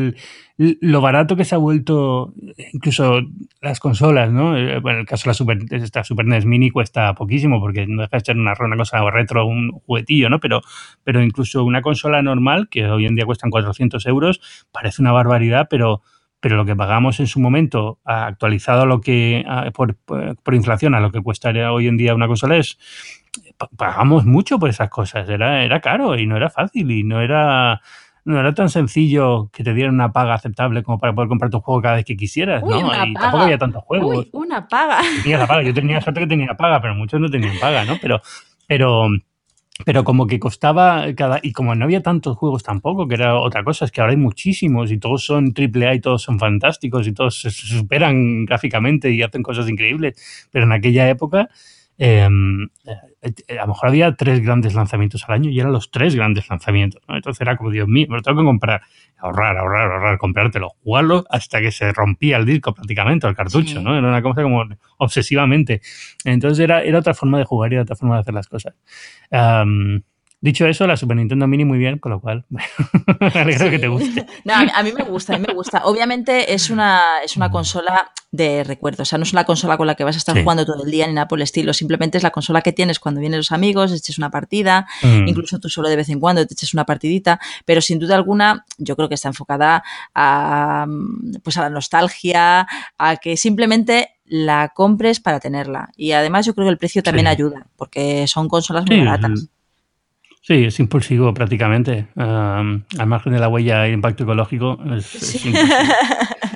lo 0.56 1.00
barato 1.00 1.36
que 1.36 1.44
se 1.44 1.54
ha 1.54 1.58
vuelto, 1.58 2.34
incluso 2.72 3.20
las 3.60 3.80
consolas, 3.80 4.32
¿no? 4.32 4.56
Eh, 4.56 4.80
bueno, 4.80 4.98
en 4.98 5.00
el 5.00 5.06
caso 5.06 5.24
de 5.24 5.28
la 5.30 5.34
Super, 5.34 5.58
esta 5.70 6.04
Super 6.04 6.26
NES 6.26 6.46
Mini 6.46 6.70
cuesta 6.70 7.14
poquísimo 7.14 7.60
porque 7.60 7.86
no 7.86 8.02
deja 8.02 8.16
de 8.16 8.24
ser 8.24 8.36
una, 8.36 8.54
una 8.58 8.76
cosa 8.76 8.98
retro, 9.10 9.46
un 9.46 9.70
juguetillo, 9.70 10.30
¿no? 10.30 10.40
Pero, 10.40 10.62
pero 11.04 11.22
incluso 11.22 11.64
una 11.64 11.82
consola 11.82 12.22
normal, 12.22 12.68
que 12.70 12.86
hoy 12.86 13.06
en 13.06 13.14
día 13.14 13.26
cuestan 13.26 13.50
400 13.50 14.04
euros, 14.06 14.40
parece 14.72 15.02
una 15.02 15.12
barbaridad, 15.12 15.68
pero, 15.70 16.02
pero 16.40 16.56
lo 16.56 16.64
que 16.64 16.76
pagamos 16.76 17.18
en 17.20 17.26
su 17.26 17.40
momento, 17.40 17.98
actualizado 18.04 18.82
a 18.82 18.86
lo 18.86 19.00
que, 19.00 19.44
por, 19.74 19.96
por, 19.96 20.54
inflación, 20.54 20.94
a 20.94 21.00
lo 21.00 21.10
que 21.10 21.22
cuestaría 21.22 21.72
hoy 21.72 21.88
en 21.88 21.96
día 21.96 22.14
una 22.14 22.28
consola 22.28 22.56
es 22.56 22.78
pagamos 23.76 24.24
mucho 24.24 24.58
por 24.58 24.70
esas 24.70 24.88
cosas. 24.88 25.28
Era, 25.28 25.64
era 25.64 25.80
caro 25.80 26.16
y 26.16 26.26
no 26.26 26.36
era 26.36 26.50
fácil 26.50 26.90
y 26.90 27.02
no 27.02 27.20
era, 27.20 27.80
no 28.24 28.38
era 28.38 28.54
tan 28.54 28.68
sencillo 28.68 29.50
que 29.52 29.64
te 29.64 29.74
dieran 29.74 29.94
una 29.94 30.12
paga 30.12 30.34
aceptable 30.34 30.82
como 30.82 30.98
para 30.98 31.14
poder 31.14 31.28
comprar 31.28 31.50
tu 31.50 31.60
juego 31.60 31.82
cada 31.82 31.96
vez 31.96 32.04
que 32.04 32.16
quisieras, 32.16 32.62
¿no? 32.62 32.78
Y 33.06 33.14
tampoco 33.14 33.44
había 33.44 33.58
tantos 33.58 33.82
juegos. 33.84 34.16
Uy, 34.16 34.30
una 34.32 34.66
paga. 34.66 35.00
la 35.26 35.46
paga. 35.46 35.62
Yo 35.62 35.74
tenía 35.74 36.00
suerte 36.00 36.20
que 36.20 36.26
tenía 36.26 36.54
paga, 36.54 36.80
pero 36.80 36.94
muchos 36.94 37.20
no 37.20 37.28
tenían 37.28 37.58
paga, 37.60 37.84
¿no? 37.84 37.96
Pero, 38.00 38.20
pero, 38.66 39.08
pero 39.84 40.04
como 40.04 40.26
que 40.26 40.38
costaba 40.38 41.06
cada. 41.14 41.40
Y 41.42 41.52
como 41.52 41.74
no 41.74 41.84
había 41.84 42.02
tantos 42.02 42.36
juegos 42.36 42.62
tampoco, 42.62 43.08
que 43.08 43.14
era 43.14 43.36
otra 43.38 43.64
cosa, 43.64 43.84
es 43.84 43.90
que 43.92 44.00
ahora 44.00 44.12
hay 44.12 44.16
muchísimos 44.18 44.90
y 44.90 44.98
todos 44.98 45.24
son 45.24 45.52
triple 45.54 45.86
A 45.88 45.94
y 45.94 46.00
todos 46.00 46.22
son 46.22 46.38
fantásticos 46.38 47.06
y 47.06 47.12
todos 47.12 47.40
se 47.40 47.50
superan 47.50 48.44
gráficamente 48.44 49.10
y 49.10 49.22
hacen 49.22 49.42
cosas 49.42 49.68
increíbles. 49.68 50.48
Pero 50.50 50.64
en 50.64 50.72
aquella 50.72 51.08
época 51.08 51.48
eh, 51.98 52.22
a 52.22 53.62
lo 53.62 53.66
mejor 53.66 53.88
había 53.88 54.14
tres 54.14 54.40
grandes 54.40 54.74
lanzamientos 54.74 55.24
al 55.28 55.34
año 55.34 55.50
y 55.50 55.58
eran 55.58 55.72
los 55.72 55.90
tres 55.90 56.14
grandes 56.14 56.48
lanzamientos. 56.48 57.02
Entonces 57.08 57.40
era 57.40 57.56
como, 57.56 57.70
Dios 57.70 57.88
mío, 57.88 58.06
me 58.08 58.16
lo 58.16 58.22
tengo 58.22 58.40
que 58.40 58.46
comprar, 58.46 58.82
ahorrar, 59.18 59.58
ahorrar, 59.58 59.90
ahorrar, 59.90 60.18
comprártelo, 60.18 60.70
jugarlo 60.84 61.24
hasta 61.28 61.60
que 61.60 61.72
se 61.72 61.92
rompía 61.92 62.36
el 62.36 62.46
disco 62.46 62.72
prácticamente, 62.72 63.26
el 63.26 63.34
cartucho, 63.34 63.82
¿no? 63.82 63.96
Era 63.96 64.06
una 64.08 64.22
cosa 64.22 64.42
como 64.42 64.64
obsesivamente. 64.98 65.80
Entonces 66.24 66.60
era, 66.60 66.82
era 66.82 67.00
otra 67.00 67.14
forma 67.14 67.38
de 67.38 67.44
jugar 67.44 67.72
y 67.72 67.74
era 67.74 67.82
otra 67.82 67.96
forma 67.96 68.14
de 68.14 68.20
hacer 68.20 68.34
las 68.34 68.48
cosas. 68.48 68.74
Dicho 70.40 70.66
eso, 70.66 70.86
la 70.86 70.96
Super 70.96 71.16
Nintendo 71.16 71.48
Mini 71.48 71.64
muy 71.64 71.78
bien, 71.78 71.98
con 71.98 72.12
lo 72.12 72.20
cual, 72.20 72.44
me 72.50 73.26
alegro 73.40 73.70
que 73.70 73.78
te 73.80 73.88
guste. 73.88 74.24
No, 74.44 74.54
a 74.54 74.82
mí, 74.84 74.92
me 74.92 75.02
gusta, 75.02 75.34
a 75.34 75.38
mí 75.38 75.44
me 75.46 75.52
gusta. 75.52 75.84
Obviamente 75.84 76.54
es 76.54 76.70
una, 76.70 77.02
es 77.24 77.36
una 77.36 77.50
consola 77.50 78.12
de 78.30 78.62
recuerdo, 78.62 79.02
o 79.02 79.06
sea, 79.06 79.18
no 79.18 79.24
es 79.24 79.32
una 79.32 79.44
consola 79.44 79.76
con 79.76 79.86
la 79.86 79.94
que 79.96 80.04
vas 80.04 80.14
a 80.14 80.18
estar 80.18 80.40
jugando 80.40 80.64
todo 80.64 80.84
el 80.84 80.90
día 80.90 81.06
ni 81.06 81.14
nada 81.14 81.26
por 81.26 81.38
el 81.38 81.42
estilo, 81.42 81.72
simplemente 81.72 82.18
es 82.18 82.22
la 82.22 82.30
consola 82.30 82.60
que 82.60 82.72
tienes 82.72 83.00
cuando 83.00 83.20
vienen 83.20 83.38
los 83.38 83.52
amigos, 83.52 83.90
eches 83.90 84.18
una 84.18 84.30
partida, 84.30 84.86
mm. 85.02 85.28
incluso 85.28 85.58
tú 85.58 85.70
solo 85.70 85.88
de 85.88 85.96
vez 85.96 86.10
en 86.10 86.20
cuando 86.20 86.46
te 86.46 86.52
eches 86.52 86.74
una 86.74 86.84
partidita, 86.84 87.40
pero 87.64 87.80
sin 87.80 87.98
duda 87.98 88.16
alguna 88.16 88.66
yo 88.76 88.96
creo 88.96 89.08
que 89.08 89.14
está 89.14 89.28
enfocada 89.28 89.82
a, 90.14 90.86
pues 91.42 91.56
a 91.56 91.62
la 91.62 91.70
nostalgia, 91.70 92.68
a 92.98 93.16
que 93.16 93.38
simplemente 93.38 94.10
la 94.26 94.72
compres 94.74 95.20
para 95.20 95.40
tenerla. 95.40 95.90
Y 95.96 96.12
además 96.12 96.44
yo 96.44 96.54
creo 96.54 96.66
que 96.66 96.72
el 96.72 96.78
precio 96.78 97.02
también 97.02 97.26
ayuda, 97.26 97.66
porque 97.76 98.26
son 98.26 98.48
consolas 98.48 98.84
muy 98.86 98.98
baratas. 98.98 99.48
Sí, 100.42 100.64
es 100.64 100.80
impulsivo 100.80 101.32
prácticamente. 101.34 102.08
al 102.16 103.06
margen 103.06 103.32
de 103.32 103.38
la 103.38 103.48
huella 103.48 103.86
e 103.86 103.92
impacto 103.92 104.24
ecológico, 104.24 104.78
es, 104.94 105.44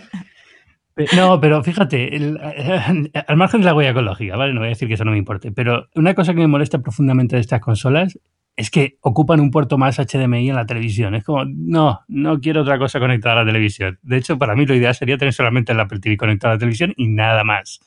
No, 1.16 1.40
pero 1.40 1.62
fíjate, 1.62 2.10
al 3.26 3.36
margen 3.36 3.60
de 3.60 3.66
la 3.66 3.74
huella 3.74 3.90
ecológica, 3.90 4.36
¿vale? 4.36 4.52
No 4.52 4.60
voy 4.60 4.68
a 4.68 4.70
decir 4.70 4.88
que 4.88 4.94
eso 4.94 5.04
no 5.04 5.12
me 5.12 5.18
importe, 5.18 5.50
pero 5.50 5.88
una 5.94 6.14
cosa 6.14 6.34
que 6.34 6.40
me 6.40 6.46
molesta 6.46 6.80
profundamente 6.80 7.36
de 7.36 7.40
estas 7.40 7.60
consolas 7.60 8.18
es 8.54 8.70
que 8.70 8.98
ocupan 9.00 9.40
un 9.40 9.50
puerto 9.50 9.78
más 9.78 9.98
HDMI 9.98 10.50
en 10.50 10.56
la 10.56 10.66
televisión. 10.66 11.14
Es 11.14 11.24
como, 11.24 11.44
no, 11.46 12.02
no 12.08 12.38
quiero 12.38 12.62
otra 12.62 12.78
cosa 12.78 13.00
conectada 13.00 13.36
a 13.36 13.44
la 13.44 13.46
televisión. 13.46 13.98
De 14.02 14.18
hecho, 14.18 14.38
para 14.38 14.54
mí 14.54 14.66
lo 14.66 14.74
ideal 14.74 14.94
sería 14.94 15.16
tener 15.16 15.32
solamente 15.32 15.72
el 15.72 15.80
Apple 15.80 16.00
TV 16.00 16.18
conectado 16.18 16.52
a 16.52 16.54
la 16.56 16.58
televisión 16.58 16.92
y 16.96 17.08
nada 17.08 17.44
más. 17.44 17.80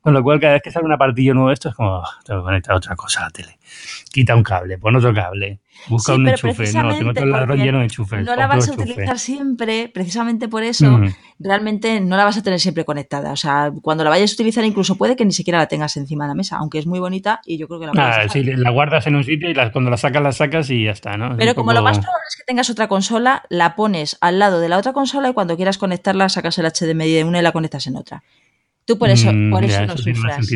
Con 0.00 0.14
lo 0.14 0.22
cual, 0.22 0.38
cada 0.38 0.54
vez 0.54 0.62
que 0.62 0.70
sale 0.70 0.86
un 0.86 0.92
apartillo 0.92 1.34
nuevo, 1.34 1.50
esto 1.50 1.70
es 1.70 1.74
como, 1.74 1.98
oh, 1.98 2.04
tengo 2.24 2.40
que 2.40 2.44
conectar 2.44 2.76
otra 2.76 2.94
cosa 2.94 3.20
a 3.20 3.22
la 3.24 3.30
tele. 3.30 3.58
Quita 4.12 4.36
un 4.36 4.42
cable, 4.42 4.78
pon 4.78 4.96
otro 4.96 5.12
cable, 5.12 5.60
busca 5.88 6.14
un 6.14 6.28
enchufe. 6.28 6.72
No, 6.72 6.96
tengo 6.96 7.12
todo 7.12 7.24
el 7.24 7.30
ladrón 7.30 7.58
lleno 7.58 7.78
de 7.78 7.84
enchufes. 7.84 8.24
No 8.24 8.36
la 8.36 8.46
vas 8.46 8.68
a 8.68 8.72
utilizar 8.72 9.18
siempre, 9.18 9.90
precisamente 9.92 10.48
por 10.48 10.62
eso, 10.62 11.00
realmente 11.38 12.00
no 12.00 12.16
la 12.16 12.24
vas 12.24 12.36
a 12.36 12.42
tener 12.42 12.60
siempre 12.60 12.84
conectada. 12.84 13.32
O 13.32 13.36
sea, 13.36 13.72
cuando 13.82 14.04
la 14.04 14.10
vayas 14.10 14.30
a 14.32 14.34
utilizar, 14.34 14.64
incluso 14.64 14.96
puede 14.96 15.16
que 15.16 15.24
ni 15.24 15.32
siquiera 15.32 15.58
la 15.58 15.66
tengas 15.66 15.96
encima 15.96 16.24
de 16.24 16.28
la 16.28 16.34
mesa, 16.34 16.56
aunque 16.58 16.78
es 16.78 16.86
muy 16.86 17.00
bonita 17.00 17.40
y 17.44 17.58
yo 17.58 17.66
creo 17.68 17.80
que 17.80 17.86
la 17.86 17.92
ah, 17.96 18.28
sí, 18.28 18.42
la 18.42 18.70
guardas 18.70 19.06
en 19.06 19.16
un 19.16 19.24
sitio 19.24 19.50
y 19.50 19.54
cuando 19.54 19.90
la 19.90 19.96
sacas, 19.96 20.22
la 20.22 20.32
sacas 20.32 20.70
y 20.70 20.84
ya 20.84 20.92
está, 20.92 21.16
¿no? 21.16 21.36
Pero 21.36 21.54
como 21.54 21.72
lo 21.72 21.82
más 21.82 21.98
probable 21.98 22.24
es 22.28 22.36
que 22.36 22.44
tengas 22.44 22.70
otra 22.70 22.88
consola, 22.88 23.44
la 23.48 23.74
pones 23.76 24.16
al 24.20 24.38
lado 24.38 24.60
de 24.60 24.68
la 24.68 24.78
otra 24.78 24.92
consola 24.92 25.30
y 25.30 25.32
cuando 25.32 25.56
quieras 25.56 25.78
conectarla, 25.78 26.28
sacas 26.28 26.58
el 26.58 26.66
HDMI 26.66 27.12
de 27.12 27.24
una 27.24 27.40
y 27.40 27.42
la 27.42 27.52
conectas 27.52 27.86
en 27.86 27.96
otra. 27.96 28.22
Tú 28.84 28.98
por 28.98 29.10
eso, 29.10 29.32
mm, 29.32 29.50
por 29.50 29.64
eso 29.64 29.86
no 29.86 29.96
sufras. 29.96 30.46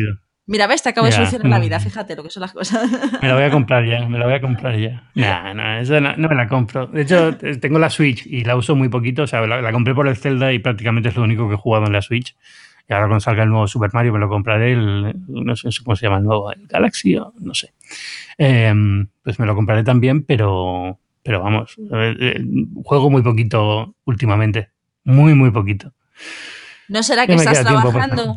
Mira, 0.49 0.65
ves, 0.65 0.81
te 0.81 0.89
acabo 0.89 1.05
de 1.05 1.11
solucionar 1.11 1.47
la 1.47 1.59
vida, 1.59 1.79
fíjate 1.79 2.15
lo 2.15 2.23
que 2.23 2.31
son 2.31 2.41
las 2.41 2.53
cosas. 2.53 2.89
Me 3.21 3.27
la 3.27 3.35
voy 3.35 3.43
a 3.43 3.51
comprar 3.51 3.85
ya, 3.85 4.07
me 4.07 4.17
la 4.17 4.25
voy 4.25 4.33
a 4.33 4.41
comprar 4.41 4.75
ya. 4.75 5.03
No, 5.13 5.53
no, 5.53 5.77
eso 5.77 6.01
no, 6.01 6.15
me 6.17 6.33
la 6.33 6.47
compro. 6.47 6.87
De 6.87 7.03
hecho, 7.03 7.37
tengo 7.37 7.77
la 7.77 7.91
Switch 7.91 8.25
y 8.25 8.43
la 8.43 8.55
uso 8.55 8.75
muy 8.75 8.89
poquito, 8.89 9.23
o 9.23 9.27
sea, 9.27 9.45
la, 9.45 9.71
compré 9.71 9.93
por 9.93 10.07
el 10.07 10.17
Zelda 10.17 10.51
y 10.51 10.57
prácticamente 10.57 11.09
es 11.09 11.15
lo 11.15 11.21
único 11.21 11.47
que 11.47 11.53
he 11.53 11.57
jugado 11.57 11.85
en 11.85 11.93
la 11.93 12.01
Switch. 12.01 12.35
Y 12.89 12.93
ahora 12.93 13.05
cuando 13.05 13.19
salga 13.19 13.43
el 13.43 13.49
nuevo 13.49 13.67
Super 13.67 13.93
Mario 13.93 14.11
me 14.11 14.17
lo 14.17 14.27
compraré, 14.27 14.73
el, 14.73 15.13
no 15.27 15.55
sé 15.55 15.69
cómo 15.83 15.95
se 15.95 16.07
llama 16.07 16.17
el 16.17 16.23
nuevo, 16.23 16.51
el 16.51 16.65
Galaxy 16.65 17.15
o 17.15 17.31
no 17.39 17.53
sé. 17.53 17.75
Em, 18.39 19.07
pues 19.21 19.39
me 19.39 19.45
lo 19.45 19.53
compraré 19.53 19.83
también, 19.83 20.23
pero, 20.23 20.97
pero 21.21 21.43
vamos, 21.43 21.75
eh, 21.77 22.15
eh, 22.19 22.43
juego 22.83 23.11
muy 23.11 23.21
poquito 23.21 23.93
últimamente. 24.05 24.71
Muy, 25.03 25.35
muy 25.35 25.51
poquito. 25.51 25.93
¿No 26.87 27.03
será 27.03 27.27
que 27.27 27.35
estás 27.35 27.63
trabajando? 27.63 28.35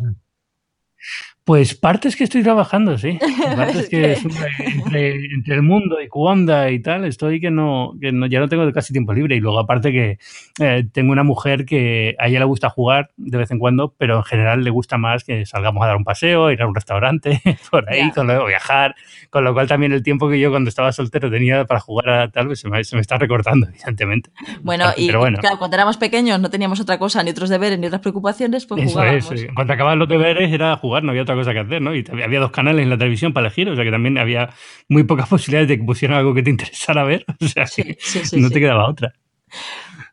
Pues 1.44 1.74
partes 1.74 2.14
que 2.14 2.22
estoy 2.22 2.44
trabajando, 2.44 2.96
sí. 2.98 3.18
Partes 3.56 3.88
que 3.88 4.12
entre, 4.12 5.56
el 5.56 5.62
mundo 5.62 6.00
y 6.00 6.06
Cuonda 6.06 6.70
y 6.70 6.80
tal, 6.80 7.04
estoy 7.04 7.40
que 7.40 7.50
no, 7.50 7.94
que 8.00 8.12
no, 8.12 8.26
ya 8.26 8.38
no 8.38 8.48
tengo 8.48 8.70
casi 8.72 8.92
tiempo 8.92 9.12
libre. 9.12 9.34
Y 9.34 9.40
luego 9.40 9.58
aparte 9.58 9.90
que 9.90 10.18
eh, 10.60 10.86
tengo 10.92 11.10
una 11.10 11.24
mujer 11.24 11.64
que 11.64 12.14
a 12.20 12.28
ella 12.28 12.38
le 12.38 12.44
gusta 12.44 12.70
jugar 12.70 13.10
de 13.16 13.38
vez 13.38 13.50
en 13.50 13.58
cuando, 13.58 13.92
pero 13.98 14.18
en 14.18 14.22
general 14.22 14.62
le 14.62 14.70
gusta 14.70 14.98
más 14.98 15.24
que 15.24 15.44
salgamos 15.44 15.82
a 15.82 15.88
dar 15.88 15.96
un 15.96 16.04
paseo, 16.04 16.52
ir 16.52 16.62
a 16.62 16.66
un 16.68 16.76
restaurante, 16.76 17.40
por 17.72 17.90
ahí, 17.90 18.12
con 18.12 18.28
lo, 18.28 18.46
viajar. 18.46 18.94
Con 19.28 19.42
lo 19.42 19.52
cual 19.52 19.66
también 19.66 19.90
el 19.90 20.04
tiempo 20.04 20.28
que 20.28 20.38
yo 20.38 20.50
cuando 20.50 20.68
estaba 20.68 20.92
soltero 20.92 21.28
tenía 21.28 21.64
para 21.64 21.80
jugar 21.80 22.08
a 22.08 22.30
tal 22.30 22.46
vez 22.46 22.60
se 22.60 22.68
me, 22.68 22.84
se 22.84 22.94
me 22.94 23.02
está 23.02 23.18
recortando, 23.18 23.66
evidentemente. 23.74 24.30
Bueno, 24.62 24.90
y 24.96 25.10
bueno. 25.10 25.38
claro, 25.38 25.58
cuando 25.58 25.76
éramos 25.76 25.96
pequeños 25.96 26.38
no 26.38 26.50
teníamos 26.50 26.78
otra 26.78 26.98
cosa, 26.98 27.24
ni 27.24 27.30
otros 27.30 27.48
deberes, 27.48 27.80
ni 27.80 27.88
otras 27.88 28.00
preocupaciones, 28.00 28.64
pues 28.64 28.84
Eso 28.84 28.92
jugábamos. 28.92 29.32
Es, 29.32 29.46
cuando 29.56 29.72
acababan 29.72 29.98
los 29.98 30.08
deberes 30.08 30.52
era 30.52 30.76
jugar, 30.76 31.02
no 31.02 31.10
había 31.10 31.22
otra 31.22 31.31
cosa 31.34 31.52
que 31.52 31.60
hacer, 31.60 31.82
¿no? 31.82 31.94
Y 31.94 32.04
había 32.22 32.40
dos 32.40 32.50
canales 32.50 32.82
en 32.82 32.90
la 32.90 32.98
televisión 32.98 33.32
para 33.32 33.46
elegir, 33.46 33.68
o 33.68 33.74
sea 33.74 33.84
que 33.84 33.90
también 33.90 34.18
había 34.18 34.50
muy 34.88 35.04
pocas 35.04 35.28
posibilidades 35.30 35.68
de 35.68 35.78
que 35.78 35.84
pusieran 35.84 36.18
algo 36.18 36.34
que 36.34 36.42
te 36.42 36.50
interesara 36.50 37.04
ver, 37.04 37.24
o 37.40 37.46
sea 37.46 37.66
que 37.66 37.96
no 38.32 38.50
te 38.50 38.60
quedaba 38.60 38.88
otra. 38.88 39.12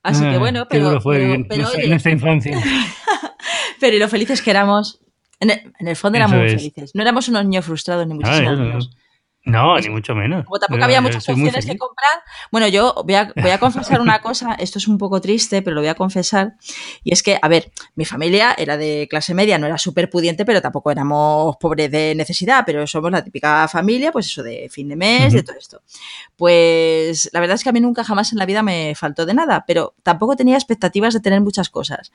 Así 0.03 0.23
que 0.23 0.37
bueno, 0.37 0.67
pero, 0.69 1.01
fue 1.01 1.45
pero, 1.47 1.67
en 1.75 1.93
esta 1.93 2.09
infancia. 2.09 2.57
pero 3.79 3.95
y 3.95 3.99
lo 3.99 4.07
felices 4.07 4.41
que 4.41 4.51
éramos, 4.51 4.99
en 5.39 5.51
el, 5.79 5.95
fondo 5.95 6.17
éramos 6.17 6.37
muy 6.37 6.49
felices. 6.49 6.91
No 6.93 7.01
éramos 7.01 7.27
unos 7.27 7.43
niños 7.43 7.65
frustrados 7.65 8.07
ni 8.07 8.13
muchísimo 8.13 8.55
menos. 8.55 8.91
No, 9.45 9.79
ni 9.79 9.89
mucho 9.89 10.13
menos. 10.13 10.45
Como 10.45 10.59
tampoco 10.59 10.83
había 10.83 11.01
muchas 11.01 11.27
opciones 11.27 11.65
que 11.65 11.77
comprar. 11.77 12.23
Bueno, 12.51 12.67
yo 12.67 12.93
voy 13.05 13.15
a, 13.15 13.31
voy 13.35 13.51
a 13.51 13.57
confesar 13.57 14.01
una 14.01 14.21
cosa, 14.21 14.53
esto 14.55 14.79
es 14.79 14.87
un 14.87 14.97
poco 14.97 15.21
triste, 15.21 15.61
pero 15.61 15.75
lo 15.75 15.81
voy 15.81 15.87
a 15.87 15.95
confesar. 15.95 16.55
Y 17.03 17.13
es 17.13 17.23
que, 17.23 17.39
a 17.41 17.47
ver, 17.47 17.71
mi 17.95 18.05
familia 18.05 18.53
era 18.57 18.77
de 18.77 19.07
clase 19.09 19.33
media, 19.33 19.57
no 19.57 19.65
era 19.65 19.77
súper 19.77 20.09
pudiente, 20.09 20.45
pero 20.45 20.61
tampoco 20.61 20.91
éramos 20.91 21.55
pobres 21.57 21.89
de 21.89 22.15
necesidad, 22.15 22.63
pero 22.65 22.85
somos 22.85 23.11
la 23.11 23.23
típica 23.23 23.67
familia, 23.67 24.11
pues 24.11 24.27
eso 24.27 24.43
de 24.43 24.67
fin 24.69 24.89
de 24.89 24.95
mes, 24.97 25.33
de 25.33 25.41
todo 25.41 25.57
esto. 25.57 25.81
Pues 26.35 27.29
la 27.31 27.39
verdad 27.39 27.55
es 27.55 27.63
que 27.63 27.69
a 27.69 27.73
mí 27.73 27.79
nunca 27.79 28.03
jamás 28.03 28.33
en 28.33 28.39
la 28.39 28.45
vida 28.45 28.61
me 28.61 28.93
faltó 28.95 29.25
de 29.25 29.33
nada, 29.33 29.63
pero 29.65 29.95
tampoco 30.03 30.35
tenía 30.35 30.55
expectativas 30.55 31.13
de 31.13 31.21
tener 31.21 31.41
muchas 31.41 31.69
cosas. 31.69 32.11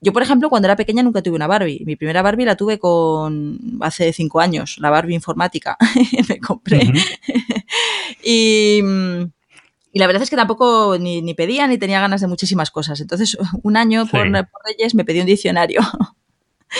Yo, 0.00 0.12
por 0.12 0.22
ejemplo, 0.22 0.50
cuando 0.50 0.66
era 0.66 0.76
pequeña 0.76 1.02
nunca 1.02 1.22
tuve 1.22 1.36
una 1.36 1.46
Barbie. 1.46 1.82
Mi 1.86 1.96
primera 1.96 2.20
Barbie 2.20 2.44
la 2.44 2.56
tuve 2.56 2.78
con 2.78 3.58
hace 3.80 4.12
cinco 4.12 4.40
años, 4.40 4.76
la 4.78 4.90
Barbie 4.90 5.14
informática. 5.14 5.76
me 6.28 6.38
compré. 6.54 6.80
y, 8.24 8.82
la 9.92 10.06
verdad 10.06 10.22
es 10.22 10.30
que 10.30 10.36
tampoco 10.36 10.96
ni, 10.98 11.34
pedía 11.34 11.66
ni 11.66 11.78
tenía 11.78 12.00
ganas 12.00 12.20
de 12.20 12.26
muchísimas 12.26 12.70
cosas. 12.70 13.00
Entonces, 13.00 13.36
un 13.62 13.76
año 13.76 14.06
por, 14.06 14.30
por 14.30 14.62
Reyes 14.66 14.94
me 14.94 15.04
pedí 15.04 15.20
un 15.20 15.26
diccionario. 15.26 15.80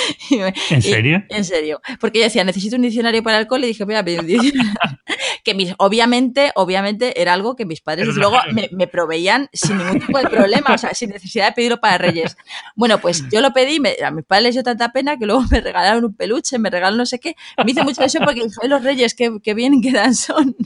¿En 0.70 0.82
serio? 0.82 1.22
en 1.28 1.44
serio. 1.44 1.80
Porque 2.00 2.18
yo 2.18 2.24
decía, 2.24 2.44
necesito 2.44 2.76
un 2.76 2.82
diccionario 2.82 3.22
para 3.22 3.38
alcohol 3.38 3.64
y 3.64 3.68
dije, 3.68 3.84
voy 3.84 3.94
a 3.94 4.04
pedir 4.04 4.20
un 4.20 4.26
diccionario. 4.26 4.72
que 5.44 5.54
mis, 5.54 5.74
obviamente, 5.78 6.52
obviamente 6.54 7.20
era 7.20 7.34
algo 7.34 7.56
que 7.56 7.66
mis 7.66 7.80
padres 7.80 8.08
luego 8.14 8.38
me, 8.72 8.86
proveían 8.86 9.48
sin 9.52 9.78
ningún 9.78 10.00
tipo 10.00 10.18
de 10.18 10.28
problema, 10.28 10.74
o 10.74 10.78
sea, 10.78 10.94
sin 10.94 11.10
necesidad 11.10 11.46
de 11.46 11.52
pedirlo 11.52 11.80
para 11.80 11.98
Reyes. 11.98 12.36
Bueno, 12.76 12.98
pues 13.00 13.24
yo 13.30 13.40
lo 13.40 13.52
pedí, 13.52 13.78
a 14.02 14.10
mis 14.10 14.24
padres 14.24 14.44
les 14.44 14.54
dio 14.54 14.62
tanta 14.62 14.92
pena 14.92 15.18
que 15.18 15.26
luego 15.26 15.44
me 15.50 15.60
regalaron 15.60 16.04
un 16.04 16.14
peluche, 16.14 16.58
me 16.58 16.70
regalaron 16.70 16.98
no 16.98 17.06
sé 17.06 17.18
qué. 17.18 17.36
Me 17.64 17.70
hice 17.70 17.82
mucho 17.82 18.02
eso 18.02 18.18
porque 18.24 18.42
dije, 18.44 18.68
los 18.68 18.82
Reyes, 18.82 19.14
qué, 19.14 19.30
qué 19.42 19.54
bien 19.54 19.80
quedan 19.80 20.14
son 20.14 20.56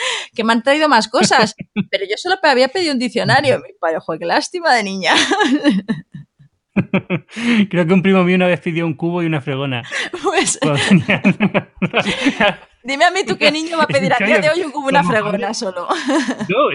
que 0.34 0.44
me 0.44 0.52
han 0.52 0.62
traído 0.62 0.88
más 0.88 1.08
cosas, 1.08 1.54
pero 1.90 2.04
yo 2.08 2.16
solo 2.16 2.36
había 2.42 2.68
pedido 2.68 2.92
un 2.92 2.98
diccionario. 2.98 3.58
Mi 3.58 3.72
padre, 3.78 3.98
joder, 4.00 4.20
qué 4.20 4.26
lástima 4.26 4.74
de 4.74 4.82
niña. 4.82 5.14
Creo 7.70 7.86
que 7.86 7.92
un 7.92 8.02
primo 8.02 8.24
mío 8.24 8.36
una 8.36 8.46
vez 8.46 8.60
pidió 8.60 8.86
un 8.86 8.94
cubo 8.94 9.22
y 9.22 9.26
una 9.26 9.40
fregona. 9.40 9.82
Pues... 10.22 10.58
Dime 12.82 13.04
a 13.04 13.10
mí 13.10 13.20
tú 13.26 13.36
qué 13.36 13.52
niño 13.52 13.76
va 13.76 13.84
a 13.84 13.86
pedir 13.86 14.10
a 14.10 14.16
día 14.16 14.38
de 14.38 14.48
hoy 14.48 14.62
un 14.62 14.70
cubo 14.70 14.88
y 14.88 14.92
una 14.92 15.04
fregona 15.04 15.52
solo. 15.52 15.86
No, 16.48 16.70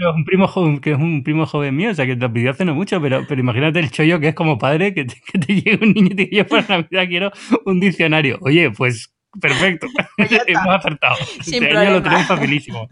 no, 0.00 0.14
un 0.14 0.24
primo 0.24 0.48
joven, 0.48 0.80
que 0.80 0.90
es 0.92 0.98
un 0.98 1.22
primo 1.22 1.46
joven 1.46 1.76
mío, 1.76 1.92
o 1.92 1.94
sea 1.94 2.06
que 2.06 2.16
te 2.16 2.28
pidió 2.28 2.50
hace 2.50 2.64
no 2.64 2.74
mucho, 2.74 3.00
pero, 3.00 3.24
pero 3.28 3.40
imagínate 3.40 3.78
el 3.78 3.92
chollo 3.92 4.18
que 4.18 4.28
es 4.28 4.34
como 4.34 4.58
padre, 4.58 4.92
que 4.94 5.04
te, 5.04 5.14
que 5.32 5.38
te 5.38 5.54
llegue 5.54 5.78
un 5.80 5.92
niño 5.92 6.08
y 6.10 6.16
te 6.16 6.22
dice 6.24 6.36
yo 6.36 6.46
para 6.48 6.66
Navidad 6.66 7.06
quiero 7.06 7.30
un 7.66 7.78
diccionario. 7.78 8.38
Oye, 8.40 8.72
pues 8.72 9.14
perfecto, 9.40 9.86
pues 10.16 10.28
hemos 10.44 10.74
acertado. 10.74 11.16
Sin 11.42 11.62
este 11.62 11.76
año 11.76 11.90
lo 11.92 12.02
tenemos 12.02 12.26
facilísimo. 12.26 12.88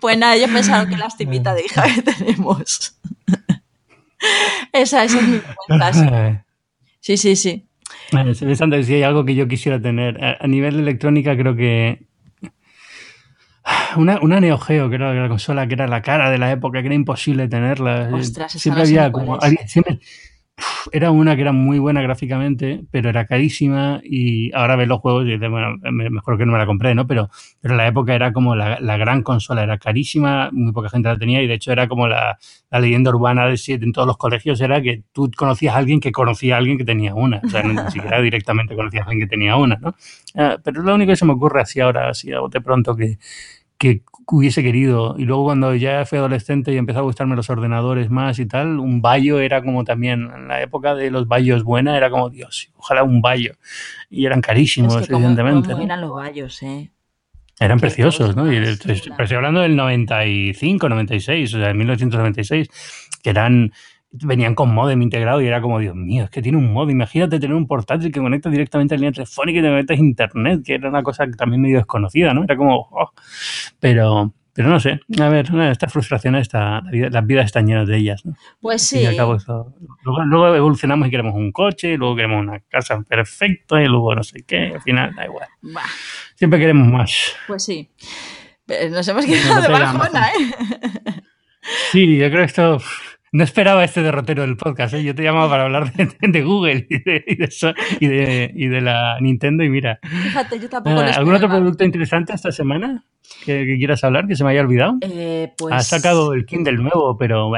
Pues 0.00 0.18
nada, 0.18 0.36
yo 0.36 0.52
pensaba 0.52 0.86
que 0.86 0.98
lastimita 0.98 1.54
de 1.54 1.64
hija 1.64 1.82
que 1.94 2.02
tenemos. 2.02 3.00
Esa, 4.72 5.04
esa 5.04 5.18
es 5.18 5.28
mi 5.28 5.40
cuenta. 5.66 5.92
Sí, 7.00 7.16
sí, 7.16 7.36
sí. 7.36 7.66
si 8.84 8.94
hay 8.94 9.02
algo 9.02 9.24
que 9.24 9.34
yo 9.34 9.48
quisiera 9.48 9.80
tener. 9.80 10.22
A, 10.22 10.46
nivel 10.46 10.76
de 10.76 10.82
electrónica 10.82 11.36
creo 11.36 11.56
que 11.56 12.06
una, 13.96 14.20
una 14.20 14.40
Neo 14.40 14.58
Geo, 14.58 14.88
que 14.88 14.96
era 14.96 15.14
la 15.14 15.28
consola 15.28 15.66
que 15.66 15.74
era 15.74 15.86
la 15.86 16.02
cara 16.02 16.30
de 16.30 16.38
la 16.38 16.50
época, 16.50 16.80
que 16.80 16.86
era 16.86 16.94
imposible 16.94 17.48
tenerla. 17.48 18.10
siempre 18.48 18.82
había 18.82 19.10
como. 19.12 19.38
siempre, 19.66 20.00
era 20.92 21.10
una 21.10 21.36
que 21.36 21.42
era 21.42 21.52
muy 21.52 21.78
buena 21.78 22.00
gráficamente, 22.00 22.84
pero 22.90 23.10
era 23.10 23.26
carísima 23.26 24.00
y 24.04 24.52
ahora 24.54 24.76
ves 24.76 24.88
los 24.88 25.00
juegos 25.00 25.26
y 25.26 25.36
bueno, 25.36 25.76
mejor 25.90 26.38
que 26.38 26.46
no 26.46 26.52
me 26.52 26.58
la 26.58 26.66
compré, 26.66 26.94
¿no? 26.94 27.06
Pero, 27.06 27.28
pero 27.60 27.74
en 27.74 27.78
la 27.78 27.86
época 27.86 28.14
era 28.14 28.32
como 28.32 28.54
la, 28.54 28.78
la, 28.80 28.96
gran 28.96 29.22
consola, 29.22 29.62
era 29.62 29.78
carísima, 29.78 30.50
muy 30.52 30.72
poca 30.72 30.88
gente 30.88 31.08
la 31.08 31.18
tenía 31.18 31.42
y 31.42 31.46
de 31.46 31.54
hecho 31.54 31.72
era 31.72 31.88
como 31.88 32.08
la, 32.08 32.38
la 32.70 32.80
leyenda 32.80 33.10
urbana 33.10 33.46
de 33.46 33.56
en 33.66 33.92
todos 33.92 34.06
los 34.06 34.16
colegios, 34.16 34.60
era 34.60 34.80
que 34.80 35.02
tú 35.12 35.30
conocías 35.36 35.74
a 35.74 35.78
alguien 35.78 36.00
que 36.00 36.12
conocía 36.12 36.54
a 36.54 36.58
alguien 36.58 36.78
que 36.78 36.84
tenía 36.84 37.14
una, 37.14 37.40
o 37.44 37.48
sea, 37.48 37.62
ni 37.62 37.76
siquiera 37.90 38.20
directamente 38.20 38.76
conocías 38.76 39.06
a 39.06 39.10
alguien 39.10 39.26
que 39.26 39.30
tenía 39.30 39.56
una, 39.56 39.76
¿no? 39.76 39.94
Ah, 40.34 40.56
pero 40.62 40.82
lo 40.82 40.94
único 40.94 41.12
que 41.12 41.16
se 41.16 41.24
me 41.24 41.32
ocurre 41.32 41.62
así 41.62 41.80
ahora, 41.80 42.08
así 42.08 42.32
a 42.32 42.40
bote 42.40 42.60
pronto, 42.60 42.94
que, 42.94 43.18
que 43.78 44.02
hubiese 44.26 44.62
querido. 44.62 45.14
Y 45.18 45.24
luego 45.24 45.44
cuando 45.44 45.74
ya 45.74 46.04
fui 46.04 46.18
adolescente 46.18 46.72
y 46.72 46.76
empezó 46.76 47.00
a 47.00 47.02
gustarme 47.02 47.36
los 47.36 47.50
ordenadores 47.50 48.10
más 48.10 48.38
y 48.38 48.46
tal, 48.46 48.78
un 48.78 49.00
Bayo 49.00 49.38
era 49.40 49.62
como 49.62 49.84
también, 49.84 50.30
en 50.34 50.48
la 50.48 50.62
época 50.62 50.94
de 50.94 51.10
los 51.10 51.28
Bayos 51.28 51.62
buena, 51.62 51.96
era 51.96 52.10
como, 52.10 52.30
Dios, 52.30 52.70
ojalá 52.76 53.02
un 53.02 53.22
Bayo. 53.22 53.54
Y 54.10 54.26
eran 54.26 54.40
carísimos, 54.40 55.08
evidentemente. 55.08 55.72
eran 55.72 56.00
los 56.00 56.12
Bayos, 56.12 56.62
eh. 56.62 56.90
Eran 57.58 57.80
preciosos, 57.80 58.36
¿no? 58.36 58.52
Y 58.52 58.56
estoy 58.56 59.36
hablando 59.36 59.62
del 59.62 59.76
95, 59.76 60.90
96, 60.90 61.54
o 61.54 61.58
sea, 61.58 61.68
de 61.68 61.74
1996, 61.74 62.68
que 63.22 63.30
eran 63.30 63.72
venían 64.24 64.54
con 64.54 64.74
modem 64.74 65.02
integrado 65.02 65.40
y 65.40 65.46
era 65.46 65.60
como, 65.60 65.78
Dios 65.78 65.94
mío, 65.94 66.24
es 66.24 66.30
que 66.30 66.42
tiene 66.42 66.58
un 66.58 66.72
modem. 66.72 66.96
Imagínate 66.96 67.38
tener 67.40 67.56
un 67.56 67.66
portátil 67.66 68.12
que 68.12 68.20
conecta 68.20 68.50
directamente 68.50 68.94
a 68.94 68.96
la 68.96 69.00
línea 69.00 69.12
telefónica 69.12 69.58
y 69.58 69.62
te 69.62 69.68
conectas 69.68 69.98
a 69.98 70.00
internet, 70.00 70.60
que 70.64 70.74
era 70.74 70.88
una 70.88 71.02
cosa 71.02 71.26
también 71.36 71.62
medio 71.62 71.78
desconocida, 71.78 72.34
¿no? 72.34 72.44
Era 72.44 72.56
como, 72.56 72.88
oh. 72.90 73.10
pero, 73.80 74.32
pero 74.52 74.68
no 74.68 74.80
sé, 74.80 75.00
a 75.20 75.28
ver, 75.28 75.46
estas 75.70 75.92
frustraciones, 75.92 76.42
esta, 76.42 76.82
las 76.90 77.26
vidas 77.26 77.46
están 77.46 77.66
llenas 77.66 77.86
de 77.86 77.96
ellas, 77.96 78.24
¿no? 78.24 78.34
Pues 78.60 78.82
sí. 78.82 79.06
luego, 79.14 80.54
evolucionamos 80.54 81.08
y 81.08 81.10
queremos 81.10 81.34
un 81.34 81.52
coche, 81.52 81.96
luego 81.96 82.16
queremos 82.16 82.40
una 82.40 82.60
casa 82.68 83.02
perfecta 83.02 83.82
y 83.82 83.86
luego 83.86 84.14
no 84.14 84.22
sé 84.22 84.44
qué, 84.46 84.72
al 84.74 84.82
final 84.82 85.14
da 85.14 85.24
igual. 85.24 85.48
Siempre 86.34 86.58
queremos 86.58 86.88
más. 86.88 87.34
Pues 87.46 87.64
sí. 87.64 87.90
Nos 88.90 89.06
hemos 89.06 89.26
quedado 89.26 89.62
de 89.62 89.68
bajona, 89.68 90.28
¿eh? 90.28 91.22
Sí, 91.90 92.16
yo 92.16 92.30
creo 92.30 92.40
que 92.40 92.44
esto 92.44 92.78
no 93.32 93.44
esperaba 93.44 93.84
este 93.84 94.02
derrotero 94.02 94.42
del 94.42 94.56
podcast, 94.56 94.94
¿eh? 94.94 95.04
Yo 95.04 95.14
te 95.14 95.22
llamaba 95.22 95.48
para 95.48 95.64
hablar 95.64 95.92
de, 95.92 96.42
Google 96.42 96.86
y 96.88 97.02
de, 97.02 97.24
y, 97.26 98.06
de, 98.06 98.52
y, 98.54 98.66
de, 98.68 98.80
la 98.80 99.18
Nintendo 99.20 99.64
y 99.64 99.68
mira. 99.68 99.98
Fíjate, 100.02 100.58
yo 100.58 100.68
tampoco 100.68 101.00
ah, 101.00 101.10
¿Algún 101.16 101.34
otro 101.34 101.48
producto 101.48 101.84
interesante 101.84 102.32
esta 102.32 102.52
semana 102.52 103.04
que, 103.44 103.76
quieras 103.76 104.04
hablar 104.04 104.26
que 104.26 104.36
se 104.36 104.44
me 104.44 104.50
haya 104.50 104.60
olvidado? 104.60 104.98
Eh, 105.00 105.52
pues... 105.58 105.74
Ha 105.74 105.80
sacado 105.80 106.32
el 106.32 106.46
Kindle 106.46 106.78
nuevo, 106.78 107.16
pero... 107.16 107.50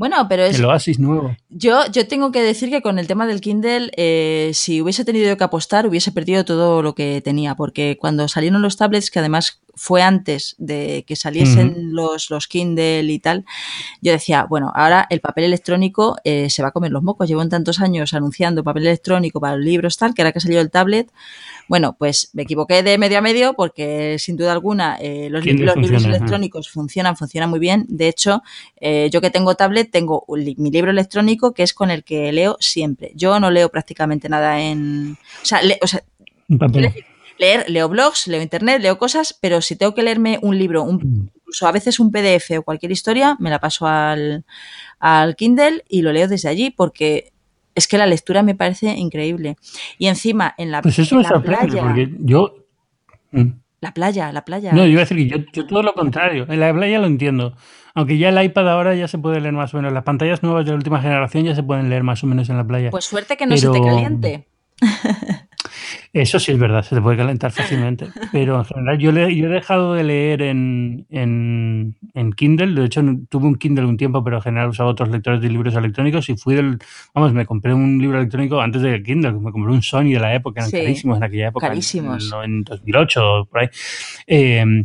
Bueno, 0.00 0.26
pero 0.30 0.44
es. 0.44 0.58
El 0.58 0.64
Oasis 0.64 0.98
nuevo. 0.98 1.36
Yo, 1.50 1.82
yo 1.92 2.08
tengo 2.08 2.32
que 2.32 2.40
decir 2.40 2.70
que 2.70 2.80
con 2.80 2.98
el 2.98 3.06
tema 3.06 3.26
del 3.26 3.42
Kindle, 3.42 3.90
eh, 3.98 4.50
si 4.54 4.80
hubiese 4.80 5.04
tenido 5.04 5.36
que 5.36 5.44
apostar, 5.44 5.86
hubiese 5.86 6.10
perdido 6.10 6.42
todo 6.46 6.80
lo 6.80 6.94
que 6.94 7.20
tenía, 7.22 7.54
porque 7.54 7.98
cuando 8.00 8.26
salieron 8.26 8.62
los 8.62 8.78
tablets, 8.78 9.10
que 9.10 9.18
además 9.18 9.60
fue 9.80 10.02
antes 10.02 10.56
de 10.58 11.06
que 11.06 11.16
saliesen 11.16 11.94
los, 11.94 12.28
los 12.28 12.48
Kindle 12.48 13.10
y 13.10 13.18
tal, 13.18 13.46
yo 14.02 14.12
decía, 14.12 14.44
bueno, 14.44 14.70
ahora 14.74 15.06
el 15.08 15.20
papel 15.20 15.44
electrónico 15.44 16.18
eh, 16.22 16.50
se 16.50 16.60
va 16.60 16.68
a 16.68 16.72
comer 16.72 16.92
los 16.92 17.02
mocos. 17.02 17.26
Llevo 17.26 17.48
tantos 17.48 17.80
años 17.80 18.12
anunciando 18.12 18.62
papel 18.62 18.86
electrónico 18.86 19.40
para 19.40 19.56
los 19.56 19.64
libros, 19.64 19.96
tal, 19.96 20.12
que 20.12 20.20
ahora 20.20 20.32
que 20.32 20.40
salió 20.40 20.60
el 20.60 20.70
tablet, 20.70 21.10
bueno, 21.66 21.96
pues 21.98 22.28
me 22.34 22.42
equivoqué 22.42 22.82
de 22.82 22.98
medio 22.98 23.16
a 23.16 23.20
medio 23.22 23.54
porque 23.54 24.16
sin 24.18 24.36
duda 24.36 24.52
alguna 24.52 24.98
eh, 25.00 25.28
los, 25.30 25.46
libros 25.46 26.04
electrónicos 26.04 26.68
funcionan, 26.68 27.16
funcionan 27.16 27.48
muy 27.48 27.58
bien. 27.58 27.86
De 27.88 28.08
hecho, 28.08 28.42
eh, 28.82 29.08
yo 29.10 29.22
que 29.22 29.30
tengo 29.30 29.54
tablet, 29.54 29.90
tengo 29.90 30.26
mi 30.28 30.70
libro 30.70 30.90
electrónico 30.90 31.54
que 31.54 31.62
es 31.62 31.72
con 31.72 31.90
el 31.90 32.04
que 32.04 32.30
leo 32.32 32.58
siempre. 32.60 33.12
Yo 33.14 33.40
no 33.40 33.50
leo 33.50 33.70
prácticamente 33.70 34.28
nada 34.28 34.60
en... 34.60 35.16
O 35.42 35.46
sea, 35.46 35.62
leer, 37.40 37.64
leo 37.68 37.88
blogs, 37.88 38.26
leo 38.26 38.42
internet, 38.42 38.82
leo 38.82 38.98
cosas, 38.98 39.36
pero 39.40 39.62
si 39.62 39.74
tengo 39.74 39.94
que 39.94 40.02
leerme 40.02 40.38
un 40.42 40.58
libro, 40.58 40.82
un, 40.82 41.30
incluso 41.34 41.66
a 41.66 41.72
veces 41.72 41.98
un 41.98 42.12
PDF 42.12 42.58
o 42.58 42.62
cualquier 42.62 42.92
historia, 42.92 43.36
me 43.40 43.50
la 43.50 43.58
paso 43.58 43.86
al, 43.86 44.44
al 44.98 45.36
Kindle 45.36 45.82
y 45.88 46.02
lo 46.02 46.12
leo 46.12 46.28
desde 46.28 46.48
allí 46.48 46.70
porque 46.70 47.32
es 47.74 47.88
que 47.88 47.96
la 47.96 48.06
lectura 48.06 48.42
me 48.42 48.54
parece 48.54 48.90
increíble. 48.90 49.56
Y 49.98 50.08
encima, 50.08 50.54
en 50.58 50.70
la, 50.70 50.82
pues 50.82 50.98
eso 50.98 51.16
me 51.16 51.24
sorprende, 51.24 51.80
porque 51.80 52.10
yo... 52.18 52.54
Mm. 53.32 53.52
La 53.80 53.94
playa, 53.94 54.30
la 54.30 54.44
playa. 54.44 54.72
No, 54.72 54.84
yo 54.84 54.90
iba 54.90 55.00
a 55.00 55.06
decir 55.06 55.16
que 55.16 55.46
yo, 55.54 55.66
todo 55.66 55.82
lo 55.82 55.94
contrario. 55.94 56.44
En 56.50 56.60
la 56.60 56.70
playa 56.74 56.98
lo 56.98 57.06
entiendo. 57.06 57.56
Aunque 57.94 58.18
ya 58.18 58.28
el 58.28 58.44
iPad 58.44 58.68
ahora 58.68 58.94
ya 58.94 59.08
se 59.08 59.16
puede 59.16 59.40
leer 59.40 59.54
más 59.54 59.72
o 59.72 59.78
menos. 59.78 59.94
Las 59.94 60.04
pantallas 60.04 60.42
nuevas 60.42 60.66
de 60.66 60.72
la 60.72 60.76
última 60.76 61.00
generación 61.00 61.44
ya 61.44 61.54
se 61.54 61.62
pueden 61.62 61.88
leer 61.88 62.02
más 62.02 62.22
o 62.22 62.26
menos 62.26 62.50
en 62.50 62.58
la 62.58 62.64
playa. 62.64 62.90
Pues 62.90 63.06
suerte 63.06 63.38
que 63.38 63.46
no 63.46 63.56
se 63.56 63.70
te 63.70 63.80
caliente. 63.80 64.46
Eso 66.12 66.38
sí 66.38 66.52
es 66.52 66.58
verdad, 66.58 66.82
se 66.82 66.94
te 66.94 67.00
puede 67.00 67.16
calentar 67.16 67.52
fácilmente. 67.52 68.06
Pero 68.32 68.58
en 68.58 68.64
general, 68.64 68.98
yo, 68.98 69.10
yo 69.12 69.46
he 69.46 69.48
dejado 69.48 69.94
de 69.94 70.04
leer 70.04 70.42
en, 70.42 71.06
en, 71.10 72.32
Kindle. 72.32 72.74
De 72.74 72.86
hecho, 72.86 73.02
tuve 73.28 73.46
un 73.46 73.56
Kindle 73.56 73.84
un 73.84 73.96
tiempo, 73.96 74.24
pero 74.24 74.36
en 74.36 74.42
general 74.42 74.68
usaba 74.70 74.90
otros 74.90 75.08
lectores 75.08 75.40
de 75.40 75.48
libros 75.48 75.74
electrónicos. 75.74 76.28
Y 76.28 76.36
fui 76.36 76.54
del. 76.54 76.78
Vamos, 77.14 77.32
me 77.32 77.46
compré 77.46 77.74
un 77.74 77.98
libro 77.98 78.18
electrónico 78.18 78.60
antes 78.60 78.82
del 78.82 79.02
Kindle. 79.02 79.32
Me 79.32 79.52
compré 79.52 79.72
un 79.72 79.82
Sony 79.82 80.12
de 80.12 80.20
la 80.20 80.34
época, 80.34 80.60
eran 80.60 80.70
carísimos 80.70 81.16
en 81.16 81.24
aquella 81.24 81.48
época. 81.48 81.68
Carísimos. 81.68 82.32
En, 82.44 82.64
2008, 82.64 83.48
por 83.50 83.60
ahí. 83.60 83.68
Eh, 84.26 84.84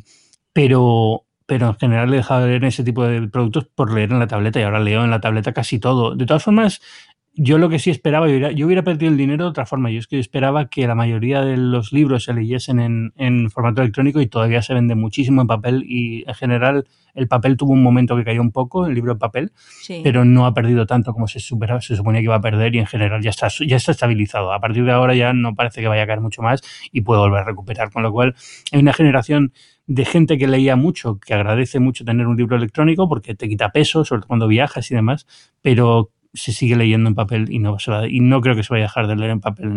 pero, 0.54 1.26
pero 1.46 1.68
en 1.68 1.76
general 1.76 2.14
he 2.14 2.18
dejado 2.18 2.44
de 2.44 2.52
leer 2.52 2.66
ese 2.66 2.84
tipo 2.84 3.04
de 3.04 3.28
productos 3.28 3.68
por 3.68 3.94
leer 3.94 4.12
en 4.12 4.20
la 4.20 4.28
tableta 4.28 4.60
y 4.60 4.64
ahora 4.64 4.80
leo 4.80 5.04
en 5.04 5.12
la 5.12 5.20
tableta 5.20 5.52
casi 5.52 5.80
todo. 5.80 6.16
De 6.16 6.26
todas 6.26 6.44
formas, 6.44 6.82
yo 7.38 7.58
lo 7.58 7.70
que 7.70 7.80
sí 7.80 7.90
esperaba, 7.90 8.28
yo 8.30 8.66
hubiera, 8.66 8.84
perdido 8.84 9.12
el 9.12 9.18
dinero 9.18 9.44
de 9.44 9.50
otra 9.50 9.66
forma. 9.66 9.92
Yo 9.92 10.00
es 10.00 10.08
que 10.08 10.20
esperaba 10.20 10.70
que 10.70 10.88
la 10.88 10.96
mayoría 10.96 11.42
de 11.42 11.58
los 11.58 11.92
libros 11.92 12.24
se 12.24 12.34
leyesen 12.34 12.80
en, 12.80 13.14
en, 13.18 13.50
formato 13.50 13.82
electrónico 13.82 14.22
y 14.22 14.28
todavía 14.28 14.62
se 14.62 14.74
vende 14.74 14.96
muchísimo 14.96 15.42
en 15.42 15.48
papel 15.48 15.84
y 15.88 16.24
en 16.28 16.34
general 16.34 16.88
el 17.14 17.28
papel 17.28 17.58
tuvo 17.58 17.74
un 17.74 17.82
momento 17.82 18.16
que 18.16 18.24
cayó 18.24 18.42
un 18.42 18.52
poco, 18.52 18.86
el 18.86 18.94
libro 18.94 19.14
en 19.14 19.20
papel, 19.20 19.52
pero 20.04 20.26
no 20.26 20.46
ha 20.46 20.54
perdido 20.54 20.86
tanto 20.86 21.14
como 21.14 21.28
se, 21.28 21.40
superaba, 21.40 21.82
se 21.82 21.96
suponía 21.96 22.20
que 22.20 22.26
iba 22.26 22.36
a 22.36 22.42
perder 22.42 22.76
y 22.76 22.80
en 22.80 22.86
general 22.86 23.22
ya 23.22 23.30
está, 23.30 23.48
ya 23.66 23.78
está 23.78 23.92
estabilizado. 23.92 24.54
A 24.54 24.60
partir 24.60 24.86
de 24.86 24.92
ahora 24.92 25.16
ya 25.16 25.34
no 25.34 25.56
parece 25.56 25.82
que 25.82 25.88
vaya 25.88 26.04
a 26.04 26.08
caer 26.08 26.22
mucho 26.22 26.42
más 26.42 26.62
y 26.92 27.02
puede 27.02 27.22
volver 27.22 27.42
a 27.42 27.46
recuperar. 27.46 27.92
Con 27.92 28.04
lo 28.04 28.12
cual 28.12 28.36
hay 28.72 28.80
una 28.80 28.94
generación 28.94 29.54
de 29.88 30.04
gente 30.04 30.38
que 30.38 30.48
leía 30.48 30.76
mucho, 30.76 31.20
que 31.20 31.34
agradece 31.34 31.80
mucho 31.80 32.04
tener 32.04 32.28
un 32.28 32.38
libro 32.38 32.58
electrónico 32.58 33.08
porque 33.08 33.36
te 33.36 33.48
quita 33.48 33.72
peso, 33.72 34.04
sobre 34.04 34.22
todo 34.22 34.28
cuando 34.28 34.48
viajas 34.48 34.90
y 34.92 34.96
demás, 34.96 35.26
pero 35.62 36.12
se 36.36 36.52
sigue 36.52 36.76
leyendo 36.76 37.10
en 37.10 37.16
papel 37.16 37.48
y 37.50 37.60
no, 37.60 37.78
y 38.08 38.20
no 38.20 38.42
creo 38.42 38.56
que 38.56 38.64
se 38.64 38.74
vaya 38.74 38.86
a 38.86 38.88
dejar 38.88 39.08
de 39.08 39.16
leer 39.16 39.32
en 39.32 39.40
papel 39.42 39.70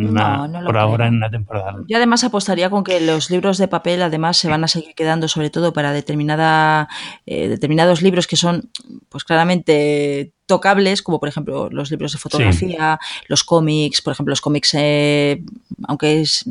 por 0.66 0.76
ahora 0.76 1.06
en 1.06 1.14
una 1.14 1.30
temporada. 1.30 1.76
Yo 1.88 1.96
además 1.96 2.24
apostaría 2.24 2.68
con 2.68 2.84
que 2.84 3.00
los 3.00 3.30
libros 3.30 3.59
de 3.59 3.68
papel 3.68 4.02
además 4.02 4.36
se 4.36 4.48
van 4.48 4.64
a 4.64 4.68
seguir 4.68 4.94
quedando 4.94 5.28
sobre 5.28 5.50
todo 5.50 5.72
para 5.72 5.92
determinada, 5.92 6.88
eh, 7.26 7.48
determinados 7.48 8.02
libros 8.02 8.26
que 8.26 8.36
son 8.36 8.70
pues 9.09 9.24
claramente 9.24 10.32
tocables, 10.46 11.02
como 11.02 11.20
por 11.20 11.28
ejemplo 11.28 11.68
los 11.70 11.90
libros 11.90 12.12
de 12.12 12.18
fotografía, 12.18 12.98
los 13.28 13.44
cómics, 13.44 14.02
por 14.02 14.12
ejemplo 14.12 14.32
los 14.32 14.40
cómics, 14.40 14.74
eh, 14.74 15.42
aunque 15.86 16.20
es 16.20 16.44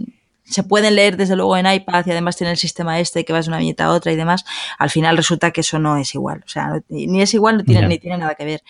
se 0.50 0.64
pueden 0.64 0.96
leer 0.96 1.18
desde 1.18 1.36
luego 1.36 1.58
en 1.58 1.72
iPad 1.72 2.06
y 2.06 2.12
además 2.12 2.38
tiene 2.38 2.52
el 2.52 2.58
sistema 2.58 3.00
este 3.00 3.26
que 3.26 3.34
vas 3.34 3.46
de 3.46 3.50
una 3.50 3.60
viñeta 3.60 3.86
a 3.86 3.92
otra 3.92 4.12
y 4.12 4.16
demás, 4.16 4.46
al 4.78 4.90
final 4.90 5.18
resulta 5.18 5.52
que 5.52 5.62
eso 5.62 5.80
no 5.80 5.98
es 5.98 6.14
igual. 6.16 6.44
O 6.46 6.50
sea, 6.50 6.82
ni 6.90 7.22
es 7.22 7.34
igual 7.34 7.64
ni 7.66 7.98
tiene 8.00 8.18
nada 8.18 8.36
que 8.36 8.46
ver. 8.46 8.62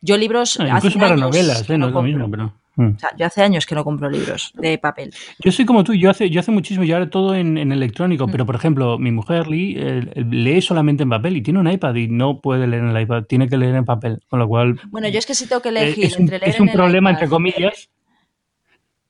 Yo 0.00 0.16
libros. 0.16 0.58
incluso 0.60 0.98
para 0.98 1.16
novelas, 1.16 1.68
¿eh? 1.68 1.78
no, 1.78 1.88
es 1.88 1.92
lo 1.92 2.02
mismo, 2.02 2.30
pero. 2.30 2.52
Mm. 2.76 2.94
O 2.96 2.98
sea, 2.98 3.10
yo 3.16 3.26
hace 3.26 3.40
años 3.40 3.66
que 3.66 3.76
no 3.76 3.84
compro 3.84 4.10
libros 4.10 4.50
de 4.54 4.78
papel. 4.78 5.14
Yo 5.38 5.52
soy 5.52 5.64
como 5.64 5.84
tú, 5.84 5.94
yo 5.94 6.10
hace, 6.10 6.28
yo 6.28 6.40
hace 6.40 6.50
muchísimo, 6.50 6.84
yo 6.84 6.96
ahora 6.96 7.08
todo 7.08 7.34
en, 7.36 7.56
electrónico, 7.70 8.26
mm. 8.26 8.30
pero 8.32 8.46
por 8.46 8.56
ejemplo, 8.56 8.98
mi 8.98 9.12
mujer 9.12 9.46
Lee 9.46 9.76
lee 10.16 10.60
solamente 10.60 11.04
en 11.04 11.10
papel 11.10 11.36
y 11.36 11.42
tiene 11.42 11.60
un 11.60 11.70
iPad 11.70 11.94
y 11.94 12.08
no 12.08 12.40
puede 12.40 12.66
leer 12.66 12.82
en 12.82 12.90
el 12.90 13.02
iPad, 13.02 13.24
tiene 13.24 13.48
que 13.48 13.56
leer 13.56 13.76
en 13.76 13.84
papel, 13.84 14.20
con 14.28 14.40
lo 14.40 14.48
cual... 14.48 14.80
Bueno, 14.90 15.08
yo 15.08 15.18
es 15.20 15.26
que 15.26 15.34
si 15.34 15.46
tengo 15.46 15.62
que 15.62 15.68
elegir 15.68 16.06
es 16.06 16.16
un, 16.16 16.22
entre 16.22 16.40
leer 16.40 16.50
Es 16.50 16.58
un 16.58 16.68
problema, 16.68 17.10
entre 17.10 17.28
comillas, 17.28 17.90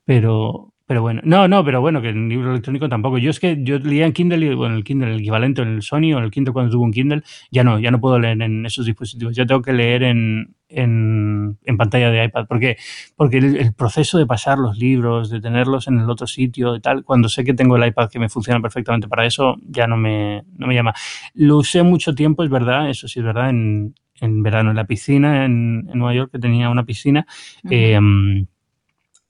pero, 0.04 0.73
pero 0.86 1.00
bueno, 1.00 1.22
no, 1.24 1.48
no, 1.48 1.64
pero 1.64 1.80
bueno, 1.80 2.02
que 2.02 2.10
en 2.10 2.28
libro 2.28 2.50
electrónico 2.50 2.90
tampoco. 2.90 3.16
Yo 3.16 3.30
es 3.30 3.40
que 3.40 3.56
yo 3.62 3.78
leía 3.78 4.04
en 4.04 4.12
Kindle, 4.12 4.44
y, 4.44 4.54
bueno, 4.54 4.76
el 4.76 4.84
Kindle, 4.84 5.14
el 5.14 5.20
equivalente 5.20 5.62
en 5.62 5.68
el 5.68 5.82
Sony 5.82 6.12
o 6.14 6.18
en 6.18 6.24
el 6.24 6.30
Kindle 6.30 6.52
cuando 6.52 6.72
tuvo 6.72 6.84
un 6.84 6.92
Kindle, 6.92 7.22
ya 7.50 7.64
no, 7.64 7.78
ya 7.78 7.90
no 7.90 8.00
puedo 8.00 8.18
leer 8.18 8.40
en 8.42 8.66
esos 8.66 8.84
dispositivos. 8.84 9.34
Ya 9.34 9.46
tengo 9.46 9.62
que 9.62 9.72
leer 9.72 10.02
en, 10.02 10.54
en, 10.68 11.58
en 11.64 11.76
pantalla 11.78 12.10
de 12.10 12.24
iPad. 12.24 12.46
porque 12.46 12.76
Porque 13.16 13.38
el, 13.38 13.72
proceso 13.72 14.18
de 14.18 14.26
pasar 14.26 14.58
los 14.58 14.76
libros, 14.76 15.30
de 15.30 15.40
tenerlos 15.40 15.88
en 15.88 16.00
el 16.00 16.10
otro 16.10 16.26
sitio 16.26 16.76
y 16.76 16.80
tal, 16.80 17.02
cuando 17.02 17.30
sé 17.30 17.44
que 17.44 17.54
tengo 17.54 17.76
el 17.76 17.86
iPad 17.86 18.10
que 18.10 18.18
me 18.18 18.28
funciona 18.28 18.60
perfectamente 18.60 19.08
para 19.08 19.24
eso, 19.24 19.56
ya 19.66 19.86
no 19.86 19.96
me, 19.96 20.42
no 20.58 20.66
me 20.66 20.74
llama. 20.74 20.92
Lo 21.32 21.56
usé 21.56 21.82
mucho 21.82 22.14
tiempo, 22.14 22.44
es 22.44 22.50
verdad, 22.50 22.90
eso 22.90 23.08
sí 23.08 23.20
es 23.20 23.24
verdad, 23.24 23.48
en, 23.48 23.94
en 24.20 24.42
verano 24.42 24.68
en 24.68 24.76
la 24.76 24.84
piscina 24.84 25.46
en, 25.46 25.88
en 25.90 25.98
Nueva 25.98 26.14
York, 26.14 26.32
que 26.32 26.38
tenía 26.38 26.68
una 26.68 26.84
piscina. 26.84 27.26
Eh, 27.70 27.98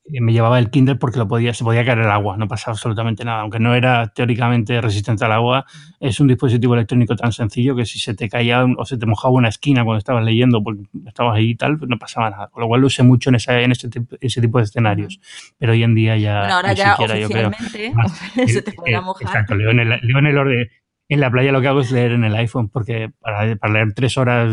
me 0.07 0.32
llevaba 0.32 0.59
el 0.59 0.70
Kindle 0.70 0.96
porque 0.96 1.18
lo 1.18 1.26
podía, 1.26 1.55
se 1.55 1.64
podía 1.64 1.84
caer 1.84 1.98
el 1.98 2.11
agua, 2.11 2.36
no 2.36 2.46
pasaba 2.46 2.72
absolutamente 2.72 3.24
nada. 3.24 3.40
Aunque 3.40 3.59
no 3.59 3.74
era 3.74 4.09
teóricamente 4.09 4.80
resistente 4.80 5.24
al 5.24 5.32
agua, 5.32 5.64
es 5.98 6.20
un 6.20 6.28
dispositivo 6.28 6.74
electrónico 6.74 7.16
tan 7.16 7.32
sencillo 7.32 7.74
que 7.74 7.86
si 7.86 7.98
se 7.98 8.14
te 8.14 8.28
caía 8.28 8.64
o 8.64 8.84
se 8.84 8.98
te 8.98 9.07
mojaba 9.07 9.34
una 9.34 9.48
esquina 9.48 9.84
cuando 9.84 9.98
estabas 9.98 10.24
leyendo 10.24 10.62
porque 10.62 10.82
estabas 11.07 11.36
ahí 11.36 11.50
y 11.50 11.55
tal, 11.57 11.78
pues 11.78 11.88
no 11.88 11.98
pasaba 11.98 12.30
nada. 12.30 12.48
Con 12.48 12.61
lo 12.61 12.68
cual 12.68 12.82
lo 12.82 12.88
usé 12.88 13.02
mucho 13.02 13.30
en, 13.30 13.36
ese, 13.36 13.62
en 13.62 13.72
ese, 13.72 13.88
ese 14.20 14.40
tipo 14.40 14.59
de 14.59 14.64
escenarios. 14.64 15.20
Pero 15.59 15.72
hoy 15.72 15.82
en 15.82 15.94
día 15.94 16.16
ya. 16.16 16.40
Bueno, 16.40 16.55
ahora 16.55 16.72
ya 16.74 16.90
siquiera, 16.90 17.18
yo 17.18 17.28
creo, 17.28 17.50
se 18.46 18.62
te 18.62 18.72
podía 18.72 19.00
mojar. 19.00 19.26
Exacto, 19.26 19.55
leo 19.55 19.70
en 19.70 19.80
el, 19.80 19.88
leo 20.02 20.18
en 20.18 20.26
el 20.26 20.38
orden 20.38 20.68
en 21.07 21.20
la 21.20 21.30
playa 21.30 21.52
lo 21.52 21.61
que 21.61 21.68
hago 21.68 21.80
es 21.80 21.90
leer 21.90 22.12
en 22.12 22.24
el 22.24 22.34
iPhone, 22.34 22.70
porque 22.70 23.11
para, 23.20 23.44
leer 23.44 23.92
tres 23.94 24.16
horas, 24.16 24.50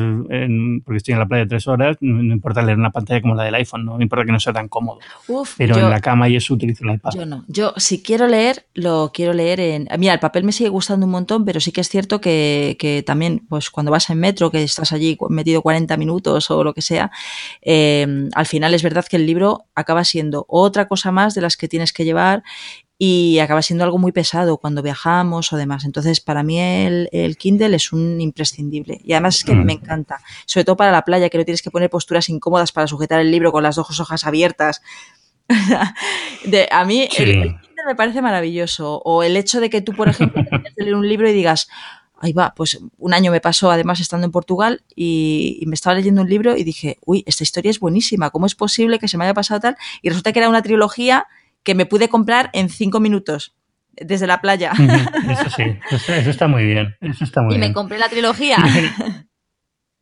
porque 0.84 0.97
estoy 0.97 1.14
en 1.14 1.20
la 1.20 1.26
playa 1.26 1.47
tres 1.47 1.66
horas, 1.68 1.95
no, 2.02 2.22
importa 2.22 2.62
leer 2.62 2.74
en 2.74 2.82
una 2.82 2.91
pantalla 2.91 3.22
como 3.22 3.36
la 3.36 3.43
del 3.43 3.56
iPhone, 3.56 3.86
no 3.86 3.97
me 3.97 4.04
importa 4.04 4.26
que 4.26 4.34
no 4.34 4.39
sea 4.39 4.52
tan 4.52 4.68
cómodo. 4.68 4.99
Pero 5.58 5.78
en 5.78 5.89
la 5.89 6.02
cama 6.02 6.28
y 6.28 6.36
eso 6.36 6.54
utilizo 6.54 6.84
el 6.84 6.95
iPad. 6.95 7.12
Yo 7.16 7.26
no. 7.26 7.45
Yo, 7.47 7.74
si 7.78 8.04
quiero 8.04 8.28
leer, 8.28 8.66
lo 8.74 9.12
quiero 9.14 9.32
leer 9.34 9.62
en. 9.62 9.88
Mira, 9.97 10.14
el 10.14 10.20
papel 10.20 10.43
me 10.43 10.52
sigue 10.52 10.70
gustando 10.70 11.06
un 11.06 11.12
montón, 11.14 11.45
pero 11.45 11.62
sí 11.62 11.72
que 11.72 11.82
es 11.82 11.89
cierto 11.89 12.20
que, 12.20 12.76
que 12.78 13.02
también, 13.02 13.46
pues 13.47 13.70
cuando 13.70 13.92
vas 13.92 14.09
en 14.09 14.20
metro, 14.20 14.51
que 14.51 14.63
estás 14.63 14.92
allí 14.92 15.17
metido 15.30 15.62
40 15.62 15.96
minutos 15.96 16.51
o 16.51 16.66
lo 16.66 16.74
que 16.74 16.82
sea, 16.82 17.12
eh, 17.62 18.28
al 18.34 18.46
final 18.46 18.74
es 18.74 18.84
verdad 18.84 19.05
que 19.09 19.16
el 19.16 19.26
libro 19.26 19.66
acaba 19.74 20.04
siendo 20.04 20.46
otra 20.50 20.89
cosa 20.89 21.12
más 21.12 21.34
de 21.34 21.42
las 21.42 21.55
que 21.55 21.70
tienes 21.70 21.93
que 21.93 22.04
llevar 22.04 22.43
y 23.04 23.40
acaba 23.40 23.64
siendo 23.64 23.84
algo 23.84 23.98
muy 23.98 24.12
pesado 24.12 24.58
cuando 24.58 24.84
viajamos 24.84 25.52
o 25.52 25.58
demás. 25.58 25.86
Entonces, 25.86 26.20
para 26.20 26.44
mí 26.44 26.60
el, 26.60 27.36
Kindle 27.36 27.76
es 27.76 27.92
un 27.92 28.22
imprescindible. 28.22 29.02
Y 29.04 29.14
además 29.14 29.38
es 29.38 29.44
que 29.44 29.56
mm. 29.56 29.66
me 29.66 29.74
encanta, 29.74 30.22
sobre 30.46 30.66
todo 30.66 30.78
para 30.78 30.92
la 30.92 31.02
playa, 31.02 31.28
que 31.32 31.40
no 31.40 31.44
tienes 31.44 31.64
que 31.64 31.72
poner 31.72 31.90
posturas 31.90 32.30
incómodas 32.30 32.72
para 32.72 32.86
sujetar 32.86 33.20
el 33.20 33.32
libro 33.32 33.52
con 33.52 33.64
las 33.64 33.76
dos 33.76 34.00
hojas 34.00 34.24
abiertas. 34.28 34.84
de, 36.46 36.70
a 36.72 36.86
mí 36.86 37.10
el, 37.18 37.56
Kindle 37.56 37.60
me 37.88 37.96
parece 37.96 38.22
maravilloso. 38.22 39.02
O 39.04 39.24
el 39.24 39.36
hecho 39.36 39.60
de 39.62 39.72
que 39.72 39.82
tú, 39.82 39.94
por 39.94 40.08
ejemplo, 40.08 40.46
tengas 40.52 40.72
que 40.76 40.84
leer 40.84 40.94
un 40.94 41.10
libro 41.10 41.28
y 41.28 41.34
digas, 41.34 41.70
ahí 42.20 42.34
va, 42.34 42.54
pues 42.56 42.80
un 43.00 43.14
año 43.16 43.32
me 43.32 43.42
pasó 43.42 43.72
además 43.72 44.00
estando 44.00 44.26
en 44.26 44.32
Portugal 44.32 44.84
y, 44.96 45.58
y, 45.60 45.66
me 45.66 45.74
estaba 45.74 45.96
leyendo 45.96 46.22
un 46.22 46.30
libro 46.30 46.56
y 46.56 46.64
dije, 46.64 47.00
uy, 47.04 47.24
esta 47.26 47.42
historia 47.42 47.72
es 47.72 47.80
buenísima, 47.80 48.30
¿cómo 48.30 48.46
es 48.46 48.54
posible 48.54 49.00
que 49.00 49.08
se 49.08 49.18
me 49.18 49.24
haya 49.24 49.34
pasado 49.34 49.60
tal? 49.60 49.78
Y 50.04 50.10
resulta 50.10 50.32
que 50.32 50.38
era 50.38 50.50
una 50.50 50.62
trilogía 50.62 51.26
que 51.63 51.75
me 51.75 51.86
pude 51.86 52.09
comprar 52.09 52.50
en 52.54 52.70
cinco 52.70 53.00
minutos. 53.00 53.55
desde 53.96 54.25
la 54.25 54.39
playa. 54.42 54.71
Eso 54.71 55.50
sí, 55.55 55.63
eso, 55.89 56.29
está 56.29 56.47
muy 56.47 56.66
bien. 56.66 56.96
Eso 57.01 57.24
está 57.24 57.42
muy 57.42 57.55
y 57.55 57.58
me 57.59 57.74
compré 57.74 57.97
la 57.97 58.09
trilogía. 58.09 58.58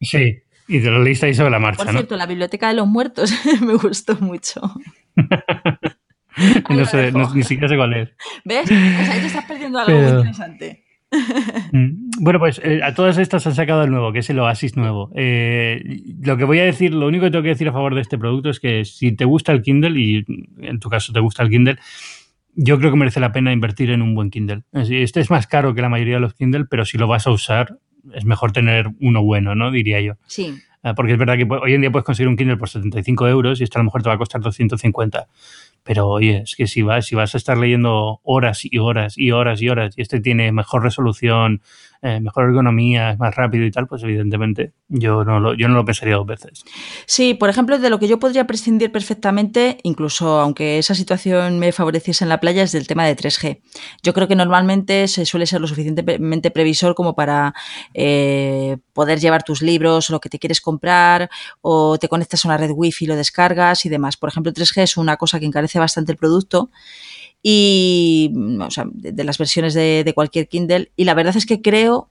Sí, 0.02 0.44
y 0.69 0.80
te 0.80 0.90
lo 0.90 1.03
leíste 1.03 1.26
ahí 1.26 1.34
sobre 1.34 1.49
la 1.49 1.60
marcha, 1.60 1.84
Por 1.84 1.91
cierto, 1.91 2.15
la 2.15 2.26
Biblioteca 2.26 2.69
de 2.69 2.73
los 2.76 2.88
Muertos 2.88 3.34
me 3.61 3.73
gustó 3.73 4.15
mucho. 4.22 4.61
no 6.69 6.86
sé, 6.86 7.11
ni 7.11 7.44
siquiera 7.44 7.68
sé 7.68 7.76
cuál 7.76 7.94
es. 7.95 8.10
¿Ves? 8.45 8.69
Pues 8.69 9.10
ahí 9.10 9.19
te 9.19 9.27
estás 9.27 9.44
perdiendo 9.44 9.77
algo 9.77 9.99
muy 9.99 10.10
interesante. 10.10 10.86
Mm, 11.72 12.10
bueno, 12.22 12.40
pues 12.40 12.60
eh, 12.64 12.81
a 12.84 12.95
todas 12.95 13.19
estas 13.19 13.45
han 13.45 13.53
sacado 13.53 13.84
el 13.84 13.91
nuevo, 13.91 14.11
que 14.11 14.19
es 14.19 14.30
el 14.31 14.40
Oasis 14.40 14.76
nuevo. 14.76 15.11
Eh, 15.15 16.02
lo 16.19 16.36
que 16.36 16.44
voy 16.44 16.60
a 16.60 16.64
decir, 16.64 16.94
lo 16.94 17.07
único 17.07 17.26
que 17.26 17.31
tengo 17.31 17.44
que 17.44 17.49
decir 17.49 17.69
a 17.69 17.72
favor 17.72 17.94
de 17.94 18.02
este 18.02 18.18
producto 18.18 18.49
es 18.49 18.60
que 18.60 18.86
si 18.86 19.11
te 19.11 19.26
gusta 19.26 19.52
el 19.52 19.61
Kindle, 19.61 19.99
y 19.99 20.26
en 20.61 20.80
tu 20.80 20.90
caso 20.90 21.14
te 21.14 21.19
gusta 21.19 21.44
el 21.44 21.49
Kindle, 21.49 21.77
yo 22.56 22.80
creo 22.80 22.91
que 22.91 22.98
merece 22.98 23.19
la 23.19 23.31
pena 23.31 23.53
invertir 23.53 23.91
en 23.91 24.02
un 24.02 24.15
buen 24.15 24.31
Kindle. 24.31 24.64
Este 24.73 25.19
es 25.19 25.30
más 25.30 25.45
caro 25.45 25.76
que 25.76 25.81
la 25.81 25.90
mayoría 25.90 26.15
de 26.15 26.22
los 26.22 26.34
Kindle, 26.34 26.65
pero 26.65 26.86
si 26.86 26.98
lo 26.98 27.07
vas 27.07 27.27
a 27.27 27.31
usar, 27.31 27.77
es 28.14 28.26
mejor 28.26 28.52
tener 28.52 28.88
uno 28.99 29.23
bueno, 29.23 29.53
¿no? 29.53 29.72
Diría 29.72 30.02
yo. 30.02 30.14
Sí. 30.26 30.56
Ah, 30.81 30.95
porque 30.95 31.14
es 31.14 31.19
verdad 31.19 31.38
que 31.38 31.45
hoy 31.49 31.73
en 31.73 31.81
día 31.81 31.91
puedes 31.91 32.06
conseguir 32.06 32.30
un 32.30 32.38
Kindle 32.38 32.57
por 32.57 32.69
75 32.69 33.27
euros 33.27 33.60
y 33.60 33.64
esto 33.64 33.77
a 33.77 33.81
lo 33.81 33.86
mejor 33.86 34.02
te 34.02 34.10
va 34.10 34.15
a 34.15 34.18
costar 34.18 34.41
250. 34.41 35.27
Pero 35.84 36.07
oye, 36.07 36.41
es 36.43 36.56
que 36.56 36.68
si 36.68 36.81
vas, 36.81 37.06
si 37.06 37.15
vas 37.15 37.34
a 37.34 37.38
estar 37.38 37.57
leyendo 37.57 38.19
horas 38.23 38.61
y 38.64 38.77
horas 38.77 39.18
y 39.18 39.31
horas 39.31 39.61
y 39.61 39.69
horas 39.69 39.97
y 39.97 40.01
este 40.01 40.19
tiene 40.19 40.51
mejor 40.51 40.84
resolución, 40.84 41.61
eh, 42.02 42.22
mejor 42.22 42.46
ergonomía, 42.46 43.12
es 43.12 43.20
más 43.20 43.36
rápido 43.36 43.66
y 43.66 43.72
tal, 43.72 43.86
pues 43.86 44.04
evidentemente 44.04 44.72
yo 44.88 45.26
no, 45.26 45.40
lo, 45.40 45.54
yo 45.54 45.68
no 45.68 45.76
lo 45.76 45.84
pensaría 45.84 46.16
dos 46.16 46.26
veces. 46.26 46.64
Sí, 47.06 47.34
por 47.34 47.50
ejemplo, 47.50 47.78
de 47.78 47.90
lo 47.90 48.00
que 48.00 48.08
yo 48.08 48.20
podría 48.20 48.48
prescindir 48.48 48.92
perfectamente, 48.92 49.80
incluso 49.84 50.40
aunque 50.40 50.78
esa 50.78 50.96
situación 50.96 51.60
me 51.60 51.74
favoreciese 51.74 52.24
en 52.24 52.30
la 52.30 52.40
playa, 52.40 52.64
es 52.64 52.72
del 52.72 52.88
tema 52.88 53.06
de 53.06 53.18
3G. 53.18 53.60
Yo 54.02 54.14
creo 54.14 54.30
que 54.30 54.36
normalmente 54.36 55.08
se 55.10 55.26
suele 55.26 55.46
ser 55.46 55.60
lo 55.60 55.68
suficientemente 55.68 56.52
previsor 56.52 56.96
como 56.96 57.16
para 57.16 57.54
eh, 57.94 58.78
poder 58.94 59.20
llevar 59.20 59.44
tus 59.44 59.62
libros 59.62 60.10
lo 60.10 60.20
que 60.20 60.30
te 60.30 60.40
quieres 60.40 60.62
comprar 60.62 61.30
o 61.62 61.98
te 61.98 62.08
conectas 62.08 62.46
a 62.46 62.48
una 62.48 62.58
red 62.58 62.72
wifi, 62.72 63.08
lo 63.08 63.16
descargas 63.16 63.86
y 63.86 63.90
demás. 63.90 64.16
Por 64.16 64.30
ejemplo, 64.30 64.54
3G 64.54 64.84
es 64.84 64.98
una 64.98 65.18
cosa 65.18 65.40
que 65.40 65.46
encarece 65.46 65.80
bastante 65.80 66.14
el 66.14 66.18
producto 66.18 66.70
y 67.41 68.34
o 68.60 68.72
sea, 68.72 68.86
de, 68.91 69.24
las 69.24 69.38
versiones 69.38 69.74
de, 69.74 70.03
de, 70.03 70.14
cualquier 70.14 70.48
Kindle. 70.48 70.91
Y 70.95 71.06
la 71.06 71.14
verdad 71.14 71.38
es 71.38 71.45
que 71.45 71.61
creo 71.61 72.10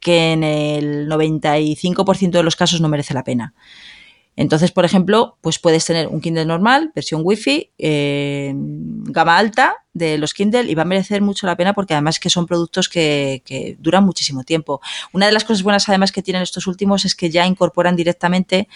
que 0.00 0.32
en 0.32 0.44
el 0.44 1.08
95% 1.08 2.30
de 2.30 2.42
los 2.42 2.56
casos 2.56 2.80
no 2.80 2.88
merece 2.88 3.14
la 3.14 3.24
pena. 3.24 3.54
Entonces, 4.34 4.72
por 4.72 4.84
ejemplo, 4.84 5.36
pues 5.42 5.58
puedes 5.58 5.84
tener 5.84 6.08
un 6.08 6.20
Kindle 6.20 6.46
normal, 6.46 6.90
versión 6.94 7.20
Wi-Fi, 7.22 7.70
eh, 7.78 8.52
gama 8.54 9.36
alta 9.36 9.74
de 9.92 10.16
los 10.16 10.32
Kindle 10.32 10.70
y 10.70 10.74
va 10.74 10.82
a 10.82 10.86
merecer 10.86 11.20
mucho 11.20 11.46
la 11.46 11.54
pena 11.54 11.74
porque 11.74 11.92
además 11.92 12.18
que 12.18 12.30
son 12.30 12.46
productos 12.46 12.88
que, 12.88 13.42
que, 13.44 13.76
duran 13.78 14.04
muchísimo 14.04 14.42
tiempo. 14.42 14.80
Una 15.12 15.26
de 15.26 15.32
las 15.32 15.44
cosas 15.44 15.62
buenas 15.62 15.86
además 15.88 16.12
que 16.12 16.22
tienen 16.22 16.42
estos 16.42 16.66
últimos 16.66 17.04
es 17.04 17.14
que 17.14 17.28
ya 17.28 17.46
incorporan 17.46 17.94
directamente 17.94 18.68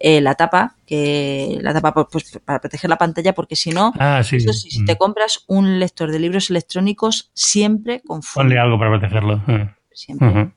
eh, 0.00 0.20
la 0.20 0.34
tapa, 0.34 0.74
que 0.84 1.58
la 1.60 1.72
tapa 1.72 2.06
pues, 2.06 2.40
para 2.44 2.60
proteger 2.60 2.90
la 2.90 2.98
pantalla 2.98 3.34
porque 3.34 3.54
si 3.54 3.70
no, 3.70 3.92
ah, 4.00 4.22
sí, 4.24 4.36
eso 4.36 4.52
si 4.52 4.82
mm. 4.82 4.86
te 4.86 4.96
compras 4.96 5.44
un 5.46 5.78
lector 5.78 6.10
de 6.10 6.18
libros 6.18 6.50
electrónicos 6.50 7.30
siempre 7.34 8.02
con 8.04 8.20
Ponle 8.34 8.58
algo 8.58 8.76
para 8.78 8.90
protegerlo. 8.90 9.42
Eh. 9.46 9.70
Siempre. 9.92 10.28
Uh 10.28 10.32
-huh. 10.32 10.52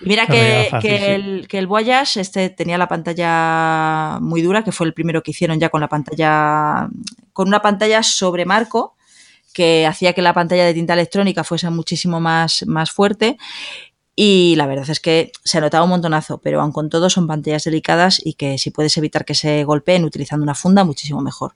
Mira 0.00 0.26
que, 0.26 0.68
que, 0.82 1.14
el, 1.14 1.48
que 1.48 1.58
el 1.58 1.66
Voyage 1.66 2.20
este 2.20 2.50
tenía 2.50 2.76
la 2.76 2.88
pantalla 2.88 4.18
muy 4.20 4.42
dura, 4.42 4.62
que 4.62 4.72
fue 4.72 4.86
el 4.86 4.92
primero 4.92 5.22
que 5.22 5.30
hicieron 5.30 5.58
ya 5.58 5.70
con 5.70 5.80
la 5.80 5.88
pantalla, 5.88 6.88
con 7.32 7.48
una 7.48 7.62
pantalla 7.62 8.02
sobre 8.02 8.44
marco, 8.44 8.94
que 9.54 9.86
hacía 9.86 10.12
que 10.12 10.20
la 10.20 10.34
pantalla 10.34 10.66
de 10.66 10.74
tinta 10.74 10.92
electrónica 10.92 11.44
fuese 11.44 11.70
muchísimo 11.70 12.20
más, 12.20 12.64
más 12.66 12.90
fuerte. 12.90 13.38
Y 14.14 14.54
la 14.56 14.66
verdad 14.66 14.88
es 14.88 15.00
que 15.00 15.32
se 15.44 15.60
notaba 15.60 15.84
un 15.84 15.90
montonazo, 15.90 16.38
pero 16.38 16.60
aun 16.60 16.72
con 16.72 16.90
todo 16.90 17.08
son 17.08 17.26
pantallas 17.26 17.64
delicadas 17.64 18.20
y 18.22 18.34
que 18.34 18.58
si 18.58 18.70
puedes 18.70 18.96
evitar 18.98 19.24
que 19.24 19.34
se 19.34 19.64
golpeen 19.64 20.04
utilizando 20.04 20.42
una 20.42 20.54
funda, 20.54 20.84
muchísimo 20.84 21.22
mejor. 21.22 21.54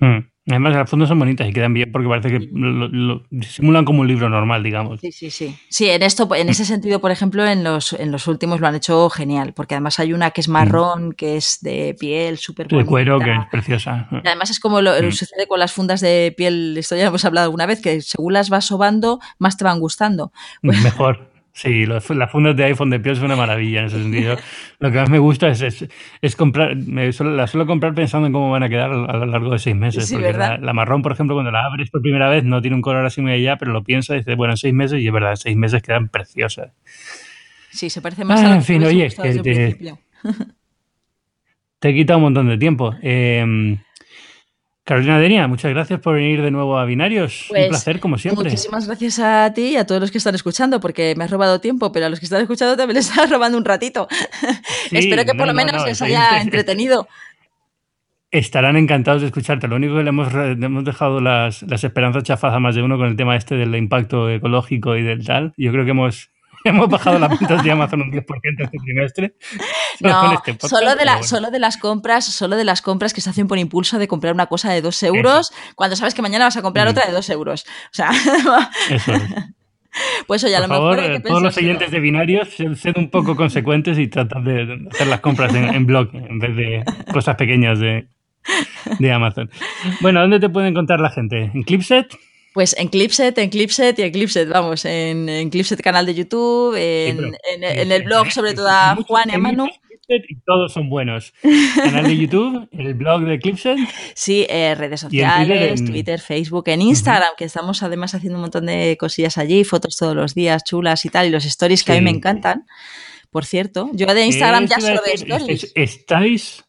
Mm. 0.00 0.31
Además, 0.48 0.74
las 0.74 0.90
fundas 0.90 1.08
son 1.08 1.20
bonitas 1.20 1.48
y 1.48 1.52
quedan 1.52 1.72
bien 1.72 1.92
porque 1.92 2.08
parece 2.08 2.28
que 2.30 2.48
lo, 2.52 2.88
lo, 2.88 3.22
simulan 3.42 3.84
como 3.84 4.00
un 4.00 4.08
libro 4.08 4.28
normal, 4.28 4.64
digamos. 4.64 5.00
Sí, 5.00 5.12
sí, 5.12 5.30
sí. 5.30 5.56
Sí, 5.68 5.88
en 5.88 6.02
esto, 6.02 6.28
en 6.34 6.48
ese 6.48 6.64
sentido, 6.64 7.00
por 7.00 7.12
ejemplo, 7.12 7.46
en 7.46 7.62
los, 7.62 7.92
en 7.92 8.10
los 8.10 8.26
últimos 8.26 8.60
lo 8.60 8.66
han 8.66 8.74
hecho 8.74 9.08
genial, 9.08 9.52
porque 9.54 9.76
además 9.76 10.00
hay 10.00 10.12
una 10.12 10.32
que 10.32 10.40
es 10.40 10.48
marrón, 10.48 11.10
mm. 11.10 11.12
que 11.12 11.36
es 11.36 11.58
de 11.62 11.94
piel, 11.98 12.38
súper. 12.38 12.66
De 12.66 12.84
cuero, 12.84 13.20
que 13.20 13.30
es 13.30 13.46
preciosa. 13.52 14.08
Y 14.10 14.26
además 14.26 14.50
es 14.50 14.58
como 14.58 14.80
lo, 14.80 14.90
mm. 14.92 15.12
sucede 15.12 15.46
con 15.46 15.60
las 15.60 15.72
fundas 15.72 16.00
de 16.00 16.34
piel, 16.36 16.76
esto 16.76 16.96
ya 16.96 17.06
hemos 17.06 17.24
hablado 17.24 17.44
alguna 17.44 17.66
vez, 17.66 17.80
que 17.80 18.00
según 18.00 18.32
las 18.32 18.50
vas 18.50 18.64
sobando, 18.64 19.20
más 19.38 19.56
te 19.56 19.62
van 19.62 19.78
gustando. 19.78 20.32
Pues, 20.60 20.82
Mejor. 20.82 21.31
Sí, 21.54 21.84
las 21.84 22.02
fundas 22.30 22.56
de 22.56 22.64
iPhone 22.64 22.88
de 22.88 22.98
piel 22.98 23.14
es 23.14 23.22
una 23.22 23.36
maravilla 23.36 23.80
en 23.80 23.86
ese 23.86 24.02
sentido. 24.02 24.36
Lo 24.78 24.90
que 24.90 24.98
más 24.98 25.10
me 25.10 25.18
gusta 25.18 25.48
es, 25.48 25.60
es, 25.60 25.86
es 26.22 26.34
comprar, 26.34 26.74
me 26.76 27.12
suelo, 27.12 27.34
la 27.36 27.46
suelo 27.46 27.66
comprar 27.66 27.94
pensando 27.94 28.26
en 28.26 28.32
cómo 28.32 28.50
van 28.50 28.62
a 28.62 28.70
quedar 28.70 28.90
a 28.90 29.16
lo 29.16 29.26
largo 29.26 29.52
de 29.52 29.58
seis 29.58 29.76
meses. 29.76 30.06
Sí, 30.06 30.14
porque 30.14 30.28
¿verdad? 30.28 30.58
la, 30.60 30.66
la, 30.66 30.72
marrón, 30.72 31.02
por 31.02 31.12
ejemplo, 31.12 31.36
cuando 31.36 31.50
la 31.50 31.66
abres 31.66 31.90
por 31.90 32.00
primera 32.00 32.30
vez 32.30 32.42
no 32.44 32.62
tiene 32.62 32.74
un 32.74 32.82
color 32.82 33.04
así 33.04 33.20
muy 33.20 33.32
allá, 33.32 33.58
pero 33.58 33.70
lo 33.72 33.84
piensas 33.84 34.14
y 34.14 34.18
dices, 34.20 34.34
bueno, 34.34 34.54
en 34.54 34.56
seis 34.56 34.72
meses, 34.72 35.00
y 35.00 35.06
es 35.06 35.12
verdad, 35.12 35.32
en 35.32 35.36
seis 35.36 35.56
meses 35.56 35.82
quedan 35.82 36.08
preciosas. 36.08 36.72
Sí, 37.70 37.90
se 37.90 38.00
parece 38.00 38.24
más 38.24 38.40
ah, 38.40 38.46
a 38.46 38.48
lo 38.48 38.54
En 38.54 38.62
fin, 38.62 38.82
oye, 38.84 39.08
que 39.10 39.34
te, 39.40 39.94
te 41.78 41.88
he 41.88 41.94
quitado 41.94 42.18
un 42.18 42.24
montón 42.24 42.48
de 42.48 42.56
tiempo. 42.56 42.94
Eh, 43.02 43.76
Carolina 44.84 45.20
Denia, 45.20 45.46
muchas 45.46 45.70
gracias 45.70 46.00
por 46.00 46.16
venir 46.16 46.42
de 46.42 46.50
nuevo 46.50 46.76
a 46.76 46.84
Binarios. 46.84 47.46
Pues, 47.48 47.64
Un 47.64 47.68
placer, 47.68 48.00
como 48.00 48.18
siempre. 48.18 48.44
Muchísimas 48.44 48.86
gracias 48.88 49.20
a 49.20 49.52
ti 49.54 49.68
y 49.68 49.76
a 49.76 49.86
todos 49.86 50.00
los 50.00 50.10
que 50.10 50.18
están 50.18 50.34
escuchando, 50.34 50.80
porque 50.80 51.14
me 51.16 51.22
has 51.22 51.30
robado 51.30 51.60
tiempo, 51.60 51.92
pero 51.92 52.06
a 52.06 52.08
los 52.08 52.18
que 52.18 52.26
están 52.26 52.40
escuchando 52.40 52.76
también 52.76 52.96
les 52.96 53.08
estás 53.10 53.30
robando 53.30 53.58
un 53.58 53.64
ratito. 53.64 54.08
Sí, 54.90 54.98
Espero 54.98 55.24
que 55.24 55.34
por 55.34 55.46
no, 55.46 55.52
lo 55.52 55.54
menos 55.54 55.72
no, 55.72 55.78
no, 55.78 55.86
les 55.86 56.02
haya 56.02 56.38
entretenido. 56.42 57.08
Estarán 58.30 58.76
encantados 58.76 59.22
de 59.22 59.28
escucharte. 59.28 59.68
Lo 59.68 59.76
único 59.76 59.96
que 59.96 60.02
le 60.02 60.08
hemos, 60.08 60.34
le 60.34 60.52
hemos 60.52 60.84
dejado 60.84 61.20
las, 61.20 61.62
las 61.62 61.84
esperanzas 61.84 62.24
chafadas 62.24 62.56
a 62.56 62.60
más 62.60 62.74
de 62.74 62.82
uno 62.82 62.98
con 62.98 63.06
el 63.06 63.16
tema 63.16 63.36
este 63.36 63.54
del 63.54 63.74
impacto 63.76 64.28
ecológico 64.28 64.96
y 64.96 65.02
del 65.02 65.24
tal. 65.24 65.54
Yo 65.56 65.72
creo 65.72 65.84
que 65.84 65.92
hemos, 65.92 66.30
hemos 66.70 66.88
bajado 66.88 67.18
las 67.18 67.30
ventas 67.30 67.62
de 67.62 67.70
Amazon 67.70 68.02
un 68.02 68.12
10% 68.12 68.24
este 68.58 68.78
trimestre. 68.78 69.34
No, 70.00 70.32
este 70.32 70.54
podcast, 70.54 70.74
solo, 70.74 70.94
de 70.96 71.04
la, 71.04 71.12
bueno. 71.12 71.26
solo 71.26 71.50
de 71.50 71.58
las 71.58 71.76
compras, 71.76 72.24
solo 72.24 72.56
de 72.56 72.64
las 72.64 72.82
compras 72.82 73.12
que 73.12 73.20
se 73.20 73.30
hacen 73.30 73.48
por 73.48 73.58
impulso 73.58 73.98
de 73.98 74.08
comprar 74.08 74.34
una 74.34 74.46
cosa 74.46 74.70
de 74.72 74.82
2 74.82 75.02
euros 75.04 75.50
Eso. 75.50 75.74
cuando 75.74 75.96
sabes 75.96 76.14
que 76.14 76.22
mañana 76.22 76.46
vas 76.46 76.56
a 76.56 76.62
comprar 76.62 76.86
mm. 76.86 76.90
otra 76.90 77.06
de 77.06 77.12
2 77.12 77.30
euros. 77.30 77.64
O 77.64 77.94
sea, 77.94 78.10
Eso 78.90 79.12
es. 79.14 79.22
Pues 80.26 80.42
oye, 80.42 80.56
a 80.56 80.60
Por 80.60 80.68
lo 80.68 80.74
favor, 80.74 80.96
mejor. 80.96 81.12
eh, 81.12 81.20
todos 81.20 81.42
los 81.42 81.56
oyentes 81.58 81.90
de 81.90 82.00
binarios, 82.00 82.48
sed 82.48 82.96
un 82.96 83.10
poco 83.10 83.36
consecuentes 83.36 83.98
y 83.98 84.08
tratad 84.08 84.40
de 84.40 84.88
hacer 84.90 85.06
las 85.06 85.20
compras 85.20 85.54
en, 85.54 85.64
en 85.74 85.84
blog 85.84 86.08
en 86.14 86.38
vez 86.38 86.56
de 86.56 86.84
cosas 87.12 87.36
pequeñas 87.36 87.78
de, 87.78 88.08
de 88.98 89.12
Amazon. 89.12 89.50
Bueno, 90.00 90.20
¿dónde 90.20 90.40
te 90.40 90.48
puede 90.48 90.68
encontrar 90.68 91.00
la 91.00 91.10
gente? 91.10 91.50
¿En 91.52 91.62
Clipset? 91.62 92.16
Pues 92.54 92.76
en 92.78 92.88
Clipset, 92.88 93.36
en 93.38 93.50
Clipset 93.50 93.98
y 93.98 94.02
en 94.02 94.12
Clipset, 94.12 94.48
vamos, 94.48 94.84
en, 94.84 95.28
en 95.28 95.50
Clipset 95.50 95.80
canal 95.80 96.04
de 96.06 96.14
YouTube, 96.14 96.74
en, 96.76 97.18
sí, 97.18 97.36
en, 97.54 97.64
en 97.64 97.92
el 97.92 98.02
blog 98.02 98.30
sobre 98.30 98.54
todo 98.54 98.68
a 98.68 98.96
Juan 99.06 99.30
y 99.30 99.34
a 99.34 99.38
Manu. 99.38 99.68
Y 100.08 100.40
todos 100.40 100.72
son 100.72 100.90
buenos. 100.90 101.32
Canal 101.76 102.04
de 102.04 102.16
YouTube, 102.16 102.68
el 102.72 102.94
blog 102.94 103.22
de 103.24 103.38
Clipset. 103.38 103.78
Sí, 104.14 104.46
eh, 104.48 104.74
redes 104.74 105.00
sociales, 105.00 105.84
Twitter, 105.84 106.20
Facebook, 106.20 106.64
en 106.68 106.82
Instagram, 106.82 107.30
uh 107.30 107.32
-huh. 107.32 107.38
que 107.38 107.44
estamos 107.44 107.82
además 107.82 108.14
haciendo 108.14 108.36
un 108.36 108.42
montón 108.42 108.66
de 108.66 108.96
cosillas 108.98 109.38
allí, 109.38 109.64
fotos 109.64 109.96
todos 109.96 110.14
los 110.14 110.34
días 110.34 110.64
chulas 110.64 111.04
y 111.04 111.08
tal, 111.08 111.26
y 111.26 111.30
los 111.30 111.44
stories 111.44 111.82
que 111.82 111.92
sí. 111.92 111.98
a 111.98 112.00
mí 112.00 112.04
me 112.04 112.16
encantan. 112.16 112.66
Por 113.30 113.46
cierto, 113.46 113.90
yo 113.94 114.06
de 114.06 114.26
Instagram 114.26 114.64
eh, 114.64 114.66
ya 114.68 114.80
solo 114.80 115.00
veo 115.06 115.14
stories. 115.14 115.72
Estáis 115.74 116.64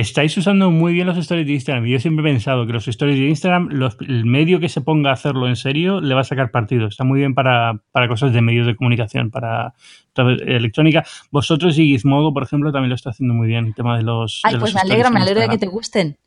estáis 0.00 0.36
usando 0.36 0.70
muy 0.70 0.92
bien 0.92 1.06
los 1.06 1.16
stories 1.16 1.46
de 1.46 1.54
Instagram. 1.54 1.86
Yo 1.86 1.98
siempre 1.98 2.22
he 2.22 2.32
pensado 2.34 2.66
que 2.66 2.72
los 2.74 2.86
stories 2.86 3.18
de 3.18 3.28
Instagram, 3.28 3.68
los, 3.70 3.96
el 4.00 4.26
medio 4.26 4.60
que 4.60 4.68
se 4.68 4.82
ponga 4.82 5.08
a 5.08 5.14
hacerlo 5.14 5.48
en 5.48 5.56
serio, 5.56 6.02
le 6.02 6.14
va 6.14 6.20
a 6.20 6.24
sacar 6.24 6.50
partido. 6.50 6.86
Está 6.86 7.02
muy 7.04 7.18
bien 7.18 7.34
para, 7.34 7.80
para 7.92 8.06
cosas 8.06 8.34
de 8.34 8.42
medios 8.42 8.66
de 8.66 8.76
comunicación, 8.76 9.30
para 9.30 9.72
electrónica. 10.14 11.04
Vosotros 11.30 11.78
y 11.78 11.86
Gizmodo, 11.86 12.34
por 12.34 12.42
ejemplo, 12.42 12.72
también 12.72 12.90
lo 12.90 12.94
está 12.94 13.10
haciendo 13.10 13.32
muy 13.32 13.48
bien, 13.48 13.66
el 13.66 13.74
tema 13.74 13.96
de 13.96 14.02
los. 14.02 14.42
Ay, 14.44 14.54
de 14.54 14.60
pues 14.60 14.74
los 14.74 14.84
me 14.84 14.92
alegra, 14.92 15.10
me 15.10 15.20
alegra 15.20 15.42
de 15.42 15.48
que 15.48 15.58
te 15.58 15.66
gusten. 15.66 16.18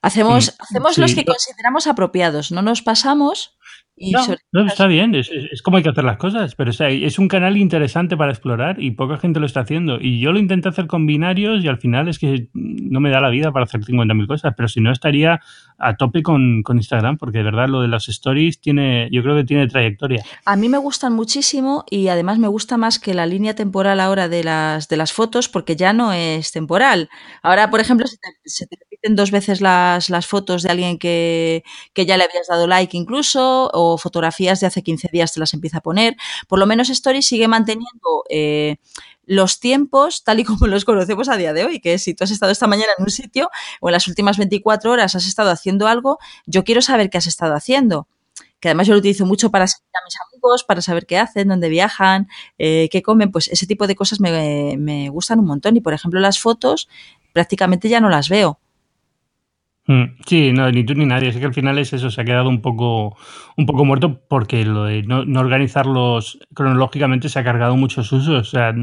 Hacemos, 0.00 0.56
hacemos 0.58 0.94
sí, 0.94 1.00
los 1.00 1.14
que 1.14 1.24
consideramos 1.24 1.86
apropiados, 1.86 2.50
no 2.50 2.62
nos 2.62 2.80
pasamos. 2.80 3.55
Y 3.98 4.12
no, 4.12 4.20
no, 4.52 4.66
está 4.66 4.86
bien, 4.86 5.14
es, 5.14 5.30
es, 5.30 5.62
como 5.62 5.78
hay 5.78 5.82
que 5.82 5.88
hacer 5.88 6.04
las 6.04 6.18
cosas, 6.18 6.54
pero 6.54 6.68
o 6.68 6.72
sea, 6.74 6.90
es 6.90 7.18
un 7.18 7.28
canal 7.28 7.56
interesante 7.56 8.14
para 8.14 8.30
explorar 8.30 8.76
y 8.78 8.90
poca 8.90 9.16
gente 9.16 9.40
lo 9.40 9.46
está 9.46 9.60
haciendo. 9.60 9.98
Y 9.98 10.20
yo 10.20 10.32
lo 10.32 10.38
intenté 10.38 10.68
hacer 10.68 10.86
con 10.86 11.06
binarios 11.06 11.64
y 11.64 11.68
al 11.68 11.78
final 11.78 12.06
es 12.08 12.18
que 12.18 12.48
no 12.52 13.00
me 13.00 13.08
da 13.08 13.22
la 13.22 13.30
vida 13.30 13.52
para 13.52 13.64
hacer 13.64 13.80
50.000 13.80 14.26
cosas, 14.26 14.52
pero 14.54 14.68
si 14.68 14.82
no 14.82 14.92
estaría 14.92 15.40
a 15.78 15.96
tope 15.96 16.22
con, 16.22 16.62
con, 16.62 16.76
Instagram, 16.76 17.16
porque 17.16 17.38
de 17.38 17.44
verdad 17.44 17.68
lo 17.68 17.80
de 17.80 17.88
las 17.88 18.08
stories 18.10 18.60
tiene, 18.60 19.08
yo 19.10 19.22
creo 19.22 19.34
que 19.34 19.44
tiene 19.44 19.66
trayectoria. 19.66 20.22
A 20.44 20.56
mí 20.56 20.68
me 20.68 20.78
gustan 20.78 21.14
muchísimo 21.14 21.84
y 21.90 22.08
además 22.08 22.38
me 22.38 22.48
gusta 22.48 22.76
más 22.76 22.98
que 22.98 23.14
la 23.14 23.24
línea 23.24 23.54
temporal 23.54 24.00
ahora 24.00 24.28
de 24.28 24.44
las, 24.44 24.88
de 24.88 24.98
las 24.98 25.14
fotos, 25.14 25.48
porque 25.48 25.74
ya 25.74 25.94
no 25.94 26.12
es 26.12 26.52
temporal. 26.52 27.08
Ahora, 27.42 27.70
por 27.70 27.80
ejemplo, 27.80 28.06
se 28.06 28.16
te, 28.16 28.28
se 28.44 28.66
te 28.66 28.76
dos 29.14 29.30
veces 29.30 29.60
las, 29.60 30.26
fotos 30.26 30.62
de 30.62 30.70
alguien 30.70 30.98
que, 30.98 31.62
que, 31.92 32.06
ya 32.06 32.16
le 32.16 32.24
habías 32.24 32.48
dado 32.48 32.66
like 32.66 32.96
incluso, 32.96 33.70
o 33.72 33.98
fotografías 33.98 34.60
de 34.60 34.66
hace 34.66 34.82
15 34.82 35.08
días 35.12 35.32
te 35.32 35.40
las 35.40 35.54
empieza 35.54 35.78
a 35.78 35.80
poner. 35.82 36.16
Por 36.48 36.58
lo 36.58 36.66
menos 36.66 36.90
Story 36.90 37.22
sigue 37.22 37.46
manteniendo 37.46 38.24
eh, 38.28 38.76
los 39.24 39.60
tiempos 39.60 40.24
tal 40.24 40.40
y 40.40 40.44
como 40.44 40.66
los 40.66 40.84
conocemos 40.84 41.28
a 41.28 41.36
día 41.36 41.52
de 41.52 41.64
hoy, 41.64 41.80
que 41.80 41.98
si 41.98 42.14
tú 42.14 42.24
has 42.24 42.30
estado 42.30 42.52
esta 42.52 42.66
mañana 42.66 42.92
en 42.98 43.04
un 43.04 43.10
sitio 43.10 43.50
o 43.80 43.88
en 43.88 43.92
las 43.92 44.08
últimas 44.08 44.38
24 44.38 44.90
horas 44.90 45.14
has 45.14 45.26
estado 45.26 45.50
haciendo 45.50 45.86
algo, 45.86 46.18
yo 46.46 46.64
quiero 46.64 46.82
saber 46.82 47.10
qué 47.10 47.18
has 47.18 47.26
estado 47.26 47.54
haciendo 47.54 48.08
que 48.60 48.68
además 48.68 48.86
yo 48.86 48.94
lo 48.94 49.00
utilizo 49.00 49.26
mucho 49.26 49.50
para 49.50 49.66
seguir 49.66 49.86
a 49.94 50.04
mis 50.04 50.16
amigos, 50.28 50.64
para 50.64 50.80
saber 50.80 51.06
qué 51.06 51.18
hacen, 51.18 51.48
dónde 51.48 51.68
viajan, 51.68 52.28
eh, 52.58 52.88
qué 52.90 53.02
comen, 53.02 53.30
pues 53.30 53.48
ese 53.48 53.66
tipo 53.66 53.86
de 53.86 53.94
cosas 53.94 54.18
me 54.20 55.08
gustan 55.10 55.40
un 55.40 55.46
montón. 55.46 55.76
Y 55.76 55.80
por 55.80 55.92
ejemplo 55.92 56.20
las 56.20 56.38
fotos 56.38 56.88
prácticamente 57.32 57.88
ya 57.88 58.00
no 58.00 58.08
las 58.08 58.28
veo. 58.28 58.58
Mm, 59.88 60.18
sí, 60.26 60.52
no, 60.52 60.70
ni 60.70 60.84
tú 60.84 60.94
ni 60.94 61.06
nadie. 61.06 61.28
Es 61.28 61.36
que 61.36 61.44
al 61.44 61.54
final 61.54 61.78
es 61.78 61.92
eso, 61.92 62.10
se 62.10 62.20
ha 62.20 62.24
quedado 62.24 62.48
un 62.48 62.60
poco, 62.60 63.16
un 63.56 63.66
poco 63.66 63.84
muerto 63.84 64.20
porque 64.28 64.64
lo 64.64 64.84
de 64.84 65.02
no, 65.04 65.20
organizarlos 65.38 66.38
cronológicamente 66.54 67.28
se 67.28 67.38
ha 67.38 67.44
cargado 67.44 67.76
muchos 67.76 68.10
usos. 68.10 68.48
O 68.48 68.50
sea, 68.50 68.74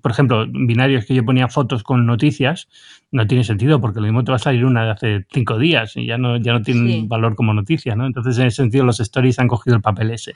por 0.00 0.10
ejemplo, 0.12 0.46
binarios 0.48 1.06
que 1.06 1.14
yo 1.14 1.24
ponía 1.24 1.48
fotos 1.48 1.82
con 1.82 2.06
noticias, 2.06 2.68
no 3.10 3.26
tiene 3.26 3.42
sentido 3.42 3.80
porque 3.80 4.00
lo 4.00 4.06
mismo 4.06 4.22
te 4.22 4.30
va 4.30 4.36
a 4.36 4.38
salir 4.38 4.64
una 4.64 4.84
de 4.84 4.90
hace 4.92 5.26
cinco 5.32 5.58
días 5.58 5.96
y 5.96 6.06
ya 6.06 6.18
no, 6.18 6.36
ya 6.36 6.52
no 6.52 6.62
tiene 6.62 7.04
valor 7.06 7.34
como 7.34 7.52
noticia, 7.52 7.96
¿no? 7.96 8.06
Entonces, 8.06 8.38
en 8.38 8.46
ese 8.46 8.62
sentido, 8.62 8.84
los 8.84 9.00
stories 9.00 9.40
han 9.40 9.48
cogido 9.48 9.76
el 9.76 9.82
papel 9.82 10.12
ese. 10.12 10.34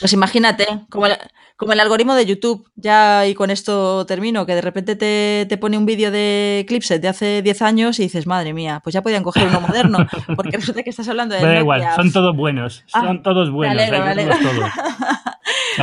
Pues 0.00 0.12
imagínate, 0.12 0.66
como 0.88 1.06
el, 1.06 1.12
como 1.60 1.74
el 1.74 1.80
algoritmo 1.80 2.14
de 2.14 2.24
YouTube, 2.24 2.66
ya 2.74 3.26
y 3.26 3.34
con 3.34 3.50
esto 3.50 4.06
termino, 4.06 4.46
que 4.46 4.54
de 4.54 4.62
repente 4.62 4.96
te, 4.96 5.44
te 5.46 5.58
pone 5.58 5.76
un 5.76 5.84
vídeo 5.84 6.10
de 6.10 6.64
Clipset 6.66 7.02
de 7.02 7.08
hace 7.08 7.42
10 7.42 7.60
años 7.60 7.98
y 7.98 8.04
dices, 8.04 8.26
madre 8.26 8.54
mía, 8.54 8.80
pues 8.82 8.94
ya 8.94 9.02
podían 9.02 9.22
coger 9.22 9.46
uno 9.46 9.60
moderno, 9.68 10.06
porque 10.36 10.56
resulta 10.56 10.82
que 10.82 10.88
estás 10.88 11.06
hablando 11.10 11.34
de... 11.34 11.42
Da 11.42 11.58
igual, 11.58 11.84
son 11.94 12.12
todos 12.12 12.34
buenos, 12.34 12.82
ah, 12.94 13.02
son 13.02 13.22
todos 13.22 13.50
buenos, 13.50 13.76
Todos. 13.90 14.70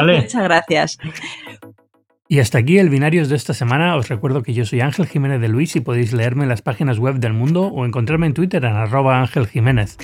Muchas 0.24 0.44
gracias. 0.44 0.98
Y 2.28 2.40
hasta 2.40 2.58
aquí 2.58 2.80
el 2.80 2.90
Binarios 2.90 3.30
de 3.30 3.36
esta 3.36 3.54
semana. 3.54 3.96
Os 3.96 4.10
recuerdo 4.10 4.42
que 4.42 4.54
yo 4.54 4.66
soy 4.66 4.82
Ángel 4.82 5.06
Jiménez 5.06 5.40
de 5.40 5.48
Luis 5.48 5.76
y 5.76 5.82
podéis 5.82 6.12
leerme 6.12 6.44
en 6.44 6.50
las 6.50 6.64
páginas 6.64 6.98
web 6.98 7.20
del 7.20 7.34
mundo 7.34 7.68
o 7.68 7.86
encontrarme 7.86 8.26
en 8.26 8.34
Twitter 8.34 8.66
en 8.66 8.76
arroba 8.76 9.20
Ángel 9.20 9.46
Jiménez. 9.46 9.98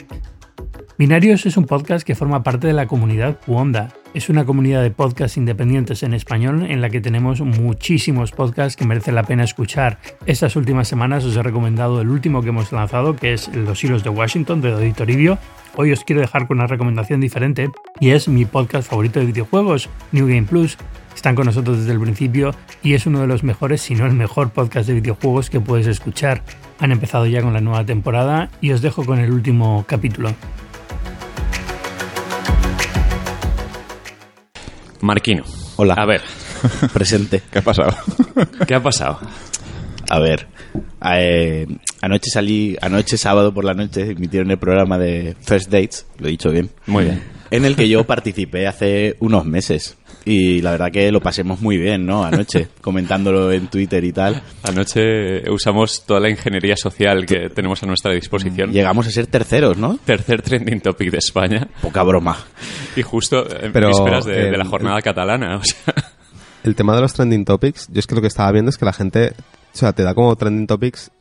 Binarios 1.04 1.46
es 1.46 1.58
un 1.58 1.66
podcast 1.66 2.08
que 2.08 2.16
forma 2.16 2.44
parte 2.44 2.66
de 2.68 2.72
la 2.72 2.88
comunidad 2.88 3.38
Puonda. 3.38 3.90
Es 4.14 4.30
una 4.30 4.46
comunidad 4.46 4.82
de 4.82 4.90
podcasts 4.90 5.36
independientes 5.36 6.02
en 6.02 6.14
español 6.14 6.66
en 6.72 6.80
la 6.80 6.90
que 6.90 7.02
tenemos 7.02 7.42
muchísimos 7.42 8.32
podcasts 8.32 8.78
que 8.78 8.86
merecen 8.86 9.16
la 9.16 9.24
pena 9.24 9.44
escuchar. 9.44 10.00
Estas 10.26 10.56
últimas 10.56 10.88
semanas 10.88 11.26
os 11.26 11.36
he 11.36 11.44
recomendado 11.44 12.00
el 12.00 12.08
último 12.08 12.42
que 12.42 12.48
hemos 12.48 12.72
lanzado, 12.72 13.18
que 13.18 13.34
es 13.34 13.54
Los 13.54 13.84
hilos 13.84 14.06
de 14.06 14.12
Washington 14.12 14.62
de 14.62 14.72
Auditoribio. 14.72 15.38
Hoy 15.76 15.92
os 15.92 16.06
quiero 16.06 16.22
dejar 16.22 16.48
con 16.48 16.60
una 16.60 16.68
recomendación 16.68 17.20
diferente 17.20 17.70
y 18.00 18.12
es 18.12 18.30
mi 18.30 18.46
podcast 18.46 18.90
favorito 18.90 19.20
de 19.20 19.26
videojuegos, 19.26 19.90
New 20.14 20.28
Game 20.28 20.44
Plus, 20.44 20.78
están 21.14 21.36
con 21.36 21.48
nosotros 21.48 21.80
desde 21.80 21.92
el 21.92 22.00
principio 22.00 22.56
y 22.82 22.94
es 22.94 23.06
uno 23.06 23.20
de 23.20 23.28
los 23.28 23.44
mejores, 23.44 23.82
si 23.82 23.94
no 23.94 24.06
el 24.06 24.14
mejor 24.14 24.52
podcast 24.52 24.88
de 24.88 24.94
videojuegos 24.94 25.50
que 25.50 25.60
puedes 25.60 25.86
escuchar. 25.86 26.44
Han 26.80 26.94
empezado 26.94 27.26
ya 27.26 27.42
con 27.42 27.52
la 27.52 27.60
nueva 27.60 27.86
temporada 27.86 28.50
y 28.62 28.72
os 28.72 28.82
dejo 28.82 29.06
con 29.06 29.20
el 29.20 29.34
último 29.34 29.84
capítulo. 29.86 30.30
Marquino. 35.04 35.44
Hola. 35.76 35.96
A 35.96 36.06
ver. 36.06 36.22
Presente. 36.94 37.42
¿Qué 37.52 37.60
ha 37.60 37.62
pasado? 37.62 37.94
¿Qué 38.66 38.74
ha 38.74 38.82
pasado? 38.82 39.20
A 40.10 40.20
ver. 40.20 40.48
Eh, 41.14 41.68
anoche 42.02 42.30
salí, 42.30 42.78
anoche 42.82 43.18
sábado 43.18 43.54
por 43.54 43.66
la 43.66 43.74
noche, 43.74 44.12
emitieron 44.12 44.50
el 44.50 44.58
programa 44.58 44.98
de 44.98 45.36
First 45.42 45.70
Dates, 45.70 46.08
lo 46.20 46.28
he 46.28 46.32
dicho 46.32 46.50
bien. 46.52 46.70
Muy 46.88 47.04
bien. 47.04 47.22
En 47.52 47.66
el 47.66 47.76
que 47.76 47.90
yo 47.90 48.06
participé 48.06 48.66
hace 48.66 49.18
unos 49.20 49.46
meses. 49.46 49.98
Y 50.26 50.62
la 50.62 50.72
verdad 50.72 50.92
que 50.92 51.12
lo 51.12 51.20
pasemos 51.20 51.62
muy 51.62 51.78
bien, 51.78 52.06
¿no? 52.06 52.24
Anoche, 52.24 52.70
comentándolo 52.82 53.52
en 53.52 53.68
Twitter 53.68 54.04
y 54.04 54.14
tal. 54.14 54.42
Anoche 54.64 55.50
usamos 55.50 56.06
toda 56.06 56.20
la 56.20 56.30
ingeniería 56.30 56.78
social 56.78 57.26
que 57.26 57.50
tenemos 57.50 57.84
a 57.84 57.86
nuestra 57.86 58.14
disposición. 58.14 58.72
Llegamos 58.72 59.08
a 59.08 59.12
ser 59.12 59.28
terceros, 59.28 59.78
¿no? 59.78 60.00
Tercer 60.06 60.42
trending 60.42 60.82
topic 60.82 61.12
de 61.12 61.18
España. 61.18 61.68
Poca 61.82 62.04
broma. 62.04 62.38
Y 62.96 63.02
justo 63.02 63.46
en 63.50 63.74
vísperas 63.74 64.26
de, 64.26 64.52
de, 64.52 64.58
la 64.58 64.66
jornada 64.66 65.02
catalana, 65.02 65.58
o 65.58 65.64
sea. 65.64 65.94
El 66.64 66.76
tema 66.76 66.96
de 66.96 67.02
los 67.02 67.14
trending 67.14 67.44
topics, 67.44 67.90
yo 67.92 68.00
es 68.00 68.08
que 68.08 68.16
lo 68.16 68.22
que 68.22 68.28
estaba 68.28 68.52
viendo 68.52 68.70
es 68.70 68.78
que 68.78 68.86
la 68.86 68.94
gente, 68.94 69.34
o 69.74 69.78
sea, 69.78 69.92
te 69.92 70.04
da 70.04 70.14
como 70.14 70.34
trending 70.38 70.68
topics 70.68 71.12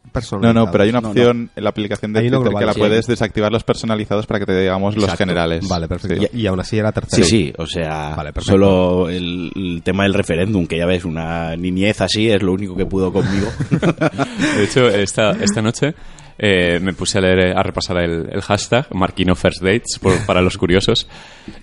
no, 0.41 0.53
no, 0.53 0.71
pero 0.71 0.85
hay 0.85 0.91
una 0.91 1.01
opción 1.01 1.51
en 1.55 1.65
la 1.65 1.71
aplicación 1.71 2.13
de 2.13 2.21
Twitter 2.21 2.55
que 2.59 2.67
la 2.67 2.75
puedes 2.75 3.07
desactivar 3.07 3.53
los 3.53 3.65
personalizados 3.65 4.27
para 4.27 4.41
que 4.41 4.47
te 4.47 4.61
digamos 4.61 4.97
los 4.97 5.13
generales. 5.15 5.69
Vale, 5.69 5.89
perfecto. 5.89 6.29
Y, 6.33 6.47
aún 6.47 6.61
así 6.61 6.79
era 6.79 6.93
tercero. 6.93 7.25
Sí, 7.25 7.31
sí, 7.31 7.53
o 7.57 7.67
sea, 7.67 8.17
solo 8.41 9.09
el, 9.09 9.81
tema 9.85 10.05
del 10.05 10.15
referéndum, 10.15 10.67
que 10.67 10.79
ya 10.79 10.87
ves, 10.87 11.05
una 11.05 11.57
niñez 11.57 12.01
así 12.01 12.29
es 12.29 12.43
lo 12.43 12.53
único 12.53 12.77
que 12.77 12.87
pudo 12.87 13.13
conmigo. 13.13 13.49
de 14.57 14.65
hecho, 14.65 14.89
esta, 14.89 15.33
esta 15.33 15.63
noche 15.63 15.95
eh, 16.39 16.79
me 16.81 16.93
puse 16.93 17.19
a 17.19 17.21
leer, 17.21 17.57
a 17.57 17.63
repasar 17.63 17.99
el, 17.99 18.29
el 18.31 18.41
hashtag 18.43 18.87
Marquino 18.95 19.35
First 19.35 19.63
Dates 19.63 19.99
para 20.27 20.41
los 20.43 20.57
curiosos 20.59 21.09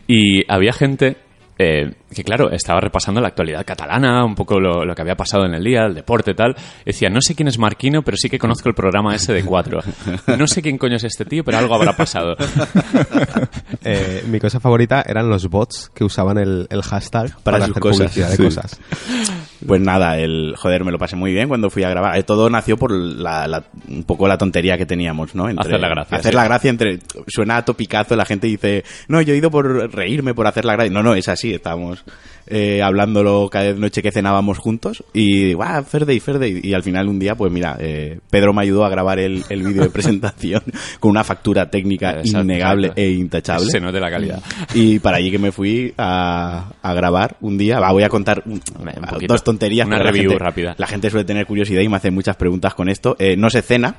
y 0.08 0.42
había 0.52 0.74
gente 0.74 1.18
eh, 1.62 1.92
que 2.10 2.24
claro, 2.24 2.50
estaba 2.52 2.80
repasando 2.80 3.20
la 3.20 3.28
actualidad 3.28 3.66
catalana, 3.66 4.24
un 4.24 4.34
poco 4.34 4.62
lo, 4.62 4.96
que 4.96 5.02
había 5.02 5.16
pasado 5.16 5.46
en 5.46 5.54
el 5.54 5.64
día, 5.64 5.82
el 5.86 5.94
deporte 5.94 6.34
tal. 6.34 6.56
Decía, 6.86 7.10
no 7.10 7.22
sé 7.22 7.36
quién 7.36 7.50
es 7.50 7.60
Marquino, 7.60 8.02
pero 8.02 8.16
sí 8.16 8.30
que 8.30 8.40
conozco 8.40 8.70
el 8.70 8.76
programa 8.76 9.14
ese 9.14 9.34
de 9.34 9.44
cuatro. 9.44 9.82
No 10.38 10.48
sé 10.48 10.62
quién 10.62 10.78
coño 10.78 10.96
es 10.96 11.04
este 11.04 11.26
tío, 11.26 11.44
pero 11.44 11.58
algo 11.58 11.76
habrá 11.76 11.96
pasado. 11.96 12.36
Eh, 13.84 14.24
mi 14.28 14.40
cosa 14.40 14.60
favorita 14.60 15.04
eran 15.08 15.30
los 15.30 15.48
bots 15.48 15.90
que 15.94 16.04
usaban 16.04 16.38
el, 16.38 16.68
hashtag 16.84 17.40
para, 17.44 17.58
hacer 17.58 17.74
publicidad 17.74 18.30
de 18.30 18.38
cosas. 18.38 18.80
Pues 19.66 19.82
nada, 19.82 20.18
el 20.18 20.56
joder, 20.56 20.86
me 20.86 20.92
lo 20.92 20.98
pasé 20.98 21.16
muy 21.16 21.34
bien 21.34 21.48
cuando 21.48 21.70
fui 21.70 21.84
a 21.84 21.90
grabar. 21.90 22.18
Eh, 22.18 22.24
todo 22.24 22.50
nació 22.50 22.78
por 22.78 22.92
la, 22.92 23.64
un 23.88 24.04
poco 24.04 24.28
la 24.28 24.38
tontería 24.38 24.78
que 24.78 24.86
teníamos, 24.86 25.36
¿no? 25.36 25.48
hacer 25.48 25.80
la 25.80 25.90
gracia. 25.90 26.18
Hacer 26.18 26.34
la 26.34 26.44
gracia 26.46 26.70
entre. 26.70 27.00
Suena 27.28 27.58
a 27.58 27.66
topicazo, 27.66 28.16
la 28.16 28.26
gente 28.26 28.48
dice, 28.48 28.84
no, 29.08 29.22
yo 29.22 29.34
he 29.34 29.38
ido 29.38 29.52
por 29.52 29.94
reírme, 29.94 30.34
por 30.34 30.48
hacer 30.48 30.66
la 30.66 30.74
gracia. 30.74 30.92
No, 30.92 31.04
no, 31.04 31.14
es 31.14 31.28
así, 31.28 31.54
estamos 31.54 32.04
eh, 32.52 32.82
hablándolo 32.82 33.48
cada 33.52 33.74
noche 33.74 34.02
que 34.02 34.12
cenábamos 34.12 34.58
juntos 34.58 35.04
y, 35.14 35.54
¡guau! 35.54 35.84
Ferday, 35.84 36.20
Ferday. 36.20 36.60
Y 36.64 36.74
al 36.74 36.82
final 36.82 37.08
un 37.08 37.20
día, 37.20 37.36
pues 37.36 37.52
mira, 37.52 37.78
eh, 37.80 38.20
Pedro 38.30 38.54
me 38.54 38.64
ayudó 38.64 38.86
a 38.86 38.90
grabar 38.90 39.20
el, 39.20 39.44
el 39.50 39.64
vídeo 39.64 39.84
de 39.84 39.90
presentación 39.92 40.64
con 41.00 41.12
una 41.12 41.24
factura 41.24 41.70
técnica 41.70 42.22
innegable 42.24 42.92
e 42.96 43.10
intachable. 43.12 43.70
Se 43.70 43.80
de 43.80 44.00
la 44.00 44.10
calidad. 44.10 44.42
Y 44.74 45.00
para 45.00 45.18
allí 45.18 45.32
que 45.32 45.40
me 45.40 45.52
fui 45.52 45.94
a, 45.98 46.72
a 46.82 46.94
grabar 46.94 47.38
un 47.42 47.58
día, 47.58 47.80
voy 47.92 48.04
a 48.04 48.10
contar 48.10 48.44
dos 49.28 49.44
tonterías. 49.50 49.88
Una 49.88 50.00
review 50.00 50.38
rápida. 50.38 50.76
La 50.78 50.88
gente 50.88 51.10
suele 51.10 51.26
tener 51.26 51.46
curiosidad 51.46 51.82
y 51.82 51.90
me 51.90 51.98
hace 51.98 52.12
muchas 52.12 52.36
preguntas 52.36 52.76
con 52.76 52.88
esto. 52.88 53.16
Eh, 53.20 53.36
no 53.36 53.50
se 53.50 53.62
cena, 53.62 53.96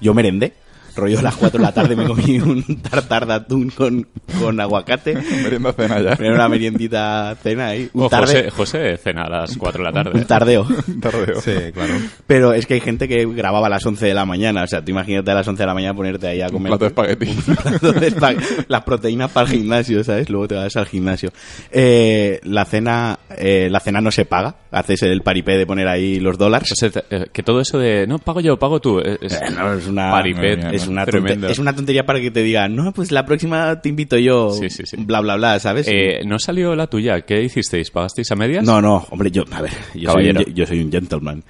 yo 0.00 0.14
merendé 0.14 0.52
rollo 0.96 1.18
a 1.18 1.22
las 1.22 1.36
4 1.36 1.58
de 1.58 1.64
la 1.64 1.72
tarde 1.72 1.96
me 1.96 2.06
comí 2.06 2.38
un 2.40 2.82
tartar 2.82 3.26
de 3.26 3.34
atún 3.34 3.70
con, 3.70 4.06
con 4.38 4.60
aguacate. 4.60 5.14
Merienda 5.14 5.72
cena 5.72 6.00
ya. 6.00 6.12
Era 6.12 6.34
una 6.34 6.48
meriendita 6.48 7.36
cena 7.42 7.68
ahí. 7.68 7.88
Un 7.92 8.08
José, 8.08 8.50
José, 8.50 8.96
cena 8.98 9.24
a 9.24 9.30
las 9.30 9.56
4 9.56 9.84
de 9.84 9.90
la 9.90 9.92
tarde. 9.92 10.18
Un 10.18 10.24
tardeo. 10.24 10.66
tardeo. 11.00 11.40
Sí, 11.40 11.72
claro. 11.72 11.94
Pero 12.26 12.52
es 12.52 12.66
que 12.66 12.74
hay 12.74 12.80
gente 12.80 13.08
que 13.08 13.26
grababa 13.26 13.66
a 13.66 13.70
las 13.70 13.84
11 13.84 14.06
de 14.06 14.14
la 14.14 14.24
mañana. 14.24 14.62
O 14.62 14.66
sea, 14.66 14.84
tú 14.84 14.90
imagínate 14.90 15.30
a 15.30 15.34
las 15.34 15.48
11 15.48 15.62
de 15.62 15.66
la 15.66 15.74
mañana 15.74 15.94
ponerte 15.94 16.26
ahí 16.28 16.42
a 16.42 16.48
comer. 16.48 16.72
Un 16.72 16.78
plato 16.78 17.02
de 17.02 17.12
espagueti. 17.12 17.38
Un 17.48 17.56
plato 17.56 17.92
de 17.92 18.06
espagueti. 18.06 18.44
Las 18.68 18.82
proteínas 18.82 19.30
para 19.30 19.46
el 19.46 19.52
gimnasio, 19.52 20.04
¿sabes? 20.04 20.28
Luego 20.28 20.48
te 20.48 20.54
vas 20.54 20.76
al 20.76 20.86
gimnasio. 20.86 21.32
Eh, 21.70 22.40
la 22.44 22.64
cena, 22.64 23.18
eh, 23.36 23.68
la 23.70 23.80
cena 23.80 24.00
no 24.00 24.10
se 24.10 24.24
paga. 24.24 24.56
Haces 24.72 25.02
el 25.02 25.20
paripé 25.22 25.58
de 25.58 25.66
poner 25.66 25.86
ahí 25.86 26.18
los 26.18 26.38
dólares. 26.38 26.72
Eh, 26.82 27.26
que 27.32 27.42
todo 27.42 27.60
eso 27.60 27.78
de, 27.78 28.06
no, 28.06 28.18
pago 28.18 28.40
yo, 28.40 28.58
pago 28.58 28.80
tú. 28.80 28.98
Es, 28.98 29.34
eh, 29.34 29.40
no, 29.54 29.74
es 29.74 29.86
una, 29.86 30.10
paripé. 30.10 30.52
Es 30.74 30.86
una, 30.86 31.04
es 31.04 31.58
una 31.58 31.74
tontería 31.74 32.04
para 32.04 32.20
que 32.20 32.30
te 32.30 32.42
digan, 32.42 32.74
no, 32.74 32.92
pues 32.92 33.12
la 33.12 33.24
próxima 33.24 33.80
te 33.80 33.88
invito 33.88 34.16
yo, 34.18 34.50
sí, 34.50 34.70
sí, 34.70 34.84
sí. 34.86 34.96
bla, 34.98 35.20
bla, 35.20 35.36
bla, 35.36 35.58
¿sabes? 35.58 35.86
Eh, 35.88 36.20
¿No 36.24 36.38
salió 36.38 36.74
la 36.74 36.86
tuya? 36.86 37.20
¿Qué 37.20 37.42
hicisteis? 37.42 37.90
¿Pagasteis 37.90 38.30
a 38.32 38.36
medias? 38.36 38.64
No, 38.64 38.80
no, 38.80 39.06
hombre, 39.10 39.30
yo, 39.30 39.44
a 39.52 39.62
ver, 39.62 39.72
yo, 39.94 40.10
soy 40.12 40.30
un, 40.30 40.44
yo 40.54 40.66
soy 40.66 40.80
un, 40.80 40.90
gentleman. 40.90 41.42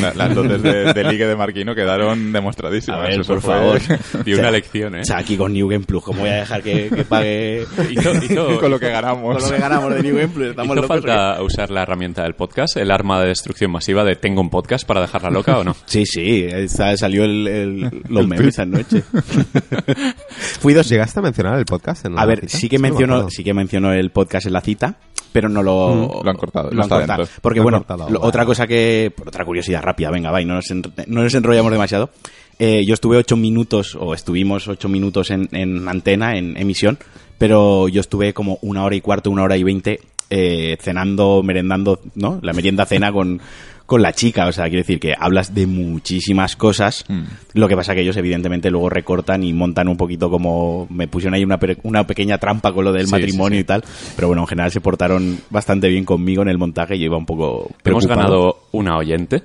No, 0.00 0.14
las 0.14 0.34
dotes 0.34 0.62
de, 0.62 0.92
de, 0.92 1.04
Ligue 1.04 1.26
de 1.26 1.36
Marquino 1.36 1.74
quedaron 1.74 2.32
demostradísimas. 2.32 3.00
A 3.00 3.08
ver, 3.08 3.24
por 3.24 3.40
favor. 3.40 3.80
Y 4.24 4.34
una 4.34 4.50
lección, 4.50 4.94
¿eh? 4.96 5.00
O 5.00 5.04
sea, 5.04 5.18
aquí 5.18 5.36
con 5.36 5.52
New 5.52 5.68
Game 5.68 5.84
Plus, 5.84 6.02
¿cómo 6.02 6.20
voy 6.20 6.30
a 6.30 6.36
dejar 6.36 6.62
que, 6.62 6.88
que 6.88 7.04
pague 7.04 7.64
hizo, 7.90 8.12
hizo, 8.14 8.60
con 8.60 8.70
lo 8.70 8.78
que 8.78 8.90
ganamos? 8.90 9.36
Con 9.36 9.50
lo 9.50 9.56
que 9.56 9.60
ganamos 9.60 9.94
de 9.94 10.02
New 10.02 10.16
Game 10.16 10.28
Plus. 10.28 10.50
Estamos 10.50 10.76
¿Hizo 10.76 10.86
falta 10.86 11.42
usar 11.42 11.70
la 11.70 11.82
herramienta 11.82 12.22
del 12.22 12.34
podcast, 12.34 12.67
el 12.76 12.90
arma 12.90 13.20
de 13.20 13.28
destrucción 13.28 13.70
masiva 13.70 14.04
de 14.04 14.16
tengo 14.16 14.40
un 14.40 14.50
podcast 14.50 14.86
para 14.86 15.00
dejarla 15.00 15.30
loca 15.30 15.58
o 15.58 15.64
no? 15.64 15.76
Sí, 15.86 16.04
sí, 16.06 16.46
salió 16.68 17.24
el, 17.24 17.46
el, 17.46 18.02
los 18.08 18.26
memes 18.26 18.58
anoche. 18.58 19.02
Fui 20.60 20.74
dos... 20.74 20.88
¿Llegaste 20.88 21.20
a 21.20 21.22
mencionar 21.22 21.58
el 21.58 21.64
podcast? 21.64 22.06
En 22.06 22.18
a 22.18 22.24
ver, 22.24 22.48
sí 22.48 22.68
que, 22.68 22.78
mencionó, 22.78 23.30
sí 23.30 23.42
que 23.42 23.54
mencionó 23.54 23.92
el 23.92 24.10
podcast 24.10 24.46
en 24.46 24.52
la 24.52 24.60
cita, 24.60 24.96
pero 25.32 25.48
no 25.48 25.62
lo... 25.62 25.94
Mm, 25.94 26.24
lo 26.24 26.30
han 26.30 26.36
cortado. 26.36 26.70
Lo 26.70 26.82
han 26.82 26.88
cortado. 26.88 27.28
Porque 27.40 27.60
bueno, 27.60 27.84
otra 28.20 28.44
cosa 28.44 28.66
que... 28.66 29.12
Otra 29.26 29.44
curiosidad 29.44 29.82
rápida, 29.82 30.10
venga, 30.10 30.30
va, 30.30 30.40
y 30.40 30.44
no 30.44 30.54
nos, 30.54 30.70
no 30.70 31.22
nos 31.22 31.34
enrollamos 31.34 31.72
demasiado. 31.72 32.10
Eh, 32.58 32.84
yo 32.86 32.94
estuve 32.94 33.16
ocho 33.16 33.36
minutos, 33.36 33.96
o 33.98 34.14
estuvimos 34.14 34.66
ocho 34.66 34.88
minutos 34.88 35.30
en, 35.30 35.48
en 35.52 35.88
antena, 35.88 36.36
en 36.36 36.56
emisión, 36.56 36.98
pero 37.38 37.88
yo 37.88 38.00
estuve 38.00 38.34
como 38.34 38.58
una 38.62 38.84
hora 38.84 38.96
y 38.96 39.00
cuarto, 39.00 39.30
una 39.30 39.44
hora 39.44 39.56
y 39.56 39.62
veinte 39.62 40.00
eh, 40.30 40.76
cenando, 40.80 41.42
merendando, 41.42 42.00
¿no? 42.14 42.38
La 42.42 42.52
merienda 42.52 42.86
cena 42.86 43.12
con, 43.12 43.40
con 43.86 44.02
la 44.02 44.12
chica. 44.12 44.46
O 44.46 44.52
sea, 44.52 44.64
quiero 44.64 44.80
decir 44.80 45.00
que 45.00 45.14
hablas 45.18 45.54
de 45.54 45.66
muchísimas 45.66 46.56
cosas. 46.56 47.04
Mm. 47.08 47.22
Lo 47.54 47.68
que 47.68 47.76
pasa 47.76 47.94
que 47.94 48.02
ellos, 48.02 48.16
evidentemente, 48.16 48.70
luego 48.70 48.90
recortan 48.90 49.42
y 49.42 49.52
montan 49.52 49.88
un 49.88 49.96
poquito 49.96 50.30
como. 50.30 50.86
Me 50.90 51.08
pusieron 51.08 51.34
ahí 51.34 51.44
una, 51.44 51.58
una 51.84 52.06
pequeña 52.06 52.38
trampa 52.38 52.72
con 52.72 52.84
lo 52.84 52.92
del 52.92 53.08
matrimonio 53.08 53.58
y 53.58 53.64
tal. 53.64 53.82
Pero 54.16 54.28
bueno, 54.28 54.42
en 54.42 54.48
general 54.48 54.70
se 54.70 54.80
portaron 54.80 55.38
bastante 55.50 55.88
bien 55.88 56.04
conmigo 56.04 56.42
en 56.42 56.48
el 56.48 56.58
montaje 56.58 56.96
y 56.96 56.98
yo 56.98 57.06
iba 57.06 57.16
un 57.16 57.26
poco. 57.26 57.70
¿Hemos 57.84 58.06
ganado 58.06 58.64
una 58.72 58.96
oyente? 58.96 59.42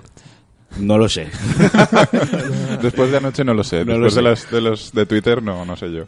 No 0.79 0.97
lo 0.97 1.07
sé. 1.07 1.27
Después 2.81 3.11
de 3.11 3.17
anoche 3.17 3.43
no 3.43 3.53
lo 3.53 3.63
sé. 3.63 3.85
Después 3.85 4.15
De, 4.15 4.21
los, 4.21 4.49
de 4.49 4.61
los 4.61 4.91
de 4.91 5.05
Twitter 5.05 5.41
no, 5.41 5.65
no 5.65 5.75
sé 5.75 5.91
yo. 5.91 6.07